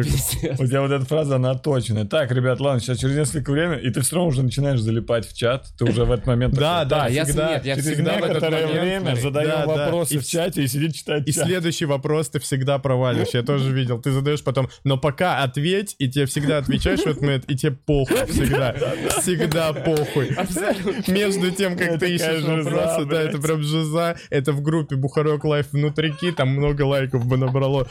У 0.59 0.65
тебя 0.67 0.81
вот 0.81 0.91
эта 0.91 1.05
фраза, 1.05 1.35
она 1.35 1.53
точная. 1.55 2.05
Так, 2.05 2.31
ребят, 2.31 2.59
ладно, 2.59 2.79
сейчас 2.79 2.97
через 2.99 3.15
несколько 3.15 3.51
время, 3.51 3.75
и 3.75 3.89
ты 3.91 4.01
все 4.01 4.15
равно 4.15 4.29
уже 4.29 4.41
начинаешь 4.41 4.79
залипать 4.79 5.27
в 5.27 5.37
чат. 5.37 5.67
Ты 5.77 5.85
уже 5.85 6.05
в 6.05 6.11
этот 6.11 6.25
момент... 6.27 6.55
Да, 6.55 6.85
да, 6.85 7.07
я 7.07 7.25
всегда. 7.25 7.59
в 7.59 8.23
этот 8.23 8.41
момент, 8.41 8.94
время 9.03 9.15
задаем 9.21 9.49
Да, 9.49 9.65
да, 9.65 9.85
вопросы 9.85 10.15
и 10.15 10.17
в 10.17 10.25
чате 10.27 10.63
и 10.63 10.67
сидит 10.67 10.95
читать 10.95 11.23
И 11.27 11.33
чат. 11.33 11.45
следующий 11.45 11.85
вопрос 11.85 12.29
ты 12.29 12.39
всегда 12.39 12.79
провалишь. 12.79 13.29
Я 13.33 13.43
тоже 13.43 13.71
видел. 13.71 14.01
Ты 14.01 14.11
задаешь 14.11 14.43
потом, 14.43 14.69
но 14.83 14.97
пока 14.97 15.43
ответь, 15.43 15.95
и 15.99 16.09
тебе 16.09 16.25
всегда 16.25 16.57
отвечаешь 16.57 16.99
в 17.01 17.07
этот 17.07 17.21
момент, 17.21 17.45
и 17.47 17.55
тебе 17.55 17.71
похуй 17.73 18.25
всегда. 18.27 18.75
Всегда 19.21 19.73
похуй. 19.73 20.35
Между 21.07 21.51
тем, 21.51 21.77
как 21.77 21.99
ты 21.99 22.15
ищешь 22.15 22.43
вопросы, 22.43 23.05
да, 23.05 23.21
это 23.21 23.39
прям 23.39 23.61
жиза. 23.63 24.17
Это 24.29 24.51
в 24.51 24.61
группе 24.61 24.95
Бухарок 24.95 25.43
Лайф 25.45 25.71
внутрики, 25.71 26.31
там 26.31 26.49
много 26.49 26.83
лайков 26.83 27.25
бы 27.25 27.37
набрало. 27.37 27.87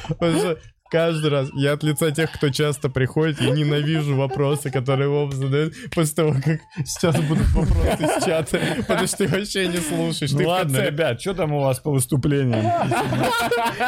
Каждый 0.94 1.28
раз. 1.28 1.48
Я 1.54 1.72
от 1.72 1.82
лица 1.82 2.12
тех, 2.12 2.30
кто 2.30 2.50
часто 2.50 2.88
приходит, 2.88 3.40
я 3.40 3.50
ненавижу 3.50 4.14
вопросы, 4.14 4.70
которые 4.70 5.08
Вов 5.08 5.32
задает 5.32 5.74
после 5.92 6.14
того, 6.14 6.34
как 6.34 6.60
сейчас 6.86 7.20
будут 7.22 7.48
вопросы 7.48 8.04
из 8.04 8.24
чата, 8.24 8.60
потому 8.86 9.04
что 9.08 9.16
ты 9.16 9.26
вообще 9.26 9.66
не 9.66 9.78
слушаешь. 9.78 10.30
Ну 10.30 10.38
ты 10.38 10.46
ладно, 10.46 10.74
конце- 10.76 10.90
ребят, 10.90 11.20
что 11.20 11.34
там 11.34 11.52
у 11.52 11.62
вас 11.62 11.80
по 11.80 11.90
выступлениям? 11.90 12.64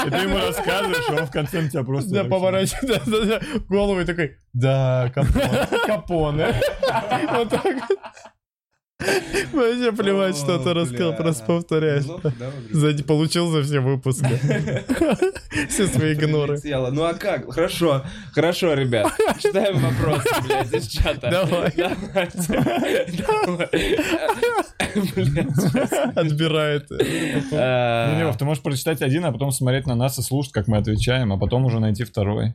И 0.07 0.11
ты 0.11 0.17
ему 0.17 0.37
рассказываешь, 0.37 1.09
а 1.09 1.13
он 1.13 1.27
в 1.27 1.31
конце 1.31 1.69
тебя 1.69 1.85
просто... 1.85 2.11
Да, 2.11 2.25
поворачивает 2.25 3.69
голову 3.69 4.01
и 4.01 4.05
такой, 4.05 4.39
да, 4.53 5.13
капоне. 5.15 5.69
капоне. 5.87 6.55
Вот 7.31 7.51
так 7.51 7.65
вот. 7.65 7.99
Вообще 9.53 9.93
плевать, 9.93 10.37
что 10.37 10.59
ты 10.59 10.75
рассказал, 10.75 11.17
просто 11.17 11.45
повторяешь. 11.45 12.05
Сзади 12.71 13.03
получил 13.03 13.51
за 13.51 13.63
все 13.63 13.81
выпуски. 13.81 14.27
Все 15.69 15.87
свои 15.87 16.15
игноры. 16.15 16.59
Съела. 16.59 16.91
Ну 16.91 17.05
а 17.05 17.15
как? 17.15 17.51
Хорошо, 17.53 18.05
хорошо, 18.33 18.75
ребят. 18.75 19.11
Читаем 19.39 19.79
вопросы, 19.79 20.29
блядь, 20.45 20.73
из 20.75 20.87
чата. 20.89 21.31
Давай. 21.31 21.73
Отбирает. 26.15 26.91
Не, 26.91 28.25
Вов, 28.27 28.37
ты 28.37 28.45
можешь 28.45 28.63
прочитать 28.63 29.03
один, 29.03 29.25
а 29.25 29.33
потом 29.33 29.51
смотреть 29.51 29.87
на 29.87 29.95
нас 29.95 30.19
и 30.19 30.23
слушать, 30.23 30.53
как 30.53 30.69
мы 30.69 30.77
отвечаем, 30.79 31.33
а 31.33 31.39
потом 31.39 31.65
уже 31.65 31.81
найти 31.81 32.05
второй. 32.05 32.55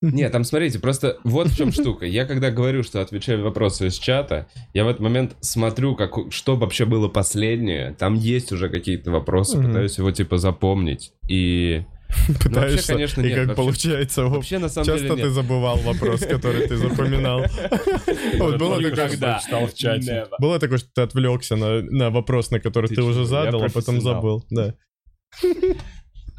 Нет, 0.00 0.30
там 0.30 0.44
смотрите, 0.44 0.78
просто 0.78 1.18
вот 1.24 1.48
в 1.48 1.56
чем 1.56 1.72
штука. 1.72 2.06
Я 2.06 2.24
когда 2.24 2.50
говорю, 2.52 2.84
что 2.84 3.00
отвечаю 3.00 3.42
вопросы 3.42 3.88
из 3.88 3.98
чата, 3.98 4.46
я 4.72 4.84
в 4.84 4.88
этот 4.88 5.00
момент 5.00 5.36
смотрю, 5.40 5.96
как, 5.96 6.12
что 6.30 6.56
вообще 6.56 6.84
было 6.84 7.08
последнее. 7.08 7.94
Там 7.98 8.14
есть 8.14 8.52
уже 8.52 8.68
какие-то 8.68 9.10
вопросы, 9.10 9.60
пытаюсь 9.60 9.98
его 9.98 10.10
типа 10.12 10.38
запомнить. 10.38 11.12
И 11.28 11.82
Пытаешься, 12.42 12.94
конечно, 12.94 13.20
и 13.20 13.24
нет, 13.28 13.34
как 13.36 13.46
вообще- 13.48 13.62
получается. 13.62 14.24
Вообще 14.26 14.58
на 14.58 14.68
самом 14.68 14.86
Часто 14.86 15.02
деле 15.02 15.14
ты 15.16 15.22
нет. 15.24 15.32
забывал 15.32 15.76
вопрос, 15.78 16.20
который 16.20 16.66
ты 16.66 16.76
запоминал. 16.76 17.44
Вот 18.38 18.56
было 18.56 18.80
такое, 18.80 19.08
читал 19.40 19.66
в 19.66 19.74
чате. 19.74 20.26
Было 20.38 20.58
такое, 20.58 20.78
что 20.78 20.88
ты 20.94 21.02
отвлекся 21.02 21.56
на, 21.56 21.82
на 21.82 22.10
вопрос, 22.10 22.50
на 22.50 22.60
который 22.60 22.88
Ты 22.88 22.96
ты, 22.96 23.02
уже 23.02 23.24
задал, 23.24 23.62
а 23.64 23.68
потом 23.68 24.00
забыл. 24.00 24.44
Да. 24.50 24.74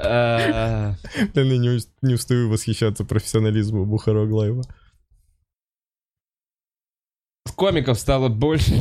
А, 0.02 0.96
Блин, 1.34 1.52
я 1.52 1.58
не, 1.58 1.70
ус- 1.78 1.92
не 2.02 2.14
устаю 2.14 2.50
восхищаться 2.50 3.04
профессионализму 3.04 3.86
Бухарог 3.86 4.30
Лайва. 4.32 4.64
Комиков 7.56 8.00
стало 8.00 8.30
больше. 8.30 8.74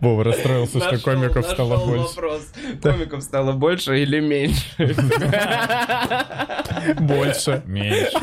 Вова 0.00 0.24
расстроился, 0.24 0.78
что 0.80 0.98
комиков 0.98 1.46
стало 1.46 1.78
больше. 1.86 2.14
вопрос. 2.16 2.52
Комиков 2.82 3.22
стало 3.22 3.52
больше 3.52 4.02
или 4.02 4.20
меньше? 4.20 4.62
Больше. 7.00 7.62
Меньше. 7.66 8.18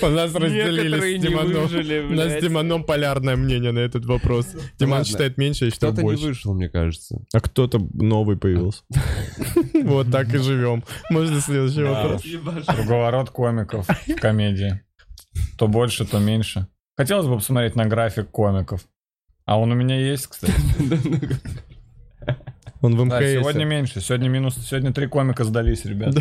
У 0.00 0.06
нас 0.08 0.34
разделились 0.34 1.22
с 1.22 1.28
выжили, 1.62 2.00
У 2.00 2.10
нас 2.14 2.26
с 2.26 2.28
блядь. 2.30 2.42
Диманом 2.42 2.84
полярное 2.84 3.36
мнение 3.36 3.72
на 3.72 3.80
этот 3.80 4.04
вопрос. 4.06 4.46
Диман 4.78 4.98
ладно. 4.98 5.04
считает 5.04 5.36
меньше, 5.38 5.66
я 5.66 5.70
считаю 5.70 5.92
Кто-то 5.92 6.06
не 6.06 6.12
больше. 6.12 6.26
вышел, 6.26 6.54
мне 6.54 6.68
кажется. 6.68 7.20
А 7.32 7.40
кто-то 7.40 7.78
новый 7.94 8.36
появился. 8.36 8.82
Вот 9.84 10.10
так 10.10 10.32
и 10.32 10.38
живем. 10.38 10.84
Можно 11.10 11.40
следующий 11.40 11.82
вопрос? 11.82 12.22
Круговорот 12.66 13.30
комиков 13.30 13.86
в 13.88 14.14
комедии. 14.16 14.80
То 15.58 15.66
больше, 15.68 16.04
то 16.06 16.18
меньше. 16.18 16.66
Хотелось 16.96 17.26
бы 17.26 17.36
посмотреть 17.36 17.74
на 17.76 17.86
график 17.86 18.30
комиков. 18.30 18.86
А 19.44 19.58
он 19.58 19.72
у 19.72 19.74
меня 19.74 19.98
есть, 19.98 20.26
кстати. 20.28 20.52
Он 22.80 22.96
в 22.96 23.08
Да, 23.08 23.20
МКС. 23.20 23.32
сегодня 23.40 23.64
меньше. 23.64 24.00
Сегодня 24.00 24.28
минус. 24.28 24.56
Сегодня 24.56 24.92
три 24.92 25.06
комика 25.06 25.44
сдались, 25.44 25.84
ребят. 25.84 26.16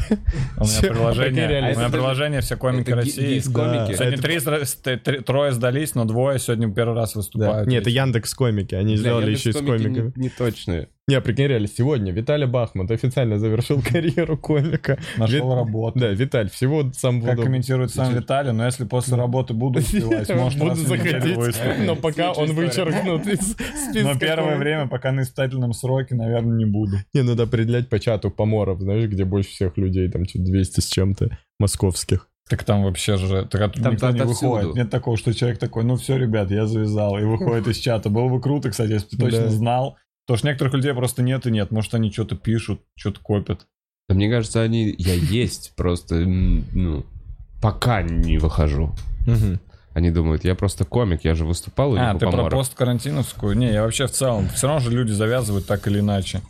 У 0.57 0.63
меня 0.63 0.79
приложение. 0.81 1.47
У 1.47 1.49
меня 1.49 1.71
Это- 1.71 1.89
приложение 1.91 2.41
все 2.41 2.55
комики 2.55 2.91
России. 2.91 3.39
Сегодня 3.39 5.21
трое 5.23 5.51
сдались, 5.51 5.95
но 5.95 6.05
двое 6.05 6.37
сегодня 6.39 6.71
первый 6.71 6.95
раз 6.95 7.15
выступают. 7.15 7.67
Нет, 7.67 7.81
это 7.81 7.89
Яндекс 7.89 8.33
комики. 8.35 8.75
Они 8.75 8.95
сделали 8.95 9.31
еще 9.31 9.49
и 9.49 9.53
с 9.53 9.55
комики 9.57 9.83
комиками. 9.83 10.13
Не, 10.15 10.23
не 10.23 10.29
точные. 10.29 10.89
Не, 11.11 11.19
прикинь, 11.19 11.47
реально, 11.47 11.67
сегодня 11.67 12.11
Виталий 12.13 12.45
Бахмут 12.47 12.89
официально 12.89 13.37
завершил 13.37 13.81
карьеру 13.85 14.37
комика. 14.37 14.97
Нашел 15.17 15.49
Ви- 15.49 15.55
работу. 15.55 15.99
Да, 15.99 16.07
Виталь, 16.09 16.49
всего 16.49 16.89
самого 16.93 17.21
Как 17.25 17.29
доброго. 17.35 17.45
комментирует 17.47 17.91
сам 17.91 18.13
Виталий, 18.15 18.53
но 18.53 18.65
если 18.65 18.85
после 18.85 19.17
работы 19.17 19.53
буду 19.53 19.79
успевать, 19.81 20.29
может, 20.33 20.57
Буду 20.59 20.75
заходить, 20.75 21.37
но 21.85 21.95
пока 21.97 22.31
он 22.31 22.51
вычеркнут 22.53 23.27
из 23.27 23.39
списка. 23.51 24.03
Но 24.13 24.17
первое 24.17 24.57
время, 24.57 24.87
пока 24.87 25.11
на 25.11 25.21
испытательном 25.23 25.73
сроке, 25.73 26.15
наверное, 26.15 26.55
не 26.57 26.65
буду. 26.65 26.95
Не, 27.13 27.23
надо 27.23 27.43
определять 27.43 27.89
по 27.89 27.99
чату 27.99 28.31
поморов, 28.31 28.79
знаешь, 28.79 29.09
где 29.09 29.25
больше 29.25 29.49
всех 29.49 29.77
людей, 29.77 30.09
там 30.09 30.23
что 30.25 30.39
200 30.39 30.79
с 30.79 30.85
чем-то 30.87 31.37
московских. 31.59 32.29
Так 32.49 32.63
там 32.63 32.83
вообще 32.83 33.17
же, 33.17 33.45
так 33.49 33.61
оттуда 33.61 33.83
Там 33.83 33.93
никто 33.93 34.09
не 34.11 34.19
отовсюду. 34.19 34.51
выходит. 34.51 34.75
Нет 34.75 34.89
такого, 34.89 35.15
что 35.17 35.33
человек 35.33 35.57
такой, 35.59 35.83
ну 35.83 35.95
все, 35.95 36.17
ребят, 36.17 36.51
я 36.51 36.65
завязал, 36.67 37.17
и 37.17 37.23
выходит 37.23 37.67
из 37.67 37.77
чата. 37.77 38.09
Было 38.09 38.27
бы 38.29 38.41
круто, 38.41 38.69
кстати, 38.69 38.91
если 38.93 39.15
бы 39.15 39.25
ты 39.25 39.31
точно 39.31 39.49
знал. 39.49 39.97
Потому 40.25 40.37
что 40.37 40.47
некоторых 40.47 40.73
людей 40.73 40.93
просто 40.93 41.21
нет 41.23 41.45
и 41.47 41.51
нет. 41.51 41.71
Может, 41.71 41.93
они 41.93 42.11
что-то 42.11 42.35
пишут, 42.35 42.81
что-то 42.95 43.19
копят. 43.21 43.67
Да 44.07 44.15
мне 44.15 44.29
кажется, 44.29 44.61
они... 44.61 44.93
Я 44.97 45.13
есть, 45.13 45.73
просто, 45.75 46.15
ну, 46.15 47.05
пока 47.61 48.01
не 48.01 48.37
выхожу. 48.37 48.93
Они 49.93 50.09
думают, 50.09 50.45
я 50.45 50.55
просто 50.55 50.85
комик, 50.85 51.25
я 51.25 51.35
же 51.35 51.45
выступал 51.45 51.95
А, 51.97 52.13
ты 52.13 52.25
про 52.29 52.49
посткарантиновскую? 52.49 53.57
Не, 53.57 53.73
я 53.73 53.83
вообще 53.83 54.07
в 54.07 54.11
целом. 54.11 54.47
Все 54.49 54.67
равно 54.67 54.79
же 54.79 54.95
люди 54.95 55.11
завязывают 55.11 55.67
так 55.67 55.85
или 55.87 55.99
иначе. 55.99 56.41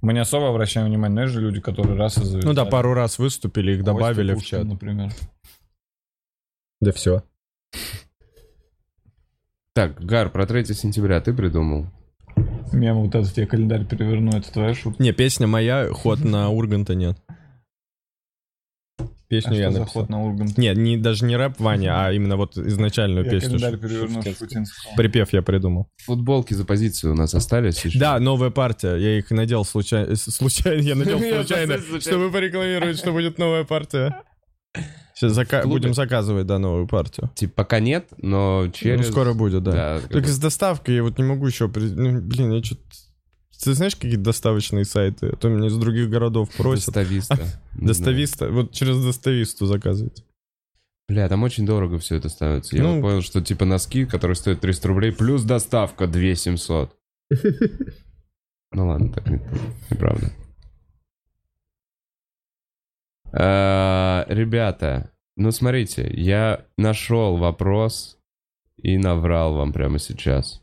Мы 0.00 0.14
не 0.14 0.20
особо 0.20 0.48
обращаем 0.48 0.86
внимание, 0.86 1.14
но 1.14 1.22
есть 1.22 1.34
же 1.34 1.40
люди, 1.40 1.60
которые 1.60 1.98
раз 1.98 2.16
и 2.16 2.24
завязали. 2.24 2.46
Ну 2.46 2.54
да, 2.54 2.64
пару 2.64 2.94
раз 2.94 3.18
выступили, 3.18 3.72
их 3.72 3.78
Костя 3.80 3.92
добавили 3.92 4.32
в 4.32 4.42
чат. 4.42 4.64
например. 4.64 5.12
Да 6.80 6.92
все. 6.92 7.22
Так, 9.74 10.00
Гар, 10.00 10.30
про 10.30 10.46
3 10.46 10.64
сентября 10.66 11.20
ты 11.20 11.34
придумал? 11.34 11.86
Мем 12.72 12.96
вот 13.02 13.14
этот, 13.14 13.36
я 13.36 13.46
календарь 13.46 13.84
переверну, 13.84 14.32
это 14.36 14.52
твоя 14.52 14.74
шутка. 14.74 15.02
Не, 15.02 15.12
песня 15.12 15.46
моя, 15.46 15.88
ход 15.92 16.20
на 16.24 16.50
Урганта 16.50 16.94
нет. 16.94 17.18
А 18.98 19.04
Песню 19.28 19.58
я 19.58 19.70
что 19.70 19.80
написал. 19.80 20.02
ход 20.02 20.08
на 20.10 20.22
Ургант? 20.24 20.56
Нет, 20.56 20.76
не, 20.78 20.96
даже 20.96 21.26
не 21.26 21.36
рэп 21.36 21.60
Ваня, 21.60 22.06
а 22.06 22.12
именно 22.12 22.36
вот 22.38 22.56
изначальную 22.56 23.26
Я 23.26 23.30
песню. 23.30 23.58
календарь 23.58 23.76
переверну. 23.78 24.22
Шуфутинского. 24.22 24.96
Припев 24.96 25.32
я 25.34 25.42
придумал. 25.42 25.86
Футболки 26.04 26.54
за 26.54 26.64
позицию 26.64 27.12
у 27.12 27.14
нас 27.14 27.34
остались 27.34 27.84
еще? 27.84 27.98
Да, 27.98 28.18
новая 28.18 28.48
партия. 28.48 28.96
Я 28.96 29.18
их 29.18 29.30
надел 29.30 29.64
случайно. 29.66 30.16
Случайно, 30.16 30.80
я 30.80 30.94
надел 30.94 31.18
случайно. 31.34 31.76
чтобы 32.00 32.30
порекламировать, 32.30 32.96
что 32.98 33.12
будет 33.12 33.36
новая 33.38 33.64
партия. 33.64 34.22
Сейчас 35.18 35.32
зака- 35.32 35.66
будем 35.66 35.94
заказывать, 35.94 36.46
да, 36.46 36.58
новую 36.58 36.86
партию. 36.86 37.30
Типа 37.34 37.52
пока 37.56 37.80
нет, 37.80 38.08
но 38.18 38.68
через... 38.72 39.06
Ну, 39.06 39.12
скоро 39.12 39.32
будет, 39.34 39.62
да. 39.64 39.72
Да, 39.72 40.00
как 40.00 40.10
Только 40.10 40.26
бы 40.28 40.32
с 40.32 40.38
доставкой 40.38 40.94
я 40.94 41.02
вот 41.02 41.18
не 41.18 41.24
могу 41.24 41.46
еще... 41.46 41.68
при- 41.68 41.88
Ну, 41.90 42.20
блин, 42.20 42.52
я 42.52 42.62
что-то... 42.62 42.82
Ты 43.64 43.74
знаешь 43.74 43.96
какие-то 43.96 44.20
доставочные 44.20 44.84
сайты? 44.84 45.30
А 45.32 45.36
то 45.36 45.48
меня 45.48 45.66
из 45.66 45.76
других 45.76 46.08
городов 46.08 46.48
просят. 46.56 46.86
Достависта. 46.94 47.36
Не. 47.76 47.88
Достависта. 47.88 48.48
Вот 48.50 48.70
через 48.72 49.02
достависту 49.02 49.66
заказывать. 49.66 50.24
Бля, 51.08 51.28
там 51.28 51.42
очень 51.42 51.66
дорого 51.66 51.98
все 51.98 52.14
это 52.16 52.28
ставится. 52.28 52.76
Я 52.76 52.82
Ну- 52.84 52.94
вот 52.96 53.00
понял, 53.02 53.22
что 53.22 53.40
типа 53.40 53.64
носки, 53.64 54.04
которые 54.04 54.36
стоят 54.36 54.60
300 54.60 54.86
рублей, 54.88 55.10
плюс 55.10 55.42
доставка 55.42 56.06
2700. 56.06 56.94
Ну 58.72 58.86
ладно, 58.88 59.10
так 59.12 59.26
не- 59.28 59.40
неправда. 59.90 60.26
А, 60.26 60.47
Ребята, 63.32 65.10
ну 65.36 65.50
смотрите, 65.52 66.10
я 66.14 66.64
нашел 66.76 67.36
вопрос 67.36 68.18
и 68.76 68.96
наврал 68.98 69.54
вам 69.54 69.72
прямо 69.72 69.98
сейчас. 69.98 70.62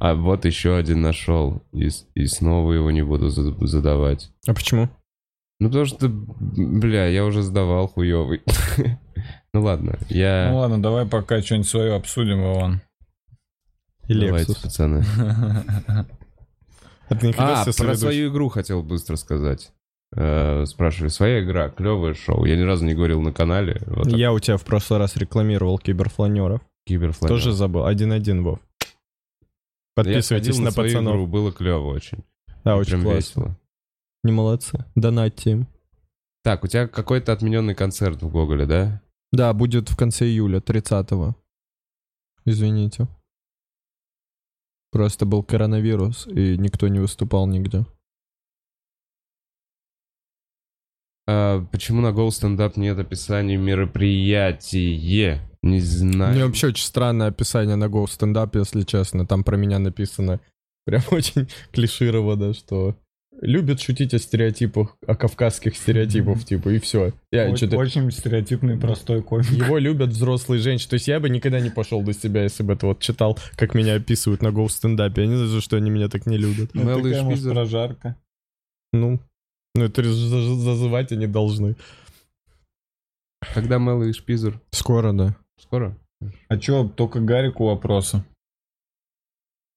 А 0.00 0.14
вот 0.14 0.44
еще 0.44 0.76
один 0.76 1.00
нашел, 1.02 1.62
и, 1.72 1.88
и 2.14 2.26
снова 2.26 2.72
его 2.72 2.90
не 2.90 3.02
буду 3.02 3.28
за- 3.30 3.54
задавать. 3.66 4.30
А 4.46 4.52
почему? 4.52 4.88
Ну 5.60 5.68
потому 5.68 5.86
что, 5.86 6.08
бля, 6.08 7.06
я 7.06 7.24
уже 7.24 7.42
задавал 7.42 7.88
хуёвый. 7.88 8.42
Ну 9.54 9.62
ладно, 9.62 9.96
Ну 10.00 10.06
я... 10.16 10.50
ладно, 10.52 10.82
давай 10.82 11.06
пока 11.06 11.40
что-нибудь 11.40 11.68
свое 11.68 11.94
обсудим, 11.94 12.42
Иван. 12.42 12.80
И 14.08 14.12
Давайте, 14.14 14.50
Lexus. 14.52 14.62
пацаны. 14.62 15.04
А 17.38 17.64
про 17.64 17.94
свою 17.94 18.32
игру 18.32 18.48
хотел 18.48 18.82
быстро 18.82 19.14
сказать. 19.14 19.70
Э, 20.12 20.64
Спрашивали, 20.66 21.08
своя 21.08 21.42
игра, 21.44 21.68
клевое 21.70 22.14
шоу. 22.14 22.44
Я 22.44 22.56
ни 22.56 22.62
разу 22.62 22.84
не 22.84 22.94
говорил 22.94 23.20
на 23.20 23.32
канале. 23.32 23.80
Вот 23.86 24.04
так, 24.04 24.12
Я 24.14 24.32
у 24.32 24.38
тебя 24.38 24.56
в 24.56 24.64
прошлый 24.64 24.98
раз 24.98 25.16
рекламировал 25.16 25.78
киберфланеров. 25.78 26.60
киберфланер. 26.86 27.34
Тоже 27.34 27.52
забыл. 27.52 27.84
Один-один, 27.84 28.42
Вов. 28.44 28.60
Подписывайтесь 29.96 30.58
на, 30.58 30.70
свою 30.70 30.88
пацанов. 30.90 31.14
игру, 31.14 31.26
было 31.26 31.52
клево 31.52 31.86
очень. 31.88 32.24
Да, 32.64 32.74
И 32.74 32.78
очень 32.78 32.90
прям 32.92 33.02
классно. 33.02 33.18
весело. 33.18 33.58
Не 34.24 34.32
молодцы. 34.32 34.84
Донатьте 34.94 35.50
им. 35.52 35.66
Так, 36.42 36.64
у 36.64 36.66
тебя 36.66 36.88
какой-то 36.88 37.32
отмененный 37.32 37.74
концерт 37.74 38.22
в 38.22 38.28
Гоголе, 38.30 38.66
да? 38.66 39.00
Да, 39.32 39.52
будет 39.52 39.90
в 39.90 39.96
конце 39.96 40.26
июля, 40.26 40.58
30-го. 40.60 41.34
Извините. 42.44 43.08
Просто 44.92 45.26
был 45.26 45.42
коронавирус, 45.42 46.26
и 46.26 46.56
никто 46.58 46.86
не 46.88 47.00
выступал 47.00 47.46
нигде. 47.46 47.84
А, 51.26 51.64
почему 51.72 52.00
на 52.00 52.08
Go 52.08 52.28
Stand 52.28 52.58
Up 52.58 52.72
нет 52.76 52.98
описания 52.98 53.56
мероприятия? 53.56 55.40
Не 55.62 55.80
знаю. 55.80 56.32
У 56.32 56.34
меня 56.34 56.46
вообще 56.46 56.68
очень 56.68 56.84
странное 56.84 57.28
описание 57.28 57.76
на 57.76 57.84
Go 57.84 58.04
Stand 58.04 58.34
Up, 58.34 58.58
если 58.58 58.82
честно. 58.82 59.26
Там 59.26 59.44
про 59.44 59.56
меня 59.56 59.78
написано 59.78 60.40
прям 60.84 61.02
очень 61.10 61.48
клишировано, 61.72 62.52
что 62.52 62.96
любит 63.40 63.80
шутить 63.80 64.14
о 64.14 64.18
стереотипах, 64.18 64.96
о 65.06 65.14
кавказских 65.14 65.76
стереотипах, 65.76 66.44
типа, 66.44 66.68
и 66.70 66.78
все. 66.78 67.12
Я 67.32 67.46
Очень, 67.46 67.56
что-то... 67.56 67.76
очень 67.78 68.10
стереотипный 68.10 68.78
простой 68.78 69.22
комик. 69.22 69.50
Его 69.50 69.78
любят 69.78 70.10
взрослые 70.10 70.60
женщины. 70.60 70.90
То 70.90 70.94
есть 70.94 71.08
я 71.08 71.20
бы 71.20 71.28
никогда 71.28 71.60
не 71.60 71.70
пошел 71.70 72.02
до 72.02 72.12
себя, 72.12 72.42
если 72.42 72.62
бы 72.62 72.74
это 72.74 72.86
вот 72.86 73.00
читал, 73.00 73.38
как 73.56 73.74
меня 73.74 73.94
описывают 73.94 74.42
на 74.42 74.48
Go 74.48 74.68
стендапе. 74.68 75.22
Я 75.22 75.28
не 75.28 75.34
знаю, 75.34 75.50
за 75.50 75.60
что 75.60 75.76
они 75.76 75.90
меня 75.90 76.08
так 76.08 76.26
не 76.26 76.36
любят. 76.36 76.70
Ну, 76.74 76.82
такая, 76.82 77.22
может, 77.22 77.50
прожарка. 77.50 78.16
Ну, 78.92 79.20
ну 79.74 79.84
это 79.84 80.02
за- 80.02 80.28
за- 80.40 80.54
зазывать 80.56 81.12
они 81.12 81.26
должны. 81.26 81.76
Когда 83.54 83.78
Мэллоу 83.78 84.04
и 84.08 84.12
Шпизер? 84.12 84.60
Скоро, 84.70 85.12
да. 85.12 85.36
Скоро? 85.60 85.96
А 86.48 86.58
чё, 86.58 86.88
только 86.88 87.20
Гарику 87.20 87.66
вопросы? 87.66 88.24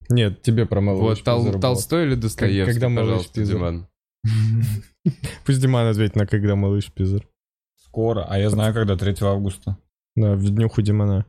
Нет, 0.08 0.40
тебе 0.42 0.64
про 0.66 0.80
Мэллоу 0.80 1.02
Вот 1.02 1.22
Тол-. 1.22 1.60
Толстой 1.60 2.06
или 2.06 2.14
Достоевский, 2.14 2.80
когда 2.80 3.00
пожалуйста, 3.00 3.30
Шпизер? 3.32 3.56
Диман? 3.56 3.88
Пусть 5.44 5.60
Диман 5.60 5.86
ответит 5.86 6.16
на 6.16 6.26
когда 6.26 6.56
малыш 6.56 6.90
Пизер. 6.92 7.28
Скоро, 7.76 8.24
а 8.28 8.38
я 8.38 8.50
знаю, 8.50 8.72
когда 8.74 8.96
3 8.96 9.14
августа. 9.22 9.76
Да, 10.16 10.34
в 10.34 10.48
днюху 10.50 10.82
Димана. 10.82 11.26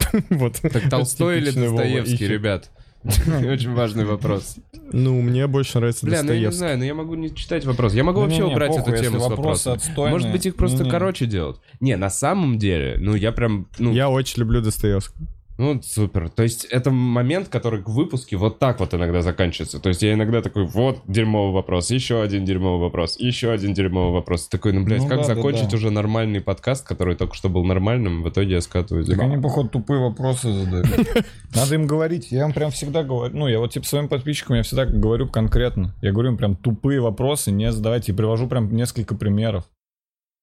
Вот. 0.30 0.60
Так 0.60 0.88
Толстой 0.90 1.38
или 1.38 1.50
Достоевский, 1.50 2.26
ребят? 2.28 2.70
Очень 3.04 3.74
важный 3.74 4.04
вопрос. 4.04 4.56
Ну, 4.92 5.20
мне 5.22 5.46
больше 5.46 5.78
нравится 5.78 6.04
Бля, 6.04 6.22
ну 6.22 6.32
я 6.32 6.38
не 6.38 6.44
Достоевский. 6.46 6.58
знаю, 6.58 6.78
но 6.78 6.84
я 6.84 6.94
могу 6.94 7.14
не 7.14 7.34
читать 7.34 7.64
вопрос. 7.64 7.94
Я 7.94 8.04
могу 8.04 8.20
вообще 8.20 8.38
Не-не-не, 8.38 8.52
убрать 8.54 8.68
похуй, 8.70 8.82
эту 8.82 8.90
если 8.92 9.04
тему 9.06 9.20
с 9.20 9.28
вопросы 9.28 9.68
отстойные. 9.68 10.12
Может 10.12 10.32
быть, 10.32 10.46
их 10.46 10.56
просто 10.56 10.78
Не-не. 10.78 10.90
короче 10.90 11.26
делать. 11.26 11.60
Не, 11.80 11.96
на 11.96 12.10
самом 12.10 12.58
деле, 12.58 12.96
ну 12.98 13.14
я 13.14 13.32
прям, 13.32 13.68
ну, 13.78 13.92
Я 13.92 14.08
очень 14.10 14.40
люблю 14.40 14.60
Достоевского. 14.60 15.26
Ну 15.58 15.82
супер. 15.82 16.28
То 16.30 16.44
есть 16.44 16.64
это 16.66 16.92
момент, 16.92 17.48
который 17.48 17.82
к 17.82 17.88
выпуске 17.88 18.36
вот 18.36 18.60
так 18.60 18.78
вот 18.78 18.94
иногда 18.94 19.22
заканчивается. 19.22 19.80
То 19.80 19.88
есть 19.88 20.02
я 20.02 20.12
иногда 20.12 20.40
такой, 20.40 20.64
вот 20.64 21.00
дерьмовый 21.08 21.52
вопрос, 21.52 21.90
еще 21.90 22.22
один 22.22 22.44
дерьмовый 22.44 22.80
вопрос, 22.80 23.18
еще 23.18 23.50
один 23.50 23.74
дерьмовый 23.74 24.12
вопрос. 24.12 24.46
Такой, 24.46 24.72
ну, 24.72 24.84
блядь, 24.84 25.02
Ну 25.02 25.08
как 25.08 25.22
да, 25.22 25.26
да, 25.26 25.34
закончить 25.34 25.70
да. 25.70 25.76
уже 25.76 25.90
нормальный 25.90 26.40
подкаст, 26.40 26.86
который 26.86 27.16
только 27.16 27.34
что 27.34 27.48
был 27.48 27.64
нормальным, 27.64 28.22
в 28.22 28.28
итоге 28.28 28.52
я 28.52 28.60
скатываюсь. 28.60 29.08
Так 29.08 29.18
они, 29.18 29.36
походу, 29.36 29.68
тупые 29.68 30.00
вопросы 30.00 30.52
задают. 30.52 30.86
Надо 31.54 31.74
им 31.74 31.86
говорить. 31.88 32.30
Я 32.30 32.44
им 32.44 32.52
прям 32.52 32.70
всегда 32.70 33.02
говорю. 33.02 33.36
Ну, 33.36 33.48
я 33.48 33.58
вот 33.58 33.72
типа 33.72 33.84
своим 33.84 34.08
подписчикам 34.08 34.56
я 34.56 34.62
всегда 34.62 34.86
говорю 34.86 35.28
конкретно. 35.28 35.92
Я 36.02 36.12
говорю 36.12 36.30
им 36.30 36.36
прям 36.36 36.54
тупые 36.54 37.00
вопросы, 37.00 37.50
не 37.50 37.72
задавайте. 37.72 38.12
И 38.12 38.14
привожу 38.14 38.46
прям 38.46 38.74
несколько 38.74 39.16
примеров. 39.16 39.64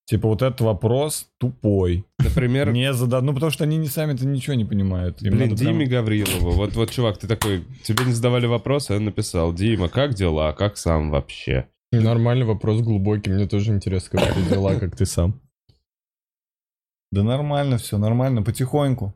Типа 0.06 0.28
вот 0.28 0.44
этот 0.44 0.62
вопрос 0.62 1.28
тупой. 1.40 2.06
Например, 2.20 2.72
Не 2.72 2.94
зада... 2.94 3.22
Ну, 3.22 3.34
потому 3.34 3.52
что 3.52 3.64
они 3.64 3.78
не 3.78 3.88
сами-то 3.88 4.26
ничего 4.28 4.54
не 4.54 4.66
понимают. 4.66 5.22
Им 5.24 5.32
Блин, 5.32 5.50
надо 5.50 5.60
прям- 5.60 5.74
Диме 5.74 5.86
Гаврилову. 5.88 6.52
Вот, 6.52 6.76
вот, 6.76 6.92
чувак, 6.92 7.18
ты 7.18 7.28
такой, 7.28 7.66
тебе 7.84 8.06
не 8.06 8.14
задавали 8.14 8.46
вопросы, 8.46 8.92
а 8.92 8.96
он 8.98 9.06
написал, 9.06 9.52
Дима, 9.52 9.90
как 9.90 10.14
дела, 10.14 10.54
как 10.54 10.78
сам 10.78 11.10
вообще? 11.10 11.68
Нормальный 11.92 12.46
вопрос, 12.46 12.82
глубокий. 12.82 13.32
Мне 13.32 13.48
тоже 13.48 13.72
интересно, 13.72 14.20
как 14.20 14.34
ты 14.36 14.42
дела, 14.44 14.76
как 14.76 14.96
ты 14.96 15.06
сам. 15.08 15.42
Да 17.12 17.24
нормально 17.24 17.78
все, 17.78 17.98
нормально, 17.98 18.44
потихоньку. 18.44 19.16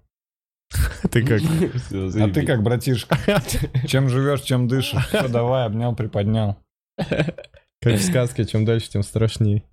Ты 1.11 1.26
как? 1.26 1.41
А 1.41 2.30
ты 2.30 2.45
как, 2.45 2.61
братишка? 2.61 3.18
Чем 3.88 4.07
живешь, 4.07 4.41
чем 4.41 4.68
дышишь? 4.68 5.03
Все, 5.07 5.28
давай, 5.28 5.66
обнял, 5.66 5.95
приподнял. 5.95 6.57
Как 6.95 7.95
в 7.95 8.03
сказке, 8.03 8.45
чем 8.45 8.66
дальше, 8.66 8.91
тем 8.91 9.02
страшнее. 9.02 9.64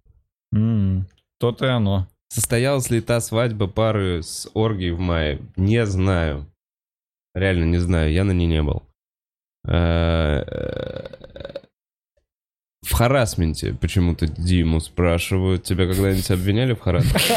М, 0.53 1.07
То-то 1.39 1.67
и 1.67 1.69
оно. 1.69 2.07
Состоялась 2.29 2.91
ли 2.91 3.01
та 3.01 3.21
свадьба 3.21 3.67
пары 3.67 4.23
с 4.23 4.49
оргией 4.55 4.91
в 4.93 5.01
мае? 5.01 5.41
Не 5.57 5.87
знаю. 5.87 6.47
Реально 7.35 7.65
не 7.65 7.79
знаю, 7.79 8.13
я 8.13 8.25
на 8.25 8.33
ней 8.33 8.47
не 8.47 8.63
был. 8.63 8.83
Э, 9.69 10.43
В 12.83 12.93
харасменте 12.93 13.75
почему-то 13.75 14.27
Диму 14.29 14.81
спрашивают. 14.81 15.65
Тебя 15.65 15.87
когда-нибудь 15.87 16.31
обвиняли 16.31 16.73
в 16.75 16.81
харасменте? 16.81 17.35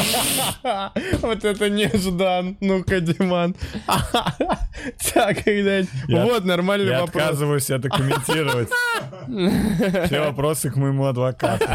Вот 1.22 1.44
это 1.44 1.68
неждан. 1.68 2.56
Ну-ка, 2.60 3.00
Диман. 3.00 3.54
Так, 5.12 5.44
когда-нибудь. 5.44 5.90
Я- 6.08 6.24
Вот 6.24 6.44
нормальный 6.44 6.90
Я 6.92 7.00
вопрос. 7.00 7.22
отказываюсь 7.22 7.68
это 7.70 7.88
комментировать. 7.88 8.68
Все 10.06 10.20
вопросы 10.20 10.70
к 10.70 10.76
моему 10.76 11.06
адвокату. 11.06 11.66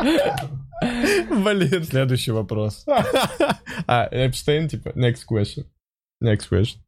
Блин. 0.00 1.84
Следующий 1.84 2.30
вопрос. 2.32 2.84
А, 3.86 4.08
Эпштейн, 4.10 4.68
типа, 4.68 4.90
next 4.90 5.22
question. 5.30 5.66
Next 6.22 6.48
question. 6.50 6.78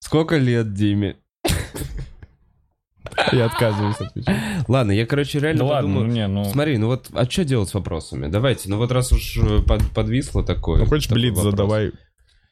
Сколько 0.00 0.36
лет 0.36 0.72
Диме? 0.74 1.16
Я 3.32 3.46
отказываюсь 3.46 4.00
отвечать. 4.00 4.36
Ладно, 4.68 4.92
я, 4.92 5.06
короче, 5.06 5.38
реально 5.40 5.58
Да 5.60 5.64
ладно, 5.66 5.88
подумал- 5.90 6.06
ну 6.06 6.12
не, 6.12 6.26
ну... 6.28 6.44
Смотри, 6.44 6.78
ну 6.78 6.86
вот, 6.86 7.08
а 7.12 7.28
что 7.28 7.44
делать 7.44 7.68
с 7.68 7.74
вопросами? 7.74 8.28
Давайте, 8.28 8.68
ну 8.70 8.76
вот 8.78 8.90
раз 8.92 9.12
уж 9.12 9.36
э, 9.38 9.62
под- 9.62 9.90
подвисло 9.92 10.44
такое. 10.44 10.80
Ну, 10.80 10.86
хочешь 10.86 11.10
блиц 11.10 11.34
вопрос. 11.34 11.50
задавай. 11.52 11.92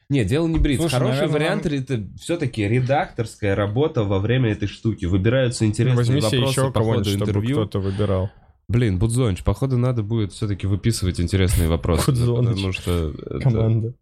Не, 0.09 0.25
дело 0.25 0.47
не 0.47 0.57
брить. 0.57 0.79
Слушай, 0.79 0.93
Хороший 0.95 1.11
наверное, 1.27 1.33
вариант 1.33 1.65
это 1.67 2.03
все-таки 2.19 2.67
редакторская 2.67 3.55
работа 3.55 4.03
во 4.03 4.17
время 4.19 4.51
этой 4.51 4.67
штуки. 4.67 5.05
Выбираются 5.05 5.65
интересные 5.65 5.97
Возьми 5.97 6.21
себе 6.21 6.39
вопросы 6.39 6.59
еще 6.59 6.71
по 6.71 6.83
ходу 6.83 7.13
интервью. 7.13 7.55
кто-то 7.57 7.79
выбирал. 7.79 8.31
Блин, 8.67 8.97
Будзонч, 8.97 9.43
походу 9.43 9.77
надо 9.77 10.01
будет 10.01 10.31
все-таки 10.33 10.65
выписывать 10.65 11.19
интересные 11.19 11.67
вопросы. 11.69 12.09
Будзоныч. 12.11 12.49
Потому 12.55 12.71
что 12.71 13.13
это, 13.25 13.39
Команда. 13.39 13.93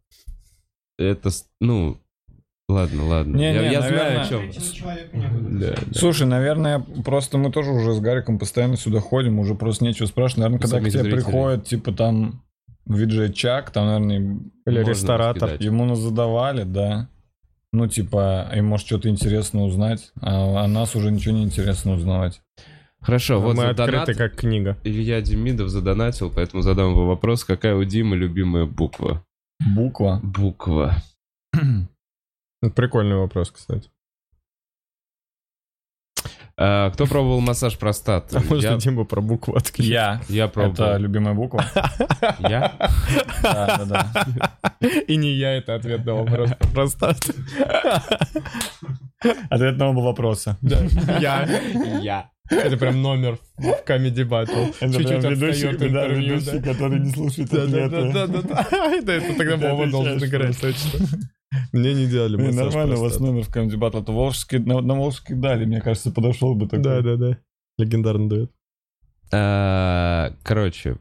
это 0.98 1.30
ну, 1.60 1.98
ладно, 2.70 3.06
ладно. 3.06 3.36
Не, 3.36 3.54
я 3.54 3.62
не, 3.68 3.72
я 3.74 3.82
знаю, 3.82 3.96
наверное- 3.96 4.22
о 4.24 4.30
чем. 4.30 5.60
Да, 5.60 5.76
да. 5.88 5.94
Слушай, 5.94 6.28
наверное, 6.28 6.80
просто 7.04 7.38
мы 7.38 7.52
тоже 7.52 7.72
уже 7.72 7.94
с 7.94 8.00
Гариком 8.00 8.40
постоянно 8.40 8.78
сюда 8.78 9.02
ходим, 9.02 9.40
уже 9.40 9.56
просто 9.56 9.84
нечего 9.84 10.06
спрашивать. 10.06 10.38
Наверное, 10.40 10.60
когда 10.60 10.78
к 10.80 10.84
Самих 10.84 10.94
тебе 10.94 11.12
приходит, 11.12 11.66
типа 11.66 11.92
там 11.92 12.44
виджей 12.88 13.34
Чак, 13.34 13.72
там, 13.72 13.86
наверное, 13.88 14.40
Или 14.66 14.84
ресторатор. 14.84 15.44
раскидать. 15.50 15.62
ему 15.66 15.86
назадавали, 15.86 16.64
да. 16.64 17.10
Ну, 17.74 17.88
типа, 17.88 18.50
им 18.56 18.66
может 18.68 18.88
что-то 18.88 19.10
интересно 19.10 19.64
узнать, 19.64 20.12
а 20.22 20.64
о 20.64 20.68
нас 20.68 20.96
уже 20.96 21.12
ничего 21.12 21.36
не 21.36 21.44
интересно 21.44 21.94
узнавать. 21.94 22.42
Хорошо, 23.02 23.40
вот 23.40 23.56
Мы 23.56 23.62
за 23.64 23.70
открыты, 23.70 23.92
донат 23.92 24.18
как 24.18 24.36
книга. 24.36 24.78
Илья 24.84 25.22
Демидов 25.22 25.70
задонатил, 25.70 26.32
поэтому 26.34 26.64
задам 26.64 26.92
его 26.92 27.06
вопрос. 27.08 27.44
Какая 27.44 27.76
у 27.76 27.84
Димы 27.84 28.16
любимая 28.16 28.66
буква? 28.66 29.24
Буква. 29.76 30.20
Буква. 30.24 30.96
Прикольный 32.76 33.16
вопрос, 33.18 33.52
кстати. 33.52 33.90
А, 36.60 36.90
кто 36.90 37.06
пробовал 37.06 37.40
массаж 37.40 37.78
простаты? 37.78 38.38
А 38.38 38.56
Я, 38.56 38.78
Дима 38.78 39.06
про 39.06 39.22
букву 39.22 39.56
отклеит? 39.56 39.92
Я. 39.92 40.22
я 40.28 40.46
Это 40.46 40.54
пробовал. 40.54 40.98
любимая 40.98 41.36
буква. 41.36 41.64
Я? 42.40 42.74
Да, 43.44 43.78
да, 43.86 43.86
да. 43.86 44.88
И 45.08 45.16
не 45.18 45.34
я, 45.34 45.54
это 45.54 45.76
ответ 45.76 46.04
на 46.06 46.16
вопрос. 46.16 46.50
Просто 46.74 47.16
Ответ 49.50 49.78
на 49.78 49.90
оба 49.90 50.00
вопроса. 50.00 50.58
я. 50.62 51.48
Я. 52.02 52.30
Это 52.50 52.78
прям 52.78 53.02
номер 53.02 53.40
в 53.58 53.66
Comedy 53.86 54.28
Battle. 54.28 54.74
Чуть-чуть 54.80 55.26
отстает 55.26 55.82
интервью, 55.82 56.40
да. 56.46 56.62
который 56.62 57.00
не 57.00 57.12
слушает 57.12 57.50
Да, 57.50 57.66
да, 57.66 57.90
да, 57.90 58.12
да, 58.12 58.28
да, 58.28 58.42
да. 58.42 58.68
Это 58.98 59.12
это 59.12 59.38
тогда 59.38 59.58
Вова 59.58 59.88
должен 59.88 60.18
играть, 60.24 60.60
точно. 60.60 61.06
Мне 61.72 61.94
не 61.94 62.08
делали 62.08 62.36
массаж 62.36 62.74
нормально 62.74 62.96
у 62.96 63.02
вас 63.02 63.20
номер 63.20 63.44
в 63.44 63.56
Comedy 63.56 63.76
Battle. 63.76 64.02
Это 64.02 64.12
Волжский, 64.12 64.60
на, 64.60 64.82
на 64.82 64.96
Волжский 64.96 65.36
дали, 65.36 65.66
мне 65.66 65.82
кажется, 65.82 66.12
подошел 66.12 66.56
бы 66.56 66.68
такой. 66.68 66.84
Да, 66.84 67.02
да, 67.02 67.16
да. 67.16 67.38
Легендарный 67.78 68.28
дуэт. 68.28 68.52
А, 69.32 70.34
Короче, 70.44 70.98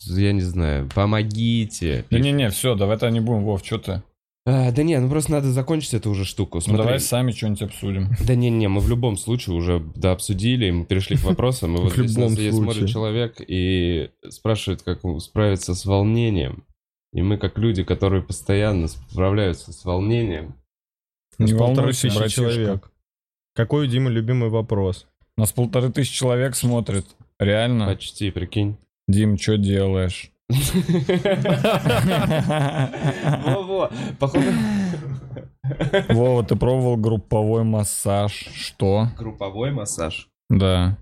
я 0.00 0.32
не 0.32 0.40
знаю, 0.40 0.88
помогите. 0.94 2.04
Да 2.10 2.18
не-не, 2.18 2.50
все, 2.50 2.74
давай 2.74 2.96
это 2.96 3.10
не 3.10 3.20
будем, 3.20 3.44
Вов, 3.44 3.64
что 3.64 3.78
ты? 3.78 4.02
А, 4.46 4.72
да 4.72 4.82
не, 4.82 4.98
ну 5.00 5.08
просто 5.08 5.32
надо 5.32 5.50
закончить 5.52 5.94
эту 5.94 6.10
уже 6.10 6.26
штуку. 6.26 6.58
Ну 6.58 6.60
Смотри. 6.60 6.82
давай 6.82 7.00
сами 7.00 7.30
что-нибудь 7.30 7.62
обсудим. 7.62 8.10
Да 8.26 8.34
не, 8.34 8.50
не, 8.50 8.68
мы 8.68 8.80
в 8.80 8.88
любом 8.90 9.16
случае 9.16 9.56
уже 9.56 9.82
да, 9.94 10.12
обсудили, 10.12 10.70
мы 10.70 10.84
перешли 10.84 11.16
к 11.16 11.22
вопросам. 11.22 11.76
И 11.76 11.80
вот 11.80 11.92
В 11.92 11.96
здесь 11.96 12.16
любом 12.16 12.34
нас 12.34 12.54
смотрит 12.54 12.88
человек 12.90 13.36
и 13.38 14.10
спрашивает, 14.28 14.82
как 14.82 15.00
справиться 15.20 15.74
с 15.74 15.86
волнением. 15.86 16.64
И 17.14 17.22
мы, 17.22 17.38
как 17.38 17.56
люди, 17.58 17.84
которые 17.84 18.22
постоянно 18.22 18.88
справляются 18.88 19.72
с 19.72 19.84
волнением, 19.84 20.56
Нас 21.38 21.50
Не 21.50 21.56
полторы 21.56 21.92
тысячи 21.92 22.28
человек. 22.28 22.90
Какой 23.54 23.86
у 23.86 23.90
Димы 23.90 24.10
любимый 24.10 24.50
вопрос? 24.50 25.06
Нас 25.36 25.52
полторы 25.52 25.90
тысячи 25.90 26.12
человек 26.12 26.54
смотрит. 26.54 27.06
Реально? 27.38 27.86
почти, 27.86 28.30
прикинь. 28.30 28.76
Дим, 29.08 29.38
что 29.38 29.56
делаешь? 29.56 30.33
Во-во, 33.44 33.90
походу... 34.18 34.46
Вова, 36.10 36.44
ты 36.44 36.56
пробовал 36.56 36.96
групповой 36.96 37.64
массаж? 37.64 38.32
Что? 38.54 39.08
Групповой 39.16 39.72
массаж. 39.72 40.28
Да. 40.50 40.98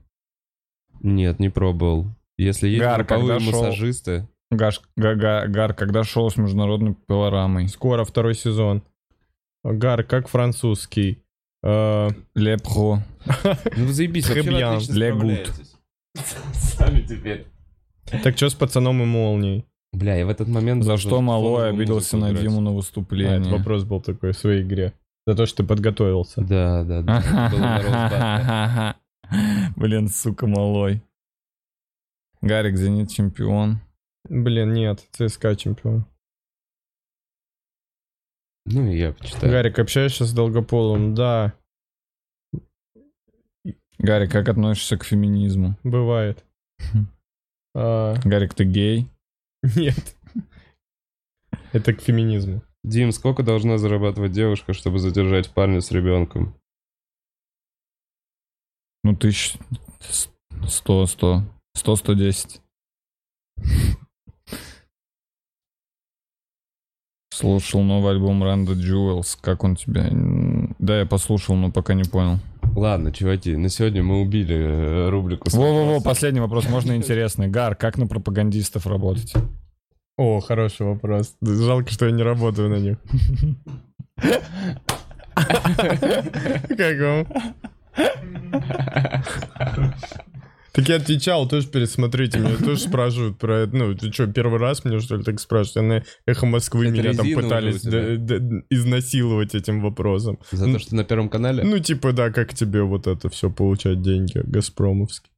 Нет, 1.00 1.40
не 1.40 1.48
пробовал. 1.48 2.06
Если 2.38 2.68
есть 2.68 2.80
Гар, 2.80 2.98
групповые 3.04 3.38
когда 3.38 3.50
шел- 3.50 3.64
массажисты... 3.64 4.28
Гаш, 4.50 4.82
га- 4.96 5.14
га- 5.14 5.46
Гар, 5.46 5.74
когда 5.74 6.04
шел 6.04 6.30
с 6.30 6.36
международной 6.36 6.94
пилорамой? 6.94 7.68
Скоро 7.68 8.04
второй 8.04 8.34
сезон. 8.34 8.82
Гар, 9.64 10.04
как 10.04 10.28
французский. 10.28 11.22
Э, 11.64 12.10
Лепхо. 12.34 13.02
Ну 13.76 13.86
заебись, 13.88 14.28
вообще 14.28 14.50
отлично 14.50 14.92
Легут. 14.94 15.50
Сами 16.54 17.00
теперь. 17.02 17.46
Так 18.06 18.36
что 18.36 18.48
с 18.50 18.54
пацаном 18.54 19.02
и 19.02 19.06
молнией? 19.06 19.64
Бля, 19.92 20.16
я 20.16 20.26
в 20.26 20.30
этот 20.30 20.48
момент... 20.48 20.84
За 20.84 20.96
что 20.96 21.20
Малой 21.20 21.68
обиделся 21.70 22.16
на. 22.16 22.32
Диму 22.32 22.60
на 22.60 22.70
А, 22.70 22.72
выступлении? 22.74 23.50
вопрос 23.50 23.84
был 23.84 24.00
такой 24.00 24.32
в 24.32 24.38
своей 24.38 24.62
игре. 24.62 24.94
За 25.26 25.34
то, 25.36 25.46
что 25.46 25.58
ты 25.62 25.68
подготовился. 25.68 26.40
Да, 26.42 26.82
да, 26.84 27.02
да. 27.02 28.96
Блин, 29.76 30.08
сука, 30.08 30.46
Малой. 30.46 31.02
Гарик, 32.40 32.76
Зенит 32.76 33.10
чемпион. 33.10 33.80
Блин, 34.28 34.72
нет, 34.72 35.06
ЦСКА 35.12 35.54
чемпион. 35.56 36.06
Ну 38.64 38.86
и 38.90 38.96
я 38.98 39.12
почитаю. 39.12 39.52
Гарик, 39.52 39.78
общаешься 39.78 40.24
с 40.24 40.32
Долгополовым? 40.32 41.14
Да, 41.14 41.52
Гарик, 43.98 44.32
как 44.32 44.48
относишься 44.48 44.96
к 44.98 45.04
феминизму? 45.04 45.76
бывает. 45.84 46.44
А, 47.74 48.14
Гарик, 48.24 48.54
ты 48.54 48.64
гей? 48.64 49.08
нет. 49.76 50.16
Это 51.72 51.94
к 51.94 52.00
феминизму. 52.00 52.62
Дим, 52.84 53.12
сколько 53.12 53.42
должна 53.42 53.78
зарабатывать 53.78 54.32
девушка, 54.32 54.72
чтобы 54.72 54.98
задержать 54.98 55.50
парня 55.50 55.80
с 55.80 55.90
ребенком? 55.90 56.54
Ну, 59.04 59.16
тысяч... 59.16 59.56
Сто, 60.66 61.06
сто. 61.06 61.42
Сто, 61.74 61.96
сто 61.96 62.12
десять. 62.12 62.60
Слушал 67.32 67.82
новый 67.82 68.12
альбом 68.12 68.44
Ранда 68.44 68.72
Jewels. 68.72 69.38
Как 69.40 69.64
он 69.64 69.76
тебе? 69.76 70.08
Да, 70.78 71.00
я 71.00 71.06
послушал, 71.06 71.56
но 71.56 71.72
пока 71.72 71.94
не 71.94 72.04
понял. 72.04 72.38
Ладно, 72.74 73.12
чуваки, 73.12 73.56
на 73.56 73.68
сегодня 73.68 74.02
мы 74.02 74.22
убили 74.22 74.56
э, 74.56 75.08
рубрику. 75.10 75.48
Во-во-во, 75.50 76.00
последний 76.00 76.40
вопрос, 76.40 76.68
можно 76.68 76.96
интересный. 76.96 77.48
Гар, 77.48 77.74
как 77.74 77.98
на 77.98 78.06
пропагандистов 78.06 78.86
работать? 78.86 79.34
О, 80.16 80.40
хороший 80.40 80.86
вопрос. 80.86 81.34
Жалко, 81.42 81.90
что 81.90 82.06
я 82.06 82.12
не 82.12 82.22
работаю 82.22 82.70
на 82.70 82.78
них. 82.78 82.98
Как 86.76 86.98
вам? 87.00 87.26
Так 90.72 90.88
я 90.88 90.96
отвечал, 90.96 91.46
тоже 91.46 91.68
пересмотрите, 91.68 92.38
меня 92.38 92.56
тоже 92.56 92.80
спрашивают 92.88 93.38
про 93.38 93.60
это. 93.60 93.76
Ну, 93.76 93.94
ты 93.94 94.10
что, 94.10 94.26
первый 94.26 94.58
раз 94.58 94.84
мне, 94.84 95.00
что 95.00 95.16
ли, 95.16 95.22
так 95.22 95.38
спрашивают? 95.38 95.76
А 95.76 95.82
на 95.82 96.04
Эхо 96.26 96.46
Москвы 96.46 96.86
Это 96.86 96.94
меня 96.94 97.12
там 97.12 97.26
пытались 97.34 97.84
изнасиловать 98.70 99.54
этим 99.54 99.82
вопросом. 99.82 100.38
За 100.50 100.72
то, 100.72 100.78
что 100.78 100.94
на 100.96 101.04
Первом 101.04 101.28
канале? 101.28 101.62
Ну, 101.62 101.78
типа, 101.78 102.12
да, 102.12 102.30
как 102.30 102.54
тебе 102.54 102.82
вот 102.82 103.06
это 103.06 103.28
все 103.28 103.50
получать 103.50 104.00
деньги, 104.00 104.40
Газпромовские? 104.44 105.31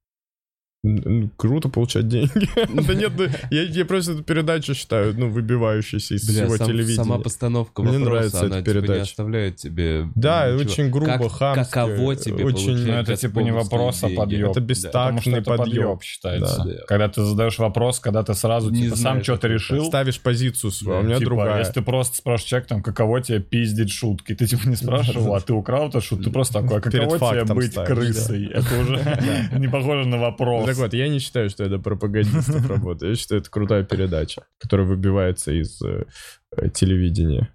Круто 1.36 1.68
получать 1.68 2.08
деньги. 2.08 2.48
Да 2.84 2.94
нет, 2.94 3.12
я, 3.50 3.84
просто 3.84 4.12
эту 4.12 4.22
передачу 4.22 4.74
считаю, 4.74 5.14
ну, 5.16 5.28
выбивающейся 5.30 6.14
из 6.14 6.28
всего 6.28 6.58
телевидения. 6.58 6.96
сама 6.96 7.18
постановка 7.18 7.82
Мне 7.82 7.98
нравится 7.98 8.38
эта 8.38 8.46
типа 8.46 8.56
не 8.58 8.62
передача. 8.62 9.02
оставляет 9.02 9.56
тебе... 9.56 10.08
Да, 10.14 10.54
очень 10.54 10.90
грубо, 10.90 11.28
хамски, 11.30 11.64
Каково 11.64 12.16
тебе 12.16 12.44
очень- 12.44 12.76
Ну, 12.86 12.92
это 12.92 13.16
типа 13.16 13.40
не 13.40 13.50
вопрос, 13.52 14.02
а 14.04 14.08
подъёб. 14.10 14.50
Это 14.50 14.60
бестактный 14.60 15.42
подъем. 15.42 16.00
считается. 16.02 16.64
Да. 16.64 16.74
Когда 16.86 17.08
ты 17.08 17.22
задаешь 17.24 17.58
вопрос, 17.58 18.00
когда 18.00 18.22
ты 18.22 18.34
сразу 18.34 18.70
Не 18.70 18.82
типа, 18.84 18.96
сам 18.96 19.22
что-то 19.22 19.48
решил. 19.48 19.86
Ставишь 19.86 20.20
позицию 20.20 20.70
свою, 20.70 20.98
а 20.98 21.00
у 21.00 21.04
меня 21.04 21.16
Типа, 21.18 21.30
другая. 21.30 21.58
если 21.60 21.72
ты 21.74 21.82
просто 21.82 22.16
спрашиваешь 22.16 22.48
человека, 22.50 22.68
там, 22.68 22.82
каково 22.82 23.20
тебе 23.22 23.40
пиздить 23.40 23.90
шутки, 23.90 24.34
ты 24.34 24.46
типа 24.46 24.68
не 24.68 24.76
спрашивал, 24.76 25.34
а 25.34 25.40
ты 25.40 25.52
украл 25.52 25.88
эту 25.88 26.00
шутку, 26.00 26.24
ты 26.24 26.30
просто 26.30 26.60
такой, 26.60 26.78
а 26.78 26.80
каково 26.80 27.18
тебе 27.18 27.54
быть 27.54 27.74
крысой? 27.74 28.46
Это 28.48 28.78
уже 28.80 29.48
не 29.58 29.68
похоже 29.68 30.08
на 30.08 30.18
вопрос. 30.18 30.73
Так 30.74 30.82
вот, 30.82 30.94
я 30.94 31.08
не 31.08 31.18
считаю, 31.20 31.50
что 31.50 31.64
это 31.64 31.78
пропагандистов 31.78 32.68
работа. 32.68 33.06
Я 33.06 33.14
считаю, 33.14 33.40
это 33.40 33.50
крутая 33.50 33.84
передача, 33.84 34.42
которая 34.58 34.86
выбивается 34.86 35.52
из 35.52 35.80
э, 35.82 36.04
э, 36.56 36.68
телевидения. 36.70 37.48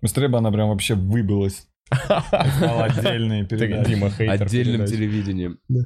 Быстрее 0.00 0.28
бы 0.28 0.38
она 0.38 0.50
прям 0.50 0.68
вообще 0.68 0.94
выбилась. 0.94 1.66
Стала 1.92 2.84
отдельные 2.84 3.44
Так, 3.44 3.58
передачи. 3.58 3.90
Дима, 3.90 4.10
хейтер 4.10 4.42
Отдельным 4.46 4.74
передач. 4.80 4.90
телевидением. 4.90 5.58
Да. 5.68 5.80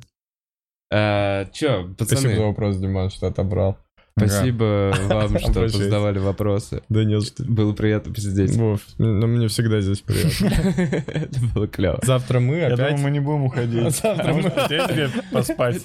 А, 0.90 1.44
чё, 1.46 1.92
Спасибо 1.94 2.20
за 2.20 2.28
пацаны, 2.28 2.46
вопрос, 2.46 2.76
Диман, 2.78 3.10
что 3.10 3.26
отобрал. 3.26 3.78
Спасибо 4.18 4.94
вам, 5.08 5.38
что 5.40 5.68
задавали 5.68 6.18
вопросы. 6.18 6.82
Да 6.88 7.04
нет, 7.04 7.24
что... 7.24 7.44
Было 7.44 7.72
приятно 7.72 8.12
посидеть. 8.12 8.54
Вов, 8.56 8.80
ну 8.98 9.26
мне 9.26 9.48
всегда 9.48 9.80
здесь 9.80 10.00
приятно. 10.00 10.46
Это 11.06 11.40
было 11.54 11.66
клево. 11.68 11.98
Завтра 12.02 12.40
мы 12.40 12.56
Я 12.56 12.70
думаю, 12.70 12.88
опять... 12.92 13.00
мы 13.02 13.10
не 13.10 13.20
будем 13.20 13.44
уходить. 13.44 13.96
Завтра 14.02 14.32
мы- 14.34 14.42
тебе 14.42 15.10
поспать. 15.32 15.82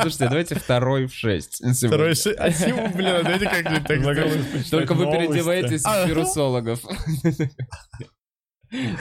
Слушайте, 0.00 0.28
давайте 0.28 0.54
второй 0.54 1.06
в 1.06 1.14
шесть. 1.14 1.62
Второй 1.86 2.14
сегодня. 2.14 2.50
ши- 2.52 2.70
А 2.70 2.88
блин, 2.96 3.14
давайте 3.22 3.44
как-нибудь 3.46 3.86
так 3.86 4.70
Только 4.70 4.94
вы 4.94 5.06
переодеваетесь 5.10 5.82
в 5.82 6.08
вирусологов. 6.08 6.80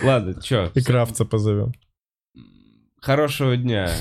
Ладно, 0.04 0.42
чё, 0.42 0.72
И 0.76 0.82
Кравца 0.82 1.26
позовем. 1.26 1.74
хорошего 3.02 3.58
дня. 3.58 3.92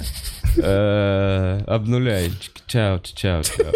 Э, 0.59 1.61
Обнуляй. 1.66 2.33
Чао, 2.66 2.99
чао, 2.99 3.43
чао. 3.43 3.73